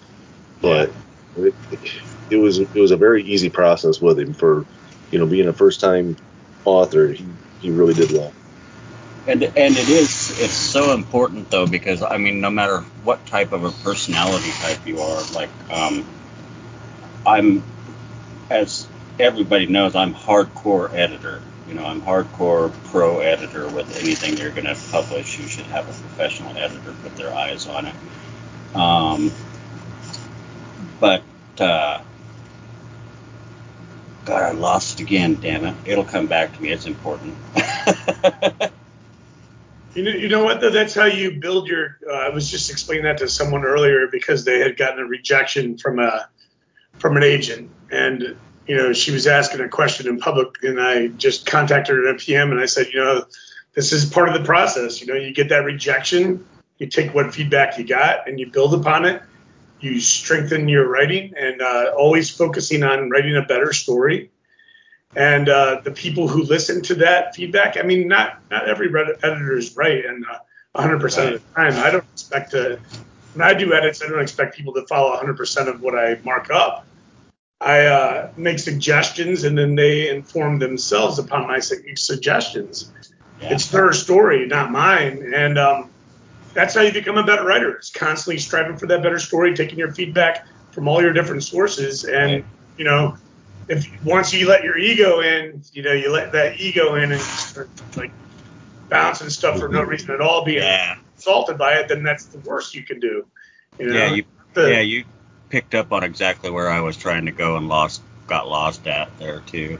But 0.60 0.92
it, 1.36 1.54
it 2.30 2.36
was 2.36 2.58
it 2.58 2.74
was 2.74 2.90
a 2.90 2.96
very 2.96 3.22
easy 3.22 3.48
process 3.48 4.00
with 4.00 4.18
him 4.18 4.34
for 4.34 4.66
you 5.10 5.18
know 5.18 5.26
being 5.26 5.48
a 5.48 5.54
first 5.54 5.80
time 5.80 6.16
author. 6.66 7.08
He, 7.08 7.26
he 7.60 7.70
really 7.70 7.94
did 7.94 8.12
well. 8.12 8.32
And 9.26 9.42
and 9.42 9.76
it 9.76 9.88
is 9.88 10.38
it's 10.38 10.52
so 10.52 10.92
important 10.92 11.50
though 11.50 11.66
because 11.66 12.02
I 12.02 12.18
mean 12.18 12.40
no 12.42 12.50
matter 12.50 12.80
what 13.04 13.24
type 13.26 13.52
of 13.52 13.64
a 13.64 13.70
personality 13.70 14.50
type 14.60 14.86
you 14.86 15.00
are 15.00 15.22
like 15.32 15.50
um, 15.70 16.04
I'm 17.26 17.64
as 18.50 18.88
everybody 19.18 19.66
knows 19.66 19.94
I'm 19.96 20.14
hardcore 20.14 20.94
editor. 20.94 21.42
You 21.68 21.74
know 21.74 21.84
I'm 21.84 22.00
hardcore 22.00 22.72
pro 22.84 23.20
editor 23.20 23.68
with 23.68 24.00
anything 24.00 24.36
you're 24.38 24.52
going 24.52 24.66
to 24.66 24.76
publish. 24.92 25.38
You 25.38 25.48
should 25.48 25.66
have 25.66 25.84
a 25.84 25.92
professional 25.92 26.56
editor 26.56 26.94
put 27.02 27.16
their 27.16 27.34
eyes 27.34 27.66
on 27.66 27.86
it. 27.86 27.96
Um, 28.74 29.32
but 31.00 31.24
uh, 31.58 32.00
God 34.24 34.42
I 34.42 34.52
lost 34.52 35.00
it 35.00 35.04
again 35.04 35.38
damn 35.40 35.64
it. 35.64 35.74
It'll 35.84 36.04
come 36.04 36.26
back 36.26 36.54
to 36.56 36.62
me. 36.62 36.70
It's 36.70 36.86
important. 36.86 37.36
You 39.94 40.02
know, 40.02 40.10
you 40.10 40.28
know 40.28 40.44
what 40.44 40.60
though? 40.60 40.68
That's 40.68 40.92
how 40.92 41.06
you 41.06 41.40
build 41.40 41.68
your. 41.68 41.98
Uh, 42.06 42.12
I 42.12 42.28
was 42.28 42.50
just 42.50 42.70
explaining 42.70 43.04
that 43.04 43.16
to 43.18 43.28
someone 43.28 43.64
earlier 43.64 44.08
because 44.12 44.44
they 44.44 44.58
had 44.58 44.76
gotten 44.76 44.98
a 45.00 45.06
rejection 45.06 45.78
from 45.78 45.98
a 46.00 46.28
from 46.98 47.16
an 47.16 47.22
agent, 47.22 47.70
and 47.90 48.36
you 48.66 48.76
know 48.76 48.92
she 48.92 49.12
was 49.12 49.26
asking 49.26 49.60
a 49.60 49.68
question 49.68 50.08
in 50.08 50.18
public, 50.18 50.48
and 50.62 50.80
I 50.80 51.08
just 51.08 51.46
contacted 51.46 51.96
her 51.96 52.08
at 52.08 52.18
PM, 52.18 52.50
and 52.50 52.60
I 52.60 52.66
said, 52.66 52.88
you 52.92 53.00
know, 53.00 53.24
this 53.74 53.92
is 53.92 54.04
part 54.04 54.28
of 54.28 54.34
the 54.34 54.44
process. 54.44 55.00
You 55.00 55.06
know, 55.08 55.14
you 55.14 55.32
get 55.32 55.48
that 55.50 55.64
rejection, 55.64 56.46
you 56.78 56.86
take 56.86 57.14
what 57.14 57.34
feedback 57.34 57.78
you 57.78 57.84
got, 57.84 58.28
and 58.28 58.38
you 58.40 58.50
build 58.50 58.74
upon 58.74 59.04
it. 59.04 59.22
You 59.80 60.00
strengthen 60.00 60.68
your 60.68 60.88
writing, 60.88 61.34
and 61.38 61.60
uh, 61.60 61.92
always 61.96 62.30
focusing 62.30 62.82
on 62.82 63.10
writing 63.10 63.36
a 63.36 63.42
better 63.42 63.72
story 63.72 64.30
and 65.16 65.48
uh, 65.48 65.80
the 65.82 65.90
people 65.90 66.28
who 66.28 66.42
listen 66.42 66.82
to 66.82 66.94
that 66.96 67.34
feedback. 67.34 67.76
I 67.78 67.82
mean, 67.82 68.06
not 68.06 68.38
not 68.50 68.68
every 68.68 68.88
editor 68.88 69.56
is 69.56 69.76
right, 69.76 70.04
and 70.04 70.24
uh, 70.26 70.38
100% 70.80 71.02
right. 71.02 71.32
of 71.32 71.42
the 71.42 71.54
time, 71.54 71.72
I 71.84 71.90
don't 71.90 72.04
expect 72.12 72.50
to. 72.52 72.78
When 73.32 73.46
I 73.46 73.54
do 73.54 73.74
edits, 73.74 74.02
I 74.02 74.08
don't 74.08 74.20
expect 74.20 74.56
people 74.56 74.72
to 74.74 74.86
follow 74.86 75.14
100% 75.16 75.68
of 75.68 75.82
what 75.82 75.98
I 75.98 76.18
mark 76.24 76.50
up. 76.50 76.85
I 77.60 77.86
uh, 77.86 78.30
make 78.36 78.58
suggestions, 78.58 79.44
and 79.44 79.56
then 79.56 79.74
they 79.74 80.10
inform 80.10 80.58
themselves 80.58 81.18
upon 81.18 81.46
my 81.46 81.58
su- 81.58 81.96
suggestions. 81.96 82.92
Yeah. 83.40 83.54
It's 83.54 83.68
their 83.68 83.92
story, 83.92 84.46
not 84.46 84.70
mine, 84.70 85.32
and 85.34 85.58
um, 85.58 85.90
that's 86.54 86.74
how 86.74 86.82
you 86.82 86.92
become 86.92 87.16
a 87.16 87.24
better 87.24 87.44
writer. 87.44 87.74
It's 87.76 87.90
constantly 87.90 88.38
striving 88.38 88.76
for 88.76 88.86
that 88.86 89.02
better 89.02 89.18
story, 89.18 89.54
taking 89.54 89.78
your 89.78 89.92
feedback 89.92 90.46
from 90.70 90.88
all 90.88 91.00
your 91.00 91.12
different 91.12 91.44
sources, 91.44 92.04
and 92.04 92.32
right. 92.32 92.44
you 92.76 92.84
know 92.84 93.16
if 93.68 94.04
once 94.04 94.32
you 94.32 94.48
let 94.48 94.62
your 94.62 94.78
ego 94.78 95.20
in, 95.20 95.62
you 95.72 95.82
know, 95.82 95.92
you 95.92 96.10
let 96.10 96.32
that 96.32 96.60
ego 96.60 96.94
in 96.94 97.12
and 97.12 97.20
start 97.20 97.68
like 97.96 98.12
bouncing 98.88 99.28
stuff 99.28 99.58
for 99.58 99.68
no 99.68 99.82
reason 99.82 100.10
at 100.10 100.20
all, 100.20 100.44
being 100.44 100.58
yeah. 100.58 100.96
assaulted 101.18 101.58
by 101.58 101.74
it, 101.74 101.88
then 101.88 102.02
that's 102.02 102.26
the 102.26 102.38
worst 102.40 102.74
you 102.74 102.84
can 102.84 103.00
do. 103.00 103.26
You 103.78 103.86
know? 103.86 103.94
Yeah, 103.94 104.14
you 104.14 104.24
the, 104.54 104.70
yeah 104.70 104.80
you 104.80 105.04
picked 105.48 105.74
up 105.74 105.92
on 105.92 106.02
exactly 106.02 106.50
where 106.50 106.68
I 106.68 106.80
was 106.80 106.96
trying 106.96 107.26
to 107.26 107.32
go 107.32 107.56
and 107.56 107.68
lost 107.68 108.02
got 108.26 108.48
lost 108.48 108.86
at 108.86 109.16
there 109.18 109.40
too. 109.40 109.78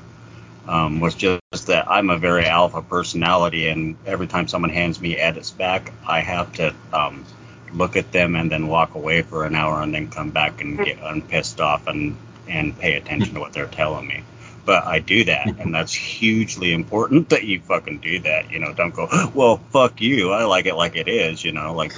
Um, 0.69 0.99
was 0.99 1.14
just 1.14 1.67
that 1.69 1.89
I'm 1.89 2.11
a 2.11 2.19
very 2.19 2.47
alpha 2.47 2.83
personality, 2.83 3.69
and 3.69 3.97
every 4.05 4.27
time 4.27 4.49
someone 4.49 4.71
hands 4.71 5.01
me 5.01 5.17
edits 5.17 5.53
back, 5.53 5.93
I 6.07 6.21
have 6.21 6.53
to 6.55 6.75
um, 6.93 7.25
look 7.73 7.97
at 7.97 8.11
them 8.11 8.35
and 8.35 8.51
then 8.51 8.67
walk 8.67 8.95
away 8.95 9.23
for 9.23 9.45
an 9.45 9.55
hour 9.55 9.81
and 9.81 9.95
then 9.95 10.11
come 10.11 10.31
back 10.31 10.61
and 10.61 10.77
get 10.85 10.99
unpissed 11.03 11.61
off 11.61 11.87
and 11.87 12.17
and 12.49 12.77
pay 12.79 12.95
attention 12.95 13.35
to 13.35 13.41
what 13.41 13.53
they're 13.53 13.67
telling 13.67 14.07
me. 14.07 14.23
But 14.64 14.85
I 14.85 14.99
do 14.99 15.25
that, 15.25 15.47
and 15.47 15.73
that's 15.73 15.95
hugely 15.95 16.73
important 16.73 17.29
that 17.29 17.45
you 17.45 17.61
fucking 17.61 17.99
do 17.99 18.19
that. 18.21 18.51
You 18.51 18.59
know, 18.59 18.73
don't 18.73 18.95
go, 18.95 19.09
well, 19.35 19.59
fuck 19.71 20.01
you. 20.01 20.33
I 20.33 20.45
like 20.45 20.67
it 20.67 20.75
like 20.75 20.97
it 20.97 21.07
is. 21.07 21.45
You 21.45 21.53
know, 21.53 21.75
like 21.75 21.93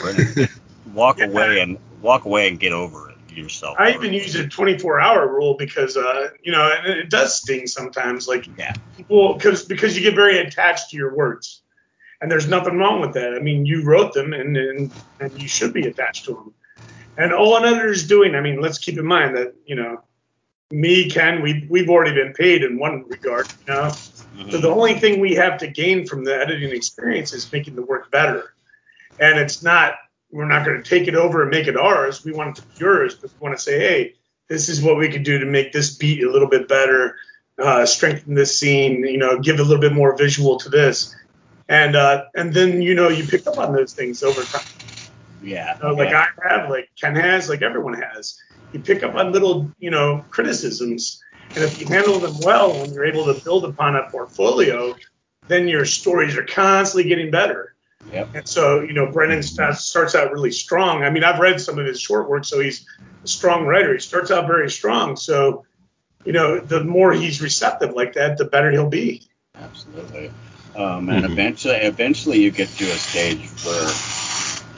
walk 0.95 1.23
away 1.23 1.61
and 1.61 1.79
walk 2.03 2.27
away 2.27 2.49
and 2.49 2.61
get 2.61 2.73
over 2.73 3.09
it 3.11 3.18
yourself. 3.39 3.77
I 3.79 3.93
even 3.93 4.13
use 4.13 4.35
a 4.35 4.47
24 4.47 5.01
hour 5.01 5.29
rule 5.29 5.55
because, 5.55 5.97
uh, 5.97 6.29
you 6.43 6.53
know, 6.53 6.73
and 6.85 6.93
it 6.93 7.11
does 7.11 7.37
sting 7.37 7.67
sometimes. 7.67 8.29
Like, 8.29 8.47
yeah, 8.59 8.75
well, 9.09 9.35
because 9.35 9.65
because 9.65 9.97
you 9.97 10.03
get 10.03 10.15
very 10.15 10.39
attached 10.39 10.91
to 10.91 10.97
your 10.97 11.15
words, 11.15 11.63
and 12.21 12.31
there's 12.31 12.49
nothing 12.49 12.77
wrong 12.77 13.01
with 13.01 13.15
that. 13.15 13.35
I 13.35 13.39
mean, 13.39 13.67
you 13.67 13.85
wrote 13.85 14.13
them, 14.13 14.33
and 14.33 14.57
and, 14.57 14.93
and 15.21 15.43
you 15.43 15.49
should 15.49 15.73
be 15.73 15.87
attached 15.87 16.27
to 16.27 16.35
them. 16.35 16.55
And 17.17 17.33
all 17.33 17.57
an 17.57 17.65
editor 17.65 17.91
is 17.91 18.07
doing, 18.07 18.37
I 18.37 18.41
mean, 18.41 18.61
let's 18.61 18.79
keep 18.79 18.97
in 18.97 19.07
mind 19.07 19.37
that 19.37 19.55
you 19.67 19.75
know 19.75 20.03
me, 20.71 21.09
Ken, 21.09 21.41
we 21.43 21.67
we've 21.69 21.89
already 21.89 22.15
been 22.15 22.33
paid 22.33 22.63
in 22.63 22.79
one 22.79 23.05
regard, 23.09 23.49
you 23.67 23.75
know. 23.75 23.83
Mm-hmm. 23.83 24.51
So 24.51 24.59
the 24.59 24.69
only 24.69 24.95
thing 24.95 25.21
we 25.21 25.35
have 25.35 25.59
to 25.59 25.67
gain 25.67 26.07
from 26.07 26.25
the 26.25 26.39
editing 26.39 26.71
experience 26.71 27.33
is 27.33 27.51
making 27.53 27.75
the 27.75 27.83
work 27.83 28.11
better. 28.11 28.53
And 29.19 29.39
it's 29.39 29.63
not 29.63 29.95
we're 30.31 30.47
not 30.47 30.65
going 30.65 30.83
to 30.83 30.89
take 30.89 31.09
it 31.09 31.15
over 31.15 31.43
and 31.43 31.51
make 31.51 31.67
it 31.67 31.77
ours. 31.77 32.25
We 32.25 32.33
want 32.33 32.59
it 32.59 32.61
to 32.61 32.69
be 32.69 32.85
yours, 32.85 33.15
but 33.15 33.31
we 33.31 33.45
want 33.45 33.57
to 33.57 33.63
say, 33.63 33.79
hey, 33.79 34.15
this 34.49 34.69
is 34.69 34.83
what 34.83 34.97
we 34.97 35.09
could 35.09 35.25
do 35.25 35.39
to 35.39 35.47
make 35.47 35.73
this 35.73 35.97
beat 35.97 36.23
a 36.23 36.31
little 36.31 36.49
bit 36.49 36.69
better, 36.69 37.17
uh, 37.59 37.87
strengthen 37.87 38.35
this 38.35 38.59
scene, 38.59 39.05
you 39.05 39.19
know, 39.19 39.39
give 39.39 39.61
a 39.61 39.63
little 39.63 39.81
bit 39.81 39.93
more 39.93 40.17
visual 40.17 40.59
to 40.59 40.69
this, 40.69 41.15
and 41.69 41.97
uh, 41.97 42.25
and 42.35 42.55
then 42.55 42.81
you 42.81 42.95
know 42.95 43.09
you 43.09 43.27
pick 43.27 43.47
up 43.47 43.59
on 43.59 43.75
those 43.75 43.93
things 43.93 44.23
over 44.23 44.43
time. 44.43 44.67
Yeah. 45.43 45.77
You 45.77 45.83
know, 45.83 45.95
like 45.95 46.11
yeah. 46.11 46.27
I 46.45 46.49
have, 46.49 46.71
like 46.71 46.89
Ken 46.99 47.15
has, 47.15 47.49
like 47.49 47.63
everyone 47.63 47.95
has 47.95 48.39
you 48.73 48.81
pick 48.81 49.03
up 49.03 49.15
on 49.15 49.33
little, 49.33 49.71
you 49.79 49.91
know, 49.91 50.25
criticisms. 50.31 51.23
And 51.51 51.65
if 51.65 51.81
you 51.81 51.87
handle 51.87 52.19
them 52.19 52.37
well 52.43 52.73
and 52.83 52.93
you're 52.93 53.07
able 53.07 53.33
to 53.33 53.43
build 53.43 53.65
upon 53.65 53.97
a 53.97 54.09
portfolio, 54.11 54.95
then 55.47 55.69
your 55.69 55.85
stories 55.85 56.37
are 56.37 56.45
constantly 56.45 57.09
getting 57.09 57.31
better. 57.31 57.75
Yep. 58.13 58.29
And 58.35 58.49
so, 58.49 58.81
you 58.81 58.93
know, 58.93 59.11
Brennan 59.11 59.43
starts 59.43 60.15
out 60.15 60.33
really 60.33 60.51
strong. 60.51 61.05
I 61.05 61.11
mean, 61.11 61.25
I've 61.25 61.41
read 61.41 61.61
some 61.61 61.79
of 61.79 61.87
his 61.87 62.01
short 62.01 62.29
work, 62.29 62.45
so 62.45 62.61
he's 62.61 62.87
a 63.25 63.29
strong 63.29 63.67
writer. 63.67 63.93
He 63.93 64.01
starts 64.01 64.31
out 64.31 64.47
very 64.47 64.71
strong. 64.71 65.17
So, 65.17 65.65
you 66.25 66.33
know, 66.33 66.59
the 66.59 66.85
more 66.85 67.13
he's 67.13 67.43
receptive 67.43 67.95
like 67.95 68.15
that, 68.15 68.39
the 68.39 68.45
better 68.45 68.71
he'll 68.71 68.89
be. 68.89 69.23
Absolutely. 69.55 70.31
Um, 70.77 71.09
and 71.09 71.25
mm-hmm. 71.25 71.33
eventually, 71.33 71.75
eventually, 71.77 72.39
you 72.41 72.51
get 72.51 72.69
to 72.69 72.85
a 72.85 72.97
stage 72.97 73.49
where 73.65 73.93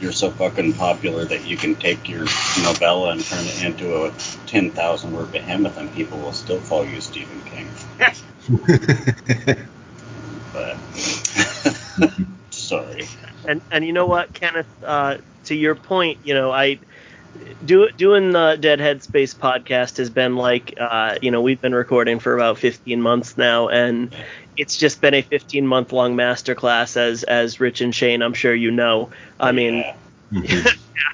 you're 0.00 0.12
so 0.12 0.30
fucking 0.30 0.72
popular 0.74 1.24
that 1.26 1.44
you 1.46 1.56
can 1.56 1.74
take 1.74 2.08
your 2.08 2.24
novella 2.62 3.10
and 3.10 3.22
turn 3.22 3.44
it 3.44 3.64
into 3.64 4.06
a 4.06 4.12
10,000 4.46 5.12
word 5.12 5.30
behemoth 5.30 5.76
and 5.76 5.92
people 5.94 6.18
will 6.18 6.32
still 6.32 6.60
call 6.62 6.86
you 6.86 7.00
Stephen 7.02 7.42
King. 7.42 7.68
but 10.54 10.78
sorry. 12.70 13.08
And 13.48 13.62
and 13.70 13.84
you 13.84 13.92
know 13.92 14.06
what, 14.06 14.32
Kenneth? 14.34 14.68
Uh, 14.84 15.18
to 15.44 15.54
your 15.54 15.74
point, 15.74 16.18
you 16.24 16.34
know, 16.34 16.50
I 16.50 16.78
do, 17.64 17.90
doing 17.96 18.32
the 18.32 18.56
Deadhead 18.60 19.02
Space 19.02 19.34
podcast 19.34 19.98
has 19.98 20.10
been 20.10 20.36
like, 20.36 20.74
uh, 20.78 21.16
you 21.22 21.30
know, 21.30 21.40
we've 21.42 21.60
been 21.60 21.74
recording 21.74 22.18
for 22.18 22.34
about 22.34 22.58
15 22.58 23.00
months 23.00 23.36
now, 23.36 23.68
and 23.68 24.14
it's 24.56 24.76
just 24.76 25.00
been 25.00 25.14
a 25.14 25.22
15 25.22 25.66
month 25.66 25.92
long 25.92 26.16
masterclass, 26.16 26.96
as 26.96 27.22
as 27.24 27.60
Rich 27.60 27.80
and 27.80 27.94
Shane, 27.94 28.22
I'm 28.22 28.34
sure 28.34 28.54
you 28.54 28.70
know. 28.70 29.10
I 29.38 29.52
mean, 29.52 29.76
yeah. 29.76 29.94
yeah, 30.30 30.72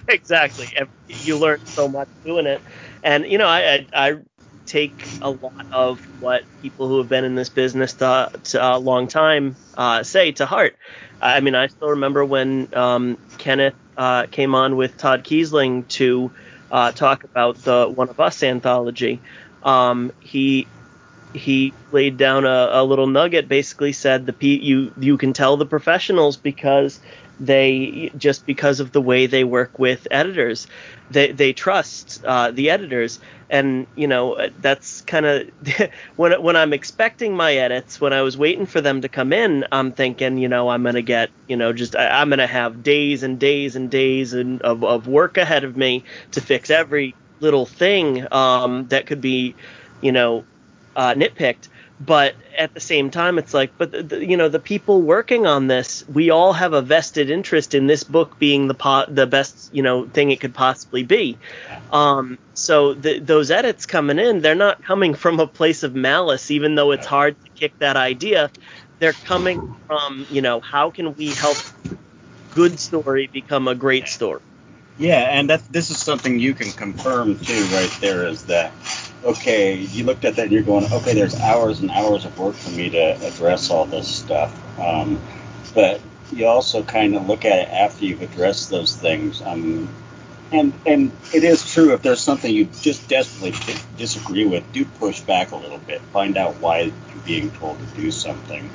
exactly. 0.08 0.68
You 1.08 1.38
learn 1.38 1.64
so 1.66 1.88
much 1.88 2.08
doing 2.24 2.46
it, 2.46 2.60
and 3.02 3.24
you 3.26 3.38
know, 3.38 3.46
I, 3.48 3.86
I, 3.94 4.10
I 4.10 4.18
take 4.66 5.06
a 5.22 5.30
lot 5.30 5.66
of 5.72 6.00
what 6.20 6.44
people 6.62 6.88
who 6.88 6.98
have 6.98 7.08
been 7.08 7.24
in 7.24 7.34
this 7.34 7.48
business 7.48 7.94
to, 7.94 8.30
a 8.58 8.78
long 8.78 9.08
time 9.08 9.56
uh, 9.76 10.02
say 10.02 10.32
to 10.32 10.46
heart. 10.46 10.76
I 11.20 11.40
mean, 11.40 11.54
I 11.54 11.68
still 11.68 11.90
remember 11.90 12.24
when 12.24 12.68
um, 12.74 13.16
Kenneth 13.38 13.74
uh, 13.96 14.26
came 14.26 14.54
on 14.54 14.76
with 14.76 14.98
Todd 14.98 15.24
Keisling 15.24 15.88
to 15.88 16.30
uh, 16.70 16.92
talk 16.92 17.24
about 17.24 17.56
the 17.62 17.90
One 17.92 18.08
of 18.08 18.20
Us 18.20 18.42
anthology. 18.42 19.20
Um, 19.62 20.12
he 20.20 20.66
he 21.34 21.72
laid 21.92 22.16
down 22.16 22.44
a, 22.44 22.68
a, 22.72 22.84
little 22.84 23.06
nugget, 23.06 23.48
basically 23.48 23.92
said 23.92 24.26
the 24.26 24.46
you 24.46 24.92
you 24.98 25.18
can 25.18 25.32
tell 25.32 25.56
the 25.56 25.66
professionals 25.66 26.36
because 26.36 27.00
they 27.38 28.10
just 28.16 28.46
because 28.46 28.80
of 28.80 28.92
the 28.92 29.00
way 29.00 29.26
they 29.26 29.44
work 29.44 29.78
with 29.78 30.08
editors 30.10 30.66
they 31.10 31.32
they 31.32 31.52
trust 31.52 32.24
uh, 32.24 32.50
the 32.50 32.70
editors. 32.70 33.20
And 33.48 33.86
you 33.94 34.08
know 34.08 34.48
that's 34.60 35.02
kind 35.02 35.24
of 35.24 35.48
when 36.16 36.42
when 36.42 36.56
I'm 36.56 36.72
expecting 36.72 37.36
my 37.36 37.54
edits 37.54 38.00
when 38.00 38.12
I 38.12 38.22
was 38.22 38.36
waiting 38.36 38.66
for 38.66 38.80
them 38.80 39.02
to 39.02 39.08
come 39.08 39.32
in 39.32 39.64
I'm 39.70 39.92
thinking 39.92 40.38
you 40.38 40.48
know 40.48 40.68
I'm 40.68 40.82
gonna 40.82 41.00
get 41.00 41.30
you 41.46 41.56
know 41.56 41.72
just 41.72 41.94
I, 41.94 42.22
am 42.22 42.30
gonna 42.30 42.48
have 42.48 42.82
days 42.82 43.22
and 43.22 43.38
days 43.38 43.76
and 43.76 43.88
days 43.88 44.32
and 44.32 44.60
of, 44.62 44.82
of 44.82 45.06
work 45.06 45.36
ahead 45.36 45.62
of 45.62 45.76
me 45.76 46.02
to 46.32 46.40
fix 46.40 46.70
every 46.70 47.14
little 47.38 47.66
thing 47.66 48.26
um, 48.32 48.88
that 48.88 49.06
could 49.06 49.20
be 49.20 49.54
you 50.00 50.10
know 50.10 50.44
uh, 50.96 51.14
nitpicked 51.14 51.68
but 51.98 52.34
at 52.58 52.74
the 52.74 52.80
same 52.80 53.10
time 53.10 53.38
it's 53.38 53.54
like 53.54 53.70
but 53.78 53.90
the, 53.90 54.02
the, 54.02 54.26
you 54.26 54.36
know 54.36 54.48
the 54.48 54.58
people 54.58 55.00
working 55.00 55.46
on 55.46 55.66
this 55.66 56.06
we 56.08 56.30
all 56.30 56.52
have 56.52 56.72
a 56.72 56.82
vested 56.82 57.30
interest 57.30 57.74
in 57.74 57.86
this 57.86 58.04
book 58.04 58.38
being 58.38 58.68
the 58.68 58.74
po- 58.74 59.06
the 59.08 59.26
best 59.26 59.74
you 59.74 59.82
know 59.82 60.06
thing 60.06 60.30
it 60.30 60.40
could 60.40 60.54
possibly 60.54 61.02
be. 61.02 61.36
Um, 61.90 62.38
so 62.54 62.94
the, 62.94 63.20
those 63.20 63.50
edits 63.50 63.86
coming 63.86 64.18
in 64.18 64.42
they're 64.42 64.54
not 64.54 64.82
coming 64.82 65.14
from 65.14 65.40
a 65.40 65.46
place 65.46 65.82
of 65.82 65.94
malice 65.94 66.50
even 66.50 66.74
though 66.74 66.90
it's 66.90 67.06
hard 67.06 67.36
to 67.44 67.50
kick 67.52 67.78
that 67.78 67.96
idea. 67.96 68.50
They're 68.98 69.12
coming 69.12 69.60
from 69.86 70.26
you 70.30 70.42
know 70.42 70.60
how 70.60 70.90
can 70.90 71.14
we 71.14 71.28
help 71.28 71.56
good 72.54 72.78
story 72.78 73.28
become 73.32 73.68
a 73.68 73.74
great 73.74 74.08
story? 74.08 74.40
Yeah 74.98 75.20
and 75.20 75.48
that 75.48 75.62
this 75.72 75.90
is 75.90 75.98
something 75.98 76.38
you 76.38 76.52
can 76.52 76.72
confirm 76.72 77.38
too 77.38 77.64
right 77.72 77.96
there 78.00 78.26
is 78.26 78.44
that 78.46 78.72
okay, 79.24 79.74
you 79.74 80.04
looked 80.04 80.24
at 80.24 80.36
that 80.36 80.44
and 80.44 80.52
you're 80.52 80.62
going, 80.62 80.90
okay, 80.92 81.14
there's 81.14 81.38
hours 81.40 81.80
and 81.80 81.90
hours 81.90 82.24
of 82.24 82.38
work 82.38 82.54
for 82.54 82.70
me 82.70 82.90
to 82.90 83.26
address 83.26 83.70
all 83.70 83.86
this 83.86 84.08
stuff. 84.08 84.54
Um, 84.78 85.20
but 85.74 86.00
you 86.32 86.46
also 86.46 86.82
kind 86.82 87.16
of 87.16 87.26
look 87.26 87.44
at 87.44 87.58
it 87.58 87.68
after 87.70 88.04
you've 88.04 88.22
addressed 88.22 88.70
those 88.70 88.96
things. 88.96 89.42
Um, 89.42 89.88
and 90.52 90.72
and 90.86 91.10
it 91.34 91.42
is 91.42 91.68
true 91.68 91.92
if 91.92 92.02
there's 92.02 92.20
something 92.20 92.52
you 92.52 92.66
just 92.80 93.08
desperately 93.08 93.52
disagree 93.96 94.46
with, 94.46 94.70
do 94.72 94.84
push 94.84 95.20
back 95.20 95.50
a 95.50 95.56
little 95.56 95.78
bit. 95.78 96.00
Find 96.12 96.36
out 96.36 96.60
why 96.60 96.80
you're 96.82 97.24
being 97.24 97.50
told 97.50 97.78
to 97.80 97.86
do 98.00 98.10
something. 98.10 98.70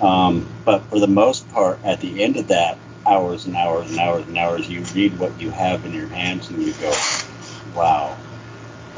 Um, 0.00 0.46
but 0.64 0.84
for 0.84 1.00
the 1.00 1.08
most 1.08 1.48
part, 1.50 1.80
at 1.82 2.00
the 2.00 2.22
end 2.22 2.36
of 2.36 2.48
that, 2.48 2.78
hours 3.06 3.46
and 3.46 3.56
hours 3.56 3.90
and 3.90 3.98
hours 3.98 4.26
and 4.26 4.36
hours, 4.36 4.68
you 4.68 4.82
read 4.94 5.18
what 5.18 5.40
you 5.40 5.50
have 5.50 5.84
in 5.84 5.92
your 5.92 6.08
hands 6.08 6.50
and 6.50 6.62
you 6.62 6.72
go, 6.74 6.92
wow, 7.74 8.16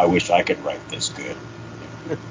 I 0.00 0.06
wish 0.06 0.30
I 0.30 0.42
could 0.42 0.58
write 0.64 0.80
this 0.88 1.10
good. 1.10 1.36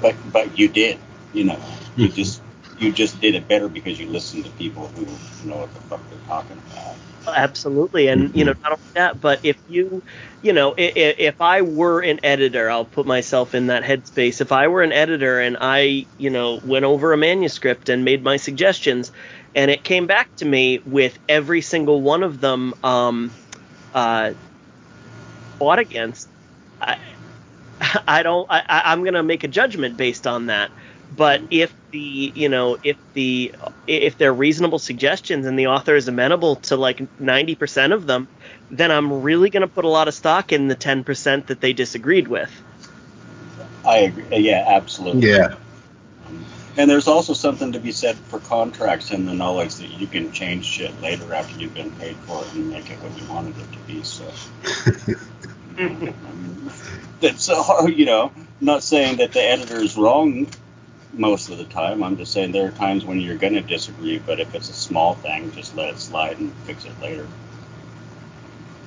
But 0.02 0.16
but 0.32 0.58
you 0.58 0.66
did. 0.66 0.98
You 1.32 1.44
know, 1.44 1.60
you 1.96 2.08
hmm. 2.08 2.14
just 2.14 2.42
you 2.80 2.90
just 2.90 3.20
did 3.20 3.36
it 3.36 3.46
better 3.46 3.68
because 3.68 4.00
you 4.00 4.08
listened 4.08 4.44
to 4.44 4.50
people 4.52 4.88
who 4.88 5.04
know 5.48 5.58
what 5.58 5.72
the 5.74 5.80
fuck 5.82 6.00
they're 6.10 6.18
talking 6.26 6.60
about. 6.72 6.96
Absolutely, 7.28 8.08
and 8.08 8.34
you 8.34 8.44
know 8.44 8.54
not 8.62 8.72
only 8.72 8.84
that, 8.94 9.20
but 9.20 9.38
if 9.44 9.56
you, 9.68 10.02
you 10.42 10.52
know, 10.52 10.74
if, 10.76 11.16
if 11.18 11.40
I 11.40 11.62
were 11.62 12.00
an 12.00 12.18
editor, 12.24 12.68
I'll 12.68 12.84
put 12.84 13.06
myself 13.06 13.54
in 13.54 13.68
that 13.68 13.84
headspace. 13.84 14.40
If 14.40 14.50
I 14.50 14.66
were 14.66 14.82
an 14.82 14.92
editor 14.92 15.38
and 15.38 15.56
I, 15.60 16.06
you 16.18 16.30
know, 16.30 16.60
went 16.64 16.84
over 16.84 17.12
a 17.12 17.16
manuscript 17.16 17.88
and 17.88 18.04
made 18.04 18.24
my 18.24 18.36
suggestions, 18.36 19.12
and 19.54 19.70
it 19.70 19.84
came 19.84 20.08
back 20.08 20.34
to 20.36 20.44
me 20.44 20.78
with 20.78 21.16
every 21.28 21.60
single 21.60 22.00
one 22.00 22.24
of 22.24 22.40
them 22.40 22.74
um, 22.82 23.30
uh, 23.94 24.32
fought 25.58 25.78
against, 25.78 26.26
I, 26.80 26.96
I 28.06 28.22
don't. 28.22 28.46
I, 28.50 28.82
I'm 28.86 29.04
gonna 29.04 29.22
make 29.22 29.44
a 29.44 29.48
judgment 29.48 29.96
based 29.96 30.26
on 30.26 30.46
that. 30.46 30.70
But 31.16 31.42
if 31.50 31.74
the 31.90 32.32
you 32.34 32.48
know 32.48 32.78
if 32.82 32.96
the 33.14 33.52
if 33.86 34.16
they're 34.18 34.32
reasonable 34.32 34.78
suggestions 34.78 35.46
and 35.46 35.58
the 35.58 35.68
author 35.68 35.96
is 35.96 36.06
amenable 36.06 36.56
to 36.56 36.76
like 36.76 36.98
90% 37.18 37.92
of 37.92 38.06
them, 38.06 38.28
then 38.70 38.90
I'm 38.90 39.22
really 39.22 39.50
gonna 39.50 39.66
put 39.66 39.84
a 39.84 39.88
lot 39.88 40.06
of 40.08 40.14
stock 40.14 40.52
in 40.52 40.68
the 40.68 40.76
10% 40.76 41.46
that 41.46 41.60
they 41.60 41.72
disagreed 41.72 42.28
with. 42.28 42.50
I 43.84 43.98
agree. 43.98 44.24
Uh, 44.30 44.36
yeah, 44.36 44.64
absolutely. 44.68 45.28
Yeah. 45.28 45.56
And 46.76 46.88
there's 46.88 47.08
also 47.08 47.32
something 47.32 47.72
to 47.72 47.80
be 47.80 47.90
said 47.90 48.16
for 48.16 48.38
contracts 48.38 49.10
and 49.10 49.26
the 49.26 49.34
knowledge 49.34 49.74
that 49.76 49.88
you 49.88 50.06
can 50.06 50.30
change 50.30 50.64
shit 50.64 50.98
later 51.02 51.34
after 51.34 51.58
you've 51.58 51.74
been 51.74 51.90
paid 51.92 52.14
for 52.18 52.42
it 52.42 52.54
and 52.54 52.70
make 52.70 52.88
it 52.90 52.98
what 53.02 53.20
you 53.20 53.28
wanted 53.28 53.56
it 53.58 53.72
to 53.72 53.78
be. 53.80 54.04
So. 54.04 54.30
that's 57.32 57.48
uh, 57.48 57.86
you 57.86 58.06
know 58.06 58.32
not 58.60 58.82
saying 58.82 59.18
that 59.18 59.32
the 59.32 59.42
editor 59.42 59.78
is 59.80 59.96
wrong 59.96 60.46
most 61.12 61.50
of 61.50 61.58
the 61.58 61.64
time. 61.64 62.02
I'm 62.02 62.16
just 62.16 62.32
saying 62.32 62.52
there 62.52 62.68
are 62.68 62.72
times 62.72 63.04
when 63.04 63.20
you're 63.20 63.36
going 63.36 63.54
to 63.54 63.60
disagree, 63.60 64.18
but 64.18 64.40
if 64.40 64.54
it's 64.54 64.68
a 64.68 64.74
small 64.74 65.14
thing, 65.14 65.50
just 65.52 65.74
let 65.74 65.88
it 65.88 65.98
slide 65.98 66.38
and 66.38 66.52
fix 66.64 66.84
it 66.84 66.92
later. 67.00 67.26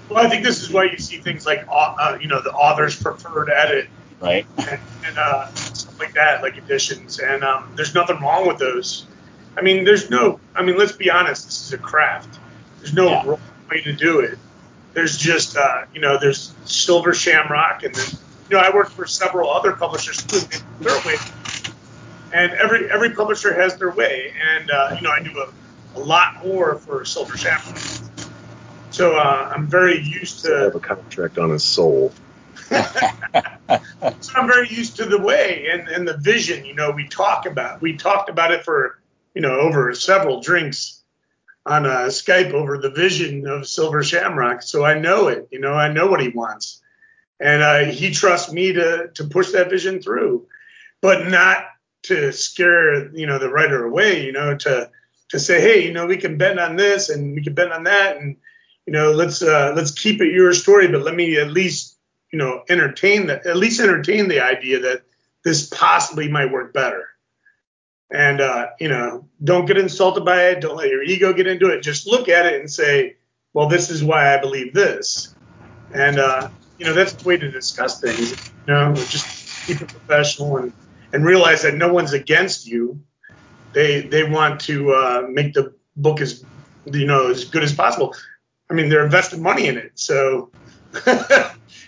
Well, 0.10 0.26
I 0.26 0.30
think 0.30 0.44
this 0.44 0.62
is 0.62 0.72
why 0.72 0.86
you 0.86 0.98
see 0.98 1.18
things 1.18 1.46
like 1.46 1.66
uh, 1.70 2.18
you 2.20 2.28
know 2.28 2.42
the 2.42 2.52
author's 2.52 3.02
preferred 3.02 3.50
edit, 3.50 3.88
right, 4.20 4.46
and, 4.58 4.80
and 5.06 5.18
uh, 5.18 5.48
stuff 5.54 6.00
like 6.00 6.14
that, 6.14 6.42
like 6.42 6.58
editions, 6.58 7.20
and 7.20 7.44
um, 7.44 7.72
there's 7.76 7.94
nothing 7.94 8.20
wrong 8.20 8.48
with 8.48 8.58
those. 8.58 9.06
I 9.58 9.62
mean, 9.62 9.86
there's 9.86 10.10
no. 10.10 10.40
I 10.56 10.64
mean, 10.64 10.78
let's 10.78 10.92
be 10.92 11.10
honest. 11.10 11.46
This 11.46 11.68
is 11.68 11.74
a 11.74 11.78
craft. 11.78 12.40
There's 12.80 12.94
no 12.94 13.10
yeah. 13.10 13.38
way 13.70 13.82
to 13.82 13.94
do 13.94 14.20
it. 14.20 14.38
There's 14.94 15.18
just 15.18 15.58
uh, 15.58 15.86
you 15.94 16.02
know 16.02 16.20
there's 16.20 16.54
Silver 16.66 17.14
Shamrock 17.14 17.84
and 17.84 17.96
then 17.96 18.06
you 18.50 18.58
know 18.58 18.64
I 18.64 18.74
work 18.74 18.90
for 18.90 19.06
several 19.08 19.50
other 19.50 19.74
publishers 19.74 20.22
too. 20.24 20.42
Their 20.80 20.98
way, 21.06 21.16
and 22.32 22.52
every 22.54 22.92
every 22.92 23.12
publisher 23.12 23.54
has 23.54 23.78
their 23.78 23.92
way, 23.92 24.34
and 24.56 24.70
uh, 24.70 24.96
you 24.96 25.02
know 25.02 25.12
I 25.12 25.22
do 25.22 25.38
a, 25.40 26.00
a 26.00 26.02
lot 26.02 26.46
more 26.46 26.76
for 26.76 27.06
Silver 27.06 27.38
Shamrock. 27.38 27.78
So 28.92 29.18
uh, 29.18 29.52
I'm 29.54 29.66
very 29.66 30.00
used 30.00 30.46
to. 30.46 30.56
have 30.56 30.76
a 30.76 30.80
contract 30.80 31.40
on 31.40 31.50
his 31.50 31.64
soul. 31.64 32.14
so 32.70 34.34
I'm 34.36 34.48
very 34.48 34.70
used 34.70 34.96
to 34.98 35.06
the 35.06 35.18
way 35.18 35.68
and, 35.72 35.88
and 35.88 36.08
the 36.08 36.18
vision. 36.18 36.66
You 36.66 36.76
know, 36.76 36.92
we 36.92 37.08
talk 37.08 37.46
about 37.46 37.82
we 37.82 37.98
talked 37.98 38.30
about 38.30 38.52
it 38.52 38.64
for 38.64 39.00
you 39.34 39.42
know 39.42 39.60
over 39.60 39.94
several 39.96 40.42
drinks 40.42 41.03
on 41.66 41.86
uh, 41.86 42.06
Skype 42.08 42.52
over 42.54 42.78
the 42.78 42.90
vision 42.90 43.48
of 43.48 43.68
Silver 43.68 44.04
Shamrock, 44.04 44.62
so 44.62 44.84
I 44.84 45.00
know 45.00 45.28
it. 45.28 45.48
You 45.52 45.60
know, 45.60 45.74
I 45.74 45.92
know 45.92 46.08
what 46.08 46.22
he 46.22 46.30
wants, 46.30 46.82
and 47.40 47.62
uh, 47.62 47.92
he 47.92 48.12
trusts 48.12 48.52
me 48.52 48.74
to 48.74 49.10
to 49.14 49.24
push 49.26 49.52
that 49.52 49.70
vision 49.70 50.02
through, 50.02 50.48
but 51.02 51.28
not 51.28 51.66
to 52.04 52.32
scare 52.34 53.16
you 53.16 53.28
know 53.28 53.40
the 53.40 53.50
writer 53.50 53.86
away. 53.86 54.26
You 54.26 54.34
know, 54.34 54.58
to 54.58 54.90
to 55.30 55.40
say, 55.40 55.62
hey, 55.62 55.86
you 55.86 55.94
know, 55.94 56.06
we 56.06 56.18
can 56.18 56.38
bend 56.38 56.60
on 56.60 56.76
this 56.76 57.10
and 57.10 57.34
we 57.34 57.44
can 57.44 57.54
bend 57.54 57.72
on 57.72 57.86
that, 57.86 58.18
and 58.18 58.38
you 58.86 58.92
know, 58.94 59.12
let's 59.12 59.42
uh, 59.42 59.74
let's 59.76 59.92
keep 59.92 60.22
it 60.22 60.34
your 60.34 60.54
story, 60.54 60.90
but 60.90 61.02
let 61.02 61.16
me 61.16 61.38
at 61.38 61.52
least 61.52 61.98
you 62.32 62.40
know 62.40 62.64
entertain 62.68 63.28
the 63.28 63.48
at 63.48 63.56
least 63.56 63.80
entertain 63.80 64.28
the 64.28 64.42
idea 64.42 64.80
that 64.80 65.04
this 65.46 65.70
possibly 65.70 66.28
might 66.28 66.52
work 66.52 66.74
better 66.74 67.08
and 68.14 68.40
uh, 68.40 68.68
you 68.80 68.88
know 68.88 69.28
don't 69.44 69.66
get 69.66 69.78
insulted 69.78 70.24
by 70.24 70.46
it. 70.46 70.62
Don't 70.62 70.78
let 70.78 70.90
your 70.90 71.04
ego 71.04 71.34
get 71.34 71.48
into 71.48 71.68
it. 71.70 71.82
Just 71.82 72.08
look 72.08 72.30
at 72.30 72.46
it 72.46 72.60
and 72.60 72.72
say 72.72 73.16
well 73.54 73.68
this 73.68 73.90
is 73.90 74.04
why 74.04 74.34
i 74.34 74.40
believe 74.40 74.74
this. 74.74 75.36
And 75.94 76.20
uh, 76.20 76.50
you 76.78 76.86
know 76.86 76.94
that's 76.94 77.14
the 77.14 77.28
way 77.28 77.38
to 77.38 77.52
discuss 77.52 78.00
things 78.00 78.32
you 78.68 78.74
know 78.74 78.94
just 78.96 79.66
keep 79.66 79.82
it 79.82 79.88
professional 79.90 80.58
and 80.58 80.72
and 81.12 81.26
realize 81.26 81.62
that 81.64 81.76
no 81.76 81.92
one's 81.92 82.14
against 82.14 82.68
you. 82.68 83.02
They 83.74 84.02
they 84.02 84.24
want 84.24 84.62
to 84.62 84.94
uh, 84.94 85.28
make 85.30 85.54
the 85.54 85.74
book 85.98 86.22
as 86.22 86.46
you 86.86 87.06
know 87.06 87.30
as 87.30 87.46
good 87.46 87.64
as 87.64 87.74
possible. 87.74 88.16
I 88.70 88.76
mean 88.76 88.90
they're 88.90 89.04
investing 89.04 89.42
money 89.42 89.68
in 89.68 89.78
it 89.78 89.92
so 89.96 90.50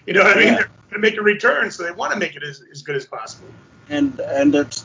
you 0.06 0.14
know 0.14 0.24
what 0.24 0.36
i 0.36 0.40
mean? 0.40 0.48
Yeah. 0.48 0.56
they're 0.56 0.70
going 0.90 0.94
to 0.94 1.00
make 1.00 1.18
a 1.18 1.22
return 1.22 1.70
so 1.72 1.84
they 1.84 1.92
want 1.92 2.12
to 2.14 2.20
make 2.20 2.36
it 2.36 2.44
as, 2.44 2.64
as 2.72 2.82
good 2.82 2.96
as 2.96 3.06
possible. 3.06 3.48
And 3.90 4.20
and 4.20 4.54
it's 4.56 4.84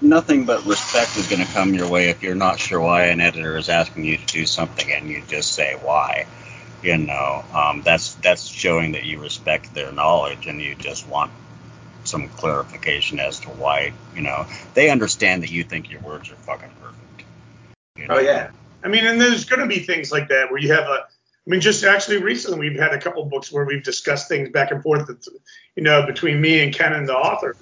nothing 0.00 0.44
but 0.44 0.64
respect 0.64 1.16
is 1.16 1.26
going 1.26 1.44
to 1.44 1.52
come 1.52 1.74
your 1.74 1.88
way 1.88 2.08
if 2.08 2.22
you're 2.22 2.34
not 2.34 2.58
sure 2.58 2.80
why 2.80 3.06
an 3.06 3.20
editor 3.20 3.56
is 3.56 3.68
asking 3.68 4.04
you 4.04 4.16
to 4.16 4.26
do 4.26 4.46
something 4.46 4.90
and 4.92 5.08
you 5.08 5.22
just 5.28 5.52
say 5.52 5.74
why. 5.80 6.26
You 6.82 6.96
know, 6.96 7.44
um, 7.52 7.82
that's 7.82 8.14
that's 8.14 8.46
showing 8.46 8.92
that 8.92 9.04
you 9.04 9.20
respect 9.20 9.74
their 9.74 9.90
knowledge 9.90 10.46
and 10.46 10.62
you 10.62 10.76
just 10.76 11.08
want 11.08 11.32
some 12.04 12.28
clarification 12.28 13.18
as 13.18 13.40
to 13.40 13.48
why. 13.48 13.92
You 14.14 14.22
know, 14.22 14.46
they 14.74 14.88
understand 14.88 15.42
that 15.42 15.50
you 15.50 15.64
think 15.64 15.90
your 15.90 16.00
words 16.00 16.30
are 16.30 16.36
fucking 16.36 16.70
perfect. 16.80 17.24
You 17.96 18.06
know? 18.06 18.14
Oh 18.14 18.18
yeah, 18.20 18.50
I 18.84 18.88
mean, 18.88 19.04
and 19.06 19.20
there's 19.20 19.44
going 19.44 19.60
to 19.60 19.66
be 19.66 19.80
things 19.80 20.12
like 20.12 20.28
that 20.28 20.52
where 20.52 20.60
you 20.60 20.72
have 20.72 20.84
a. 20.84 21.00
I 21.00 21.50
mean, 21.50 21.60
just 21.60 21.82
actually 21.82 22.18
recently 22.18 22.68
we've 22.68 22.78
had 22.78 22.92
a 22.92 23.00
couple 23.00 23.24
books 23.24 23.50
where 23.50 23.64
we've 23.64 23.82
discussed 23.82 24.28
things 24.28 24.50
back 24.50 24.70
and 24.70 24.82
forth, 24.82 25.10
you 25.74 25.82
know, 25.82 26.06
between 26.06 26.40
me 26.40 26.62
and 26.62 26.74
Ken 26.74 26.92
and 26.92 27.08
the 27.08 27.16
author 27.16 27.56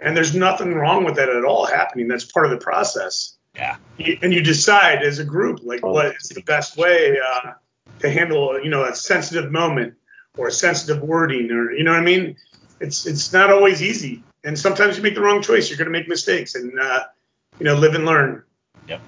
and 0.00 0.16
there's 0.16 0.34
nothing 0.34 0.74
wrong 0.74 1.04
with 1.04 1.16
that 1.16 1.28
at 1.28 1.44
all 1.44 1.66
happening. 1.66 2.08
That's 2.08 2.24
part 2.24 2.46
of 2.46 2.52
the 2.52 2.58
process. 2.58 3.36
Yeah. 3.54 3.76
and 4.22 4.32
you 4.32 4.42
decide 4.42 5.02
as 5.02 5.18
a 5.18 5.24
group, 5.24 5.60
like, 5.64 5.84
what 5.84 6.14
is 6.16 6.28
the 6.28 6.42
best 6.42 6.76
way 6.76 7.18
uh, 7.18 7.52
to 7.98 8.08
handle, 8.08 8.62
you 8.62 8.70
know, 8.70 8.84
a 8.84 8.94
sensitive 8.94 9.50
moment 9.50 9.94
or 10.36 10.50
sensitive 10.50 11.02
wording 11.02 11.50
or 11.50 11.72
you 11.72 11.84
know 11.84 11.92
what 11.92 12.00
I 12.00 12.04
mean. 12.04 12.36
It's 12.80 13.06
it's 13.06 13.32
not 13.32 13.50
always 13.50 13.82
easy, 13.82 14.22
and 14.42 14.58
sometimes 14.58 14.96
you 14.96 15.02
make 15.02 15.14
the 15.14 15.20
wrong 15.20 15.42
choice. 15.42 15.68
You're 15.68 15.76
going 15.76 15.92
to 15.92 15.98
make 15.98 16.08
mistakes, 16.08 16.54
and 16.54 16.78
uh, 16.78 17.04
you 17.58 17.66
know 17.66 17.74
live 17.74 17.94
and 17.94 18.06
learn. 18.06 18.42
Yep. 18.88 19.00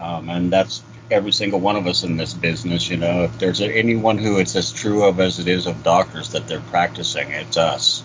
Um, 0.00 0.30
and 0.30 0.50
that's 0.50 0.82
every 1.10 1.32
single 1.32 1.60
one 1.60 1.76
of 1.76 1.86
us 1.86 2.02
in 2.02 2.16
this 2.16 2.32
business. 2.32 2.88
You 2.88 2.96
know, 2.96 3.24
if 3.24 3.38
there's 3.38 3.60
anyone 3.60 4.16
who 4.16 4.38
it's 4.38 4.56
as 4.56 4.72
true 4.72 5.04
of 5.04 5.20
as 5.20 5.38
it 5.38 5.48
is 5.48 5.66
of 5.66 5.82
doctors 5.82 6.30
that 6.30 6.48
they're 6.48 6.60
practicing, 6.60 7.30
it's 7.30 7.58
us. 7.58 8.02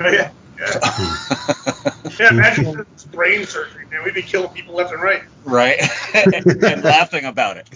Oh, 0.00 0.10
yeah. 0.10 0.32
Yeah. 0.62 1.94
yeah, 2.20 2.30
imagine 2.30 2.86
this 2.92 3.04
brain 3.04 3.44
surgery, 3.46 3.86
man. 3.86 4.04
We'd 4.04 4.14
be 4.14 4.22
killing 4.22 4.50
people 4.50 4.74
left 4.74 4.92
and 4.92 5.02
right. 5.02 5.22
Right. 5.44 5.80
and 6.14 6.84
laughing 6.84 7.24
about 7.24 7.56
it. 7.56 7.68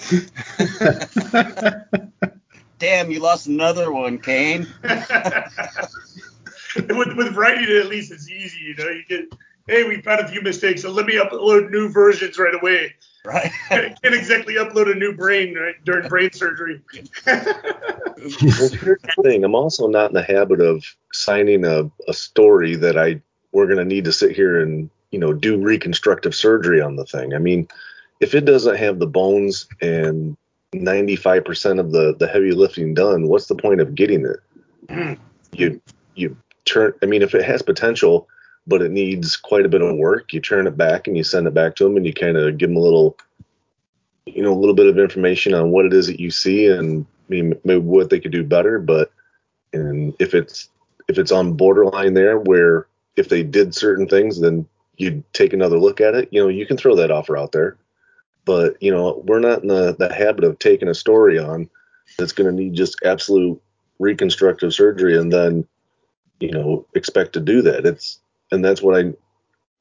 Damn, 2.79 3.11
you 3.11 3.21
lost 3.21 3.47
another 3.47 3.91
one, 3.91 4.19
Cain. 4.19 4.67
with, 6.77 7.17
with 7.17 7.35
writing, 7.35 7.77
at 7.77 7.87
least 7.87 8.13
it's 8.13 8.31
easy. 8.31 8.61
You 8.61 8.75
know, 8.77 8.91
you 8.91 9.03
get, 9.09 9.25
hey, 9.67 9.85
we've 9.85 10.05
found 10.05 10.21
a 10.21 10.29
few 10.29 10.43
mistakes, 10.43 10.83
so 10.83 10.91
let 10.91 11.07
me 11.07 11.15
upload 11.15 11.71
new 11.71 11.89
versions 11.89 12.39
right 12.39 12.55
away. 12.55 12.95
Right. 13.27 13.51
Can't 13.69 13.97
exactly 14.05 14.55
upload 14.55 14.91
a 14.91 14.95
new 14.95 15.13
brain 15.13 15.57
right, 15.57 15.75
during 15.85 16.09
brain 16.09 16.31
surgery. 16.33 16.81
well, 17.27 17.43
here's 18.17 18.71
the 18.71 19.15
thing. 19.25 19.43
I'm 19.43 19.57
also 19.57 19.89
not 19.89 20.11
in 20.11 20.15
the 20.15 20.23
habit 20.23 20.61
of 20.61 20.85
signing 21.13 21.65
a, 21.65 21.91
a 22.07 22.15
story 22.15 22.77
that 22.77 22.97
I 22.97 23.21
we're 23.51 23.67
going 23.67 23.79
to 23.79 23.85
need 23.85 24.05
to 24.05 24.13
sit 24.13 24.37
here 24.37 24.61
and 24.61 24.89
you 25.11 25.19
know 25.19 25.33
do 25.33 25.61
reconstructive 25.61 26.37
surgery 26.37 26.81
on 26.81 26.95
the 26.95 27.05
thing. 27.05 27.35
I 27.35 27.39
mean, 27.39 27.67
if 28.21 28.33
it 28.33 28.45
doesn't 28.45 28.77
have 28.77 29.01
the 29.01 29.09
bones 29.09 29.67
and 29.81 30.37
95% 30.73 31.81
of 31.81 31.91
the 31.91 32.15
the 32.17 32.29
heavy 32.29 32.53
lifting 32.53 32.95
done, 32.95 33.27
what's 33.27 33.47
the 33.47 33.57
point 33.57 33.81
of 33.81 33.97
getting 33.97 34.25
it? 34.25 34.41
Mm. 34.87 35.19
You 35.53 35.81
you 36.15 36.37
turn. 36.65 36.93
I 37.03 37.07
mean, 37.07 37.23
if 37.23 37.35
it 37.35 37.45
has 37.45 37.61
potential, 37.61 38.29
but 38.67 38.83
it 38.83 38.91
needs 38.91 39.37
quite 39.37 39.65
a 39.65 39.69
bit 39.69 39.83
of 39.83 39.97
work, 39.97 40.33
you 40.33 40.41
turn 40.41 40.67
it 40.67 40.77
back 40.77 41.07
and 41.07 41.17
you 41.17 41.25
send 41.25 41.47
it 41.47 41.55
back 41.55 41.77
to 41.77 41.85
them, 41.85 41.97
and 41.97 42.07
you 42.07 42.13
kind 42.13 42.37
of 42.37 42.59
give 42.59 42.69
them 42.69 42.77
a 42.77 42.81
little, 42.81 43.17
you 44.27 44.43
know, 44.43 44.53
a 44.53 44.59
little 44.59 44.75
bit 44.75 44.87
of 44.87 44.99
information 44.99 45.55
on 45.55 45.71
what 45.71 45.87
it 45.87 45.93
is 45.93 46.07
that 46.07 46.21
you 46.21 46.31
see 46.31 46.67
and 46.67 47.07
maybe, 47.29 47.55
what 47.79 48.11
they 48.11 48.21
could 48.21 48.33
do 48.33 48.43
better. 48.43 48.79
But 48.79 49.13
and 49.73 50.15
if 50.19 50.35
it's 50.35 50.69
if 51.09 51.19
it's 51.19 51.33
on 51.33 51.55
borderline 51.55 52.15
there 52.15 52.39
where 52.39 52.87
if 53.17 53.29
they 53.29 53.43
did 53.43 53.75
certain 53.75 54.09
things, 54.09 54.41
then 54.41 54.67
you'd 54.97 55.23
take 55.33 55.53
another 55.53 55.79
look 55.79 56.01
at 56.01 56.15
it. 56.15 56.29
You 56.33 56.43
know, 56.43 56.49
you 56.49 56.67
can 56.67 56.77
throw 56.77 56.97
that 56.97 57.11
offer 57.11 57.37
out 57.37 57.53
there. 57.53 57.77
But 58.45 58.81
you 58.83 58.91
know, 58.91 59.23
we're 59.27 59.41
not 59.41 59.63
in 59.63 59.69
the, 59.69 59.95
the 59.99 60.13
habit 60.13 60.45
of 60.45 60.59
taking 60.59 60.89
a 60.89 60.95
story 60.95 61.39
on 61.39 61.69
that's 62.19 62.33
going 62.33 62.49
to 62.49 62.63
need 62.63 62.75
just 62.75 62.97
absolute 63.05 63.61
reconstructive 63.99 64.75
surgery 64.75 65.19
and 65.19 65.33
then 65.33 65.67
you 66.39 66.51
know 66.51 66.87
expect 66.95 67.33
to 67.35 67.41
do 67.41 67.63
that. 67.63 67.87
It's 67.87 68.21
and 68.51 68.65
that's 68.65 68.83
what 68.83 68.99
I, 68.99 69.13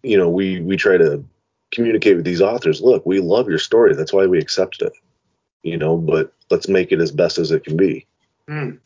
you 0.03 0.17
know, 0.17 0.29
we 0.29 0.61
we 0.61 0.77
try 0.77 0.97
to 0.97 1.23
communicate 1.71 2.15
with 2.15 2.25
these 2.25 2.41
authors. 2.41 2.81
Look, 2.81 3.05
we 3.05 3.19
love 3.19 3.49
your 3.49 3.59
story. 3.59 3.95
That's 3.95 4.13
why 4.13 4.25
we 4.25 4.39
accepted 4.39 4.87
it. 4.87 4.93
You 5.63 5.77
know, 5.77 5.97
but 5.97 6.33
let's 6.49 6.67
make 6.67 6.91
it 6.91 6.99
as 6.99 7.11
best 7.11 7.37
as 7.37 7.51
it 7.51 7.63
can 7.63 7.75
be. 7.75 8.05
Mm. 8.47 8.79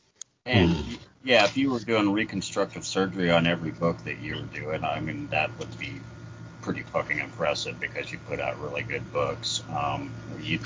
And 0.45 0.75
yeah, 1.23 1.43
if 1.43 1.57
you 1.57 1.71
were 1.71 1.79
doing 1.79 2.11
reconstructive 2.11 2.85
surgery 2.85 3.31
on 3.31 3.45
every 3.45 3.71
book 3.71 4.03
that 4.05 4.19
you 4.19 4.35
were 4.35 4.59
doing, 4.59 4.83
I 4.83 4.99
mean, 4.99 5.27
that 5.27 5.57
would 5.59 5.77
be 5.77 5.99
pretty 6.61 6.83
fucking 6.83 7.19
impressive 7.19 7.79
because 7.79 8.11
you 8.11 8.19
put 8.19 8.39
out 8.39 8.59
really 8.59 8.83
good 8.83 9.11
books. 9.11 9.63
Um, 9.75 10.11
you, 10.41 10.59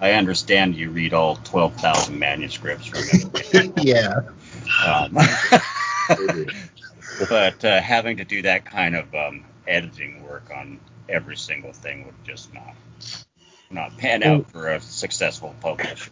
I 0.00 0.12
understand 0.12 0.76
you 0.76 0.90
read 0.90 1.14
all 1.14 1.36
12,000 1.36 2.18
manuscripts 2.18 2.90
yeah. 3.82 4.20
Um, 4.86 5.16
but 7.28 7.64
uh, 7.64 7.80
having 7.80 8.18
to 8.18 8.24
do 8.24 8.42
that 8.42 8.64
kind 8.64 8.96
of 8.96 9.14
um, 9.14 9.44
editing 9.66 10.22
work 10.24 10.50
on 10.54 10.80
every 11.08 11.36
single 11.36 11.72
thing 11.72 12.04
would 12.06 12.24
just 12.24 12.52
not 12.52 12.74
not 13.70 13.96
pan 13.98 14.22
out 14.22 14.50
for 14.50 14.68
a 14.68 14.80
successful 14.80 15.54
publisher. 15.60 16.10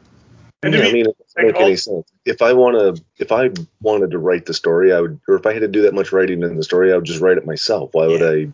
And 0.62 0.74
yeah, 0.74 0.80
to 0.80 0.88
I 0.88 0.92
mean, 0.92 1.06
it 1.06 1.16
doesn't 1.18 1.52
make 1.52 1.60
any 1.60 1.76
sense. 1.76 2.10
If 2.24 2.42
I 2.42 2.52
want 2.52 2.96
to, 2.96 3.02
if 3.18 3.32
I 3.32 3.50
wanted 3.80 4.10
to 4.12 4.18
write 4.18 4.46
the 4.46 4.54
story, 4.54 4.92
I 4.92 5.00
would, 5.00 5.20
or 5.28 5.36
if 5.36 5.46
I 5.46 5.52
had 5.52 5.60
to 5.60 5.68
do 5.68 5.82
that 5.82 5.94
much 5.94 6.12
writing 6.12 6.42
in 6.42 6.56
the 6.56 6.62
story, 6.62 6.92
I 6.92 6.96
would 6.96 7.04
just 7.04 7.20
write 7.20 7.38
it 7.38 7.46
myself. 7.46 7.90
Why 7.92 8.06
would 8.06 8.22
I? 8.22 8.52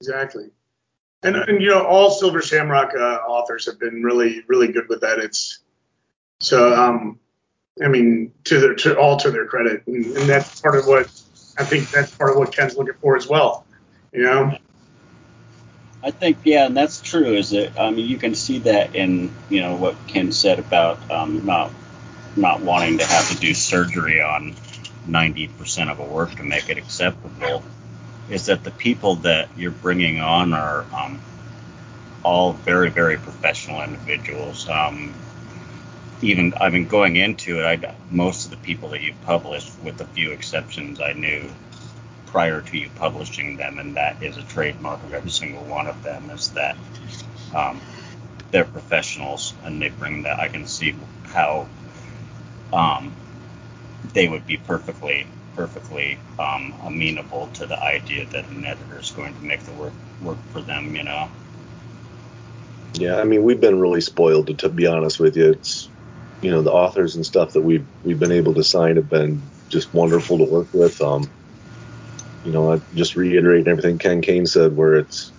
Exactly. 0.00 0.50
And, 1.22 1.36
and 1.36 1.62
you 1.62 1.68
know, 1.68 1.84
all 1.84 2.10
Silver 2.10 2.42
Shamrock 2.42 2.92
uh, 2.98 3.20
authors 3.28 3.66
have 3.66 3.78
been 3.78 4.02
really, 4.02 4.42
really 4.48 4.72
good 4.72 4.88
with 4.88 5.02
that. 5.02 5.20
It's 5.20 5.60
so, 6.40 6.74
um, 6.74 7.20
I 7.82 7.88
mean, 7.88 8.32
to 8.44 8.60
their, 8.60 8.74
to 8.74 8.98
all 8.98 9.16
to 9.18 9.30
their 9.30 9.46
credit, 9.46 9.86
and, 9.86 10.04
and 10.04 10.28
that's 10.28 10.60
part 10.60 10.76
of 10.76 10.86
what 10.86 11.06
I 11.58 11.64
think 11.64 11.90
that's 11.90 12.14
part 12.14 12.30
of 12.30 12.36
what 12.36 12.54
Ken's 12.54 12.76
looking 12.76 12.94
for 13.00 13.16
as 13.16 13.26
well. 13.26 13.64
You 14.12 14.24
know, 14.24 14.58
I 16.02 16.10
think 16.10 16.38
yeah, 16.44 16.66
and 16.66 16.76
that's 16.76 17.00
true. 17.00 17.34
Is 17.34 17.50
that 17.50 17.78
I 17.78 17.90
mean 17.90 18.06
you 18.06 18.18
can 18.18 18.34
see 18.34 18.58
that 18.60 18.94
in 18.94 19.32
you 19.48 19.60
know 19.60 19.76
what 19.76 19.96
Ken 20.08 20.32
said 20.32 20.58
about 20.58 21.10
um, 21.10 21.46
not 21.46 21.70
not 22.36 22.60
wanting 22.60 22.98
to 22.98 23.06
have 23.06 23.28
to 23.30 23.36
do 23.36 23.52
surgery 23.52 24.22
on 24.22 24.54
90% 25.06 25.90
of 25.90 25.98
a 25.98 26.04
work 26.04 26.34
to 26.36 26.42
make 26.42 26.70
it 26.70 26.78
acceptable. 26.78 27.62
Is 28.30 28.46
that 28.46 28.64
the 28.64 28.70
people 28.70 29.16
that 29.16 29.50
you're 29.56 29.70
bringing 29.70 30.20
on 30.20 30.54
are 30.54 30.86
um, 30.94 31.20
all 32.22 32.52
very 32.52 32.90
very 32.90 33.16
professional 33.16 33.82
individuals. 33.82 34.68
Um, 34.68 35.14
even 36.22 36.54
I 36.60 36.70
mean 36.70 36.86
going 36.86 37.16
into 37.16 37.60
it, 37.60 37.64
I 37.64 37.94
most 38.10 38.44
of 38.44 38.50
the 38.50 38.56
people 38.56 38.90
that 38.90 39.02
you've 39.02 39.20
published, 39.22 39.78
with 39.82 40.00
a 40.00 40.04
few 40.06 40.30
exceptions, 40.30 41.00
I 41.00 41.12
knew 41.12 41.50
prior 42.26 42.62
to 42.62 42.78
you 42.78 42.88
publishing 42.96 43.56
them, 43.56 43.78
and 43.78 43.96
that 43.96 44.22
is 44.22 44.36
a 44.36 44.42
trademark 44.42 45.02
of 45.02 45.12
every 45.12 45.30
single 45.30 45.64
one 45.64 45.86
of 45.86 46.02
them, 46.02 46.30
is 46.30 46.48
that 46.50 46.76
um, 47.54 47.80
they're 48.50 48.64
professionals 48.64 49.54
and 49.64 49.82
they 49.82 49.90
bring 49.90 50.22
that. 50.22 50.38
I 50.38 50.48
can 50.48 50.66
see 50.66 50.94
how 51.24 51.68
um, 52.72 53.12
they 54.14 54.28
would 54.28 54.46
be 54.46 54.56
perfectly, 54.56 55.26
perfectly 55.56 56.18
um, 56.38 56.74
amenable 56.84 57.48
to 57.54 57.66
the 57.66 57.82
idea 57.82 58.26
that 58.26 58.48
an 58.48 58.64
editor 58.64 58.98
is 58.98 59.10
going 59.10 59.34
to 59.34 59.44
make 59.44 59.62
the 59.64 59.72
work 59.72 59.92
work 60.22 60.38
for 60.52 60.60
them. 60.60 60.94
You 60.94 61.02
know. 61.02 61.28
Yeah, 62.94 63.16
I 63.16 63.24
mean, 63.24 63.42
we've 63.42 63.60
been 63.60 63.80
really 63.80 64.02
spoiled 64.02 64.48
to, 64.48 64.54
to 64.54 64.68
be 64.68 64.86
honest 64.86 65.18
with 65.18 65.36
you. 65.36 65.52
It's, 65.52 65.88
you 66.42 66.50
know, 66.52 66.62
the 66.62 66.72
authors 66.72 67.16
and 67.16 67.26
stuff 67.26 67.54
that 67.54 67.62
we've 67.62 67.88
we've 68.04 68.20
been 68.20 68.32
able 68.32 68.54
to 68.56 68.64
sign 68.64 68.96
have 68.96 69.10
been 69.10 69.52
just 69.70 69.94
wonderful 69.94 70.38
to 70.38 70.44
work 70.44 70.68
with. 70.74 71.00
Um, 71.02 71.32
you 72.44 72.52
know, 72.52 72.72
I 72.72 72.82
just 72.94 73.16
reiterating 73.16 73.68
everything 73.68 73.98
Ken 73.98 74.22
Cain 74.22 74.46
said, 74.46 74.76
where 74.76 74.96
it's 74.96 75.34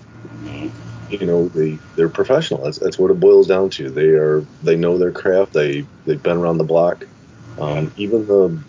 you 1.09 1.25
know 1.27 1.49
they 1.49 1.81
they're 1.95 2.09
professional. 2.09 2.63
That's, 2.65 2.79
that's 2.79 2.99
what 2.99 3.11
it 3.11 3.19
boils 3.19 3.47
down 3.47 3.71
to. 3.71 3.91
They 3.91 4.09
are 4.09 4.47
they 4.61 4.77
know 4.77 4.97
their 4.99 5.13
craft. 5.13 5.53
They 5.53 5.89
they've 6.05 6.23
been 6.23 6.37
around 6.37 6.59
the 6.59 6.65
block. 6.65 7.05
Um, 7.57 7.93
even 7.97 8.27
the 8.27 8.65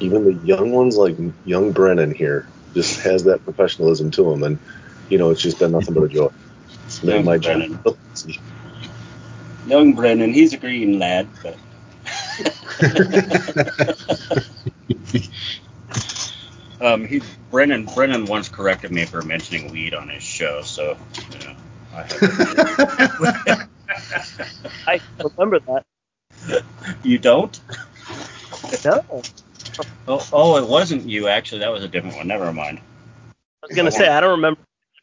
even 0.00 0.24
the 0.24 0.34
young 0.34 0.72
ones 0.72 0.96
like 0.96 1.18
young 1.44 1.72
Brennan 1.72 2.14
here 2.14 2.52
just 2.74 3.02
has 3.02 3.24
that 3.24 3.44
professionalism 3.44 4.10
to 4.12 4.32
him, 4.32 4.42
and 4.44 4.60
you 5.08 5.18
know 5.18 5.30
it's 5.30 5.42
just 5.42 5.58
been 5.60 5.72
nothing 5.72 5.94
but 5.94 6.04
a 6.04 6.08
joy. 6.08 6.28
It's 6.86 7.02
made 7.04 7.24
my 7.24 7.38
Brennan. 7.42 7.80
job. 7.86 7.98
Young 9.66 9.94
Brennan, 9.94 10.32
he's 10.32 10.52
a 10.52 10.56
green 10.56 10.98
lad, 10.98 11.28
but. 11.42 11.56
um, 16.80 17.06
he 17.06 17.22
Brennan 17.50 17.86
Brennan 17.86 18.26
once 18.26 18.48
corrected 18.48 18.90
me 18.90 19.04
for 19.04 19.22
mentioning 19.22 19.70
weed 19.70 19.94
on 19.94 20.08
his 20.08 20.22
show, 20.22 20.62
so 20.62 20.96
you 21.32 21.38
know 21.40 21.54
I. 21.94 23.66
I 24.86 25.00
remember 25.22 25.60
that. 25.60 25.84
you 27.02 27.18
don't? 27.18 27.60
No. 28.84 29.04
Oh, 30.08 30.28
oh, 30.32 30.56
it 30.56 30.68
wasn't 30.68 31.08
you 31.08 31.28
actually. 31.28 31.60
That 31.60 31.72
was 31.72 31.84
a 31.84 31.88
different 31.88 32.16
one. 32.16 32.28
Never 32.28 32.52
mind. 32.52 32.80
I 33.62 33.66
was 33.66 33.76
gonna 33.76 33.92
say 33.92 34.08
I 34.08 34.20
don't 34.20 34.32
remember 34.32 34.60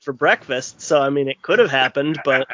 for 0.08 0.14
breakfast, 0.14 0.80
so 0.80 1.02
I 1.02 1.10
mean 1.10 1.28
it 1.28 1.42
could 1.42 1.60
have 1.60 1.70
happened, 1.70 2.22
but 2.24 2.48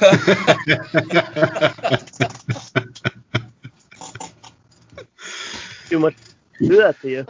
too 5.88 6.00
much 6.00 6.16
to 6.58 6.68
do 6.68 6.76
that 6.78 7.00
to 7.02 7.08
you. 7.08 7.24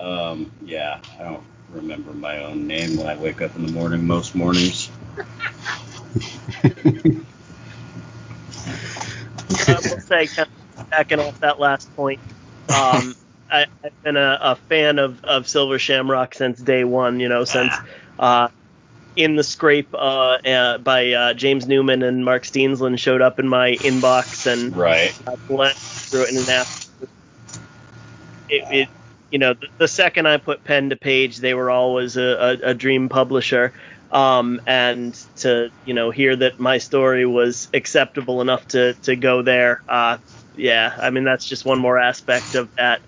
Um, 0.00 0.50
yeah, 0.64 1.00
I 1.20 1.22
don't 1.22 1.44
remember 1.70 2.12
my 2.12 2.42
own 2.42 2.66
name 2.66 2.96
when 2.96 3.06
I 3.06 3.14
wake 3.14 3.40
up 3.40 3.54
in 3.54 3.66
the 3.66 3.72
morning 3.72 4.04
most 4.04 4.34
mornings. 4.34 4.90
I 6.64 6.72
will 9.80 10.00
say, 10.00 10.26
kind 10.26 10.48
of 10.76 10.90
backing 10.90 11.20
off 11.20 11.38
that 11.38 11.60
last 11.60 11.94
point, 11.94 12.18
um, 12.76 13.14
I, 13.54 13.66
I've 13.84 14.02
been 14.02 14.16
a, 14.16 14.38
a 14.42 14.56
fan 14.68 14.98
of, 14.98 15.22
of 15.24 15.48
Silver 15.48 15.78
Shamrock 15.78 16.34
since 16.34 16.60
day 16.60 16.84
one. 16.84 17.20
You 17.20 17.28
know, 17.28 17.44
since 17.44 17.72
uh, 18.18 18.48
in 19.16 19.36
the 19.36 19.44
scrape 19.44 19.94
uh, 19.94 20.38
uh, 20.44 20.78
by 20.78 21.12
uh, 21.12 21.34
James 21.34 21.66
Newman 21.66 22.02
and 22.02 22.24
Mark 22.24 22.44
Steensland 22.44 22.98
showed 22.98 23.22
up 23.22 23.38
in 23.38 23.48
my 23.48 23.72
inbox 23.72 24.46
and 24.46 24.74
Right. 24.74 25.14
I 25.26 25.34
went 25.48 25.76
through 25.76 26.24
it 26.24 26.30
in 26.32 26.38
an 26.38 26.48
app. 26.50 26.66
It, 28.48 28.64
it, 28.70 28.88
you 29.30 29.38
know, 29.38 29.54
the, 29.54 29.68
the 29.78 29.88
second 29.88 30.26
I 30.26 30.38
put 30.38 30.64
pen 30.64 30.90
to 30.90 30.96
page, 30.96 31.38
they 31.38 31.54
were 31.54 31.70
always 31.70 32.16
a, 32.16 32.58
a, 32.64 32.70
a 32.70 32.74
dream 32.74 33.08
publisher. 33.08 33.72
Um, 34.10 34.60
and 34.66 35.14
to 35.36 35.70
you 35.84 35.94
know 35.94 36.10
hear 36.10 36.36
that 36.36 36.60
my 36.60 36.78
story 36.78 37.26
was 37.26 37.68
acceptable 37.74 38.42
enough 38.42 38.66
to 38.68 38.94
to 39.02 39.16
go 39.16 39.42
there, 39.42 39.82
uh, 39.88 40.18
yeah, 40.54 40.94
I 40.96 41.10
mean 41.10 41.24
that's 41.24 41.46
just 41.46 41.64
one 41.64 41.80
more 41.80 41.98
aspect 41.98 42.54
of 42.54 42.70
that 42.76 43.00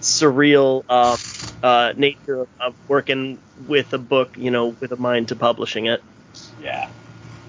surreal 0.00 0.84
uh, 0.88 1.16
uh, 1.62 1.92
nature 1.96 2.42
of, 2.42 2.48
of 2.60 2.74
working 2.88 3.38
with 3.66 3.92
a 3.92 3.98
book, 3.98 4.36
you 4.36 4.50
know, 4.50 4.68
with 4.68 4.92
a 4.92 4.96
mind 4.96 5.28
to 5.28 5.36
publishing 5.36 5.86
it. 5.86 6.02
Yeah. 6.62 6.88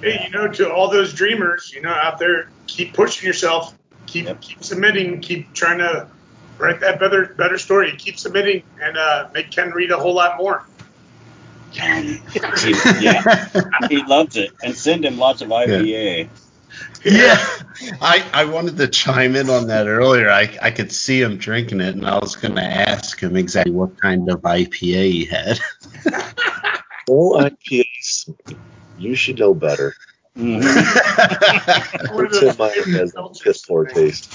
Hey, 0.02 0.26
you 0.26 0.32
know, 0.32 0.48
to 0.48 0.72
all 0.72 0.90
those 0.90 1.14
dreamers, 1.14 1.72
you 1.74 1.82
know, 1.82 1.92
out 1.92 2.20
there, 2.20 2.50
keep 2.68 2.94
pushing 2.94 3.28
yourself, 3.28 3.76
keep 4.08 4.26
Yep. 4.26 4.42
keep 4.42 4.64
submitting, 4.64 5.22
keep 5.22 5.54
trying 5.54 5.80
to 5.80 6.08
write 6.58 6.80
that 6.82 7.00
better 7.00 7.26
better 7.38 7.58
story, 7.58 7.96
keep 7.98 8.18
submitting, 8.18 8.64
and 8.82 8.98
uh, 8.98 9.30
make 9.34 9.52
Ken 9.52 9.72
read 9.72 9.92
a 9.92 9.98
whole 9.98 10.14
lot 10.16 10.38
more. 10.38 10.66
He, 11.74 12.74
yeah. 13.00 13.48
He 13.90 14.04
loves 14.04 14.36
it. 14.36 14.52
And 14.62 14.76
send 14.76 15.06
him 15.06 15.18
lots 15.18 15.42
of 15.42 15.50
IPA. 15.50 15.88
Yeah, 15.88 16.28
I, 17.06 18.24
I 18.32 18.46
wanted 18.46 18.78
to 18.78 18.88
chime 18.88 19.36
in 19.36 19.50
on 19.50 19.68
that 19.68 19.88
earlier. 19.88 20.30
I, 20.30 20.56
I 20.62 20.72
could 20.72 20.92
see 20.92 21.22
him 21.22 21.38
drinking 21.38 21.82
it, 21.82 21.96
and 21.96 22.06
I 22.06 22.20
was 22.20 22.36
going 22.36 22.56
to 22.56 22.64
ask 22.64 23.20
him 23.20 23.36
exactly 23.36 23.74
what 23.74 24.00
kind 24.00 24.30
of 24.30 24.42
IPA 24.42 25.12
he 25.12 25.26
had. 25.26 25.60
All 27.10 27.42
IPAs, 27.42 28.34
you 28.98 29.16
should 29.16 29.40
know 29.40 29.54
better. 29.54 29.96
One 30.36 30.62
Tim 30.62 32.56
Meyer 32.58 32.84
has 32.98 33.14
a 33.16 33.30
piss 33.44 33.66
poor 33.66 33.86
taste. 33.86 34.32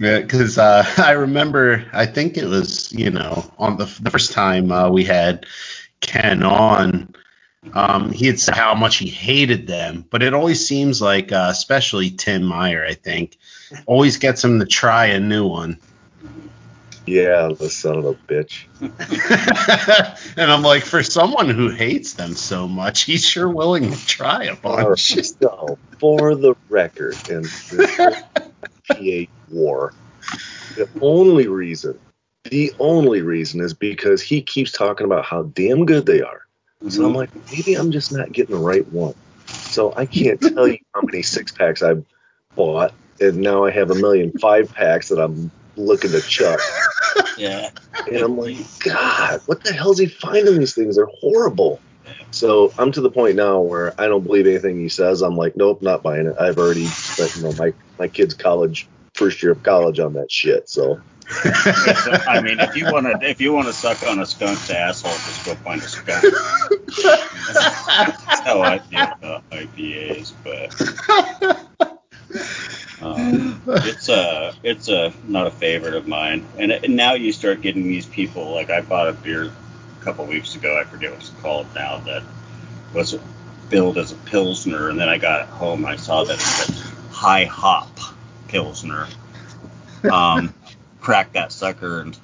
yeah, 0.00 0.20
because 0.20 0.56
uh, 0.56 0.84
I 0.96 1.12
remember, 1.12 1.84
I 1.92 2.06
think 2.06 2.36
it 2.36 2.46
was, 2.46 2.92
you 2.92 3.10
know, 3.10 3.52
on 3.58 3.76
the, 3.76 3.84
the 4.00 4.10
first 4.10 4.32
time 4.32 4.72
uh, 4.72 4.88
we 4.88 5.04
had 5.04 5.46
Ken 6.00 6.42
on, 6.42 7.14
um, 7.72 8.10
he 8.10 8.26
had 8.26 8.40
said 8.40 8.54
how 8.54 8.74
much 8.74 8.96
he 8.96 9.08
hated 9.08 9.66
them, 9.66 10.04
but 10.10 10.22
it 10.22 10.34
always 10.34 10.66
seems 10.66 11.00
like, 11.00 11.30
uh, 11.30 11.48
especially 11.50 12.10
Tim 12.10 12.42
Meyer, 12.42 12.84
I 12.84 12.94
think, 12.94 13.36
always 13.86 14.16
gets 14.16 14.42
him 14.42 14.58
to 14.60 14.66
try 14.66 15.06
a 15.06 15.20
new 15.20 15.46
one. 15.46 15.78
Yeah, 17.06 17.48
the 17.48 17.70
son 17.70 17.98
of 17.98 18.04
a 18.04 18.14
bitch. 18.14 18.66
and 20.36 20.50
I'm 20.50 20.62
like, 20.62 20.84
for 20.84 21.02
someone 21.02 21.48
who 21.48 21.68
hates 21.68 22.14
them 22.14 22.34
so 22.34 22.68
much, 22.68 23.02
he's 23.02 23.24
sure 23.24 23.48
willing 23.48 23.90
to 23.90 24.06
try 24.06 24.44
a 24.44 24.52
right, 24.52 24.62
bunch. 24.62 25.14
so, 25.24 25.78
for 25.98 26.34
the 26.34 26.54
record, 26.68 27.16
in 27.28 27.42
this 27.42 27.72
IPA 28.90 29.28
war, 29.50 29.92
the 30.76 30.88
only 31.00 31.48
reason, 31.48 31.98
the 32.44 32.72
only 32.78 33.22
reason 33.22 33.60
is 33.60 33.74
because 33.74 34.22
he 34.22 34.40
keeps 34.40 34.72
talking 34.72 35.06
about 35.06 35.24
how 35.24 35.42
damn 35.42 35.86
good 35.86 36.06
they 36.06 36.22
are. 36.22 36.46
So 36.88 37.04
I'm 37.04 37.10
mm-hmm. 37.10 37.16
like, 37.16 37.30
maybe 37.52 37.74
I'm 37.74 37.92
just 37.92 38.12
not 38.12 38.32
getting 38.32 38.56
the 38.56 38.62
right 38.62 38.86
one. 38.90 39.14
So 39.46 39.92
I 39.96 40.06
can't 40.06 40.40
tell 40.40 40.66
you 40.66 40.78
how 40.94 41.02
many 41.02 41.22
six 41.22 41.52
packs 41.52 41.82
I've 41.82 42.04
bought, 42.54 42.92
and 43.20 43.38
now 43.38 43.64
I 43.64 43.70
have 43.70 43.90
a 43.90 43.94
million 43.94 44.32
five 44.38 44.72
packs 44.72 45.08
that 45.10 45.20
I'm 45.20 45.50
looking 45.76 46.10
to 46.12 46.20
chuck. 46.20 46.60
Yeah. 47.36 47.70
And 48.06 48.18
I'm 48.18 48.36
like, 48.36 48.56
God, 48.80 49.40
what 49.46 49.62
the 49.64 49.72
hell's 49.72 49.98
he 49.98 50.06
finding 50.06 50.58
these 50.58 50.74
things? 50.74 50.96
They're 50.96 51.08
horrible. 51.20 51.80
So 52.30 52.72
I'm 52.78 52.92
to 52.92 53.00
the 53.00 53.10
point 53.10 53.36
now 53.36 53.60
where 53.60 53.98
I 54.00 54.06
don't 54.06 54.24
believe 54.24 54.46
anything 54.46 54.78
he 54.78 54.88
says. 54.88 55.22
I'm 55.22 55.36
like, 55.36 55.56
nope, 55.56 55.82
not 55.82 56.02
buying 56.02 56.26
it. 56.26 56.36
I've 56.38 56.58
already 56.58 56.86
spent, 56.86 57.36
you 57.36 57.42
know, 57.42 57.52
my 57.52 57.72
my 57.98 58.08
kid's 58.08 58.34
college 58.34 58.88
first 59.14 59.42
year 59.42 59.52
of 59.52 59.62
college 59.62 59.98
on 59.98 60.14
that 60.14 60.30
shit. 60.30 60.68
So 60.68 61.00
I 61.32 62.40
mean, 62.42 62.58
if 62.60 62.76
you 62.76 62.90
want 62.90 63.06
to, 63.06 63.28
if 63.28 63.40
you 63.40 63.52
want 63.52 63.66
to 63.68 63.72
suck 63.72 64.02
on 64.06 64.18
a 64.18 64.26
skunk's 64.26 64.70
asshole, 64.70 65.12
just 65.12 65.46
go 65.46 65.54
find 65.56 65.80
a 65.80 65.88
skunk. 65.88 66.24
That's 67.02 68.40
how 68.40 68.62
I 68.62 68.78
feel 68.78 69.00
about 69.00 69.48
IPAs, 69.50 70.32
but 70.42 71.68
um, 73.00 73.62
it's 73.66 74.08
a, 74.08 74.54
it's 74.62 74.88
a 74.88 75.12
not 75.26 75.46
a 75.46 75.50
favorite 75.50 75.94
of 75.94 76.08
mine. 76.08 76.44
And, 76.58 76.72
it, 76.72 76.84
and 76.84 76.96
now 76.96 77.14
you 77.14 77.32
start 77.32 77.62
getting 77.62 77.84
these 77.84 78.06
people. 78.06 78.52
Like 78.52 78.70
I 78.70 78.80
bought 78.80 79.08
a 79.08 79.12
beer 79.12 79.44
a 79.44 80.04
couple 80.04 80.26
weeks 80.26 80.56
ago. 80.56 80.80
I 80.80 80.84
forget 80.84 81.12
what 81.12 81.20
it's 81.20 81.30
called 81.42 81.66
now. 81.74 81.98
That 82.00 82.22
was 82.92 83.16
billed 83.68 83.98
as 83.98 84.10
a 84.12 84.16
pilsner, 84.16 84.88
and 84.88 84.98
then 84.98 85.08
I 85.08 85.18
got 85.18 85.46
home. 85.48 85.86
I 85.86 85.96
saw 85.96 86.24
that 86.24 86.34
it 86.34 86.40
said 86.40 86.74
high 87.10 87.44
hop 87.44 87.98
pilsner. 88.48 89.06
Um, 90.10 90.54
cracked 91.00 91.34
that 91.34 91.52
sucker 91.52 92.00
and 92.00 92.16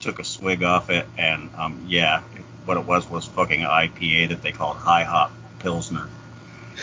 took 0.00 0.18
a 0.18 0.24
swig 0.24 0.62
off 0.62 0.90
it, 0.90 1.06
and 1.16 1.50
um, 1.56 1.84
yeah, 1.88 2.20
what 2.64 2.76
it 2.76 2.84
was 2.84 3.08
was 3.08 3.26
fucking 3.26 3.60
IPA 3.60 4.30
that 4.30 4.42
they 4.42 4.52
called 4.52 4.76
high 4.76 5.04
hop 5.04 5.32
pilsner. 5.60 6.08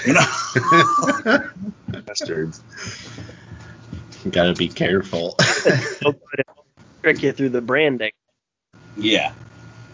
You 0.06 0.14
know? 0.14 1.50
bastards. 2.06 2.62
Gotta 4.30 4.54
be 4.54 4.68
careful. 4.68 5.36
So 5.40 5.70
it'll 6.38 6.66
trick 7.04 7.24
you 7.24 7.32
through 7.34 7.50
the 7.50 7.62
branding. 7.62 8.12
yeah, 8.98 9.34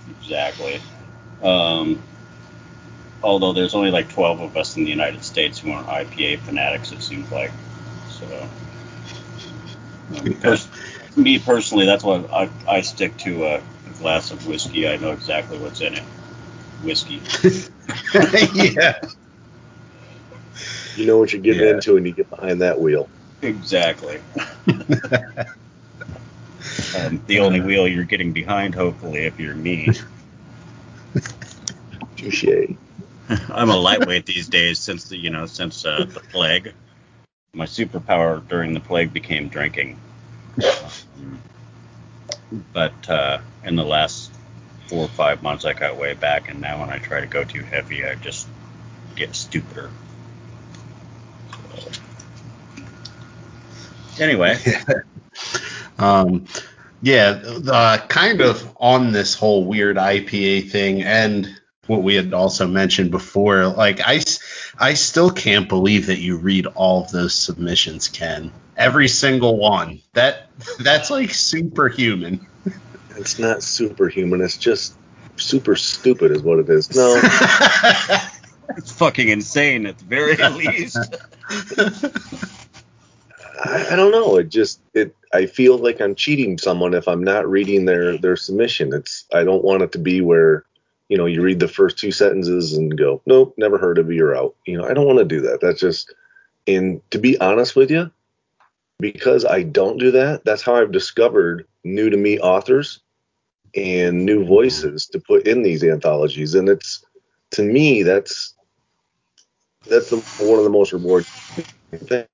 exactly. 0.09 0.81
Um, 1.41 2.01
although 3.23 3.53
there's 3.53 3.73
only 3.73 3.91
like 3.91 4.09
12 4.09 4.41
of 4.41 4.57
us 4.57 4.77
in 4.77 4.83
the 4.83 4.89
United 4.89 5.23
States 5.23 5.59
who 5.59 5.71
aren't 5.71 5.87
IPA 5.87 6.39
fanatics, 6.39 6.91
it 6.91 7.01
seems 7.01 7.31
like. 7.31 7.51
So, 8.09 8.25
um, 10.17 10.33
pers- 10.35 10.67
me 11.15 11.39
personally, 11.39 11.85
that's 11.85 12.03
why 12.03 12.17
I, 12.33 12.49
I 12.67 12.81
stick 12.81 13.17
to 13.19 13.45
a, 13.45 13.55
a 13.57 13.61
glass 13.99 14.31
of 14.31 14.45
whiskey. 14.47 14.87
I 14.87 14.97
know 14.97 15.11
exactly 15.11 15.57
what's 15.57 15.81
in 15.81 15.93
it. 15.93 16.03
Whiskey. 16.83 17.21
yeah. 18.53 18.99
You 20.95 21.05
know 21.05 21.17
what 21.17 21.31
you're 21.31 21.41
getting 21.41 21.63
Yeah. 21.63 21.75
into 21.75 21.93
when 21.95 22.05
you 22.05 22.11
get 22.11 22.29
behind 22.29 22.61
that 22.61 22.79
wheel. 22.79 23.09
Exactly. 23.41 24.19
um, 26.95 27.21
the 27.27 27.39
only 27.39 27.61
wheel 27.61 27.87
you're 27.87 28.03
getting 28.03 28.31
behind, 28.33 28.75
hopefully, 28.75 29.25
if 29.25 29.39
you're 29.39 29.55
me. 29.55 29.89
Touche. 32.17 32.45
I'm 33.49 33.69
a 33.69 33.77
lightweight 33.77 34.25
these 34.25 34.47
days 34.47 34.79
since 34.79 35.07
the 35.07 35.17
you 35.17 35.29
know 35.29 35.45
since 35.45 35.85
uh, 35.85 36.05
the 36.05 36.19
plague. 36.19 36.73
My 37.53 37.65
superpower 37.65 38.45
during 38.47 38.73
the 38.73 38.79
plague 38.79 39.13
became 39.13 39.47
drinking. 39.49 39.97
But 42.73 43.09
uh, 43.09 43.39
in 43.63 43.75
the 43.75 43.85
last 43.85 44.31
four 44.87 45.05
or 45.05 45.09
five 45.09 45.43
months, 45.43 45.65
I 45.65 45.73
got 45.73 45.97
way 45.97 46.13
back, 46.13 46.49
and 46.49 46.61
now 46.61 46.79
when 46.79 46.89
I 46.89 46.97
try 46.97 47.21
to 47.21 47.27
go 47.27 47.43
too 47.43 47.63
heavy, 47.63 48.05
I 48.05 48.15
just 48.15 48.47
get 49.15 49.35
stupider. 49.35 49.91
So. 51.75 51.91
Anyway, 54.19 54.57
Um, 55.99 56.45
yeah, 57.01 57.41
uh, 57.69 57.97
kind 58.07 58.41
of 58.41 58.75
on 58.79 59.11
this 59.11 59.35
whole 59.35 59.65
weird 59.65 59.97
IPA 59.97 60.69
thing, 60.71 61.03
and 61.03 61.49
what 61.87 62.03
we 62.03 62.15
had 62.15 62.33
also 62.33 62.67
mentioned 62.67 63.11
before. 63.11 63.67
Like, 63.67 63.99
I, 64.03 64.21
I 64.77 64.93
still 64.93 65.29
can't 65.29 65.67
believe 65.67 66.07
that 66.07 66.19
you 66.19 66.37
read 66.37 66.67
all 66.67 67.03
of 67.03 67.11
those 67.11 67.33
submissions, 67.35 68.07
Ken. 68.07 68.51
Every 68.79 69.09
single 69.09 69.57
one. 69.57 70.01
That 70.13 70.49
that's 70.79 71.11
like 71.11 71.31
superhuman. 71.31 72.47
It's 73.17 73.37
not 73.37 73.61
superhuman. 73.61 74.39
It's 74.39 74.57
just 74.57 74.95
super 75.35 75.75
stupid, 75.75 76.31
is 76.31 76.41
what 76.41 76.59
it 76.59 76.69
is. 76.69 76.95
No, 76.95 77.19
it's 78.77 78.91
fucking 78.97 79.27
insane 79.27 79.85
at 79.85 79.97
the 79.97 80.05
very 80.05 80.37
least. 80.51 80.97
I, 83.61 83.87
I 83.91 83.95
don't 83.97 84.11
know. 84.11 84.37
It 84.37 84.47
just 84.49 84.79
it. 84.93 85.13
I 85.33 85.45
feel 85.45 85.77
like 85.77 85.99
I'm 85.99 86.15
cheating 86.15 86.57
someone 86.57 86.93
if 86.93 87.07
I'm 87.07 87.23
not 87.23 87.49
reading 87.49 87.83
their 87.85 88.17
their 88.17 88.37
submission. 88.37 88.93
It's 88.93 89.25
I 89.33 89.43
don't 89.43 89.63
want 89.63 89.83
it 89.83 89.91
to 89.91 89.99
be 89.99 90.21
where 90.21 90.63
you 91.09 91.17
know 91.17 91.25
you 91.25 91.41
read 91.41 91.59
the 91.59 91.67
first 91.67 91.97
two 91.97 92.11
sentences 92.11 92.77
and 92.77 92.97
go 92.97 93.21
nope 93.25 93.55
never 93.57 93.77
heard 93.77 93.97
of 93.97 94.09
you 94.09 94.17
you're 94.17 94.37
out. 94.37 94.55
You 94.65 94.77
know 94.77 94.87
I 94.87 94.93
don't 94.93 95.05
want 95.05 95.19
to 95.19 95.25
do 95.25 95.41
that. 95.41 95.59
That's 95.59 95.81
just 95.81 96.13
and 96.65 97.01
to 97.11 97.17
be 97.17 97.39
honest 97.39 97.75
with 97.75 97.91
you, 97.91 98.11
because 98.99 99.45
I 99.45 99.63
don't 99.63 99.97
do 99.97 100.11
that. 100.11 100.45
That's 100.45 100.61
how 100.61 100.75
I've 100.75 100.91
discovered 100.91 101.65
new 101.83 102.09
to 102.09 102.17
me 102.17 102.39
authors 102.39 102.99
and 103.75 104.25
new 104.25 104.45
voices 104.45 105.07
to 105.07 105.19
put 105.19 105.47
in 105.47 105.63
these 105.63 105.83
anthologies. 105.83 106.55
And 106.55 106.67
it's 106.69 107.03
to 107.51 107.63
me 107.63 108.03
that's 108.03 108.53
that's 109.87 110.09
the, 110.09 110.17
one 110.45 110.57
of 110.57 110.65
the 110.65 110.69
most 110.69 110.91
rewarding 110.91 111.25
things 111.91 112.27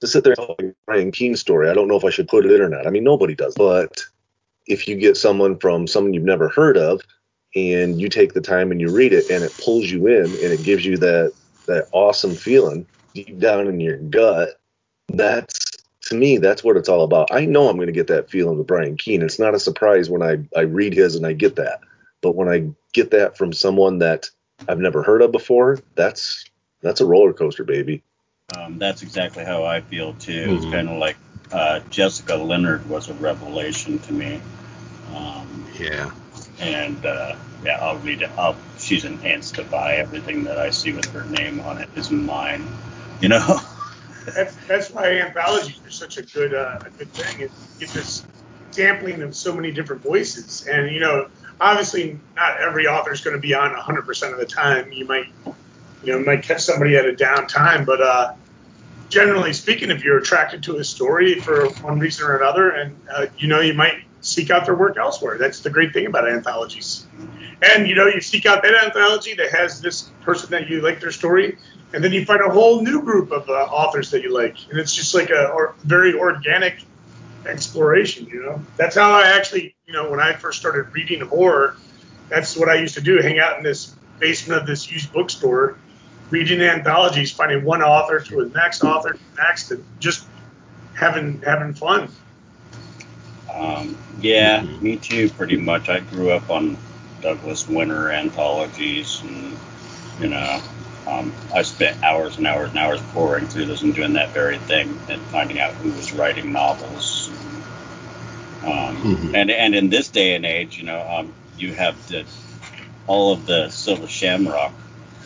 to 0.00 0.06
sit 0.06 0.24
there 0.24 0.34
and 0.58 0.74
Brian 0.86 1.12
Keene 1.12 1.36
story. 1.36 1.70
I 1.70 1.74
don't 1.74 1.88
know 1.88 1.96
if 1.96 2.04
I 2.04 2.10
should 2.10 2.28
put 2.28 2.44
it 2.44 2.52
in 2.52 2.60
or 2.60 2.68
not. 2.68 2.86
I 2.86 2.90
mean, 2.90 3.04
nobody 3.04 3.34
does. 3.34 3.54
But 3.54 4.02
if 4.66 4.88
you 4.88 4.96
get 4.96 5.16
someone 5.16 5.58
from 5.58 5.86
someone 5.86 6.12
you've 6.12 6.24
never 6.24 6.48
heard 6.48 6.76
of 6.76 7.00
and 7.54 8.00
you 8.00 8.08
take 8.08 8.34
the 8.34 8.40
time 8.40 8.70
and 8.70 8.80
you 8.80 8.90
read 8.90 9.12
it 9.12 9.30
and 9.30 9.44
it 9.44 9.56
pulls 9.62 9.90
you 9.90 10.06
in 10.08 10.24
and 10.24 10.52
it 10.52 10.62
gives 10.62 10.84
you 10.84 10.96
that 10.98 11.32
that 11.66 11.88
awesome 11.92 12.34
feeling 12.34 12.86
deep 13.14 13.38
down 13.38 13.66
in 13.68 13.80
your 13.80 13.96
gut 13.96 14.60
that's 15.08 15.72
to 16.02 16.14
me 16.14 16.38
that's 16.38 16.62
what 16.62 16.76
it's 16.76 16.88
all 16.88 17.02
about 17.02 17.28
i 17.32 17.44
know 17.44 17.68
i'm 17.68 17.76
going 17.76 17.86
to 17.86 17.92
get 17.92 18.08
that 18.08 18.30
feeling 18.30 18.58
with 18.58 18.66
brian 18.66 18.96
keene 18.96 19.22
it's 19.22 19.38
not 19.38 19.54
a 19.54 19.60
surprise 19.60 20.10
when 20.10 20.22
i 20.22 20.38
i 20.56 20.62
read 20.62 20.92
his 20.92 21.16
and 21.16 21.26
i 21.26 21.32
get 21.32 21.56
that 21.56 21.80
but 22.20 22.34
when 22.34 22.48
i 22.48 22.68
get 22.92 23.10
that 23.10 23.36
from 23.36 23.52
someone 23.52 23.98
that 23.98 24.28
i've 24.68 24.78
never 24.78 25.02
heard 25.02 25.22
of 25.22 25.32
before 25.32 25.78
that's 25.94 26.44
that's 26.80 27.00
a 27.00 27.06
roller 27.06 27.32
coaster 27.32 27.64
baby 27.64 28.02
um, 28.58 28.78
that's 28.78 29.02
exactly 29.02 29.44
how 29.44 29.64
i 29.64 29.80
feel 29.80 30.14
too 30.14 30.46
mm-hmm. 30.46 30.56
it's 30.56 30.66
kind 30.66 30.88
of 30.88 30.98
like 30.98 31.16
uh, 31.52 31.80
jessica 31.90 32.34
leonard 32.34 32.88
was 32.88 33.08
a 33.08 33.14
revelation 33.14 33.98
to 34.00 34.12
me 34.12 34.40
um, 35.14 35.66
yeah 35.78 36.10
and 36.60 37.04
uh, 37.04 37.36
yeah, 37.64 37.78
I'll 37.80 37.98
read 37.98 38.22
it. 38.22 38.30
I'll, 38.36 38.56
she's 38.78 39.04
an 39.04 39.18
insta 39.18 39.68
buy. 39.68 39.94
Everything 39.94 40.44
that 40.44 40.58
I 40.58 40.70
see 40.70 40.92
with 40.92 41.06
her 41.12 41.24
name 41.24 41.60
on 41.60 41.78
it 41.78 41.88
is 41.96 42.10
mine. 42.10 42.66
You 43.20 43.28
know. 43.30 43.60
that's 44.26 44.56
that's 44.66 44.90
why 44.90 45.18
anthologies 45.18 45.80
are 45.84 45.90
such 45.90 46.18
a 46.18 46.22
good 46.22 46.54
uh, 46.54 46.80
a 46.84 46.90
good 46.90 47.12
thing. 47.12 47.40
It 47.40 47.50
get 47.78 47.90
this 47.90 48.24
sampling 48.70 49.22
of 49.22 49.34
so 49.34 49.54
many 49.54 49.70
different 49.70 50.02
voices, 50.02 50.66
and 50.66 50.90
you 50.90 51.00
know, 51.00 51.28
obviously 51.60 52.18
not 52.36 52.60
every 52.60 52.86
author 52.86 53.12
is 53.12 53.20
going 53.20 53.36
to 53.36 53.40
be 53.40 53.54
on 53.54 53.74
100% 53.74 54.32
of 54.32 54.38
the 54.38 54.46
time. 54.46 54.92
You 54.92 55.06
might 55.06 55.26
you 56.02 56.12
know 56.12 56.18
might 56.20 56.42
catch 56.42 56.62
somebody 56.62 56.96
at 56.96 57.04
a 57.04 57.14
down 57.14 57.46
time, 57.46 57.84
but 57.84 58.00
uh, 58.00 58.34
generally 59.08 59.52
speaking, 59.52 59.90
if 59.90 60.02
you're 60.04 60.18
attracted 60.18 60.62
to 60.64 60.76
a 60.76 60.84
story 60.84 61.40
for 61.40 61.68
one 61.82 61.98
reason 61.98 62.26
or 62.26 62.36
another, 62.36 62.70
and 62.70 62.96
uh, 63.12 63.26
you 63.38 63.48
know 63.48 63.60
you 63.60 63.74
might 63.74 64.04
seek 64.24 64.50
out 64.50 64.64
their 64.64 64.74
work 64.74 64.96
elsewhere. 64.96 65.36
That's 65.38 65.60
the 65.60 65.70
great 65.70 65.92
thing 65.92 66.06
about 66.06 66.28
anthologies. 66.28 67.06
And 67.62 67.86
you 67.86 67.94
know, 67.94 68.06
you 68.06 68.20
seek 68.20 68.46
out 68.46 68.62
that 68.62 68.74
anthology 68.84 69.34
that 69.34 69.50
has 69.52 69.80
this 69.80 70.10
person 70.22 70.50
that 70.50 70.68
you 70.68 70.80
like 70.80 71.00
their 71.00 71.12
story, 71.12 71.58
and 71.94 72.02
then 72.02 72.12
you 72.12 72.24
find 72.24 72.40
a 72.40 72.50
whole 72.50 72.82
new 72.82 73.00
group 73.02 73.30
of 73.30 73.48
uh, 73.48 73.52
authors 73.52 74.10
that 74.10 74.22
you 74.22 74.34
like, 74.34 74.56
and 74.68 74.80
it's 74.80 74.94
just 74.94 75.14
like 75.14 75.30
a 75.30 75.48
or, 75.50 75.74
very 75.84 76.12
organic 76.14 76.82
exploration. 77.46 78.26
You 78.26 78.42
know, 78.42 78.62
that's 78.76 78.96
how 78.96 79.12
I 79.12 79.28
actually, 79.36 79.76
you 79.86 79.92
know, 79.92 80.10
when 80.10 80.18
I 80.18 80.32
first 80.32 80.58
started 80.58 80.92
reading 80.92 81.20
horror, 81.20 81.76
that's 82.28 82.56
what 82.56 82.68
I 82.68 82.74
used 82.74 82.94
to 82.96 83.00
do: 83.00 83.22
hang 83.22 83.38
out 83.38 83.58
in 83.58 83.62
this 83.62 83.94
basement 84.18 84.60
of 84.60 84.66
this 84.66 84.90
used 84.90 85.12
bookstore, 85.12 85.78
reading 86.30 86.60
anthologies, 86.60 87.30
finding 87.30 87.64
one 87.64 87.80
author 87.80 88.18
to 88.18 88.44
the 88.44 88.50
next 88.58 88.82
author 88.82 89.12
to 89.12 89.18
the 89.18 89.42
next, 89.42 89.70
and 89.70 89.84
just 90.00 90.26
having 90.94 91.40
having 91.42 91.74
fun. 91.74 92.08
Um, 93.54 93.96
yeah, 94.20 94.62
me 94.80 94.96
too, 94.96 95.30
pretty 95.30 95.56
much. 95.56 95.88
I 95.88 96.00
grew 96.00 96.32
up 96.32 96.50
on 96.50 96.76
Douglas 97.20 97.68
Winter 97.68 98.10
anthologies, 98.10 99.22
and 99.22 99.56
you 100.20 100.28
know, 100.28 100.60
um, 101.06 101.32
I 101.52 101.62
spent 101.62 102.02
hours 102.02 102.38
and 102.38 102.46
hours 102.46 102.70
and 102.70 102.78
hours 102.78 103.00
pouring 103.12 103.46
through 103.46 103.66
this 103.66 103.82
and 103.82 103.94
doing 103.94 104.14
that 104.14 104.30
very 104.30 104.58
thing 104.58 104.98
and 105.08 105.20
finding 105.22 105.60
out 105.60 105.72
who 105.74 105.90
was 105.92 106.12
writing 106.12 106.52
novels. 106.52 107.28
Um, 108.62 108.96
mm-hmm. 108.96 109.34
And 109.34 109.50
and 109.50 109.74
in 109.74 109.90
this 109.90 110.08
day 110.08 110.34
and 110.34 110.46
age, 110.46 110.78
you 110.78 110.84
know, 110.84 111.06
um, 111.06 111.32
you 111.58 111.74
have 111.74 112.08
the 112.08 112.24
all 113.06 113.32
of 113.32 113.44
the 113.46 113.68
Silver 113.68 114.06
Shamrock 114.06 114.72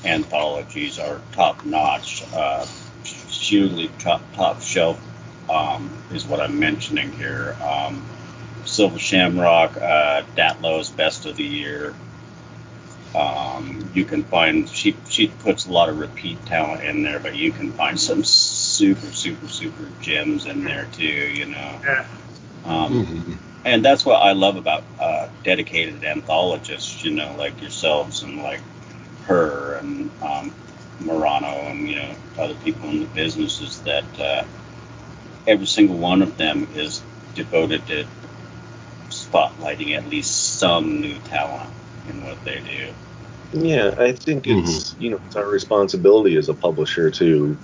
anthologies 0.05 0.99
are 0.99 1.21
top 1.33 1.65
notch, 1.65 2.25
uh, 2.33 2.67
hugely 3.05 3.91
top 3.99 4.23
top 4.35 4.61
shelf 4.61 5.01
um, 5.49 5.91
is 6.13 6.27
what 6.27 6.41
I'm 6.41 6.59
mentioning 6.59 7.13
here. 7.13 7.57
Um, 7.63 8.05
Silver 8.65 8.99
Shamrock, 8.99 9.77
uh, 9.77 10.23
Datlow's 10.37 10.91
Best 10.91 11.27
of 11.27 11.37
the 11.37 11.45
Year. 11.45 11.95
Um, 13.15 13.91
you 13.95 14.05
can 14.05 14.23
find 14.25 14.69
she 14.69 14.97
she 15.09 15.29
puts 15.29 15.67
a 15.67 15.73
lot 15.73 15.89
of 15.89 15.99
repeat 15.99 16.45
talent 16.47 16.85
in 16.85 17.03
there, 17.03 17.19
but 17.19 17.35
you 17.35 17.53
can 17.53 17.73
find 17.73 17.99
some 17.99 18.23
super 18.25 19.07
super 19.13 19.49
super 19.49 19.89
gems 20.01 20.47
in 20.47 20.65
there 20.65 20.87
too. 20.93 21.05
You 21.05 21.47
know. 21.47 21.81
Yeah. 21.85 22.07
Um, 22.65 23.07
mm-hmm. 23.07 23.33
And 23.65 23.85
that's 23.85 24.05
what 24.05 24.23
I 24.23 24.33
love 24.33 24.57
about 24.57 24.85
uh, 24.99 25.29
dedicated 25.43 26.05
anthologists, 26.05 27.05
you 27.05 27.11
know, 27.11 27.35
like 27.37 27.61
yourselves 27.61 28.23
and 28.23 28.43
like 28.43 28.61
her 29.27 29.75
and 29.77 30.11
um, 30.23 30.53
Murano 31.01 31.47
and 31.47 31.89
you 31.89 31.97
know 31.97 32.15
other 32.39 32.55
people 32.55 32.89
in 32.89 33.01
the 33.01 33.07
business 33.07 33.61
is 33.61 33.81
that 33.83 34.21
uh, 34.21 34.45
every 35.47 35.67
single 35.67 35.97
one 35.97 36.23
of 36.23 36.37
them 36.37 36.69
is 36.75 37.03
devoted 37.35 37.87
to 37.87 38.07
spotlighting 39.11 39.97
at 39.97 40.09
least 40.09 40.59
some 40.59 41.01
new 41.01 41.19
talent 41.21 41.71
in 42.09 42.25
what 42.25 42.43
they 42.45 42.61
do. 42.61 42.93
Yeah, 43.53 43.95
I 43.99 44.13
think 44.13 44.47
it's 44.47 44.93
mm-hmm. 44.93 45.03
you 45.03 45.11
know 45.11 45.21
it's 45.27 45.37
our 45.37 45.47
responsibility 45.47 46.37
as 46.37 46.49
a 46.49 46.55
publisher 46.55 47.11
to 47.13 47.57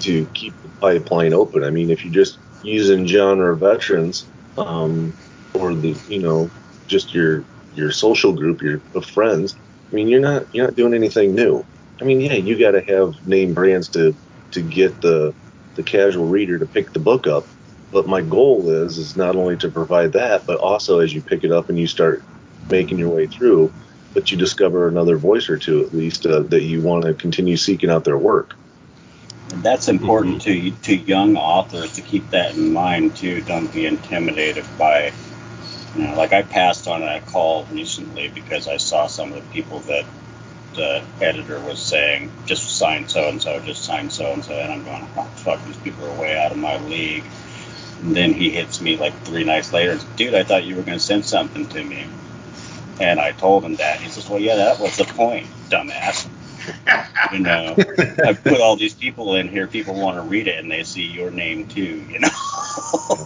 to 0.00 0.26
keep 0.34 0.54
the 0.62 0.68
pipeline 0.80 1.32
open. 1.32 1.64
I 1.64 1.70
mean, 1.70 1.90
if 1.90 2.04
you're 2.04 2.14
just 2.14 2.38
using 2.62 3.06
genre 3.06 3.56
veterans, 3.56 4.26
um, 4.56 5.12
or 5.54 5.74
the 5.74 5.96
you 6.08 6.20
know 6.20 6.50
just 6.86 7.14
your 7.14 7.44
your 7.74 7.90
social 7.90 8.32
group, 8.32 8.62
your 8.62 8.80
of 8.94 9.04
friends, 9.04 9.56
I 9.90 9.94
mean, 9.94 10.08
you're 10.08 10.20
not 10.20 10.46
you're 10.54 10.66
not 10.66 10.76
doing 10.76 10.94
anything 10.94 11.34
new. 11.34 11.64
I 12.00 12.04
mean, 12.04 12.20
yeah, 12.20 12.34
you 12.34 12.58
got 12.58 12.72
to 12.72 12.80
have 12.80 13.26
name 13.26 13.52
brands 13.54 13.88
to 13.90 14.14
to 14.52 14.62
get 14.62 15.00
the 15.00 15.34
the 15.74 15.82
casual 15.82 16.26
reader 16.26 16.58
to 16.58 16.66
pick 16.66 16.92
the 16.92 16.98
book 16.98 17.26
up, 17.26 17.46
but 17.90 18.06
my 18.06 18.22
goal 18.22 18.70
is 18.70 18.98
is 18.98 19.16
not 19.16 19.34
only 19.34 19.56
to 19.58 19.68
provide 19.68 20.12
that, 20.12 20.46
but 20.46 20.58
also 20.58 21.00
as 21.00 21.12
you 21.12 21.20
pick 21.20 21.42
it 21.42 21.50
up 21.50 21.68
and 21.68 21.78
you 21.78 21.86
start 21.86 22.22
making 22.70 22.98
your 22.98 23.10
way 23.10 23.26
through, 23.26 23.72
but 24.14 24.30
you 24.30 24.36
discover 24.36 24.88
another 24.88 25.16
voice 25.16 25.48
or 25.48 25.58
two 25.58 25.84
at 25.84 25.94
least 25.94 26.26
uh, 26.26 26.40
that 26.40 26.62
you 26.62 26.80
want 26.80 27.04
to 27.04 27.14
continue 27.14 27.56
seeking 27.56 27.90
out 27.90 28.04
their 28.04 28.18
work. 28.18 28.54
And 29.52 29.62
that's 29.62 29.88
important 29.88 30.42
mm-hmm. 30.42 30.74
to 30.74 30.96
to 30.96 30.96
young 30.96 31.36
authors 31.36 31.92
to 31.94 32.02
keep 32.02 32.30
that 32.30 32.54
in 32.54 32.72
mind 32.72 33.16
too. 33.16 33.42
Don't 33.42 33.72
be 33.72 33.86
intimidated 33.86 34.64
by, 34.78 35.12
you 35.96 36.04
know, 36.04 36.14
like 36.14 36.32
I 36.32 36.42
passed 36.42 36.88
on 36.88 37.02
a 37.02 37.20
call 37.20 37.66
recently 37.66 38.28
because 38.28 38.68
I 38.68 38.78
saw 38.78 39.06
some 39.06 39.32
of 39.32 39.44
the 39.44 39.52
people 39.52 39.80
that 39.80 40.04
the 40.74 41.02
editor 41.20 41.60
was 41.60 41.78
saying 41.78 42.30
just 42.46 42.78
sign 42.78 43.08
so 43.08 43.28
and 43.28 43.42
so, 43.42 43.60
just 43.60 43.84
sign 43.84 44.10
so 44.10 44.32
and 44.32 44.44
so, 44.44 44.54
and 44.54 44.72
I'm 44.72 44.84
going, 44.84 45.06
oh, 45.16 45.24
fuck, 45.36 45.64
these 45.66 45.76
people 45.78 46.06
are 46.06 46.20
way 46.20 46.38
out 46.38 46.52
of 46.52 46.58
my 46.58 46.78
league. 46.84 47.24
And 48.00 48.16
then 48.16 48.32
he 48.32 48.50
hits 48.50 48.80
me 48.80 48.96
like 48.96 49.12
three 49.22 49.44
nights 49.44 49.72
later. 49.72 49.98
Dude, 50.16 50.34
I 50.34 50.44
thought 50.44 50.64
you 50.64 50.76
were 50.76 50.82
going 50.82 50.98
to 50.98 51.04
send 51.04 51.24
something 51.24 51.68
to 51.68 51.84
me. 51.84 52.06
And 53.00 53.20
I 53.20 53.32
told 53.32 53.64
him 53.64 53.76
that. 53.76 54.00
He 54.00 54.08
says, 54.08 54.28
Well, 54.28 54.40
yeah, 54.40 54.56
that 54.56 54.78
was 54.78 54.96
the 54.96 55.04
point, 55.04 55.46
dumbass. 55.68 56.28
you 57.32 57.40
know, 57.40 57.74
I 58.24 58.34
put 58.34 58.60
all 58.60 58.76
these 58.76 58.94
people 58.94 59.34
in 59.34 59.48
here. 59.48 59.66
People 59.66 59.94
want 59.94 60.16
to 60.16 60.22
read 60.22 60.46
it, 60.46 60.58
and 60.58 60.70
they 60.70 60.84
see 60.84 61.06
your 61.06 61.30
name 61.30 61.66
too. 61.66 62.04
You 62.08 62.20
know. 62.20 62.28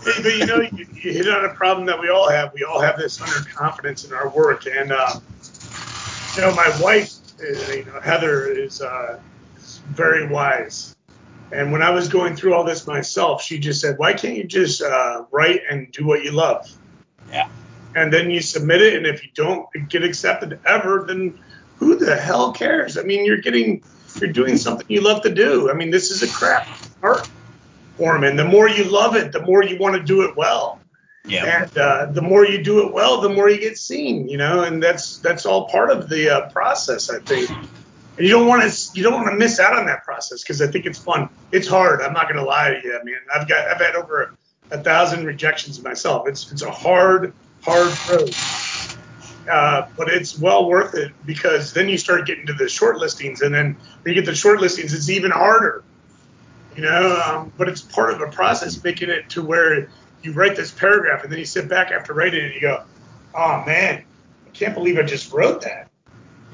hey, 0.05 0.23
but 0.23 0.37
you 0.37 0.47
know, 0.47 0.61
you, 0.61 0.87
you, 0.95 1.12
hit 1.12 1.29
on 1.29 1.45
a 1.45 1.55
problem 1.55 1.87
that 1.87 2.01
we 2.01 2.09
all 2.09 2.31
have. 2.31 2.53
We 2.55 2.64
all 2.64 2.81
have 2.81 2.97
this 2.97 3.19
underconfidence 3.19 4.07
in 4.07 4.14
our 4.14 4.31
work, 4.31 4.67
and 4.67 4.93
uh, 4.93 5.21
you 6.37 6.43
know, 6.43 6.55
my 6.55 6.81
wife, 6.81 7.14
uh, 7.41 7.73
you 7.73 7.85
know, 7.85 8.01
Heather, 8.01 8.47
is, 8.47 8.81
uh, 8.81 9.19
is 9.59 9.81
very 9.89 10.27
wise. 10.29 10.97
And 11.53 11.73
when 11.73 11.83
I 11.83 11.91
was 11.91 12.09
going 12.09 12.37
through 12.37 12.55
all 12.55 12.64
this 12.64 12.87
myself, 12.87 13.43
she 13.43 13.59
just 13.59 13.81
said, 13.81 13.99
"Why 13.99 14.14
can't 14.14 14.37
you 14.37 14.45
just 14.45 14.83
uh, 14.83 15.25
write 15.31 15.61
and 15.71 15.93
do 15.93 16.07
what 16.07 16.25
you 16.25 16.33
love?" 16.33 16.71
Yeah. 17.31 17.49
And 17.97 18.13
then 18.13 18.31
you 18.31 18.41
submit 18.41 18.83
it, 18.83 18.95
and 18.95 19.07
if 19.07 19.25
you 19.25 19.31
don't 19.35 19.67
get 19.89 20.05
accepted 20.05 20.61
ever, 20.67 21.05
then 21.09 21.39
who 21.77 21.97
the 21.97 22.15
hell 22.15 22.53
cares? 22.53 22.97
I 22.97 23.03
mean, 23.03 23.25
you're 23.25 23.41
getting, 23.41 23.83
you're 24.21 24.33
doing 24.33 24.57
something 24.57 24.87
you 24.89 25.01
love 25.01 25.23
to 25.23 25.35
do. 25.35 25.71
I 25.71 25.75
mean, 25.75 25.91
this 25.91 26.11
is 26.11 26.23
a 26.23 26.29
craft 26.29 26.91
art 27.03 27.29
form, 27.97 28.23
and 28.25 28.39
the 28.39 28.45
more 28.45 28.69
you 28.69 28.85
love 28.85 29.17
it, 29.17 29.33
the 29.33 29.43
more 29.43 29.65
you 29.65 29.79
want 29.79 29.97
to 29.97 30.03
do 30.03 30.23
it 30.23 30.37
well. 30.37 30.81
Yeah. 31.25 31.63
And 31.63 31.79
uh, 31.79 32.07
the 32.13 32.23
more 32.23 32.47
you 32.47 32.63
do 32.63 32.87
it 32.87 32.93
well, 32.93 33.21
the 33.21 33.29
more 33.29 33.49
you 33.49 33.59
get 33.59 33.77
seen, 33.79 34.29
you 34.29 34.37
know, 34.37 34.63
and 34.63 34.81
that's 34.81 35.19
that's 35.19 35.45
all 35.45 35.67
part 35.67 35.91
of 35.91 36.09
the 36.09 36.29
uh, 36.29 36.51
process, 36.51 37.11
I 37.11 37.19
think 37.19 37.51
and 38.17 38.27
you 38.27 38.33
don't 38.33 38.47
want 38.47 38.71
to 38.71 38.91
you 38.95 39.03
don't 39.03 39.15
want 39.15 39.27
to 39.29 39.37
miss 39.37 39.61
out 39.61 39.79
on 39.79 39.87
that 39.87 40.05
process 40.05 40.43
because 40.43 40.63
I 40.63 40.67
think 40.67 40.87
it's 40.87 40.99
fun. 40.99 41.29
It's 41.53 41.69
hard. 41.69 42.01
I'm 42.01 42.13
not 42.13 42.25
going 42.25 42.37
to 42.37 42.45
lie 42.45 42.71
to 42.71 42.81
you. 42.83 42.99
I 42.99 43.03
mean, 43.05 43.17
I've 43.35 43.49
got 43.49 43.69
I've 43.69 43.81
had 43.81 43.95
over 43.95 44.37
a, 44.71 44.77
a 44.77 44.83
thousand 44.83 45.27
rejections 45.27 45.83
myself. 45.83 46.27
It's 46.27 46.51
it's 46.51 46.63
a 46.63 46.71
hard 46.71 47.35
hard 47.67 47.97
road, 48.09 48.35
uh, 49.51 49.89
but 49.97 50.09
it's 50.09 50.39
well 50.39 50.69
worth 50.69 50.95
it 50.95 51.12
because 51.27 51.73
then 51.73 51.89
you 51.89 51.99
start 51.99 52.27
getting 52.27 52.47
to 52.47 52.53
the 52.53 52.69
short 52.69 52.99
listings, 52.99 53.43
and 53.43 53.55
then 53.55 53.77
when 54.03 54.14
you 54.14 54.21
get 54.21 54.27
the 54.27 54.35
short 54.35 54.61
listings, 54.61 54.95
it's 54.95 55.11
even 55.11 55.31
harder. 55.31 55.85
You 56.77 56.83
know, 56.83 57.23
um, 57.27 57.53
but 57.57 57.69
it's 57.69 57.81
part 57.81 58.12
of 58.12 58.21
a 58.21 58.31
process, 58.31 58.83
making 58.85 59.11
it 59.11 59.31
to 59.31 59.43
where 59.43 59.89
you 60.23 60.33
write 60.33 60.57
this 60.57 60.71
paragraph, 60.71 61.23
and 61.25 61.33
then 61.33 61.39
you 61.39 61.47
sit 61.47 61.69
back 61.69 61.91
after 61.91 62.12
writing 62.12 62.41
it, 62.41 62.47
and 62.47 62.55
you 62.55 62.61
go, 62.61 62.85
"Oh 63.35 63.64
man, 63.67 64.05
I 64.47 64.51
can't 64.51 64.75
believe 64.75 64.99
I 64.99 65.03
just 65.03 65.33
wrote 65.33 65.62
that." 65.62 65.91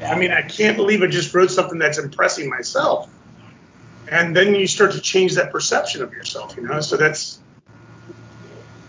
I 0.05 0.19
mean, 0.19 0.33
I 0.33 0.43
can't 0.43 0.77
believe 0.77 1.03
I 1.03 1.07
just 1.07 1.33
wrote 1.35 1.51
something 1.51 1.79
that's 1.79 1.99
impressing 1.99 2.49
myself. 2.49 3.09
And 4.11 4.37
then 4.37 4.55
you 4.55 4.67
start 4.67 4.93
to 4.93 5.01
change 5.01 5.35
that 5.37 5.53
perception 5.53 6.03
of 6.03 6.13
yourself, 6.13 6.57
you 6.57 6.63
know. 6.63 6.81
So 6.81 6.97
that's 6.97 7.39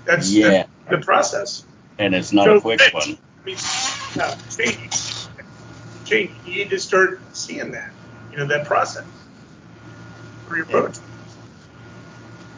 that's, 0.06 0.32
yeah. 0.32 0.50
That's 0.50 0.70
the 0.90 0.98
process. 1.06 1.66
And 2.00 2.16
it's 2.16 2.34
not 2.34 2.46
so 2.46 2.58
a 2.58 2.62
quick 2.62 2.82
one. 2.94 3.18
I 3.42 3.46
mean, 3.46 3.58
uh, 4.20 4.36
change. 6.06 6.42
You 6.44 6.64
need 6.64 6.70
to 6.70 6.80
start 6.80 7.22
seeing 7.32 7.72
that, 7.72 7.94
you 8.32 8.38
know, 8.38 8.48
that 8.48 8.66
process 8.66 9.04
for 10.46 10.58
your 10.58 10.66
approach. 10.66 10.98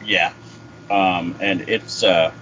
Yeah, 0.04 0.32
um, 0.90 1.36
and 1.40 1.62
it's 1.62 2.02
uh, 2.02 2.32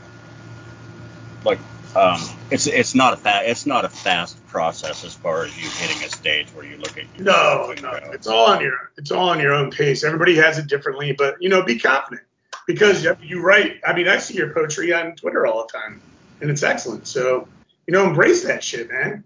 like 1.45 1.61
um, 1.95 2.21
it's 2.51 2.67
it's 2.67 2.95
not 2.95 3.15
a 3.15 3.17
fa- 3.17 3.43
it's 3.45 3.67
not 3.67 3.85
a 3.85 3.89
fast 3.89 4.45
process 4.47 5.05
as 5.05 5.15
far 5.15 5.45
as 5.45 5.57
you 5.57 5.69
hitting 5.71 6.03
a 6.05 6.11
stage 6.11 6.53
where 6.55 6.65
you 6.65 6.77
look 6.79 6.99
at 6.99 7.05
your 7.15 7.25
No, 7.25 7.75
no, 7.81 7.99
it's 8.13 8.27
all 8.27 8.47
on 8.47 8.61
your 8.61 8.75
it's 8.97 9.13
all 9.13 9.29
on 9.29 9.41
your 9.41 9.53
own 9.53 9.71
pace. 9.71 10.05
Everybody 10.05 10.37
has 10.37 10.59
it 10.59 10.67
differently, 10.67 11.13
but 11.13 11.37
you 11.41 11.49
know, 11.49 11.63
be 11.63 11.79
confident 11.79 12.23
because 12.67 13.07
you 13.21 13.41
write. 13.43 13.81
I 13.87 13.95
mean, 13.95 14.09
I 14.09 14.19
see 14.19 14.35
your 14.35 14.53
poetry 14.53 14.93
on 14.93 15.15
Twitter 15.15 15.47
all 15.47 15.67
the 15.67 15.79
time, 15.79 16.03
and 16.45 16.51
it's 16.51 16.63
excellent. 16.63 17.09
So 17.09 17.49
you 17.87 17.93
know, 17.93 18.07
embrace 18.07 18.45
that 18.45 18.63
shit, 18.63 18.91
man. 18.91 19.25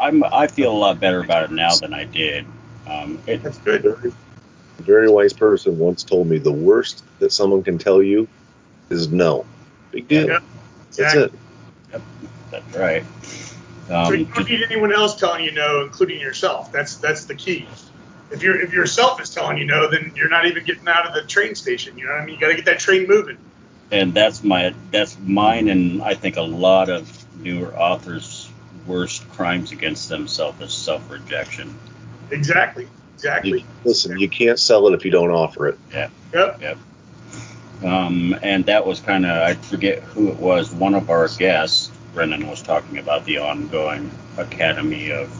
I'm 0.00 0.24
I 0.24 0.48
feel 0.48 0.72
a 0.72 0.76
lot 0.76 0.98
better 0.98 1.20
about 1.20 1.44
it 1.44 1.52
now 1.52 1.76
than 1.76 1.94
I 1.94 2.04
did. 2.04 2.44
Um, 2.88 3.20
it, 3.28 3.44
That's 3.44 3.58
good. 3.58 3.82
very, 3.82 4.12
very 4.80 5.08
wise 5.08 5.32
person 5.32 5.78
once 5.78 6.02
told 6.02 6.26
me 6.26 6.38
the 6.38 6.50
worst 6.50 7.04
that 7.20 7.30
someone 7.30 7.62
can 7.62 7.78
tell 7.78 8.02
you 8.02 8.26
is 8.90 9.12
no. 9.12 9.46
Big 9.92 10.08
deal. 10.08 10.26
Yeah, 10.26 10.38
That's 10.96 11.14
exactly. 11.14 11.38
it. 11.92 12.02
that's 12.50 12.76
right. 12.76 13.04
So 13.28 13.94
Um, 13.94 14.14
you 14.16 14.24
don't 14.24 14.48
need 14.48 14.62
anyone 14.64 14.92
else 14.92 15.14
telling 15.14 15.44
you 15.44 15.52
no, 15.52 15.82
including 15.84 16.18
yourself. 16.18 16.72
That's 16.72 16.96
that's 16.96 17.26
the 17.26 17.36
key. 17.36 17.68
If 18.32 18.42
you're 18.42 18.60
if 18.60 18.72
yourself 18.72 19.20
is 19.20 19.30
telling 19.30 19.56
you 19.58 19.66
no, 19.66 19.88
then 19.88 20.12
you're 20.16 20.28
not 20.28 20.46
even 20.46 20.64
getting 20.64 20.88
out 20.88 21.06
of 21.06 21.14
the 21.14 21.22
train 21.28 21.54
station. 21.54 21.96
You 21.96 22.06
know 22.06 22.12
what 22.14 22.22
I 22.22 22.24
mean? 22.24 22.34
You 22.34 22.40
got 22.40 22.48
to 22.48 22.56
get 22.56 22.64
that 22.64 22.80
train 22.80 23.06
moving. 23.06 23.38
And 23.92 24.14
that's 24.14 24.42
my 24.42 24.74
that's 24.90 25.18
mine 25.20 25.68
and 25.68 26.02
I 26.02 26.14
think 26.14 26.36
a 26.36 26.42
lot 26.42 26.88
of 26.88 27.26
newer 27.36 27.76
authors' 27.76 28.50
worst 28.86 29.28
crimes 29.30 29.70
against 29.70 30.08
themselves 30.08 30.60
is 30.60 30.72
self-rejection. 30.72 31.78
Exactly. 32.30 32.88
Exactly. 33.14 33.60
You, 33.60 33.66
listen, 33.84 34.18
you 34.18 34.28
can't 34.28 34.58
sell 34.58 34.88
it 34.88 34.94
if 34.94 35.04
you 35.04 35.10
don't 35.10 35.30
offer 35.30 35.68
it. 35.68 35.78
Yeah. 35.92 36.08
Yep. 36.32 36.78
Um, 37.84 38.36
and 38.42 38.64
that 38.66 38.86
was 38.86 39.00
kind 39.00 39.26
of 39.26 39.30
I 39.30 39.54
forget 39.54 40.00
who 40.00 40.28
it 40.28 40.36
was. 40.36 40.72
One 40.72 40.94
of 40.94 41.10
our 41.10 41.28
guests, 41.28 41.92
Brennan, 42.14 42.48
was 42.48 42.62
talking 42.62 42.98
about 42.98 43.24
the 43.24 43.38
ongoing 43.38 44.10
Academy 44.38 45.12
of 45.12 45.30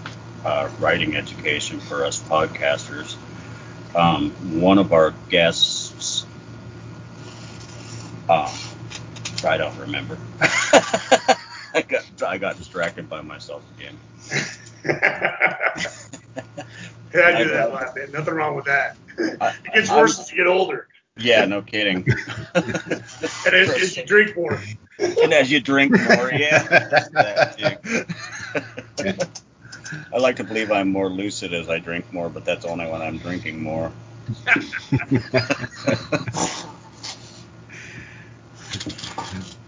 uh, 0.44 0.68
Writing 0.78 1.16
Education 1.16 1.80
for 1.80 2.05
us 2.05 2.20
podcasters. 2.20 3.16
Um, 3.94 4.30
one 4.61 4.78
of 4.78 4.92
our 4.92 5.14
guests, 5.28 5.82
um, 8.33 8.51
I 9.45 9.57
don't 9.57 9.76
remember. 9.78 10.18
I 10.41 11.83
got 11.89 12.05
I 12.26 12.39
got 12.39 12.57
distracted 12.59 13.09
by 13.09 13.20
myself 13.22 13.62
again. 13.76 13.97
Yeah, 17.14 17.26
I 17.26 17.43
do 17.43 17.49
that 17.51 17.68
a 17.68 17.72
lot, 17.74 17.95
man. 17.95 18.11
Nothing 18.11 18.33
wrong 18.35 18.57
with 18.57 18.64
that. 18.64 18.97
I- 19.39 19.51
it 19.66 19.74
gets 19.74 19.91
I'm- 19.91 20.01
worse 20.01 20.18
as 20.18 20.30
you 20.30 20.39
get 20.39 20.47
older, 20.47 20.89
Yeah, 21.18 21.45
no 21.45 21.61
kidding. 21.61 22.07
and 22.55 22.64
as, 23.55 23.68
as 23.68 23.95
you 23.99 24.07
drink 24.07 24.35
more. 24.35 24.59
and 24.99 25.35
as 25.35 25.53
you 25.53 25.61
drink 25.61 25.93
more, 25.93 26.33
yeah. 26.33 26.97
I 30.11 30.16
like 30.18 30.37
to 30.37 30.45
believe 30.45 30.72
I'm 30.72 30.89
more 30.89 31.11
lucid 31.11 31.53
as 31.53 31.68
I 31.68 31.78
drink 31.80 32.11
more, 32.14 32.30
but 32.30 32.47
that's 32.47 32.64
only 32.64 32.87
when 32.87 33.03
I'm 33.03 33.18
drinking 33.18 33.62
more. 33.62 33.93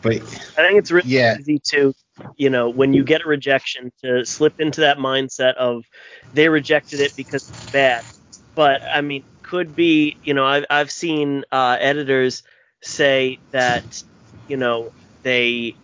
But 0.03 0.23
I 0.59 0.67
think 0.67 0.79
it's 0.79 0.91
really 0.91 1.09
Yeah. 1.09 1.37
easy 1.39 1.59
to, 1.71 1.95
you 2.37 2.51
know, 2.51 2.71
when 2.71 2.93
you 2.93 3.05
get 3.05 3.25
a 3.25 3.29
rejection, 3.29 3.93
to 4.03 4.25
slip 4.25 4.55
into 4.59 4.81
that 4.83 4.99
mindset 4.99 5.55
of 5.55 5.85
they 6.33 6.49
rejected 6.49 7.01
it 7.01 7.13
because 7.17 7.49
it's 7.49 7.65
bad. 7.73 8.05
But 8.55 8.81
I 8.93 9.01
mean, 9.01 9.25
could 9.43 9.75
be, 9.75 10.17
you 10.23 10.35
know, 10.35 10.45
I've 10.45 10.65
I've 10.71 10.91
seen 10.91 11.45
uh, 11.53 11.77
editors 11.81 12.43
say 12.83 13.41
that, 13.53 14.03
you 14.47 14.57
know, 14.57 14.93
they 15.23 15.77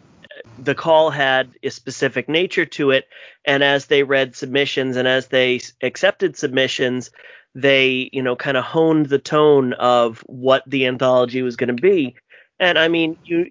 the 0.59 0.75
call 0.75 1.11
had 1.11 1.53
a 1.63 1.71
specific 1.71 2.29
nature 2.29 2.65
to 2.67 2.91
it, 2.91 3.07
and 3.45 3.63
as 3.65 3.87
they 3.87 4.03
read 4.03 4.37
submissions 4.37 4.97
and 4.97 5.09
as 5.09 5.29
they 5.29 5.61
accepted 5.83 6.37
submissions, 6.37 7.11
they, 7.55 8.11
you 8.13 8.23
know, 8.23 8.37
kind 8.37 8.57
of 8.57 8.65
honed 8.65 9.07
the 9.07 9.19
tone 9.19 9.73
of 9.75 10.21
what 10.27 10.63
the 10.67 10.87
anthology 10.87 11.43
was 11.43 11.57
going 11.57 11.75
to 11.75 11.81
be. 11.83 12.15
And 12.61 12.79
I 12.79 12.89
mean, 12.89 13.19
you 13.25 13.51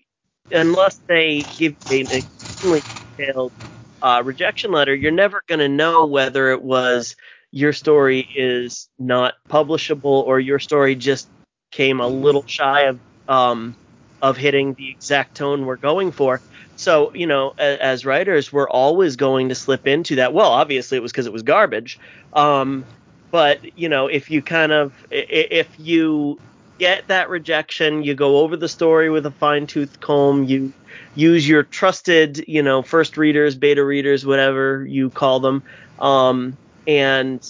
unless 0.51 1.01
they 1.07 1.49
give 1.57 1.75
an 1.89 2.11
extremely 2.11 2.83
detailed 3.17 3.53
uh, 4.01 4.23
rejection 4.25 4.71
letter, 4.71 4.95
you're 4.95 5.11
never 5.11 5.43
going 5.47 5.59
to 5.59 5.69
know 5.69 6.05
whether 6.07 6.51
it 6.51 6.63
was 6.63 7.15
your 7.51 7.73
story 7.73 8.21
is 8.35 8.89
not 8.99 9.33
publishable 9.51 10.23
or 10.25 10.39
your 10.39 10.59
story 10.59 10.95
just 10.95 11.29
came 11.71 11.99
a 11.99 12.07
little 12.07 12.43
shy 12.47 12.83
of 12.83 13.01
um, 13.27 13.77
of 14.21 14.37
hitting 14.37 14.75
the 14.75 14.91
exact 14.91 15.35
tone 15.37 15.65
we're 15.65 15.77
going 15.77 16.11
for. 16.11 16.43
So, 16.75 17.13
you 17.15 17.27
know, 17.27 17.53
as, 17.57 17.79
as 17.79 18.05
writers, 18.05 18.51
we're 18.53 18.69
always 18.69 19.15
going 19.15 19.49
to 19.49 19.55
slip 19.55 19.87
into 19.87 20.17
that. 20.17 20.33
Well, 20.33 20.51
obviously, 20.51 20.97
it 20.97 21.01
was 21.01 21.11
because 21.11 21.25
it 21.27 21.33
was 21.33 21.43
garbage. 21.43 21.99
Um, 22.33 22.87
but 23.31 23.77
you 23.77 23.89
know, 23.89 24.07
if 24.07 24.29
you 24.29 24.41
kind 24.41 24.71
of 24.71 24.95
if 25.11 25.77
you 25.77 26.41
get 26.79 27.07
that 27.09 27.29
rejection, 27.29 28.03
you 28.03 28.15
go 28.15 28.39
over 28.39 28.57
the 28.57 28.69
story 28.69 29.09
with 29.09 29.25
a 29.25 29.31
fine 29.31 29.67
tooth 29.67 29.99
comb. 29.99 30.45
You 30.45 30.73
use 31.13 31.47
your 31.47 31.63
trusted, 31.63 32.45
you 32.47 32.63
know, 32.63 32.81
first 32.81 33.17
readers, 33.17 33.55
beta 33.55 33.83
readers, 33.83 34.25
whatever 34.25 34.85
you 34.85 35.09
call 35.09 35.39
them. 35.39 35.63
Um, 35.99 36.57
and 36.87 37.45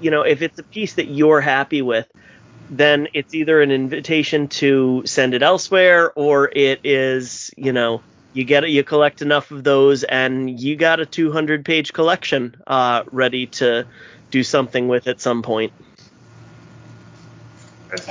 you 0.00 0.10
know, 0.10 0.22
if 0.22 0.42
it's 0.42 0.58
a 0.58 0.62
piece 0.62 0.94
that 0.94 1.06
you're 1.06 1.40
happy 1.40 1.82
with, 1.82 2.08
then 2.70 3.08
it's 3.12 3.34
either 3.34 3.60
an 3.60 3.70
invitation 3.70 4.48
to 4.48 5.02
send 5.04 5.34
it 5.34 5.42
elsewhere 5.42 6.12
or 6.14 6.48
it 6.48 6.80
is, 6.84 7.50
you 7.56 7.72
know, 7.72 8.00
you 8.32 8.44
get 8.44 8.64
it, 8.64 8.70
you 8.70 8.84
collect 8.84 9.22
enough 9.22 9.50
of 9.50 9.64
those 9.64 10.04
and 10.04 10.60
you 10.60 10.76
got 10.76 11.00
a 11.00 11.06
200 11.06 11.64
page 11.64 11.92
collection 11.92 12.56
uh, 12.66 13.02
ready 13.10 13.46
to 13.46 13.86
do 14.30 14.42
something 14.42 14.88
with 14.88 15.08
at 15.08 15.20
some 15.20 15.42
point. 15.42 15.72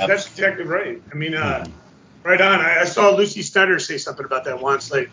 That's, 0.06 0.26
exactly 0.26 0.64
right. 0.64 1.02
I 1.10 1.14
mean, 1.14 1.34
uh, 1.34 1.66
right 2.22 2.40
on. 2.40 2.60
I, 2.60 2.80
I 2.80 2.84
saw 2.84 3.10
Lucy 3.10 3.42
Snyder 3.42 3.78
say 3.78 3.98
something 3.98 4.24
about 4.24 4.44
that 4.44 4.60
once. 4.60 4.90
Like, 4.90 5.10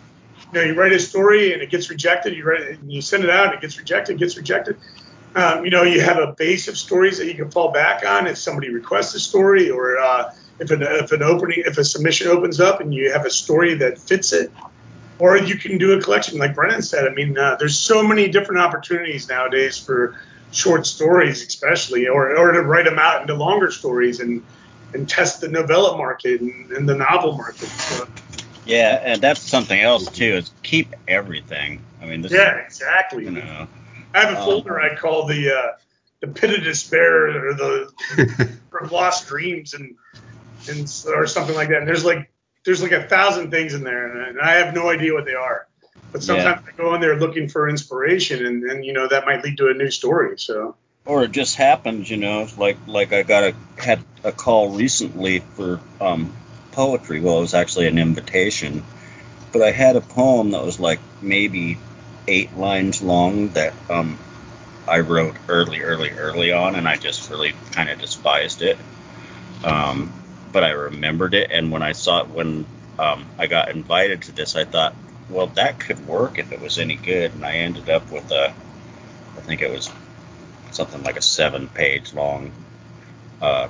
you 0.53 0.59
know, 0.59 0.61
you 0.61 0.73
write 0.75 0.93
a 0.93 0.99
story 0.99 1.53
and 1.53 1.61
it 1.61 1.69
gets 1.69 1.89
rejected. 1.89 2.35
You 2.35 2.45
write 2.45 2.61
it 2.61 2.79
and 2.79 2.91
you 2.91 3.01
send 3.01 3.23
it 3.23 3.29
out 3.29 3.47
and 3.47 3.55
it 3.55 3.61
gets 3.61 3.77
rejected, 3.77 4.17
gets 4.17 4.37
rejected. 4.37 4.77
Um, 5.35 5.65
you 5.65 5.71
know, 5.71 5.83
you 5.83 6.01
have 6.01 6.17
a 6.17 6.33
base 6.33 6.67
of 6.67 6.77
stories 6.77 7.17
that 7.19 7.27
you 7.27 7.35
can 7.35 7.51
fall 7.51 7.71
back 7.71 8.05
on 8.05 8.27
if 8.27 8.37
somebody 8.37 8.69
requests 8.69 9.13
a 9.13 9.19
story 9.19 9.69
or 9.69 9.97
uh, 9.99 10.33
if 10.59 10.71
an 10.71 10.81
if 10.81 11.11
an 11.11 11.21
opening 11.21 11.63
if 11.65 11.77
a 11.77 11.83
submission 11.83 12.27
opens 12.27 12.59
up 12.59 12.81
and 12.81 12.93
you 12.93 13.11
have 13.11 13.25
a 13.25 13.29
story 13.29 13.75
that 13.75 13.99
fits 13.99 14.33
it. 14.33 14.51
Or 15.19 15.35
you 15.35 15.57
can 15.57 15.79
do 15.79 15.97
a 15.97 16.01
collection, 16.01 16.37
like 16.37 16.53
Brennan 16.53 16.83
said. 16.83 17.07
I 17.07 17.13
mean, 17.13 17.37
uh, 17.37 17.55
there's 17.55 17.77
so 17.77 18.03
many 18.03 18.27
different 18.27 18.61
opportunities 18.61 19.27
nowadays 19.27 19.75
for 19.77 20.15
short 20.51 20.85
stories, 20.85 21.45
especially, 21.45 22.07
or, 22.07 22.37
or 22.37 22.51
to 22.51 22.61
write 22.61 22.85
them 22.85 22.99
out 22.99 23.21
into 23.21 23.33
longer 23.33 23.71
stories 23.71 24.19
and 24.19 24.43
and 24.93 25.07
test 25.07 25.41
the 25.41 25.47
novella 25.47 25.97
market 25.97 26.41
and, 26.41 26.71
and 26.71 26.87
the 26.87 26.95
novel 26.95 27.33
market. 27.33 27.67
So, 27.67 28.07
Yeah, 28.65 29.01
and 29.03 29.21
that's 29.21 29.41
something 29.41 29.79
else 29.79 30.09
too. 30.09 30.35
Is 30.35 30.51
keep 30.63 30.95
everything. 31.07 31.81
I 32.01 32.05
mean, 32.05 32.21
this 32.21 32.31
yeah, 32.31 32.59
is 32.59 32.65
exactly. 32.65 33.25
you 33.25 33.31
know, 33.31 33.67
I 34.13 34.19
have 34.19 34.33
a 34.33 34.39
Um, 34.39 34.45
folder 34.45 34.79
I 34.79 34.95
call 34.95 35.25
the 35.25 35.53
uh, 35.53 35.71
the 36.21 36.27
pit 36.27 36.57
of 36.57 36.63
despair 36.63 37.49
or 37.49 37.53
the 37.53 38.57
or 38.71 38.87
lost 38.87 39.27
dreams 39.27 39.73
and 39.73 39.95
and 40.69 41.05
or 41.07 41.27
something 41.27 41.55
like 41.55 41.69
that. 41.69 41.79
And 41.79 41.87
there's 41.87 42.05
like 42.05 42.29
there's 42.65 42.81
like 42.81 42.91
a 42.91 43.03
thousand 43.03 43.51
things 43.51 43.73
in 43.73 43.83
there, 43.83 44.07
and, 44.07 44.27
and 44.29 44.41
I 44.41 44.55
have 44.55 44.73
no 44.73 44.89
idea 44.89 45.13
what 45.13 45.25
they 45.25 45.35
are. 45.35 45.67
But 46.11 46.23
sometimes 46.23 46.65
I 46.67 46.71
go 46.77 46.95
in 46.95 47.01
there 47.01 47.19
looking 47.19 47.49
for 47.49 47.67
inspiration, 47.69 48.45
and, 48.45 48.63
and 48.63 48.85
you 48.85 48.93
know 48.93 49.07
that 49.07 49.25
might 49.25 49.43
lead 49.43 49.57
to 49.57 49.69
a 49.69 49.73
new 49.73 49.91
story. 49.91 50.37
So 50.39 50.75
or 51.07 51.23
it 51.23 51.31
just 51.31 51.55
happens, 51.55 52.09
you 52.09 52.17
know, 52.17 52.47
like 52.57 52.77
like 52.85 53.13
I 53.13 53.23
got 53.23 53.43
a 53.45 53.55
had 53.81 53.99
a 54.23 54.31
call 54.31 54.71
recently 54.75 55.39
for 55.39 55.79
um 55.99 56.31
poetry. 56.73 57.21
Well, 57.21 57.37
it 57.39 57.41
was 57.41 57.53
actually 57.53 57.87
an 57.87 57.97
invitation, 57.97 58.83
but 59.53 59.61
I 59.61 59.71
had 59.71 59.95
a 59.95 60.01
poem 60.01 60.51
that 60.51 60.63
was 60.63 60.79
like 60.79 60.99
maybe 61.21 61.77
eight 62.27 62.55
lines 62.57 63.01
long 63.01 63.49
that 63.49 63.73
um 63.89 64.19
I 64.87 64.99
wrote 64.99 65.35
early, 65.47 65.81
early, 65.81 66.11
early 66.11 66.51
on, 66.51 66.75
and 66.75 66.87
I 66.87 66.97
just 66.97 67.29
really 67.29 67.53
kind 67.71 67.89
of 67.89 67.99
despised 67.99 68.61
it. 68.61 68.77
Um, 69.63 70.13
but 70.53 70.63
I 70.63 70.69
remembered 70.69 71.33
it, 71.33 71.51
and 71.51 71.71
when 71.71 71.83
I 71.83 71.91
saw 71.91 72.21
it, 72.21 72.29
when 72.29 72.65
um, 72.97 73.25
I 73.37 73.47
got 73.47 73.69
invited 73.69 74.21
to 74.23 74.31
this, 74.31 74.55
I 74.55 74.63
thought, 74.63 74.95
well, 75.29 75.47
that 75.47 75.79
could 75.79 76.07
work 76.07 76.39
if 76.39 76.53
it 76.53 76.61
was 76.61 76.77
any 76.77 76.95
good, 76.95 77.33
and 77.33 77.45
I 77.45 77.55
ended 77.55 77.89
up 77.89 78.09
with 78.11 78.31
a, 78.31 78.53
I 79.37 79.41
think 79.41 79.61
it 79.61 79.69
was 79.69 79.89
something 80.71 81.03
like 81.03 81.17
a 81.17 81.21
seven-page 81.21 82.13
long, 82.13 82.51
uh, 83.41 83.67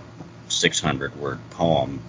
600-word 0.49 1.39
poem 1.51 1.99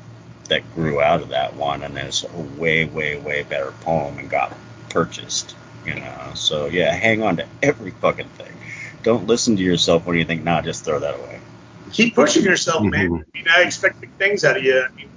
that 0.49 0.75
grew 0.75 1.01
out 1.01 1.21
of 1.21 1.31
that 1.31 1.55
one, 1.57 1.83
and 1.83 1.99
is 1.99 2.25
a 2.25 2.61
way, 2.61 2.85
way, 2.85 3.19
way 3.19 3.43
better 3.43 3.73
poem, 3.81 4.19
and 4.19 4.31
got 4.31 4.57
purchased. 4.91 5.55
You 5.85 5.95
know, 5.95 6.33
so 6.35 6.67
yeah, 6.67 6.93
hang 6.93 7.23
on 7.23 7.37
to 7.37 7.47
every 7.63 7.93
fucking 7.93 8.29
thing 8.29 8.53
don't 9.03 9.27
listen 9.27 9.57
to 9.57 9.63
yourself 9.63 10.07
when 10.07 10.17
you 10.19 10.25
think, 10.25 10.45
nah, 10.45 10.61
just 10.61 10.85
throw 10.85 11.01
that 11.01 11.15
away. 11.15 11.41
Keep 11.93 12.15
pushing 12.15 12.43
yourself, 12.43 12.85
man. 12.85 13.07
I 13.07 13.09
mean, 13.09 13.25
I 13.49 13.63
expect 13.63 14.01
big 14.01 14.11
things 14.19 14.45
out 14.45 14.57
of 14.57 14.65
you. 14.65 14.79
I 14.79 14.89
mean, 14.97 15.09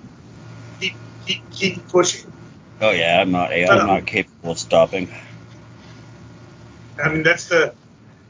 keep 0.80 0.94
keep 1.26 1.52
keep 1.52 1.88
pushing. 1.90 2.32
Oh 2.80 2.92
yeah, 2.92 3.20
I'm 3.20 3.32
not. 3.32 3.52
I'm 3.52 3.88
not 3.88 4.06
capable 4.06 4.52
of 4.52 4.60
stopping. 4.60 5.10
I 7.04 7.10
mean, 7.10 7.24
that's 7.24 7.50
the 7.50 7.74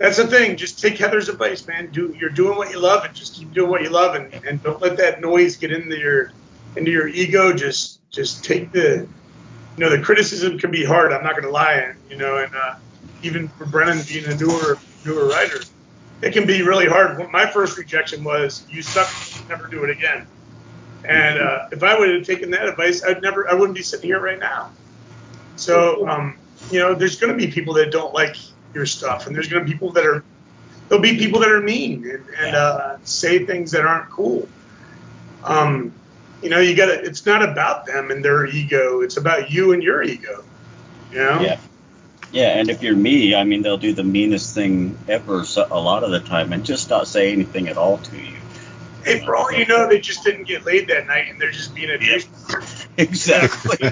that's 0.01 0.17
the 0.17 0.25
thing. 0.25 0.57
Just 0.57 0.79
take 0.79 0.97
Heather's 0.97 1.29
advice, 1.29 1.67
man. 1.67 1.91
Do 1.91 2.15
you're 2.19 2.31
doing 2.31 2.57
what 2.57 2.71
you 2.71 2.79
love, 2.79 3.05
and 3.05 3.13
just 3.13 3.35
keep 3.35 3.53
doing 3.53 3.69
what 3.69 3.83
you 3.83 3.89
love, 3.89 4.15
and, 4.15 4.33
and 4.45 4.61
don't 4.63 4.81
let 4.81 4.97
that 4.97 5.21
noise 5.21 5.57
get 5.57 5.71
into 5.71 5.97
your 5.97 6.31
into 6.75 6.89
your 6.89 7.07
ego. 7.07 7.53
Just 7.53 7.99
just 8.09 8.43
take 8.43 8.71
the 8.71 9.07
you 9.77 9.83
know 9.83 9.89
the 9.89 10.01
criticism 10.01 10.57
can 10.57 10.71
be 10.71 10.83
hard. 10.83 11.13
I'm 11.13 11.23
not 11.23 11.33
to 11.41 11.49
lie, 11.49 11.93
you 12.09 12.17
know, 12.17 12.37
and 12.37 12.53
uh, 12.55 12.75
even 13.21 13.47
for 13.47 13.65
Brennan 13.65 14.01
being 14.07 14.25
a 14.25 14.35
newer 14.35 14.79
newer 15.05 15.27
writer, 15.27 15.61
it 16.21 16.33
can 16.33 16.47
be 16.47 16.63
really 16.63 16.87
hard. 16.87 17.31
My 17.31 17.45
first 17.45 17.77
rejection 17.77 18.23
was 18.23 18.65
you 18.69 18.81
suck, 18.81 19.07
never 19.49 19.67
do 19.67 19.83
it 19.83 19.91
again. 19.91 20.25
And 21.03 21.39
uh, 21.39 21.67
if 21.71 21.83
I 21.83 21.97
would 21.97 22.13
have 22.13 22.25
taken 22.25 22.51
that 22.51 22.67
advice, 22.67 23.03
I'd 23.03 23.21
never, 23.21 23.49
I 23.49 23.53
wouldn't 23.53 23.75
be 23.75 23.81
sitting 23.81 24.07
here 24.07 24.19
right 24.19 24.39
now. 24.39 24.71
So, 25.55 26.07
um, 26.07 26.37
you 26.69 26.79
know, 26.79 26.93
there's 26.93 27.17
to 27.19 27.33
be 27.33 27.51
people 27.51 27.73
that 27.75 27.91
don't 27.91 28.13
like 28.13 28.35
your 28.73 28.85
stuff, 28.85 29.27
and 29.27 29.35
there's 29.35 29.47
going 29.47 29.63
to 29.63 29.65
be 29.65 29.73
people 29.73 29.91
that 29.93 30.05
are, 30.05 30.23
there'll 30.87 31.01
be 31.01 31.17
people 31.17 31.39
that 31.41 31.51
are 31.51 31.61
mean 31.61 32.09
and, 32.09 32.25
and 32.39 32.55
uh, 32.55 32.97
say 33.03 33.45
things 33.45 33.71
that 33.71 33.85
aren't 33.85 34.09
cool. 34.09 34.47
Um, 35.43 35.93
you 36.41 36.49
know, 36.49 36.59
you 36.59 36.75
got 36.75 36.87
to, 36.87 36.93
it's 36.93 37.25
not 37.25 37.43
about 37.43 37.85
them 37.85 38.11
and 38.11 38.23
their 38.23 38.45
ego, 38.45 39.01
it's 39.01 39.17
about 39.17 39.51
you 39.51 39.73
and 39.73 39.83
your 39.83 40.01
ego. 40.01 40.43
You 41.11 41.17
know? 41.17 41.41
Yeah. 41.41 41.59
Yeah, 42.31 42.57
and 42.57 42.69
if 42.69 42.81
you're 42.81 42.95
me, 42.95 43.35
I 43.35 43.43
mean, 43.43 43.61
they'll 43.61 43.77
do 43.77 43.93
the 43.93 44.05
meanest 44.05 44.55
thing 44.55 44.97
ever 45.09 45.43
so, 45.43 45.67
a 45.69 45.79
lot 45.79 46.05
of 46.05 46.11
the 46.11 46.21
time 46.21 46.53
and 46.53 46.65
just 46.65 46.89
not 46.89 47.07
say 47.07 47.33
anything 47.33 47.67
at 47.67 47.77
all 47.77 47.97
to 47.97 48.17
you. 48.17 48.37
Hey, 49.03 49.19
for 49.25 49.35
all 49.35 49.51
you 49.51 49.65
know, 49.65 49.89
they 49.89 49.99
just 49.99 50.23
didn't 50.23 50.45
get 50.45 50.65
laid 50.65 50.87
that 50.87 51.07
night 51.07 51.29
and 51.29 51.41
they're 51.41 51.51
just 51.51 51.75
being 51.75 51.89
a 51.89 51.97
douche. 51.97 52.25
Exactly. 52.97 53.77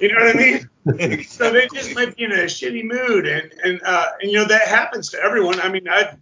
You 0.00 0.08
know 0.08 0.24
what 0.24 0.34
I 0.34 0.38
mean? 0.38 0.68
so 1.28 1.50
they 1.50 1.68
just 1.72 1.94
might 1.94 2.16
be 2.16 2.24
in 2.24 2.32
a 2.32 2.44
shitty 2.44 2.82
mood, 2.84 3.26
and 3.26 3.52
and 3.62 3.80
uh, 3.84 4.06
and 4.20 4.30
you 4.30 4.38
know 4.38 4.44
that 4.46 4.66
happens 4.66 5.10
to 5.10 5.22
everyone. 5.22 5.60
I 5.60 5.68
mean, 5.68 5.88
I, 5.88 6.16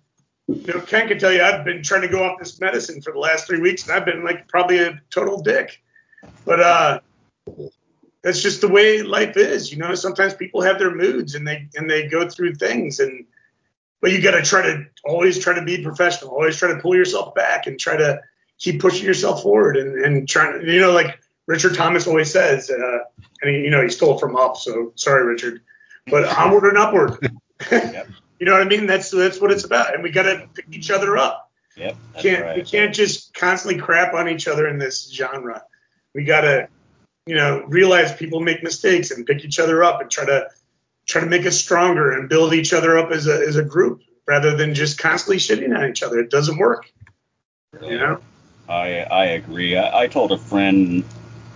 you 0.49 0.67
know, 0.67 0.81
Ken 0.81 1.09
can 1.09 1.19
tell 1.19 1.33
you 1.33 1.43
I've 1.43 1.65
been 1.65 1.83
trying 1.83 2.03
to 2.03 2.09
go 2.09 2.25
off 2.25 2.39
this 2.39 2.61
medicine 2.61 3.01
for 3.01 3.13
the 3.13 3.19
last 3.19 3.47
three 3.47 3.61
weeks, 3.61 3.85
and 3.85 3.93
I've 3.93 4.05
been 4.05 4.23
like 4.23 4.49
probably 4.49 4.79
a 4.81 5.01
total 5.09 5.41
dick. 5.41 5.83
But 6.45 6.61
uh, 6.61 7.01
that's 8.23 8.43
just 8.43 8.61
the 8.61 8.69
way 8.69 9.03
life 9.03 9.37
is. 9.39 9.73
You 9.73 9.79
know, 9.79 9.95
sometimes 9.95 10.35
people 10.35 10.61
have 10.61 10.79
their 10.79 10.95
moods, 10.95 11.35
and 11.35 11.47
they 11.47 11.69
and 11.77 11.89
they 11.89 12.07
go 12.07 12.29
through 12.29 12.57
things, 12.57 13.01
and 13.01 13.25
but 14.03 14.13
you 14.13 14.21
got 14.21 14.33
to 14.33 14.43
try 14.43 14.63
to 14.63 14.85
always 15.05 15.39
try 15.39 15.55
to 15.55 15.63
be 15.63 15.83
professional, 15.83 16.33
always 16.33 16.57
try 16.57 16.73
to 16.73 16.81
pull 16.81 16.95
yourself 16.95 17.35
back, 17.35 17.67
and 17.67 17.81
try 17.81 17.97
to 17.97 18.21
keep 18.59 18.81
pushing 18.81 19.07
yourself 19.07 19.43
forward, 19.43 19.77
and 19.77 20.05
and 20.05 20.29
trying 20.29 20.69
you 20.69 20.81
know, 20.81 20.93
like 20.93 21.20
Richard 21.47 21.75
Thomas 21.75 22.07
always 22.07 22.31
says, 22.31 22.71
uh, 22.71 22.99
and 23.43 23.51
he, 23.51 23.63
you 23.63 23.71
know, 23.71 23.83
he 23.83 23.89
stole 23.89 24.19
from 24.19 24.37
Up, 24.37 24.57
so 24.57 24.93
sorry, 24.95 25.25
Richard, 25.25 25.63
but 26.07 26.25
onward 26.37 26.65
and 26.65 26.79
upward. 26.79 27.19
Yep. 27.71 28.09
you 28.39 28.47
know 28.47 28.53
what 28.53 28.63
I 28.63 28.67
mean? 28.67 28.87
That's 28.87 29.11
that's 29.11 29.41
what 29.41 29.51
it's 29.51 29.65
about, 29.65 29.95
and 29.95 30.03
we 30.03 30.11
got 30.11 30.23
to 30.25 30.49
pick 30.55 30.67
each 30.71 30.91
other 30.91 31.17
up. 31.17 31.51
Yep. 31.77 31.97
Can't 32.19 32.45
right. 32.45 32.57
we 32.57 32.63
can't 32.63 32.95
just 32.95 33.35
constantly 33.35 33.81
crap 33.81 34.15
on 34.15 34.29
each 34.29 34.49
other 34.49 34.67
in 34.69 34.79
this 34.79 35.11
genre. 35.11 35.63
We 36.15 36.25
got 36.25 36.43
to, 36.43 36.69
you 37.27 37.37
know, 37.37 37.65
realize 37.67 38.13
people 38.13 38.41
make 38.41 38.63
mistakes 38.63 39.11
and 39.11 39.27
pick 39.27 39.45
each 39.45 39.59
other 39.59 39.83
up 39.85 40.01
and 40.01 40.11
try 40.11 40.25
to 40.27 40.49
try 41.07 41.21
to 41.21 41.27
make 41.27 41.47
us 41.47 41.59
stronger 41.59 42.13
and 42.13 42.29
build 42.29 42.55
each 42.55 42.73
other 42.73 42.99
up 42.99 43.11
as 43.11 43.27
a 43.27 43.35
as 43.35 43.57
a 43.57 43.65
group 43.65 44.03
rather 44.27 44.57
than 44.57 44.75
just 44.75 44.99
constantly 44.99 45.39
shitting 45.39 45.77
on 45.77 45.89
each 45.89 46.03
other. 46.03 46.21
It 46.21 46.31
doesn't 46.31 46.59
work. 46.59 46.91
You 47.83 47.99
know? 47.99 48.21
I 48.69 49.01
I 49.01 49.25
agree. 49.27 49.77
I, 49.77 50.03
I 50.03 50.07
told 50.07 50.33
a 50.33 50.39
friend 50.39 51.05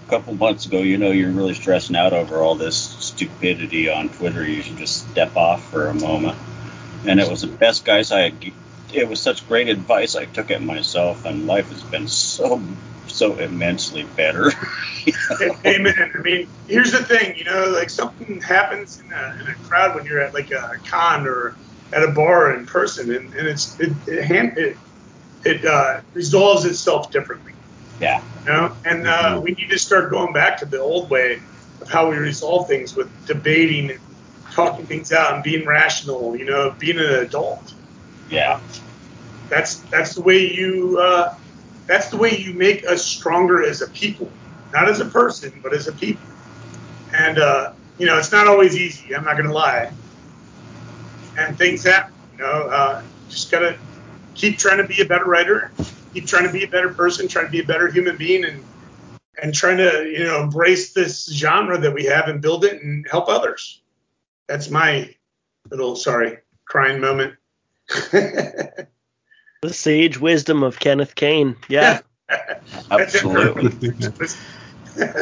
a 0.06 0.10
couple 0.10 0.34
months 0.34 0.66
ago, 0.66 0.80
you 0.80 0.98
know, 0.98 1.10
you're 1.10 1.30
really 1.30 1.54
stressing 1.54 1.96
out 1.96 2.12
over 2.12 2.38
all 2.38 2.54
this 2.54 2.76
stupidity 2.76 3.88
on 3.88 4.08
Twitter. 4.10 4.46
You 4.46 4.62
should 4.62 4.76
just 4.76 5.08
step 5.10 5.36
off 5.36 5.64
for 5.70 5.88
a 5.88 5.94
moment. 5.94 6.38
And 7.06 7.20
it 7.20 7.30
was 7.30 7.42
the 7.42 7.48
best 7.48 7.84
guys 7.84 8.12
I 8.12 8.30
had. 8.30 8.52
It 8.92 9.08
was 9.08 9.20
such 9.20 9.46
great 9.48 9.68
advice. 9.68 10.14
I 10.14 10.24
took 10.24 10.50
it 10.50 10.62
myself, 10.62 11.24
and 11.24 11.46
life 11.46 11.70
has 11.70 11.82
been 11.82 12.08
so 12.08 12.62
so 13.08 13.36
immensely 13.38 14.04
better. 14.16 14.50
Amen. 15.64 16.12
I 16.14 16.18
mean, 16.18 16.48
here's 16.66 16.92
the 16.92 17.04
thing, 17.04 17.36
you 17.36 17.44
know, 17.44 17.68
like 17.68 17.90
something 17.90 18.40
happens 18.40 19.00
in 19.00 19.12
a, 19.12 19.38
in 19.40 19.46
a 19.46 19.54
crowd 19.66 19.94
when 19.94 20.04
you're 20.04 20.20
at 20.20 20.34
like 20.34 20.50
a 20.50 20.78
con 20.86 21.26
or 21.26 21.54
at 21.92 22.02
a 22.02 22.10
bar 22.10 22.56
in 22.56 22.66
person, 22.66 23.14
and, 23.14 23.32
and 23.34 23.46
it's 23.46 23.78
it 23.78 23.92
it, 24.06 24.24
hand, 24.24 24.58
it, 24.58 24.76
it 25.44 25.64
uh, 25.64 26.00
resolves 26.12 26.64
itself 26.64 27.10
differently. 27.10 27.53
Yeah. 28.00 28.22
You 28.40 28.52
know, 28.52 28.76
and 28.84 29.06
uh, 29.06 29.40
we 29.42 29.52
need 29.52 29.70
to 29.70 29.78
start 29.78 30.10
going 30.10 30.32
back 30.32 30.58
to 30.58 30.66
the 30.66 30.80
old 30.80 31.10
way 31.10 31.40
of 31.80 31.88
how 31.88 32.10
we 32.10 32.16
resolve 32.16 32.68
things 32.68 32.94
with 32.94 33.10
debating 33.26 33.90
and 33.90 34.00
talking 34.52 34.86
things 34.86 35.12
out 35.12 35.34
and 35.34 35.42
being 35.42 35.66
rational. 35.66 36.36
You 36.36 36.44
know, 36.44 36.74
being 36.78 36.98
an 36.98 37.06
adult. 37.06 37.74
Yeah. 38.30 38.60
That's 39.48 39.76
that's 39.76 40.14
the 40.14 40.22
way 40.22 40.52
you 40.52 40.98
uh, 41.00 41.34
that's 41.86 42.08
the 42.08 42.16
way 42.16 42.36
you 42.36 42.54
make 42.54 42.86
us 42.86 43.04
stronger 43.04 43.62
as 43.62 43.82
a 43.82 43.88
people, 43.88 44.30
not 44.72 44.88
as 44.88 45.00
a 45.00 45.04
person, 45.04 45.52
but 45.62 45.72
as 45.74 45.86
a 45.88 45.92
people. 45.92 46.22
And 47.12 47.38
uh, 47.38 47.72
you 47.98 48.06
know, 48.06 48.18
it's 48.18 48.32
not 48.32 48.46
always 48.46 48.76
easy. 48.76 49.14
I'm 49.14 49.24
not 49.24 49.36
gonna 49.36 49.52
lie. 49.52 49.92
And 51.38 51.56
things 51.56 51.84
happen. 51.84 52.14
You 52.32 52.38
know, 52.38 52.68
uh, 52.68 53.02
just 53.28 53.50
gotta 53.50 53.78
keep 54.34 54.58
trying 54.58 54.78
to 54.78 54.84
be 54.84 55.00
a 55.00 55.04
better 55.04 55.24
writer, 55.24 55.70
keep 56.14 56.26
trying 56.26 56.46
to 56.46 56.52
be 56.52 56.64
a 56.64 56.68
better 56.68 56.92
person, 56.94 57.28
trying 57.28 57.46
to 57.46 57.50
be 57.50 57.60
a 57.60 57.64
better 57.64 57.88
human 57.88 58.16
being, 58.16 58.44
and 58.44 58.64
and 59.42 59.52
trying 59.52 59.76
to 59.78 60.08
you 60.08 60.24
know 60.24 60.40
embrace 60.40 60.92
this 60.92 61.30
genre 61.32 61.78
that 61.78 61.92
we 61.92 62.04
have 62.04 62.28
and 62.28 62.40
build 62.40 62.64
it 62.64 62.82
and 62.82 63.06
help 63.10 63.28
others. 63.28 63.82
That's 64.46 64.70
my 64.70 65.14
little 65.70 65.96
sorry 65.96 66.38
crying 66.64 67.00
moment. 67.00 67.34
The 69.62 69.72
sage 69.72 70.20
wisdom 70.20 70.62
of 70.62 70.78
Kenneth 70.78 71.14
Cain. 71.14 71.56
Yeah. 71.70 72.00
Absolutely. 72.90 73.94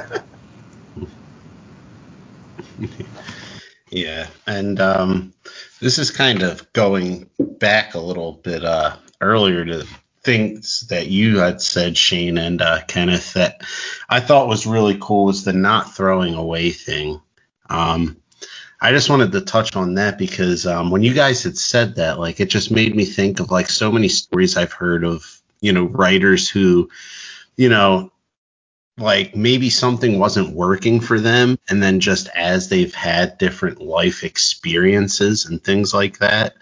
Yeah, 3.92 4.28
and 4.46 4.80
um, 4.80 5.34
this 5.80 5.98
is 5.98 6.10
kind 6.10 6.42
of 6.42 6.72
going 6.72 7.28
back 7.38 7.94
a 7.94 8.00
little 8.00 8.32
bit 8.32 8.64
uh, 8.64 8.96
earlier 9.20 9.66
to 9.66 9.86
things 10.22 10.80
that 10.88 11.08
you 11.08 11.38
had 11.38 11.60
said, 11.60 11.96
Shane 11.96 12.38
and 12.38 12.62
uh, 12.62 12.82
Kenneth, 12.86 13.34
that 13.34 13.62
I 14.08 14.20
thought 14.20 14.48
was 14.48 14.66
really 14.66 14.96
cool 15.00 15.26
was 15.26 15.44
the 15.44 15.52
not 15.52 15.94
throwing 15.94 16.34
away 16.34 16.70
thing. 16.70 17.20
Um, 17.68 18.16
I 18.80 18.90
just 18.92 19.10
wanted 19.10 19.32
to 19.32 19.40
touch 19.40 19.76
on 19.76 19.94
that 19.94 20.18
because 20.18 20.66
um, 20.66 20.90
when 20.90 21.02
you 21.02 21.14
guys 21.14 21.42
had 21.42 21.56
said 21.56 21.96
that, 21.96 22.18
like 22.18 22.40
it 22.40 22.50
just 22.50 22.70
made 22.70 22.94
me 22.94 23.04
think 23.04 23.40
of 23.40 23.50
like 23.50 23.68
so 23.68 23.92
many 23.92 24.08
stories 24.08 24.56
I've 24.56 24.72
heard 24.72 25.04
of, 25.04 25.40
you 25.60 25.72
know, 25.72 25.84
writers 25.84 26.48
who, 26.48 26.90
you 27.56 27.68
know, 27.68 28.10
like 28.98 29.34
maybe 29.34 29.70
something 29.70 30.18
wasn't 30.18 30.54
working 30.54 31.00
for 31.00 31.18
them 31.18 31.58
and 31.68 31.82
then 31.82 32.00
just 32.00 32.28
as 32.34 32.68
they've 32.68 32.94
had 32.94 33.38
different 33.38 33.80
life 33.80 34.22
experiences 34.22 35.46
and 35.46 35.62
things 35.62 35.94
like 35.94 36.18
that 36.18 36.54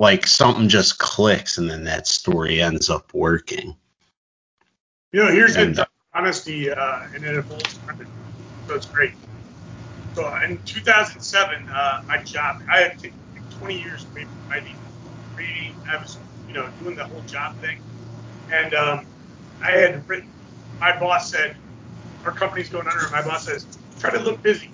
like 0.00 0.26
something 0.26 0.66
just 0.68 0.98
clicks 0.98 1.58
and 1.58 1.70
then 1.70 1.84
that 1.84 2.06
story 2.08 2.60
ends 2.60 2.88
up 2.90 3.12
working 3.14 3.76
You 5.12 5.24
know, 5.24 5.30
here's 5.30 5.56
And- 5.56 5.74
the 5.76 5.86
honesty, 6.14 6.70
uh, 6.70 7.02
and 7.14 7.24
it 7.24 7.36
evolves. 7.36 7.78
So 8.68 8.74
it's 8.76 8.86
great. 8.86 9.12
So 10.14 10.32
in 10.36 10.62
2007, 10.64 11.68
uh, 11.68 12.02
my 12.06 12.18
job, 12.22 12.62
I 12.70 12.78
had 12.78 12.98
taken 12.98 13.18
20 13.58 13.80
years 13.80 14.06
away 14.12 14.22
from 14.24 14.48
writing, 14.48 14.76
reading. 15.36 15.74
I 15.88 15.96
was, 15.96 16.16
you 16.46 16.54
know, 16.54 16.68
doing 16.82 16.94
the 16.94 17.04
whole 17.04 17.22
job 17.22 17.56
thing. 17.60 17.80
And 18.52 18.72
um, 18.74 19.06
I 19.60 19.72
had 19.72 20.08
written, 20.08 20.30
my 20.78 20.96
boss 20.98 21.28
said, 21.30 21.56
our 22.24 22.32
company's 22.32 22.68
going 22.68 22.86
under. 22.86 23.02
and 23.02 23.10
My 23.12 23.22
boss 23.22 23.46
says, 23.46 23.66
try 23.98 24.10
to 24.10 24.20
look 24.20 24.40
busy. 24.42 24.70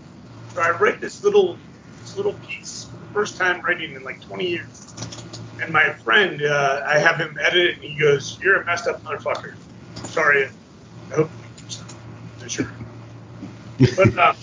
So 0.54 0.60
I 0.60 0.70
write 0.72 1.00
this 1.00 1.24
little, 1.24 1.56
this 2.02 2.16
little 2.16 2.34
piece 2.46 2.84
for 2.84 2.98
the 2.98 3.12
first 3.14 3.38
time 3.38 3.62
writing 3.62 3.94
in 3.94 4.04
like 4.04 4.20
20 4.20 4.46
years. 4.46 4.85
And 5.60 5.72
my 5.72 5.92
friend, 5.92 6.42
uh, 6.42 6.82
I 6.86 6.98
have 6.98 7.16
him 7.16 7.38
edit 7.40 7.66
it, 7.66 7.74
and 7.76 7.84
he 7.84 7.98
goes, 7.98 8.38
"You're 8.42 8.60
a 8.60 8.64
messed 8.64 8.86
up 8.86 9.02
motherfucker." 9.02 9.54
Sorry, 10.04 10.48
I 11.10 11.14
hope 11.14 11.30
you 12.42 12.48
sure. 12.48 12.70
But 13.96 14.16
uh, 14.16 14.34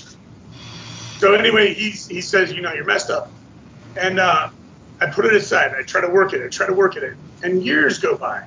so 1.18 1.34
anyway, 1.34 1.73
he's 1.73 2.07
he 2.07 2.22
says, 2.22 2.52
you 2.52 2.61
know, 2.61 2.73
you're 2.73 2.85
messed 2.85 3.10
up, 3.10 3.31
and 3.95 4.19
uh, 4.19 4.49
I 4.99 5.06
put 5.07 5.26
it 5.26 5.34
aside. 5.34 5.73
I 5.77 5.84
try 5.84 6.02
to 6.02 6.10
work 6.10 6.34
it. 6.34 6.44
I 6.44 6.49
try 6.49 6.68
to 6.68 6.73
work 6.73 6.98
at 6.98 7.03
it, 7.03 7.15
and 7.44 7.64
years 7.64 7.99
go 7.99 8.18
by. 8.18 8.44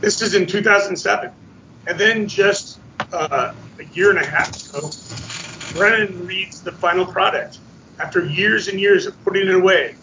This 0.00 0.20
is 0.20 0.34
in 0.34 0.46
2007, 0.46 1.30
and 1.86 1.98
then 1.98 2.26
just 2.26 2.80
uh, 3.12 3.54
a 3.78 3.84
year 3.94 4.10
and 4.10 4.18
a 4.18 4.26
half 4.26 4.68
ago, 4.70 4.90
Brennan 5.74 6.26
reads 6.26 6.60
the 6.62 6.72
final 6.72 7.06
product 7.06 7.58
after 8.00 8.24
years 8.24 8.68
and 8.68 8.80
years 8.80 9.06
of 9.06 9.24
putting 9.24 9.46
it 9.46 9.54
away, 9.54 9.94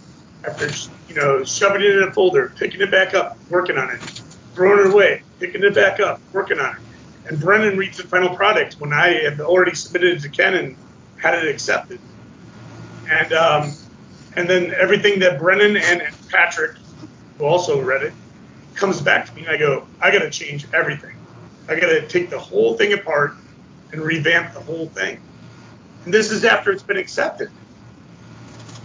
after 0.46 0.70
you 1.08 1.16
know 1.16 1.44
shoving 1.44 1.82
it 1.82 1.98
in 1.98 2.04
a 2.04 2.12
folder, 2.12 2.54
picking 2.56 2.82
it 2.82 2.92
back 2.92 3.14
up, 3.14 3.38
working 3.50 3.78
on 3.78 3.90
it, 3.90 4.00
throwing 4.54 4.86
it 4.86 4.94
away, 4.94 5.24
picking 5.40 5.64
it 5.64 5.76
back 5.76 6.00
up, 6.00 6.22
working 6.34 6.60
on 6.60 6.76
it. 6.76 6.82
And 7.28 7.40
Brennan 7.40 7.78
reads 7.78 7.98
the 7.98 8.04
final 8.04 8.36
product 8.36 8.80
when 8.80 8.94
I 8.94 9.10
had 9.10 9.40
already 9.40 9.76
submitted 9.76 10.18
it 10.18 10.22
to 10.22 10.30
Ken 10.30 10.56
and 10.56 10.76
had 11.18 11.36
it 11.36 11.48
accepted. 11.48 12.00
And 13.10 13.34
um, 13.34 13.74
and 14.36 14.50
then 14.50 14.74
everything 14.74 15.20
that 15.20 15.40
Brennan 15.40 15.78
and 15.78 16.02
Patrick, 16.30 16.78
who 17.38 17.46
also 17.46 17.82
read 17.82 18.04
it, 18.04 18.14
comes 18.76 19.02
back 19.02 19.26
to 19.28 19.36
me, 19.36 19.42
and 19.42 19.50
I 19.50 19.58
go, 19.58 19.88
I 20.02 20.12
got 20.12 20.20
to 20.20 20.30
change 20.30 20.66
everything. 20.74 21.16
I 21.68 21.76
got 21.76 21.88
to 21.88 22.08
take 22.08 22.30
the 22.30 22.40
whole 22.40 22.76
thing 22.76 22.94
apart 22.94 23.34
and 23.92 24.02
revamp 24.02 24.54
the 24.54 24.60
whole 24.60 24.88
thing. 24.88 25.20
And 26.06 26.14
this 26.14 26.32
is 26.32 26.46
after 26.46 26.72
it's 26.72 26.84
been 26.84 26.98
accepted. 26.98 27.52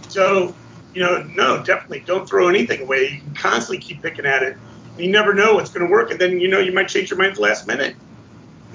So, 0.09 0.53
you 0.95 1.03
know, 1.03 1.21
no, 1.23 1.61
definitely 1.61 1.99
don't 1.99 2.27
throw 2.27 2.47
anything 2.47 2.81
away. 2.81 3.09
You 3.09 3.19
can 3.19 3.35
constantly 3.35 3.79
keep 3.79 4.01
picking 4.01 4.25
at 4.25 4.43
it. 4.43 4.57
You 4.97 5.11
never 5.11 5.33
know 5.33 5.55
what's 5.55 5.69
going 5.69 5.85
to 5.85 5.91
work, 5.91 6.09
and 6.09 6.19
then 6.19 6.39
you 6.39 6.47
know 6.47 6.59
you 6.59 6.71
might 6.71 6.87
change 6.87 7.09
your 7.09 7.19
mind 7.19 7.31
at 7.31 7.35
the 7.35 7.41
last 7.41 7.67
minute. 7.67 7.97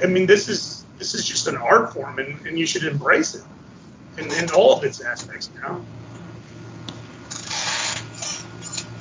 I 0.02 0.06
mean, 0.06 0.26
this 0.26 0.48
is 0.48 0.84
this 0.98 1.14
is 1.14 1.26
just 1.26 1.48
an 1.48 1.56
art 1.56 1.94
form, 1.94 2.18
and, 2.18 2.46
and 2.46 2.58
you 2.58 2.66
should 2.66 2.84
embrace 2.84 3.34
it 3.34 3.42
in, 4.18 4.30
in 4.32 4.50
all 4.50 4.76
of 4.76 4.84
its 4.84 5.00
aspects. 5.00 5.50
You 5.54 5.62
know. 5.62 5.84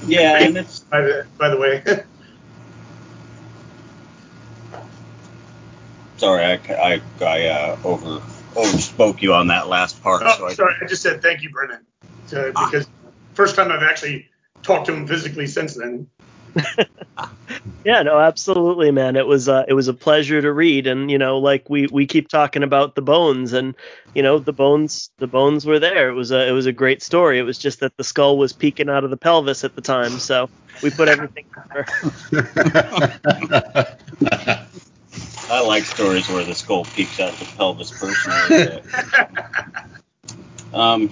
Yeah, 0.08 0.41
and 0.41 0.58
it's 0.58 0.80
by 0.80 1.02
the, 1.02 1.28
by 1.38 1.50
the 1.50 1.58
way. 1.58 1.84
sorry, 6.16 6.46
I, 6.46 6.54
I, 6.74 7.02
I 7.20 7.48
uh, 7.48 7.78
over 7.84 8.22
overspoke 8.54 9.22
you 9.22 9.34
on 9.34 9.48
that 9.48 9.68
last 9.68 10.02
part. 10.02 10.24
Oh, 10.26 10.38
so 10.38 10.46
I, 10.46 10.54
sorry, 10.54 10.76
I 10.82 10.86
just 10.86 11.02
said 11.02 11.22
thank 11.22 11.41
you, 11.44 11.50
Brennan, 11.50 11.86
to, 12.30 12.54
because 12.54 12.88
first 13.40 13.56
time 13.56 13.72
I've 13.72 13.84
actually 13.84 14.28
talked 14.64 14.88
to 14.88 14.94
him 14.94 15.07
physically 15.07 15.48
since 15.48 15.74
then. 15.76 16.07
yeah, 17.86 18.02
no, 18.02 18.20
absolutely, 18.20 18.91
man. 18.91 19.16
It 19.16 19.26
was 19.26 19.48
uh, 19.48 19.64
it 19.66 19.74
was 19.74 19.88
a 19.88 19.94
pleasure 19.94 20.41
to 20.41 20.52
read, 20.52 20.88
and 20.88 21.10
you 21.10 21.18
know, 21.18 21.38
like 21.38 21.70
we 21.70 21.88
we 21.88 22.06
keep 22.06 22.28
talking 22.28 22.64
about 22.64 22.95
the 22.95 23.02
bones, 23.02 23.53
and 23.53 23.76
you 24.14 24.24
know, 24.24 24.40
the 24.40 24.52
bones 24.52 25.10
the 25.20 25.28
bones 25.28 25.66
were 25.66 25.80
there. 25.80 26.10
It 26.10 26.16
was 26.16 26.32
a 26.32 26.49
it 26.49 26.52
was 26.52 26.66
a 26.66 26.74
great 26.74 27.02
story. 27.02 27.40
It 27.40 27.44
was 27.44 27.57
just 27.57 27.80
that 27.80 27.95
the 27.95 28.03
skull 28.03 28.38
was 28.38 28.52
peeking 28.52 28.90
out 28.90 29.06
of 29.06 29.10
the 29.10 29.16
pelvis 29.16 29.64
at 29.64 29.74
the 29.74 29.82
time, 29.82 30.20
so 30.20 30.49
we 30.84 30.90
put 30.90 31.07
everything. 31.07 31.45
I 35.49 35.61
like 35.61 35.86
stories 35.86 36.28
where 36.28 36.44
the 36.44 36.56
skull 36.56 36.84
peeks 36.84 37.22
out 37.22 37.32
of 37.32 37.40
the 37.40 37.45
pelvis 37.56 37.91
personally. 37.98 38.82
um, 40.74 41.10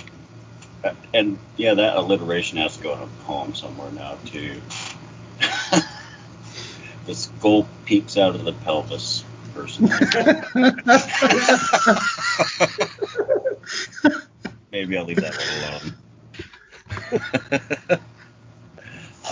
and 1.14 1.38
yeah, 1.56 1.74
that 1.74 1.96
alliteration 1.96 2.58
has 2.58 2.76
to 2.78 2.84
go 2.84 2.96
in 2.96 3.02
a 3.02 3.08
poem 3.24 3.54
somewhere 3.54 3.92
now 3.92 4.18
too. 4.26 4.62
the 7.06 7.14
skull 7.14 7.68
peeks 7.86 8.18
out 8.18 8.36
of 8.36 8.44
the 8.44 8.54
pelvis 8.54 9.24
Person. 9.54 9.86
Maybe 14.72 14.98
I'll 14.98 15.06
leave 15.06 15.22
that 15.22 15.36
one 15.36 15.94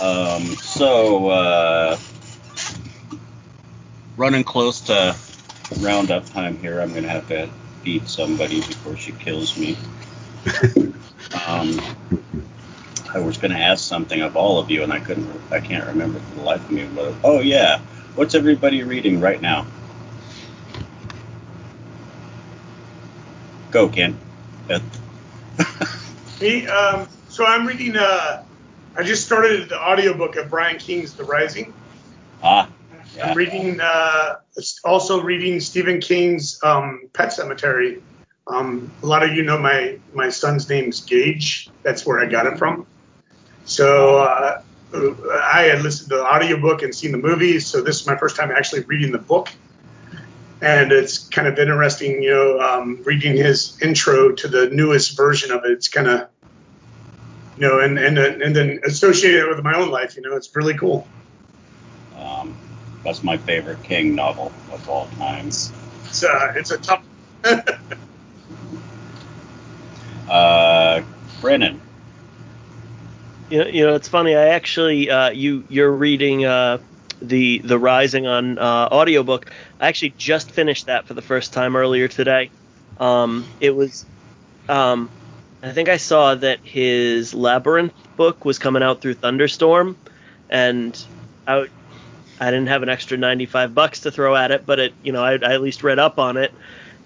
um, 0.40 0.46
so. 0.56 1.28
Uh, 1.28 1.98
running 4.16 4.44
close 4.44 4.80
to 4.82 5.16
roundup 5.80 6.26
time 6.26 6.56
here. 6.58 6.80
I'm 6.80 6.94
gonna 6.94 7.08
have 7.08 7.28
to 7.28 7.48
feed 7.82 8.08
somebody 8.08 8.60
before 8.60 8.96
she 8.96 9.12
kills 9.12 9.56
me. 9.56 9.76
Um, 11.46 11.80
I 13.14 13.18
was 13.18 13.36
gonna 13.38 13.58
ask 13.58 13.84
something 13.84 14.20
of 14.20 14.36
all 14.36 14.58
of 14.58 14.70
you, 14.70 14.82
and 14.82 14.92
I 14.92 15.00
couldn't. 15.00 15.40
I 15.50 15.60
can't 15.60 15.86
remember 15.86 16.18
for 16.20 16.34
the 16.34 16.40
life 16.42 16.62
of 16.64 16.70
me. 16.70 16.84
But 16.86 17.14
oh 17.24 17.40
yeah, 17.40 17.80
what's 18.14 18.34
everybody 18.34 18.82
reading 18.82 19.20
right 19.20 19.40
now? 19.40 19.66
Go, 23.70 23.88
Ken. 23.88 24.18
Me, 26.40 26.66
um, 26.68 27.08
so 27.28 27.44
I'm 27.44 27.66
reading. 27.66 27.96
Uh, 27.96 28.38
I 28.96 29.02
just 29.02 29.26
started 29.26 29.68
the 29.68 29.80
audiobook 29.80 30.36
of 30.36 30.48
Brian 30.50 30.78
Keene's 30.78 31.14
The 31.14 31.24
Rising. 31.24 31.74
Ah, 32.42 32.70
yeah. 33.14 33.30
I'm 33.30 33.36
reading, 33.36 33.78
uh, 33.80 34.36
also 34.84 35.22
reading 35.22 35.60
Stephen 35.60 36.00
King's 36.00 36.58
um, 36.62 37.08
Pet 37.12 37.30
Sematary. 37.30 38.02
Um, 38.46 38.90
a 39.02 39.06
lot 39.06 39.22
of 39.22 39.32
you 39.32 39.42
know 39.42 39.58
my 39.58 39.98
my 40.14 40.28
son's 40.28 40.68
name's 40.68 41.00
Gage. 41.00 41.70
That's 41.82 42.06
where 42.06 42.20
I 42.20 42.26
got 42.26 42.46
it 42.46 42.58
from. 42.58 42.86
So 43.64 44.18
uh, 44.18 44.62
I 44.94 45.62
had 45.62 45.82
listened 45.82 46.10
to 46.10 46.16
the 46.16 46.24
audiobook 46.24 46.82
and 46.82 46.94
seen 46.94 47.12
the 47.12 47.18
movie. 47.18 47.58
So 47.58 47.82
this 47.82 48.00
is 48.00 48.06
my 48.06 48.16
first 48.16 48.36
time 48.36 48.50
actually 48.52 48.82
reading 48.82 49.10
the 49.10 49.18
book, 49.18 49.48
and 50.62 50.92
it's 50.92 51.28
kind 51.28 51.48
of 51.48 51.58
interesting, 51.58 52.22
you 52.22 52.30
know, 52.30 52.60
um, 52.60 53.02
reading 53.04 53.36
his 53.36 53.80
intro 53.82 54.32
to 54.32 54.48
the 54.48 54.70
newest 54.70 55.16
version 55.16 55.50
of 55.50 55.64
it. 55.64 55.72
It's 55.72 55.88
kind 55.88 56.06
of, 56.06 56.28
you 57.56 57.68
know, 57.68 57.80
and 57.80 57.98
and 57.98 58.16
and 58.16 58.54
then 58.54 58.80
associated 58.86 59.44
it 59.44 59.48
with 59.48 59.64
my 59.64 59.74
own 59.74 59.90
life. 59.90 60.16
You 60.16 60.22
know, 60.22 60.36
it's 60.36 60.54
really 60.54 60.76
cool. 60.78 61.08
Um, 62.16 62.56
that's 63.02 63.24
my 63.24 63.36
favorite 63.38 63.82
King 63.82 64.14
novel 64.14 64.52
of 64.72 64.88
all 64.88 65.08
times. 65.18 65.72
It's 66.04 66.22
uh, 66.22 66.52
it's 66.54 66.70
a 66.70 66.78
tough. 66.78 67.02
uh, 70.28 71.02
Brennan. 71.40 71.80
You 73.50 73.58
know, 73.58 73.66
you 73.66 73.86
know, 73.86 73.94
it's 73.94 74.08
funny. 74.08 74.34
I 74.34 74.48
actually, 74.48 75.10
uh, 75.10 75.30
you 75.30 75.64
you're 75.68 75.90
reading 75.90 76.44
uh, 76.44 76.78
the 77.22 77.58
the 77.58 77.78
Rising 77.78 78.26
on 78.26 78.58
uh, 78.58 78.88
audiobook. 78.90 79.50
I 79.80 79.88
actually 79.88 80.14
just 80.18 80.50
finished 80.50 80.86
that 80.86 81.06
for 81.06 81.14
the 81.14 81.22
first 81.22 81.52
time 81.52 81.76
earlier 81.76 82.08
today. 82.08 82.50
Um, 82.98 83.44
it 83.60 83.74
was, 83.74 84.04
um, 84.68 85.10
I 85.62 85.72
think 85.72 85.88
I 85.88 85.98
saw 85.98 86.34
that 86.34 86.60
his 86.60 87.34
Labyrinth 87.34 87.92
book 88.16 88.44
was 88.44 88.58
coming 88.58 88.82
out 88.82 89.00
through 89.00 89.14
Thunderstorm, 89.14 89.96
and 90.50 90.98
I 91.46 91.68
I 92.40 92.50
didn't 92.50 92.68
have 92.68 92.82
an 92.82 92.88
extra 92.88 93.16
95 93.16 93.74
bucks 93.74 94.00
to 94.00 94.10
throw 94.10 94.36
at 94.36 94.50
it, 94.50 94.66
but 94.66 94.78
it, 94.78 94.94
you 95.02 95.12
know, 95.12 95.22
I, 95.22 95.32
I, 95.32 95.54
at 95.54 95.62
least 95.62 95.82
read 95.82 95.98
up 95.98 96.18
on 96.18 96.36
it. 96.36 96.52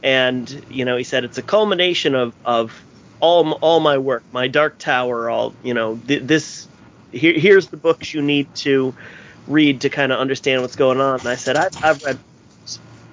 And, 0.02 0.64
you 0.70 0.84
know, 0.84 0.96
he 0.96 1.04
said 1.04 1.24
it's 1.24 1.38
a 1.38 1.42
culmination 1.42 2.14
of, 2.14 2.34
of 2.44 2.82
all, 3.20 3.52
all 3.52 3.80
my 3.80 3.98
work, 3.98 4.22
my 4.32 4.48
Dark 4.48 4.78
Tower, 4.78 5.30
all, 5.30 5.54
you 5.62 5.74
know, 5.74 6.00
th- 6.06 6.22
this, 6.22 6.68
here, 7.12 7.38
here's 7.38 7.68
the 7.68 7.76
books 7.76 8.12
you 8.14 8.22
need 8.22 8.54
to 8.56 8.94
read 9.46 9.82
to 9.82 9.90
kind 9.90 10.12
of 10.12 10.18
understand 10.18 10.62
what's 10.62 10.76
going 10.76 11.00
on. 11.00 11.20
And 11.20 11.28
I 11.28 11.36
said, 11.36 11.56
I've, 11.56 11.84
I've 11.84 12.02
read, 12.04 12.18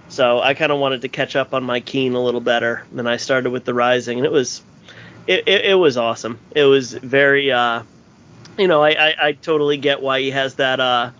so 0.09 0.39
I 0.39 0.53
kind 0.53 0.71
of 0.71 0.79
wanted 0.79 1.01
to 1.01 1.09
catch 1.09 1.35
up 1.35 1.53
on 1.53 1.63
my 1.63 1.79
Keene 1.79 2.13
a 2.13 2.21
little 2.21 2.41
better. 2.41 2.83
And 2.95 3.07
I 3.07 3.17
started 3.17 3.51
with 3.51 3.65
The 3.65 3.73
Rising, 3.73 4.19
and 4.19 4.25
it 4.25 4.31
was, 4.31 4.61
it, 5.27 5.47
it, 5.47 5.65
it 5.65 5.75
was 5.75 5.97
awesome. 5.97 6.39
It 6.55 6.63
was 6.63 6.93
very, 6.93 7.51
uh, 7.51 7.83
you 8.57 8.67
know, 8.67 8.81
I, 8.83 8.89
I, 8.89 9.15
I 9.21 9.31
totally 9.33 9.77
get 9.77 10.01
why 10.01 10.21
he 10.21 10.31
has 10.31 10.55
that, 10.55 10.79
uh, 10.79 11.11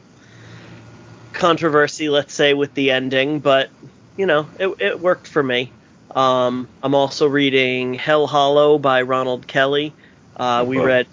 controversy, 1.34 2.10
let's 2.10 2.34
say, 2.34 2.56
with 2.56 2.74
the 2.74 2.90
ending, 2.90 3.40
but 3.40 3.70
you 4.18 4.26
know, 4.26 4.48
it, 4.60 4.70
it 4.80 5.00
worked 5.00 5.28
for 5.28 5.44
me. 5.44 5.72
Um, 6.18 6.68
I'm 6.82 6.96
also 6.96 7.28
reading 7.28 7.94
Hell 7.94 8.26
Hollow 8.26 8.80
by 8.80 9.04
Ronald 9.04 9.46
Kelly. 9.46 9.94
Uh, 10.36 10.66
we 10.68 10.80
read 10.80 11.06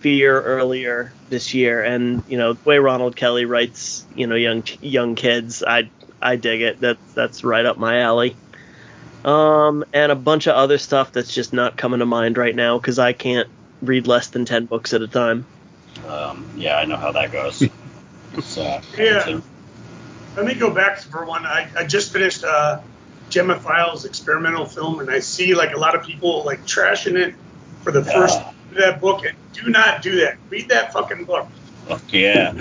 Fear 0.00 0.40
earlier 0.40 1.12
this 1.28 1.54
year, 1.54 1.84
and 1.84 2.24
you 2.28 2.38
know 2.38 2.54
the 2.54 2.68
way 2.68 2.78
Ronald 2.78 3.14
Kelly 3.14 3.44
writes, 3.44 4.04
you 4.16 4.26
know, 4.26 4.34
young 4.34 4.64
young 4.80 5.14
kids, 5.14 5.62
I 5.62 5.90
I 6.20 6.34
dig 6.34 6.60
it. 6.60 6.80
That 6.80 6.98
that's 7.14 7.44
right 7.44 7.64
up 7.64 7.78
my 7.78 8.00
alley. 8.00 8.36
Um, 9.24 9.84
and 9.92 10.10
a 10.10 10.16
bunch 10.16 10.48
of 10.48 10.56
other 10.56 10.78
stuff 10.78 11.12
that's 11.12 11.32
just 11.32 11.52
not 11.52 11.76
coming 11.76 12.00
to 12.00 12.06
mind 12.06 12.36
right 12.36 12.54
now 12.54 12.78
because 12.78 12.98
I 12.98 13.12
can't 13.12 13.48
read 13.80 14.08
less 14.08 14.28
than 14.28 14.44
ten 14.44 14.66
books 14.66 14.92
at 14.92 15.02
a 15.02 15.08
time. 15.08 15.46
Um, 16.06 16.48
yeah, 16.56 16.78
I 16.78 16.84
know 16.84 16.96
how 16.96 17.12
that 17.12 17.30
goes. 17.30 17.62
uh, 18.58 18.80
yeah 18.96 19.40
let 20.38 20.46
me 20.46 20.54
go 20.54 20.70
back 20.70 20.98
for 21.00 21.24
one. 21.24 21.44
I, 21.44 21.68
I 21.76 21.84
just 21.84 22.12
finished 22.12 22.44
uh, 22.44 22.80
Gemma 23.30 23.58
Files 23.58 24.04
experimental 24.04 24.66
film, 24.66 25.00
and 25.00 25.10
I 25.10 25.18
see 25.20 25.54
like 25.54 25.72
a 25.72 25.78
lot 25.78 25.94
of 25.94 26.02
people 26.02 26.44
like 26.44 26.60
trashing 26.66 27.16
it 27.16 27.34
for 27.82 27.92
the 27.92 28.04
first 28.04 28.40
uh, 28.40 28.52
that 28.72 29.00
book. 29.00 29.24
And 29.24 29.36
do 29.52 29.70
not 29.70 30.02
do 30.02 30.20
that. 30.20 30.38
Read 30.50 30.68
that 30.68 30.92
fucking 30.92 31.24
book. 31.24 31.46
Fuck 31.86 32.12
yeah. 32.12 32.52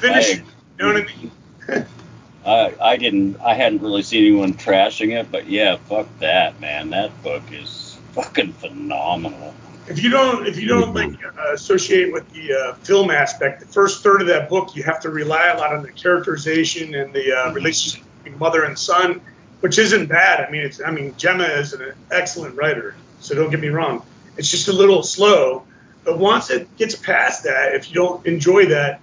Finish 0.00 0.30
I, 0.30 0.38
it. 0.38 0.42
You 0.78 0.86
know 0.86 0.92
what 0.92 1.02
I 1.02 1.76
mean? 1.76 1.86
I 2.46 2.74
I 2.80 2.96
didn't. 2.96 3.40
I 3.40 3.54
hadn't 3.54 3.82
really 3.82 4.02
seen 4.02 4.24
anyone 4.26 4.54
trashing 4.54 5.18
it, 5.18 5.30
but 5.30 5.48
yeah, 5.48 5.76
fuck 5.76 6.08
that, 6.18 6.60
man. 6.60 6.90
That 6.90 7.22
book 7.22 7.42
is 7.52 7.98
fucking 8.14 8.52
phenomenal 8.54 9.54
if 9.88 10.02
you 10.02 10.10
don't 10.10 10.46
if 10.46 10.58
you 10.58 10.68
don't 10.68 10.94
like 10.94 11.12
uh, 11.24 11.52
associate 11.52 12.12
with 12.12 12.28
the 12.32 12.52
uh, 12.52 12.74
film 12.76 13.10
aspect, 13.10 13.60
the 13.60 13.66
first 13.66 14.02
third 14.02 14.20
of 14.20 14.28
that 14.28 14.48
book 14.48 14.76
you 14.76 14.82
have 14.82 15.00
to 15.00 15.10
rely 15.10 15.48
a 15.48 15.58
lot 15.58 15.74
on 15.74 15.82
the 15.82 15.92
characterization 15.92 16.94
and 16.94 17.12
the 17.12 17.32
uh, 17.32 17.52
relationship 17.52 18.04
between 18.22 18.38
mother 18.38 18.64
and 18.64 18.78
son, 18.78 19.20
which 19.62 19.78
isn't 19.78 20.08
bad. 20.08 20.44
I 20.44 20.50
mean, 20.50 20.62
it's 20.62 20.82
I 20.82 20.90
mean 20.90 21.14
Gemma 21.16 21.44
is 21.44 21.72
an 21.72 21.94
excellent 22.10 22.56
writer, 22.56 22.96
so 23.20 23.34
don't 23.34 23.50
get 23.50 23.60
me 23.60 23.68
wrong. 23.68 24.02
It's 24.36 24.50
just 24.50 24.66
a 24.68 24.72
little 24.72 25.02
slow, 25.02 25.64
But 26.04 26.18
once 26.18 26.50
it 26.50 26.76
gets 26.76 26.96
past 26.96 27.44
that, 27.44 27.74
if 27.74 27.88
you 27.88 27.94
don't 27.94 28.26
enjoy 28.26 28.66
that, 28.66 29.00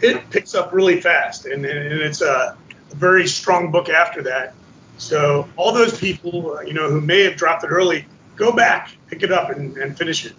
it 0.00 0.28
picks 0.30 0.54
up 0.54 0.72
really 0.72 1.00
fast, 1.00 1.46
and, 1.46 1.64
and 1.64 2.00
it's 2.00 2.20
a, 2.20 2.56
a 2.90 2.94
very 2.94 3.26
strong 3.26 3.70
book 3.70 3.88
after 3.88 4.22
that. 4.24 4.54
So 4.98 5.48
all 5.56 5.72
those 5.72 5.98
people, 5.98 6.54
uh, 6.54 6.60
you 6.62 6.74
know, 6.74 6.90
who 6.90 7.00
may 7.00 7.22
have 7.22 7.36
dropped 7.36 7.64
it 7.64 7.68
early, 7.68 8.04
go 8.36 8.52
back, 8.52 8.94
pick 9.08 9.22
it 9.22 9.32
up, 9.32 9.50
and, 9.50 9.76
and 9.78 9.96
finish 9.96 10.26
it. 10.26 10.34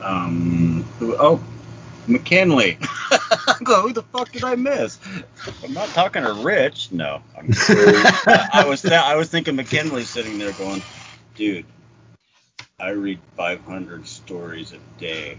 Um. 0.00 0.84
Oh, 1.00 1.42
McKinley. 2.08 2.72
Who 3.66 3.92
the 3.92 4.04
fuck 4.12 4.32
did 4.32 4.44
I 4.44 4.54
miss? 4.54 4.98
I'm 5.64 5.72
not 5.72 5.88
talking 5.88 6.22
to 6.22 6.32
Rich. 6.32 6.92
No. 6.92 7.22
I'm, 7.36 7.50
I, 7.68 8.48
I 8.52 8.66
was 8.66 8.82
th- 8.82 8.92
I 8.92 9.16
was 9.16 9.28
thinking 9.28 9.56
McKinley 9.56 10.04
sitting 10.04 10.38
there 10.38 10.52
going, 10.52 10.82
dude, 11.34 11.66
I 12.78 12.90
read 12.90 13.18
500 13.36 14.06
stories 14.06 14.72
a 14.72 15.00
day. 15.00 15.38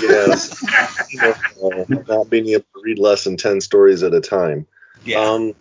Yes. 0.00 0.62
you 1.10 1.20
know, 1.60 1.86
not 2.08 2.30
being 2.30 2.48
able 2.48 2.64
to 2.74 2.82
read 2.82 2.98
less 2.98 3.24
than 3.24 3.36
10 3.36 3.60
stories 3.60 4.02
at 4.02 4.14
a 4.14 4.20
time. 4.20 4.66
Yeah. 5.04 5.20
Um, 5.20 5.54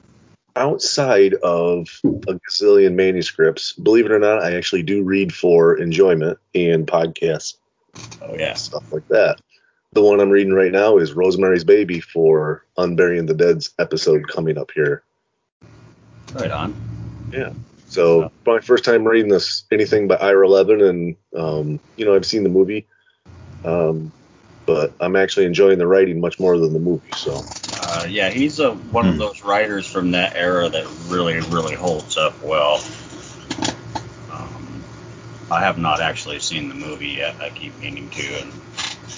outside 0.55 1.33
of 1.35 1.87
a 2.03 2.39
gazillion 2.39 2.93
manuscripts, 2.93 3.73
believe 3.73 4.05
it 4.05 4.11
or 4.11 4.19
not, 4.19 4.43
I 4.43 4.55
actually 4.55 4.83
do 4.83 5.03
read 5.03 5.33
for 5.33 5.77
enjoyment 5.77 6.37
and 6.53 6.85
podcasts, 6.85 7.55
oh 8.21 8.35
yeah. 8.35 8.53
stuff 8.53 8.91
like 8.91 9.07
that. 9.09 9.41
The 9.93 10.01
one 10.01 10.21
I'm 10.21 10.29
reading 10.29 10.53
right 10.53 10.71
now 10.71 10.99
is 10.99 11.11
Rosemary's 11.11 11.65
Baby 11.65 11.99
for 11.99 12.63
Unburying 12.77 13.25
the 13.25 13.33
Dead's 13.33 13.71
episode 13.77 14.25
coming 14.25 14.57
up 14.57 14.71
here. 14.71 15.03
Right 16.33 16.49
on. 16.49 16.73
Yeah. 17.33 17.51
So 17.89 18.31
my 18.45 18.61
first 18.61 18.85
time 18.85 19.05
reading 19.05 19.29
this 19.29 19.65
anything 19.69 20.07
by 20.07 20.15
Ira 20.15 20.47
Levin, 20.47 20.81
and 20.81 21.15
um, 21.35 21.79
you 21.97 22.05
know 22.05 22.15
I've 22.15 22.25
seen 22.25 22.43
the 22.43 22.49
movie, 22.49 22.87
um, 23.65 24.13
but 24.65 24.93
I'm 25.01 25.17
actually 25.17 25.45
enjoying 25.45 25.77
the 25.77 25.87
writing 25.87 26.21
much 26.21 26.39
more 26.39 26.57
than 26.57 26.71
the 26.71 26.79
movie. 26.79 27.11
So 27.17 27.43
Uh, 27.81 28.05
yeah, 28.07 28.29
he's 28.29 28.61
a, 28.61 28.71
one 28.71 29.09
of 29.09 29.17
those 29.17 29.43
writers 29.43 29.85
from 29.85 30.11
that 30.11 30.37
era 30.37 30.69
that 30.69 30.87
really, 31.07 31.37
really 31.41 31.75
holds 31.75 32.15
up 32.15 32.41
well. 32.41 32.81
Um, 34.31 34.83
I 35.51 35.59
have 35.59 35.77
not 35.77 35.99
actually 35.99 36.39
seen 36.39 36.69
the 36.69 36.75
movie 36.75 37.09
yet. 37.09 37.41
I 37.41 37.49
keep 37.49 37.77
meaning 37.79 38.09
to, 38.11 38.41
and 38.41 38.53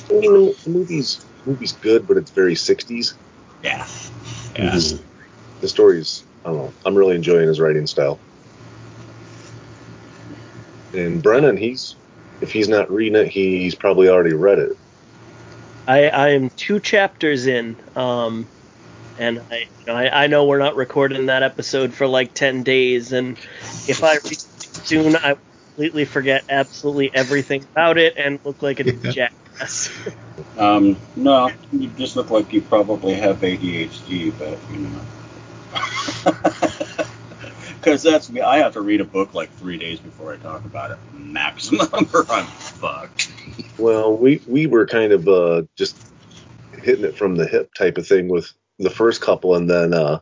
you 0.10 0.32
know 0.32 0.56
the 0.64 0.70
movie's 0.70 1.26
movie's 1.46 1.74
good, 1.74 2.08
but 2.08 2.18
it's 2.18 2.32
very 2.32 2.56
60s. 2.56 3.14
yeah, 3.64 3.86
yeah. 4.56 4.72
Mhm. 4.72 5.00
The 5.62 5.68
story's 5.68 6.24
I 6.46 6.50
don't 6.50 6.58
know. 6.58 6.74
I'm 6.86 6.96
really 6.96 7.16
enjoying 7.16 7.48
his 7.48 7.60
writing 7.60 7.88
style. 7.88 8.20
And 10.94 11.24
Brennan, 11.24 11.58
he's 11.58 11.96
if 12.42 12.52
he's 12.52 12.68
not 12.68 12.92
reading 12.92 13.16
it, 13.16 13.28
he's 13.28 13.76
probably 13.76 14.10
already 14.10 14.34
read 14.34 14.60
it. 14.60 14.78
I, 15.88 16.10
I 16.10 16.30
am 16.30 16.50
two 16.52 16.80
chapters 16.80 17.48
in, 17.48 17.76
um, 17.96 18.48
and 19.18 19.42
I, 19.52 19.58
you 19.80 19.86
know, 19.88 19.96
I 19.96 20.24
I 20.24 20.28
know 20.28 20.46
we're 20.46 20.60
not 20.60 20.76
recording 20.76 21.26
that 21.28 21.44
episode 21.44 21.94
for 21.94 22.08
like 22.08 22.34
ten 22.34 22.64
days, 22.64 23.12
and 23.12 23.38
if 23.88 24.04
I 24.04 24.14
read 24.14 24.32
it 24.32 24.42
soon, 24.42 25.16
I 25.16 25.36
completely 25.76 26.06
forget 26.06 26.44
absolutely 26.50 27.14
everything 27.14 27.64
about 27.72 27.98
it 27.98 28.14
and 28.18 28.40
look 28.46 28.62
like 28.62 28.80
a 28.80 28.84
jackass. 29.54 29.90
Um, 30.58 30.98
no, 31.16 31.52
you 31.72 31.90
just 31.90 32.16
look 32.16 32.32
like 32.32 32.54
you 32.54 32.62
probably 32.62 33.14
have 33.14 33.38
ADHD, 33.42 34.34
but 34.38 34.58
you 34.72 34.80
know. 34.80 35.02
Because 37.84 38.02
that's 38.02 38.30
me. 38.30 38.40
I 38.40 38.60
have 38.60 38.74
to 38.74 38.82
read 38.82 39.02
a 39.02 39.06
book 39.06 39.34
like 39.34 39.52
three 39.58 39.78
days 39.78 40.00
before 40.00 40.34
I 40.34 40.38
talk 40.38 40.64
about 40.64 40.92
it, 40.92 40.98
maximum, 41.14 41.88
or 42.14 42.26
I'm 42.30 42.46
fucked. 42.46 43.30
Well, 43.78 44.16
we 44.16 44.42
we 44.48 44.68
were 44.68 44.88
kind 44.88 45.12
of 45.12 45.28
uh, 45.28 45.64
just 45.76 45.98
hitting 46.82 47.04
it 47.04 47.18
from 47.18 47.36
the 47.36 47.46
hip 47.46 47.74
type 47.74 47.98
of 47.98 48.08
thing 48.08 48.30
with 48.30 48.54
the 48.80 48.90
first 48.90 49.20
couple, 49.20 49.56
and 49.56 49.70
then 49.70 49.94
uh, 49.94 50.20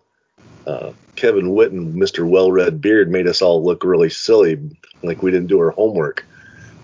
uh, 0.66 0.94
Kevin 1.16 1.50
Witten, 1.50 1.94
Mr. 1.94 2.28
Well-Read 2.28 2.82
Beard, 2.82 3.12
made 3.12 3.28
us 3.28 3.44
all 3.44 3.64
look 3.64 3.84
really 3.84 4.10
silly, 4.10 4.60
like 5.04 5.22
we 5.22 5.30
didn't 5.30 5.48
do 5.48 5.60
our 5.60 5.72
homework. 5.72 6.26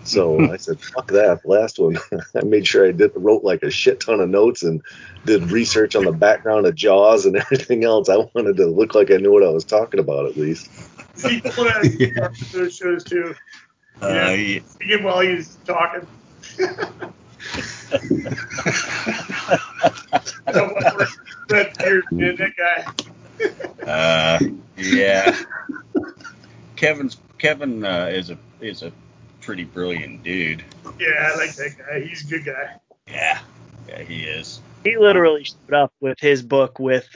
So 0.08 0.40
I 0.52 0.56
said, 0.58 0.80
"Fuck 0.80 1.08
that!" 1.12 1.40
Last 1.44 1.78
one, 1.78 1.98
I 2.34 2.44
made 2.44 2.66
sure 2.66 2.86
I 2.86 2.92
did 2.92 3.12
wrote 3.14 3.44
like 3.44 3.62
a 3.62 3.70
shit 3.70 4.00
ton 4.00 4.20
of 4.20 4.28
notes 4.28 4.62
and 4.62 4.82
did 5.26 5.50
research 5.50 5.94
on 5.94 6.04
the 6.04 6.12
background 6.12 6.66
of 6.66 6.74
Jaws 6.74 7.26
and 7.26 7.36
everything 7.36 7.84
else. 7.84 8.08
I 8.08 8.16
wanted 8.34 8.56
to 8.56 8.66
look 8.66 8.94
like 8.94 9.10
I 9.10 9.16
knew 9.16 9.32
what 9.32 9.44
I 9.44 9.50
was 9.50 9.64
talking 9.64 10.00
about 10.00 10.26
at 10.26 10.36
least. 10.36 10.70
People 11.22 11.64
that 11.64 12.36
those 12.52 12.76
shows 12.76 13.04
too. 13.04 13.34
Uh, 14.00 14.08
Yeah. 14.08 14.30
yeah. 14.32 14.60
Speaking 14.68 15.02
while 15.04 15.20
he's 15.20 15.56
talking. 15.66 16.06
Red 21.50 21.76
beard, 21.78 22.04
man, 22.12 22.36
that 22.36 22.54
guy. 22.56 23.90
Uh, 23.90 24.38
yeah. 24.76 25.36
Kevin's 26.76 27.18
Kevin 27.38 27.84
uh, 27.84 28.10
is 28.12 28.30
a 28.30 28.38
is 28.60 28.82
a 28.82 28.92
pretty 29.48 29.64
brilliant 29.64 30.22
dude. 30.22 30.62
Yeah, 31.00 31.30
I 31.32 31.36
like 31.38 31.54
that 31.54 31.74
guy. 31.78 32.00
He's 32.00 32.22
a 32.22 32.28
good 32.28 32.44
guy. 32.44 32.74
Yeah, 33.06 33.38
yeah, 33.88 34.02
he 34.02 34.24
is. 34.24 34.60
he 34.84 34.98
literally 34.98 35.44
showed 35.44 35.72
up 35.72 35.90
with 36.02 36.20
his 36.20 36.42
book 36.42 36.78
with. 36.78 37.08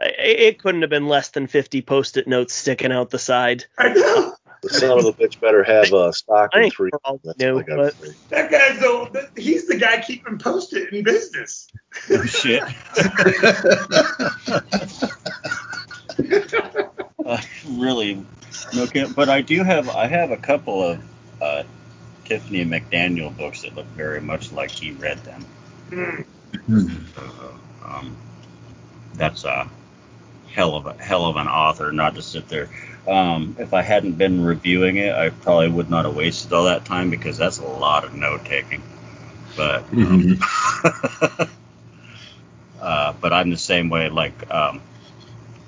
It 0.00 0.38
it 0.38 0.62
couldn't 0.62 0.82
have 0.82 0.90
been 0.90 1.08
less 1.08 1.30
than 1.30 1.48
50 1.48 1.82
post-it 1.82 2.28
notes 2.28 2.54
sticking 2.54 2.92
out 2.92 3.10
the 3.10 3.18
side. 3.18 3.64
I 3.78 3.92
know. 3.92 4.36
The 4.62 4.68
son 4.68 5.00
of 5.00 5.04
a 5.04 5.12
bitch 5.12 5.40
better 5.40 5.64
have 5.64 5.92
uh, 5.92 6.12
stock 6.12 6.50
I 6.54 6.62
in 6.62 6.70
three. 6.70 6.90
we're 6.92 6.98
all 7.04 7.20
new, 7.40 7.56
all 7.56 7.64
but. 7.66 7.94
That 8.28 8.52
guy's 8.52 8.78
the 8.78 9.28
he's 9.36 9.66
the 9.66 9.76
guy 9.76 10.00
keeping 10.00 10.38
post-it 10.38 10.92
in 10.92 11.02
business. 11.02 11.66
Oh, 12.08 12.24
shit. 12.24 12.62
uh, 17.26 17.42
really, 17.68 18.24
no 18.76 18.86
kid. 18.86 19.16
But 19.16 19.28
I 19.28 19.40
do 19.40 19.64
have 19.64 19.88
I 19.88 20.06
have 20.06 20.30
a 20.30 20.36
couple 20.36 20.80
of 20.80 21.02
uh, 21.40 21.62
Tiffany 22.24 22.64
McDaniel 22.64 23.36
books 23.36 23.62
that 23.62 23.74
look 23.74 23.86
very 23.88 24.20
much 24.20 24.52
like 24.52 24.70
he 24.70 24.92
read 24.92 25.18
them. 25.24 25.46
Uh, 27.16 27.52
um, 27.86 28.16
that's 29.14 29.44
a 29.44 29.68
hell 30.48 30.76
of 30.76 30.86
a 30.86 30.94
hell 31.02 31.26
of 31.26 31.36
an 31.36 31.48
author. 31.48 31.92
Not 31.92 32.14
to 32.14 32.22
sit 32.22 32.48
there. 32.48 32.68
Um, 33.06 33.56
if 33.58 33.74
I 33.74 33.82
hadn't 33.82 34.12
been 34.12 34.44
reviewing 34.44 34.96
it, 34.96 35.14
I 35.14 35.28
probably 35.30 35.68
would 35.68 35.90
not 35.90 36.06
have 36.06 36.16
wasted 36.16 36.52
all 36.52 36.64
that 36.64 36.84
time 36.84 37.10
because 37.10 37.36
that's 37.36 37.58
a 37.58 37.66
lot 37.66 38.04
of 38.04 38.14
note 38.14 38.44
taking. 38.46 38.82
But 39.56 39.84
um, 39.92 40.38
uh, 42.80 43.12
but 43.20 43.32
I'm 43.32 43.50
the 43.50 43.56
same 43.56 43.90
way. 43.90 44.08
Like 44.08 44.50
um, 44.52 44.80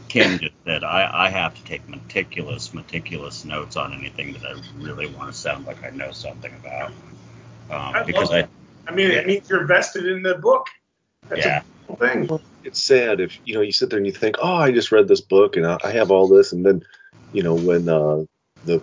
Ken 0.08 0.38
just 0.38 0.55
said, 0.66 0.82
I, 0.82 1.26
I 1.26 1.30
have 1.30 1.54
to 1.54 1.64
take 1.64 1.88
meticulous, 1.88 2.74
meticulous 2.74 3.44
notes 3.44 3.76
on 3.76 3.94
anything 3.94 4.32
that 4.32 4.44
I 4.44 4.54
really 4.78 5.06
want 5.06 5.32
to 5.32 5.38
sound 5.38 5.64
like 5.64 5.82
I 5.84 5.90
know 5.90 6.10
something 6.10 6.52
about. 6.56 6.92
I 7.70 8.00
Um, 8.00 8.06
because 8.06 8.30
love 8.30 8.38
I, 8.38 8.40
that. 8.42 8.50
I 8.88 8.94
mean, 8.94 9.10
it 9.12 9.26
means 9.26 9.48
you're 9.48 9.64
vested 9.64 10.06
in 10.06 10.22
the 10.22 10.34
book. 10.34 10.66
That's 11.28 11.44
yeah, 11.44 11.62
a 11.88 11.96
thing. 11.96 12.40
it's 12.64 12.82
sad 12.82 13.20
if 13.20 13.38
you 13.44 13.54
know 13.54 13.60
you 13.60 13.72
sit 13.72 13.90
there 13.90 13.98
and 13.98 14.06
you 14.06 14.12
think, 14.12 14.36
oh, 14.42 14.54
I 14.54 14.72
just 14.72 14.92
read 14.92 15.08
this 15.08 15.20
book 15.20 15.56
and 15.56 15.66
I 15.66 15.78
I 15.84 15.90
have 15.92 16.10
all 16.10 16.28
this, 16.28 16.52
and 16.52 16.64
then 16.64 16.82
you 17.32 17.42
know 17.42 17.54
when 17.54 17.88
uh, 17.88 18.24
the 18.64 18.82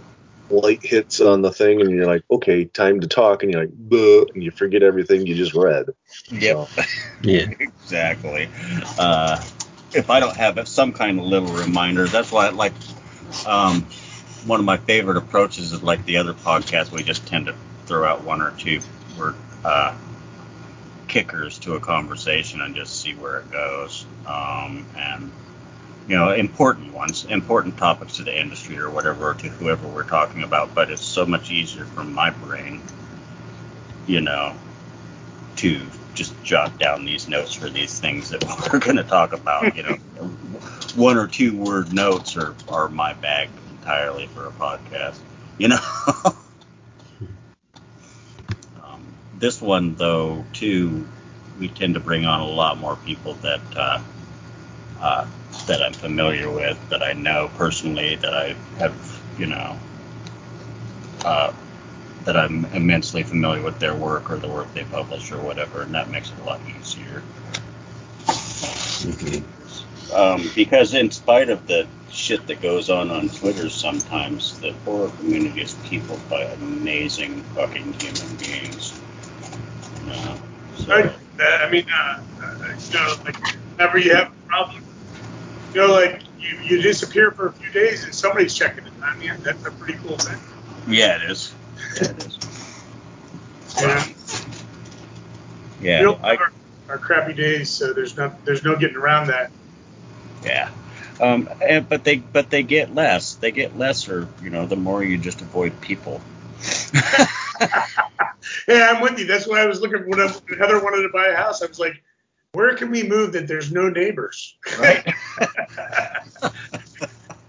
light 0.50 0.86
hits 0.86 1.20
on 1.22 1.42
the 1.42 1.52
thing 1.52 1.82
and 1.82 1.92
you're 1.92 2.06
like, 2.06 2.24
okay, 2.30 2.66
time 2.66 3.00
to 3.02 3.08
talk, 3.08 3.44
and 3.44 3.52
you're 3.52 3.62
like, 3.62 3.74
Buh, 3.74 4.26
and 4.34 4.44
you 4.44 4.52
forget 4.52 4.84
everything 4.84 5.26
you 5.26 5.36
just 5.36 5.54
read. 5.54 5.86
yep, 6.30 6.68
Yeah. 7.24 7.48
exactly. 7.60 8.50
Uh, 8.98 9.42
if 9.96 10.10
I 10.10 10.20
don't 10.20 10.36
have 10.36 10.68
some 10.68 10.92
kind 10.92 11.20
of 11.20 11.26
little 11.26 11.52
reminder, 11.52 12.06
that's 12.06 12.32
why 12.32 12.48
I 12.48 12.50
like 12.50 12.74
um, 13.46 13.88
one 14.46 14.60
of 14.60 14.66
my 14.66 14.78
favorite 14.78 15.18
approaches 15.18 15.72
is 15.72 15.84
like 15.84 16.06
the 16.06 16.18
other 16.18 16.34
podcasts. 16.34 16.92
We 16.92 17.04
just 17.04 17.28
tend 17.28 17.48
to 17.48 17.56
throw 17.86 18.06
out 18.06 18.24
one 18.24 18.42
or 18.42 18.52
two 18.52 18.82
word 19.18 19.36
uh, 19.64 19.96
kickers 21.08 21.60
to 21.60 21.76
a 21.76 21.80
conversation 21.80 22.62
and 22.62 22.76
just 22.76 23.00
see 23.00 23.14
where 23.14 23.40
it 23.40 23.52
goes. 23.52 24.06
Um, 24.26 24.86
and 24.96 25.32
you 26.08 26.18
know, 26.18 26.32
important 26.32 26.94
ones, 26.94 27.26
important 27.26 27.78
topics 27.78 28.18
to 28.18 28.24
the 28.24 28.38
industry 28.38 28.78
or 28.78 28.90
whatever, 28.90 29.30
or 29.30 29.34
to 29.36 29.48
whoever 29.48 29.88
we're 29.88 30.04
talking 30.04 30.44
about. 30.44 30.76
But 30.76 30.92
it's 30.92 31.04
so 31.04 31.26
much 31.26 31.52
easier 31.52 31.86
for 31.86 32.04
my 32.04 32.30
brain, 32.30 32.82
you 34.06 34.20
know, 34.20 34.54
to 35.58 35.80
just 36.14 36.34
jot 36.44 36.78
down 36.80 37.06
these 37.06 37.28
notes 37.28 37.54
for 37.54 37.70
these 37.70 38.00
things 38.00 38.30
that 38.30 38.44
we're 38.74 38.80
going 38.80 38.98
to 38.98 39.04
talk 39.04 39.34
about. 39.34 39.76
You 39.76 39.84
know, 39.84 39.96
one 40.96 41.18
or 41.18 41.28
two 41.28 41.56
word 41.58 41.94
notes 41.94 42.38
are, 42.38 42.56
are 42.70 42.90
my 42.90 43.14
bag 43.14 43.50
entirely 43.72 44.28
for 44.28 44.48
a 44.48 44.52
podcast. 44.52 45.18
You 45.58 45.70
know. 45.70 45.80
um, 48.84 49.16
this 49.38 49.62
one, 49.62 49.96
though, 49.96 50.46
too, 50.54 51.08
we 51.60 51.68
tend 51.68 51.94
to 51.96 52.00
bring 52.00 52.26
on 52.26 52.42
a 52.42 52.48
lot 52.48 52.78
more 52.78 52.96
people 52.96 53.34
that 53.36 53.62
uh, 53.76 54.02
uh, 55.00 55.28
that 55.68 55.82
I'm 55.84 55.94
familiar 55.94 56.50
with, 56.50 56.80
that 56.90 57.04
I 57.04 57.14
know 57.14 57.50
personally, 57.56 58.16
that 58.16 58.34
I 58.34 58.56
have, 58.78 59.24
you 59.38 59.48
know, 59.48 59.78
uh, 61.24 61.54
that 62.26 62.38
I'm 62.38 62.66
immensely 62.74 63.24
familiar 63.24 63.62
with 63.62 63.80
their 63.80 63.96
work 63.96 64.30
or 64.30 64.38
the 64.38 64.48
work 64.48 64.74
they 64.74 64.84
publish 64.86 65.32
or 65.32 65.42
whatever, 65.42 65.82
and 65.82 65.94
that 65.94 66.10
makes 66.10 66.32
it 66.32 66.40
a 66.40 66.44
lot 66.44 66.62
easier. 66.80 67.24
Mm-hmm. 69.04 70.16
Um, 70.16 70.50
because 70.54 70.94
in 70.94 71.10
spite 71.12 71.50
of 71.50 71.66
the 71.68 71.88
shit 72.12 72.46
that 72.48 72.62
goes 72.62 72.90
on 72.90 73.10
on 73.10 73.30
Twitter 73.30 73.70
sometimes, 73.70 74.60
the 74.60 74.74
horror 74.86 75.10
community 75.18 75.62
is 75.62 75.74
peopled 75.86 76.28
by 76.30 76.44
amazing 76.44 77.42
fucking 77.56 77.94
human 77.94 78.36
beings. 78.38 79.00
You 80.02 80.10
know, 80.10 80.38
so. 80.78 80.94
I, 80.94 81.66
I 81.66 81.70
mean, 81.70 81.86
uh, 81.92 82.22
you 82.88 82.94
know, 82.94 83.16
like 83.26 83.38
whenever 83.76 83.98
you 83.98 84.16
have 84.16 84.28
a 84.28 84.48
problem, 84.48 84.84
you 85.74 85.82
know, 85.82 85.92
like 85.92 86.22
you, 86.40 86.60
you 86.60 86.82
disappear 86.82 87.32
for 87.32 87.48
a 87.48 87.54
few 87.54 87.72
days 87.72 88.04
and 88.04 88.14
somebody's 88.14 88.54
checking 88.54 88.86
it 88.86 88.94
on 89.04 89.20
you. 89.22 89.34
That's 89.38 89.66
a 89.66 89.72
pretty 89.72 89.98
cool 90.00 90.18
thing. 90.18 90.40
Yeah, 90.88 91.24
it 91.24 91.32
is. 91.32 91.54
Yeah. 92.02 92.14
Yeah. 93.82 94.06
Yeah. 95.82 96.00
We 96.00 96.04
don't 96.06 96.24
I, 96.24 96.36
our, 96.36 96.52
our 96.90 96.98
crappy 96.98 97.34
days, 97.34 97.70
so 97.70 97.94
there's 97.94 98.16
no 98.18 98.34
there's 98.46 98.64
no 98.64 98.76
getting 98.76 98.98
around 98.98 99.28
that. 99.28 99.52
Yeah. 100.44 100.70
Um, 101.22 101.50
and, 101.62 101.88
but 101.88 102.04
they 102.04 102.18
but 102.18 102.50
they 102.50 102.64
get 102.64 102.96
less. 102.96 103.36
They 103.36 103.52
get 103.52 103.78
lesser. 103.78 104.28
You 104.42 104.50
know, 104.50 104.66
the 104.66 104.76
more 104.76 105.04
you 105.04 105.18
just 105.18 105.42
avoid 105.42 105.80
people. 105.82 106.22
yeah, 108.68 108.92
I'm 108.92 109.02
with 109.02 109.20
you. 109.20 109.26
That's 109.26 109.48
why 109.48 109.62
I 109.62 109.66
was 109.66 109.82
looking 109.82 110.10
when, 110.10 110.20
I, 110.20 110.28
when 110.28 110.60
Heather 110.60 110.82
wanted 110.82 111.04
to 111.04 111.10
buy 111.14 111.28
a 111.28 111.36
house. 111.36 111.62
I 111.62 111.68
was 111.68 111.80
like, 111.80 112.02
where 112.54 112.76
can 112.76 112.92
we 112.92 113.04
move 113.04 113.34
that 113.34 113.48
there's 113.48 113.72
no 113.72 113.90
neighbors? 113.90 114.56
Right. 114.80 115.14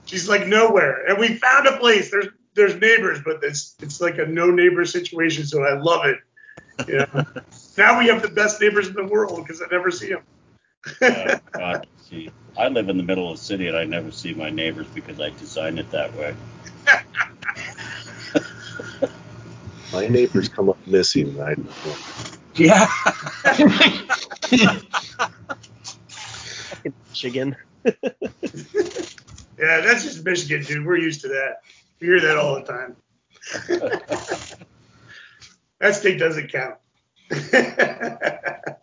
She's 0.06 0.28
like 0.28 0.46
nowhere, 0.46 1.06
and 1.06 1.18
we 1.18 1.34
found 1.34 1.66
a 1.66 1.76
place. 1.78 2.10
There's 2.10 2.28
there's 2.54 2.74
neighbors, 2.76 3.20
but 3.24 3.42
it's 3.42 3.74
it's 3.80 4.00
like 4.00 4.18
a 4.18 4.26
no 4.26 4.50
neighbor 4.50 4.84
situation. 4.84 5.46
So 5.46 5.64
I 5.64 5.78
love 5.78 6.06
it. 6.06 6.18
Yeah. 6.88 7.24
now 7.76 7.98
we 7.98 8.08
have 8.08 8.22
the 8.22 8.28
best 8.28 8.60
neighbors 8.60 8.88
in 8.88 8.94
the 8.94 9.04
world 9.04 9.44
because 9.44 9.62
I 9.62 9.66
never 9.70 9.90
see 9.90 10.10
them. 10.10 10.22
uh, 11.00 11.38
God, 11.52 11.86
see, 12.08 12.30
I 12.58 12.68
live 12.68 12.88
in 12.88 12.96
the 12.96 13.02
middle 13.02 13.30
of 13.30 13.38
the 13.38 13.44
city 13.44 13.68
and 13.68 13.76
I 13.76 13.84
never 13.84 14.10
see 14.10 14.34
my 14.34 14.50
neighbors 14.50 14.86
because 14.94 15.20
I 15.20 15.30
designed 15.30 15.78
it 15.78 15.90
that 15.90 16.14
way. 16.16 16.34
my 19.92 20.08
neighbors 20.08 20.48
come 20.48 20.68
up 20.68 20.78
missing. 20.86 21.40
I 21.40 21.54
yeah. 22.56 22.86
Michigan. 27.10 27.56
yeah, 27.84 29.80
that's 29.80 30.04
just 30.04 30.24
Michigan, 30.24 30.64
dude. 30.64 30.86
We're 30.86 30.98
used 30.98 31.22
to 31.22 31.28
that. 31.28 31.62
We 32.04 32.10
hear 32.10 32.20
that 32.20 32.36
all 32.36 32.56
the 32.56 32.64
time. 32.64 32.96
that 35.80 35.94
state 35.94 36.18
doesn't 36.18 36.52
count. 36.52 36.74
I 37.32 38.76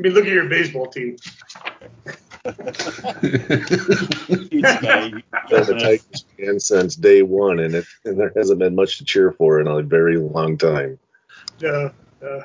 mean, 0.00 0.14
look 0.14 0.26
at 0.26 0.32
your 0.32 0.48
baseball 0.48 0.88
team. 0.88 1.16
been 2.42 2.56
a 5.52 5.78
Titans 5.78 6.24
fan 6.36 6.58
since 6.58 6.96
day 6.96 7.22
one, 7.22 7.60
and, 7.60 7.76
it, 7.76 7.86
and 8.04 8.18
there 8.18 8.32
hasn't 8.34 8.58
been 8.58 8.74
much 8.74 8.98
to 8.98 9.04
cheer 9.04 9.30
for 9.30 9.60
in 9.60 9.68
a 9.68 9.80
very 9.82 10.18
long 10.18 10.58
time. 10.58 10.98
Yeah. 11.60 11.90
Uh, 12.20 12.40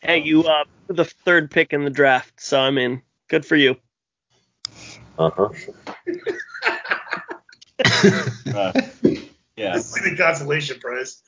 hey, 0.00 0.22
you 0.22 0.44
uh, 0.44 0.64
the 0.86 1.04
third 1.04 1.50
pick 1.50 1.74
in 1.74 1.84
the 1.84 1.90
draft, 1.90 2.40
so 2.40 2.58
I'm 2.58 2.78
in. 2.78 3.02
Good 3.28 3.44
for 3.44 3.56
you. 3.56 3.76
Uh-huh. 5.18 5.48
uh 8.54 8.72
Yeah. 9.56 9.74
This 9.74 9.96
is 9.96 10.02
the 10.02 10.16
consolation 10.16 10.80
prize. 10.80 11.22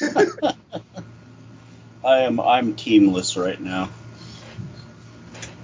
I 2.04 2.18
am 2.18 2.38
I'm 2.40 2.74
teamless 2.76 3.42
right 3.42 3.60
now. 3.60 3.88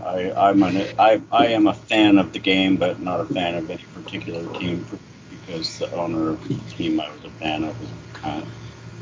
I 0.05 0.33
I'm 0.33 0.63
an 0.63 0.87
I 0.99 1.21
I 1.31 1.49
am 1.49 1.67
a 1.67 1.75
fan 1.75 2.19
of 2.19 2.33
the 2.33 2.39
game, 2.39 2.77
but 2.77 3.01
not 3.01 3.21
a 3.21 3.27
fan 3.27 3.55
of 3.57 3.71
any 3.71 3.85
particular 3.95 4.43
team 4.59 4.87
because 5.29 5.79
the 5.79 5.93
owner 5.93 6.31
of 6.31 6.43
the 6.49 6.55
team 6.77 7.01
I 7.01 7.11
was 7.11 7.25
a 7.25 7.31
fan 7.31 7.65
of 7.65 7.79
was 7.81 7.91
a 7.91 8.19
cunt. 8.19 8.47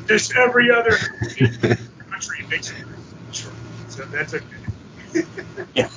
Just 0.09 0.35
every 0.37 0.71
other 0.71 0.91
country 1.21 2.47
makes 2.51 2.71
it 2.71 2.77
so 3.89 4.05
that's 4.13 4.35
okay. 4.35 5.25
yeah. 5.75 5.89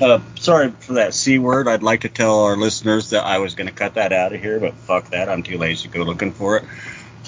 Uh, 0.00 0.20
sorry 0.36 0.70
for 0.70 0.94
that 0.94 1.12
c 1.12 1.38
word. 1.38 1.68
I'd 1.68 1.82
like 1.82 2.00
to 2.02 2.08
tell 2.08 2.44
our 2.44 2.56
listeners 2.56 3.10
that 3.10 3.24
I 3.24 3.38
was 3.38 3.54
going 3.54 3.66
to 3.66 3.72
cut 3.72 3.94
that 3.94 4.12
out 4.12 4.32
of 4.32 4.40
here, 4.40 4.58
but 4.58 4.74
fuck 4.74 5.10
that. 5.10 5.28
I'm 5.28 5.42
too 5.42 5.58
lazy 5.58 5.88
to 5.88 5.98
go 5.98 6.04
looking 6.04 6.32
for 6.32 6.56
it. 6.56 6.64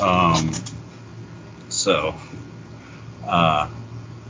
Um, 0.01 0.51
so, 1.69 2.15
uh, 3.27 3.69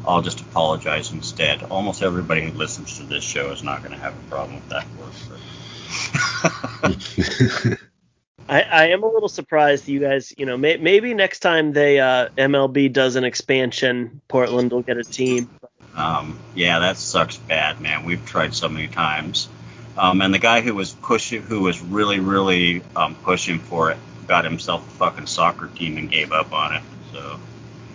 I'll 0.06 0.22
just 0.22 0.40
apologize 0.40 1.12
instead. 1.12 1.62
Almost 1.64 2.02
everybody 2.02 2.42
who 2.42 2.50
listens 2.58 2.98
to 2.98 3.04
this 3.04 3.22
show 3.22 3.52
is 3.52 3.62
not 3.62 3.84
going 3.84 3.92
to 3.92 3.98
have 3.98 4.14
a 4.14 4.22
problem 4.28 4.56
with 4.56 4.68
that 4.70 4.86
word. 4.98 5.12
I, 8.48 8.62
I, 8.62 8.86
am 8.88 9.04
a 9.04 9.08
little 9.08 9.28
surprised 9.28 9.86
you 9.86 10.00
guys, 10.00 10.34
you 10.36 10.46
know, 10.46 10.56
may, 10.56 10.76
maybe 10.76 11.14
next 11.14 11.38
time 11.40 11.72
they 11.72 12.00
uh, 12.00 12.30
MLB 12.36 12.92
does 12.92 13.14
an 13.14 13.22
expansion, 13.22 14.20
Portland 14.26 14.72
will 14.72 14.82
get 14.82 14.96
a 14.96 15.04
team. 15.04 15.48
Um, 15.94 16.38
yeah, 16.54 16.78
that 16.80 16.96
sucks 16.96 17.36
bad, 17.36 17.80
man. 17.80 18.04
We've 18.04 18.24
tried 18.24 18.54
so 18.54 18.68
many 18.68 18.88
times. 18.88 19.48
Um, 19.96 20.22
and 20.22 20.32
the 20.32 20.38
guy 20.38 20.62
who 20.62 20.74
was 20.74 20.92
pushing, 20.92 21.42
who 21.42 21.60
was 21.60 21.80
really, 21.80 22.20
really 22.20 22.82
um, 22.96 23.14
pushing 23.16 23.58
for 23.58 23.90
it, 23.90 23.98
got 24.26 24.44
himself 24.44 24.86
a 24.86 24.90
fucking 24.92 25.26
soccer 25.26 25.68
team 25.68 25.98
and 25.98 26.10
gave 26.10 26.32
up 26.32 26.52
on 26.52 26.76
it. 26.76 26.82
So, 27.12 27.20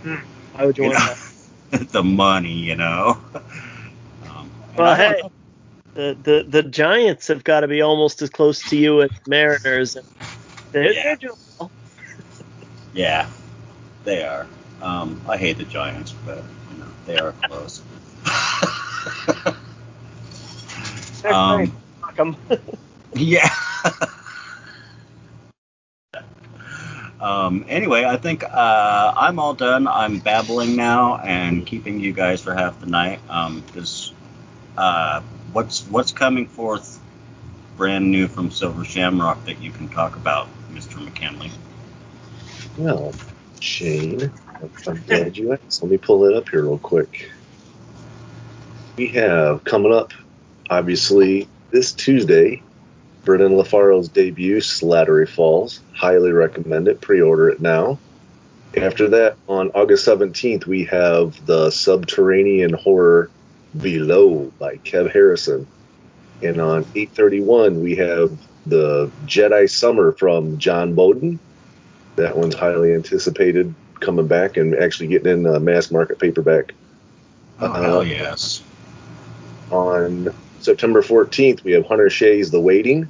hmm. 0.03 0.15
why 0.53 0.65
would 0.65 0.77
you, 0.77 0.85
you 0.85 0.89
want 0.91 1.17
that? 1.71 1.89
the 1.91 2.03
money, 2.03 2.53
you 2.53 2.75
know. 2.75 3.19
Um, 4.29 4.51
well, 4.75 4.95
hey, 4.95 5.21
the, 5.93 6.17
the 6.21 6.45
the 6.47 6.63
Giants 6.63 7.27
have 7.29 7.43
got 7.43 7.61
to 7.61 7.67
be 7.67 7.81
almost 7.81 8.21
as 8.21 8.29
close 8.29 8.61
to 8.69 8.77
you 8.77 9.01
as 9.01 9.09
Mariners. 9.25 9.97
They're, 10.71 10.91
yeah. 10.91 11.15
They're 11.15 11.69
yeah, 12.93 13.29
they 14.03 14.23
are. 14.23 14.47
Um, 14.81 15.21
I 15.27 15.37
hate 15.37 15.57
the 15.57 15.63
Giants, 15.63 16.13
but 16.25 16.43
you 16.71 16.79
know 16.79 16.85
they 17.05 17.17
are 17.17 17.31
close. 17.31 17.81
Um, 21.31 21.75
yeah. 23.13 23.49
Um, 27.19 27.65
anyway, 27.67 28.05
I 28.05 28.17
think 28.17 28.43
uh, 28.43 29.13
I'm 29.15 29.39
all 29.39 29.53
done. 29.53 29.87
I'm 29.87 30.19
babbling 30.19 30.75
now 30.75 31.17
and 31.17 31.65
keeping 31.65 31.99
you 31.99 32.13
guys 32.13 32.41
for 32.41 32.53
half 32.53 32.79
the 32.79 32.85
night. 32.85 33.19
Um, 33.29 33.63
this, 33.73 34.13
uh, 34.77 35.21
what's 35.51 35.87
what's 35.87 36.11
coming 36.11 36.47
forth 36.47 36.99
brand 37.75 38.11
new 38.11 38.27
from 38.27 38.51
Silver 38.51 38.83
Shamrock 38.83 39.45
that 39.45 39.61
you 39.61 39.71
can 39.71 39.87
talk 39.89 40.15
about, 40.15 40.47
Mr. 40.71 41.03
McKinley? 41.03 41.51
Well, 42.77 43.13
Shane, 43.59 44.31
I'm 44.87 45.03
glad 45.07 45.37
you 45.37 45.53
asked. 45.53 45.81
Let 45.81 45.91
me 45.91 45.97
pull 45.97 46.25
it 46.25 46.35
up 46.35 46.49
here 46.49 46.63
real 46.63 46.79
quick. 46.79 47.31
We 48.97 49.07
have 49.09 49.63
coming 49.63 49.93
up, 49.93 50.11
obviously, 50.71 51.47
this 51.69 51.91
Tuesday, 51.91 52.63
Brennan 53.25 53.55
LaFaro's 53.55 54.09
debut, 54.09 54.57
Slattery 54.57 55.29
Falls. 55.29 55.81
Highly 55.93 56.31
recommend 56.31 56.87
it. 56.87 56.99
Pre-order 56.99 57.49
it 57.49 57.61
now. 57.61 57.99
After 58.75 59.07
that, 59.09 59.37
on 59.47 59.69
August 59.75 60.07
17th, 60.07 60.65
we 60.65 60.85
have 60.85 61.45
the 61.45 61.69
subterranean 61.69 62.73
horror 62.73 63.29
Below 63.79 64.51
by 64.57 64.77
Kev 64.77 65.11
Harrison. 65.11 65.67
And 66.41 66.59
on 66.59 66.81
831, 66.95 67.83
we 67.83 67.97
have 67.97 68.35
the 68.65 69.11
Jedi 69.27 69.69
Summer 69.69 70.11
from 70.13 70.57
John 70.57 70.95
Bowden. 70.95 71.39
That 72.15 72.35
one's 72.35 72.55
highly 72.55 72.95
anticipated 72.95 73.75
coming 73.99 74.27
back 74.27 74.57
and 74.57 74.73
actually 74.73 75.07
getting 75.07 75.31
in 75.31 75.45
a 75.45 75.59
mass 75.59 75.91
market 75.91 76.17
paperback. 76.17 76.73
Oh, 77.59 77.67
uh, 77.67 77.81
hell 77.81 78.03
yes. 78.03 78.63
On 79.71 80.33
September 80.59 81.01
14th, 81.01 81.63
we 81.63 81.73
have 81.73 81.85
Hunter 81.85 82.09
Shea's 82.09 82.51
The 82.51 82.59
Waiting. 82.59 83.09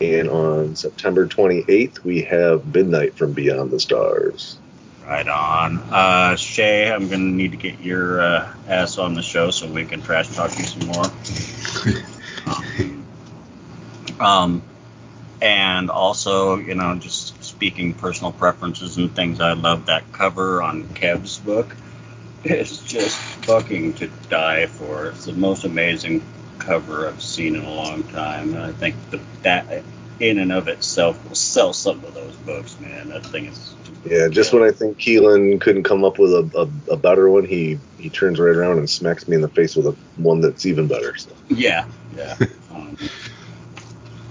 And 0.00 0.28
on 0.28 0.74
September 0.74 1.26
28th, 1.28 2.02
we 2.02 2.22
have 2.22 2.74
Midnight 2.74 3.16
from 3.16 3.32
Beyond 3.32 3.70
the 3.70 3.78
Stars. 3.78 4.58
Right 5.06 5.28
on. 5.28 5.78
Uh, 5.78 6.36
Shea, 6.36 6.90
I'm 6.92 7.08
going 7.08 7.20
to 7.20 7.36
need 7.36 7.52
to 7.52 7.56
get 7.56 7.80
your 7.80 8.20
uh, 8.20 8.52
ass 8.68 8.98
on 8.98 9.14
the 9.14 9.22
show 9.22 9.50
so 9.50 9.66
we 9.66 9.84
can 9.84 10.02
trash 10.02 10.28
talk 10.34 10.56
you 10.58 10.64
some 10.64 10.88
more. 10.88 11.04
um, 14.26 14.62
and 15.40 15.90
also, 15.90 16.56
you 16.56 16.74
know, 16.74 16.96
just 16.96 17.42
speaking 17.42 17.94
personal 17.94 18.32
preferences 18.32 18.96
and 18.96 19.14
things, 19.14 19.40
I 19.40 19.52
love 19.54 19.86
that 19.86 20.12
cover 20.12 20.62
on 20.62 20.88
Kev's 20.94 21.38
book. 21.38 21.76
It's 22.44 22.78
just 22.78 23.16
fucking 23.44 23.94
to 23.94 24.08
die 24.28 24.66
for. 24.66 25.06
It's 25.06 25.26
the 25.26 25.32
most 25.32 25.64
amazing 25.64 26.22
cover 26.58 27.08
I've 27.08 27.22
seen 27.22 27.56
in 27.56 27.64
a 27.64 27.72
long 27.72 28.02
time. 28.04 28.54
And 28.54 28.62
I 28.62 28.72
think 28.72 28.96
the, 29.10 29.20
that 29.42 29.84
in 30.18 30.38
and 30.38 30.52
of 30.52 30.68
itself 30.68 31.22
will 31.28 31.34
sell 31.34 31.72
some 31.72 32.04
of 32.04 32.14
those 32.14 32.34
books, 32.36 32.78
man. 32.80 33.08
That 33.08 33.26
thing 33.26 33.46
is. 33.46 33.74
Yeah, 34.04 34.28
just 34.28 34.52
when 34.52 34.62
I 34.62 34.72
think 34.72 34.98
Kealan 34.98 35.60
couldn't 35.60 35.84
come 35.84 36.04
up 36.04 36.18
with 36.18 36.32
a, 36.32 36.70
a, 36.88 36.94
a, 36.94 36.96
better 36.96 37.30
one, 37.30 37.44
he 37.44 37.78
he 37.98 38.10
turns 38.10 38.40
right 38.40 38.54
around 38.54 38.78
and 38.78 38.90
smacks 38.90 39.28
me 39.28 39.36
in 39.36 39.42
the 39.42 39.48
face 39.48 39.76
with 39.76 39.86
a 39.86 39.92
one 40.16 40.40
that's 40.40 40.66
even 40.66 40.88
better. 40.88 41.16
So. 41.16 41.30
Yeah, 41.48 41.86
yeah. 42.16 42.36
um, 42.72 42.96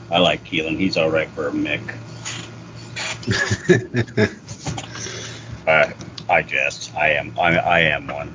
I 0.10 0.20
like 0.20 0.44
Kealan. 0.44 0.78
He's 0.78 0.98
all 0.98 1.10
right 1.10 1.30
for 1.30 1.48
a 1.48 1.52
Mick. 1.52 1.82
uh, 5.68 5.92
I 6.32 6.44
jest. 6.44 6.96
I 6.96 7.10
am. 7.10 7.38
I, 7.38 7.58
I 7.58 7.80
am 7.82 8.08
one. 8.08 8.34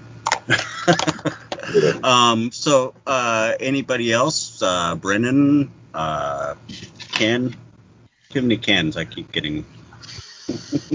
um. 2.05 2.53
So, 2.53 2.93
uh, 3.07 3.55
anybody 3.59 4.13
else? 4.13 4.61
Uh, 4.63 4.97
Brennan, 4.97 5.71
uh, 5.95 6.57
Ken. 7.13 7.57
Too 8.29 8.43
many 8.43 8.59
Kens. 8.59 8.99
I 8.99 9.07
keep 9.07 9.33
getting. 9.33 9.65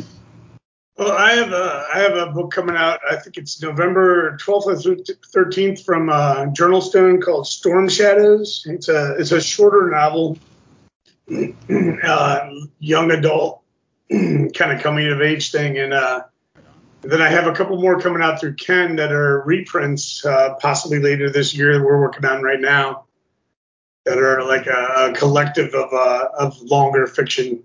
well, 0.98 1.12
I 1.12 1.32
have 1.32 1.52
a 1.52 1.88
I 1.92 2.00
have 2.02 2.16
a 2.16 2.28
book 2.28 2.52
coming 2.52 2.76
out. 2.76 3.00
I 3.10 3.16
think 3.16 3.38
it's 3.38 3.60
November 3.64 4.38
12th 4.38 4.86
or 4.86 4.96
13th 5.44 5.84
from 5.84 6.10
uh, 6.10 6.46
Journalstone 6.54 7.20
called 7.20 7.48
Storm 7.48 7.90
Shadows. 7.90 8.64
It's 8.68 8.90
a 8.90 9.16
it's 9.18 9.32
a 9.32 9.42
shorter 9.42 9.90
novel, 9.90 10.38
uh, 12.04 12.50
young 12.78 13.10
adult 13.10 13.64
kind 14.12 14.72
of 14.72 14.82
coming 14.82 15.12
of 15.12 15.20
age 15.20 15.52
thing, 15.52 15.80
and 15.80 15.94
uh, 15.94 16.26
then 17.02 17.22
I 17.22 17.30
have 17.30 17.48
a 17.48 17.54
couple 17.54 17.82
more 17.82 18.00
coming 18.00 18.22
out 18.22 18.40
through 18.40 18.56
Ken 18.56 18.96
that 18.98 19.12
are 19.12 19.42
reprints, 19.42 20.24
uh, 20.24 20.56
possibly 20.56 21.00
later 21.00 21.30
this 21.30 21.56
year 21.56 21.78
that 21.78 21.84
we're 21.84 22.00
working 22.00 22.26
on 22.26 22.44
right 22.44 22.60
now, 22.60 23.06
that 24.06 24.18
are 24.18 24.44
like 24.44 24.68
a, 24.68 25.10
a 25.10 25.14
collective 25.14 25.74
of 25.74 25.92
uh, 25.94 26.28
of 26.38 26.62
longer 26.62 27.08
fiction. 27.08 27.64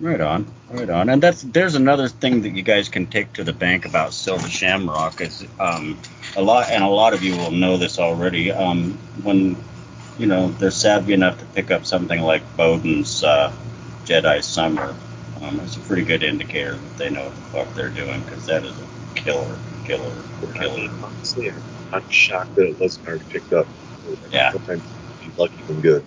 Right 0.00 0.20
on, 0.20 0.46
right 0.70 0.88
on, 0.88 1.08
and 1.08 1.22
that's 1.22 1.42
there's 1.42 1.74
another 1.74 2.08
thing 2.08 2.42
that 2.42 2.50
you 2.50 2.62
guys 2.62 2.88
can 2.88 3.06
take 3.06 3.32
to 3.34 3.44
the 3.44 3.52
bank 3.52 3.84
about 3.84 4.12
Silver 4.12 4.48
Shamrock 4.48 5.20
is 5.20 5.44
um, 5.58 5.98
a 6.36 6.42
lot, 6.42 6.70
and 6.70 6.84
a 6.84 6.88
lot 6.88 7.14
of 7.14 7.22
you 7.22 7.36
will 7.36 7.50
know 7.50 7.76
this 7.76 7.98
already. 7.98 8.52
Um, 8.52 8.92
when 9.22 9.56
you 10.18 10.26
know 10.26 10.48
they're 10.48 10.70
savvy 10.70 11.14
enough 11.14 11.38
to 11.38 11.44
pick 11.46 11.70
up 11.70 11.84
something 11.84 12.20
like 12.20 12.42
Bowden's 12.56 13.24
uh, 13.24 13.52
Jedi 14.04 14.42
Summer, 14.42 14.94
um, 15.42 15.60
it's 15.60 15.76
a 15.76 15.80
pretty 15.80 16.02
good 16.02 16.22
indicator 16.22 16.72
that 16.72 16.96
they 16.96 17.10
know 17.10 17.24
what 17.24 17.34
the 17.34 17.40
fuck 17.42 17.74
they're 17.74 17.90
doing 17.90 18.20
because 18.22 18.46
that 18.46 18.64
is 18.64 18.72
a 18.72 18.86
killer, 19.14 19.56
killer, 19.84 20.12
killer. 20.54 20.90
Honestly, 21.02 21.52
I'm 21.92 22.08
shocked 22.10 22.54
that 22.56 22.66
it 22.66 22.80
wasn't 22.80 23.08
already 23.08 23.24
picked 23.30 23.52
up. 23.52 23.66
Yeah. 24.30 24.52
Sometimes 24.52 24.82
you 25.22 25.30
lucky 25.36 25.62
than 25.66 25.80
good. 25.80 26.04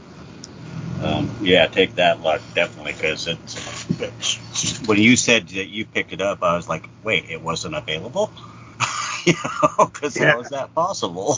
Um, 1.02 1.32
yeah, 1.41 1.66
take 1.68 1.95
that 1.95 2.22
luck 2.22 2.41
definitely 2.53 2.94
because 2.94 3.28
it's 3.28 4.78
when 4.88 4.99
you 4.99 5.16
said 5.16 5.48
that 5.49 5.68
you 5.68 5.86
picked 5.86 6.14
it 6.14 6.22
up, 6.22 6.44
I 6.44 6.56
was 6.56 6.70
like, 6.70 6.88
wait, 7.03 7.30
it 7.30 7.41
wasn't 7.41 7.76
available. 7.76 8.32
you 9.26 9.34
know, 9.34 9.86
because 9.86 10.18
yeah. 10.18 10.32
how 10.32 10.41
is 10.41 10.49
that 10.49 10.76
possible? 10.76 11.38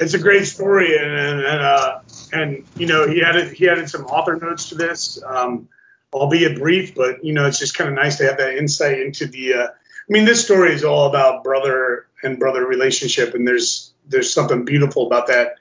it's 0.00 0.14
a 0.14 0.18
great 0.18 0.46
story, 0.46 0.96
and 0.96 1.10
and, 1.10 1.40
and, 1.40 1.60
uh, 1.62 1.98
and 2.32 2.66
you 2.76 2.86
know 2.86 3.08
he 3.08 3.22
added 3.22 3.52
he 3.52 3.68
added 3.68 3.88
some 3.88 4.04
author 4.06 4.36
notes 4.36 4.70
to 4.70 4.74
this. 4.74 5.22
Um, 5.24 5.68
albeit 6.12 6.58
brief, 6.58 6.94
but 6.94 7.24
you 7.24 7.32
know, 7.32 7.46
it's 7.46 7.58
just 7.58 7.76
kind 7.76 7.88
of 7.88 7.96
nice 7.96 8.18
to 8.18 8.24
have 8.24 8.38
that 8.38 8.56
insight 8.56 9.00
into 9.00 9.26
the. 9.26 9.54
Uh, 9.54 9.66
I 9.66 10.12
mean, 10.12 10.24
this 10.24 10.44
story 10.44 10.72
is 10.72 10.84
all 10.84 11.08
about 11.08 11.44
brother 11.44 12.06
and 12.22 12.38
brother 12.38 12.64
relationship, 12.66 13.34
and 13.34 13.46
there's 13.46 13.92
there's 14.08 14.32
something 14.32 14.64
beautiful 14.64 15.06
about 15.06 15.28
that 15.28 15.56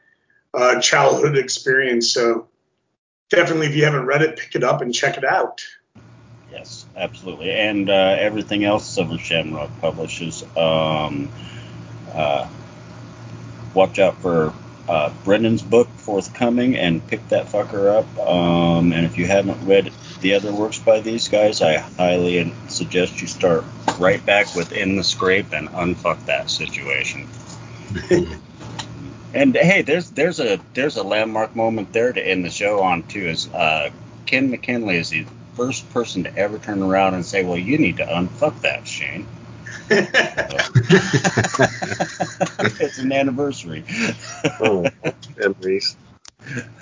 uh, 0.53 0.79
childhood 0.79 1.37
experience. 1.37 2.11
So 2.11 2.47
definitely, 3.29 3.67
if 3.67 3.75
you 3.75 3.85
haven't 3.85 4.05
read 4.05 4.21
it, 4.21 4.37
pick 4.37 4.55
it 4.55 4.63
up 4.63 4.81
and 4.81 4.93
check 4.93 5.17
it 5.17 5.23
out. 5.23 5.63
Yes, 6.51 6.85
absolutely, 6.97 7.51
and 7.51 7.89
uh, 7.89 8.17
everything 8.19 8.63
else 8.63 8.87
Silver 8.87 9.17
Shamrock 9.17 9.69
publishes. 9.81 10.43
Um, 10.57 11.29
uh, 12.11 12.49
watch 13.75 13.99
out 13.99 14.17
for 14.17 14.53
uh, 14.89 15.13
Brennan's 15.23 15.61
book 15.61 15.87
forthcoming 15.97 16.75
and 16.75 17.05
pick 17.07 17.27
that 17.29 17.45
fucker 17.45 17.95
up. 17.95 18.27
Um, 18.27 18.91
and 18.91 19.05
if 19.05 19.19
you 19.19 19.27
haven't 19.27 19.63
read 19.65 19.93
the 20.21 20.33
other 20.33 20.51
works 20.51 20.79
by 20.79 20.99
these 20.99 21.27
guys, 21.27 21.61
I 21.61 21.77
highly 21.77 22.51
suggest 22.67 23.21
you 23.21 23.27
start 23.27 23.63
right 23.99 24.25
back 24.25 24.55
within 24.55 24.95
the 24.95 25.03
scrape 25.03 25.53
and 25.53 25.69
unfuck 25.69 26.25
that 26.25 26.49
situation. 26.49 27.27
and 29.33 29.55
hey, 29.55 29.83
there's 29.83 30.09
there's 30.11 30.39
a 30.39 30.59
there's 30.73 30.97
a 30.97 31.03
landmark 31.03 31.55
moment 31.55 31.93
there 31.93 32.11
to 32.11 32.27
end 32.27 32.43
the 32.43 32.49
show 32.49 32.81
on 32.81 33.03
too. 33.03 33.27
Is 33.27 33.47
uh, 33.53 33.91
Ken 34.25 34.49
McKinley 34.49 34.97
is 34.97 35.11
the 35.11 35.25
first 35.53 35.87
person 35.91 36.23
to 36.23 36.35
ever 36.35 36.57
turn 36.57 36.81
around 36.81 37.13
and 37.13 37.25
say, 37.25 37.43
"Well, 37.43 37.57
you 37.57 37.77
need 37.77 37.97
to 37.97 38.05
unfuck 38.05 38.61
that, 38.61 38.87
Shane." 38.87 39.27
It's 42.69 42.99
an 42.99 43.11
anniversary. 43.11 43.83
oh, 44.59 44.85
memories. 45.37 45.95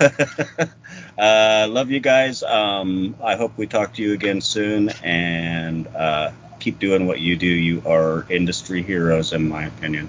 uh, 0.00 1.66
love 1.68 1.90
you 1.90 2.00
guys. 2.00 2.42
Um, 2.42 3.16
I 3.22 3.36
hope 3.36 3.56
we 3.56 3.66
talk 3.66 3.94
to 3.94 4.02
you 4.02 4.12
again 4.12 4.40
soon, 4.40 4.90
and 5.02 5.86
uh, 5.88 6.32
keep 6.60 6.78
doing 6.78 7.06
what 7.06 7.20
you 7.20 7.36
do. 7.36 7.46
You 7.46 7.82
are 7.86 8.26
industry 8.30 8.82
heroes, 8.82 9.32
in 9.32 9.48
my 9.48 9.66
opinion. 9.66 10.08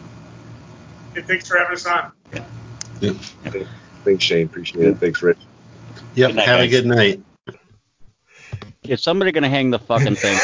Hey, 1.14 1.22
thanks 1.22 1.48
for 1.48 1.58
having 1.58 1.74
us 1.74 1.86
on. 1.86 2.12
Yeah. 2.34 2.44
Yep. 3.02 3.16
Thanks, 4.06 4.24
Shane. 4.24 4.46
Appreciate 4.46 4.86
it. 4.86 4.98
Thanks, 4.98 5.22
Rich. 5.22 5.40
Yep. 6.16 6.36
Night, 6.36 6.46
Have 6.46 6.60
guys. 6.60 6.68
a 6.68 6.70
good 6.70 6.86
night. 6.86 7.22
Is 8.84 9.04
somebody 9.04 9.32
gonna 9.32 9.50
hang 9.50 9.70
the 9.72 9.80
fucking 9.80 10.16
thing? 10.16 10.40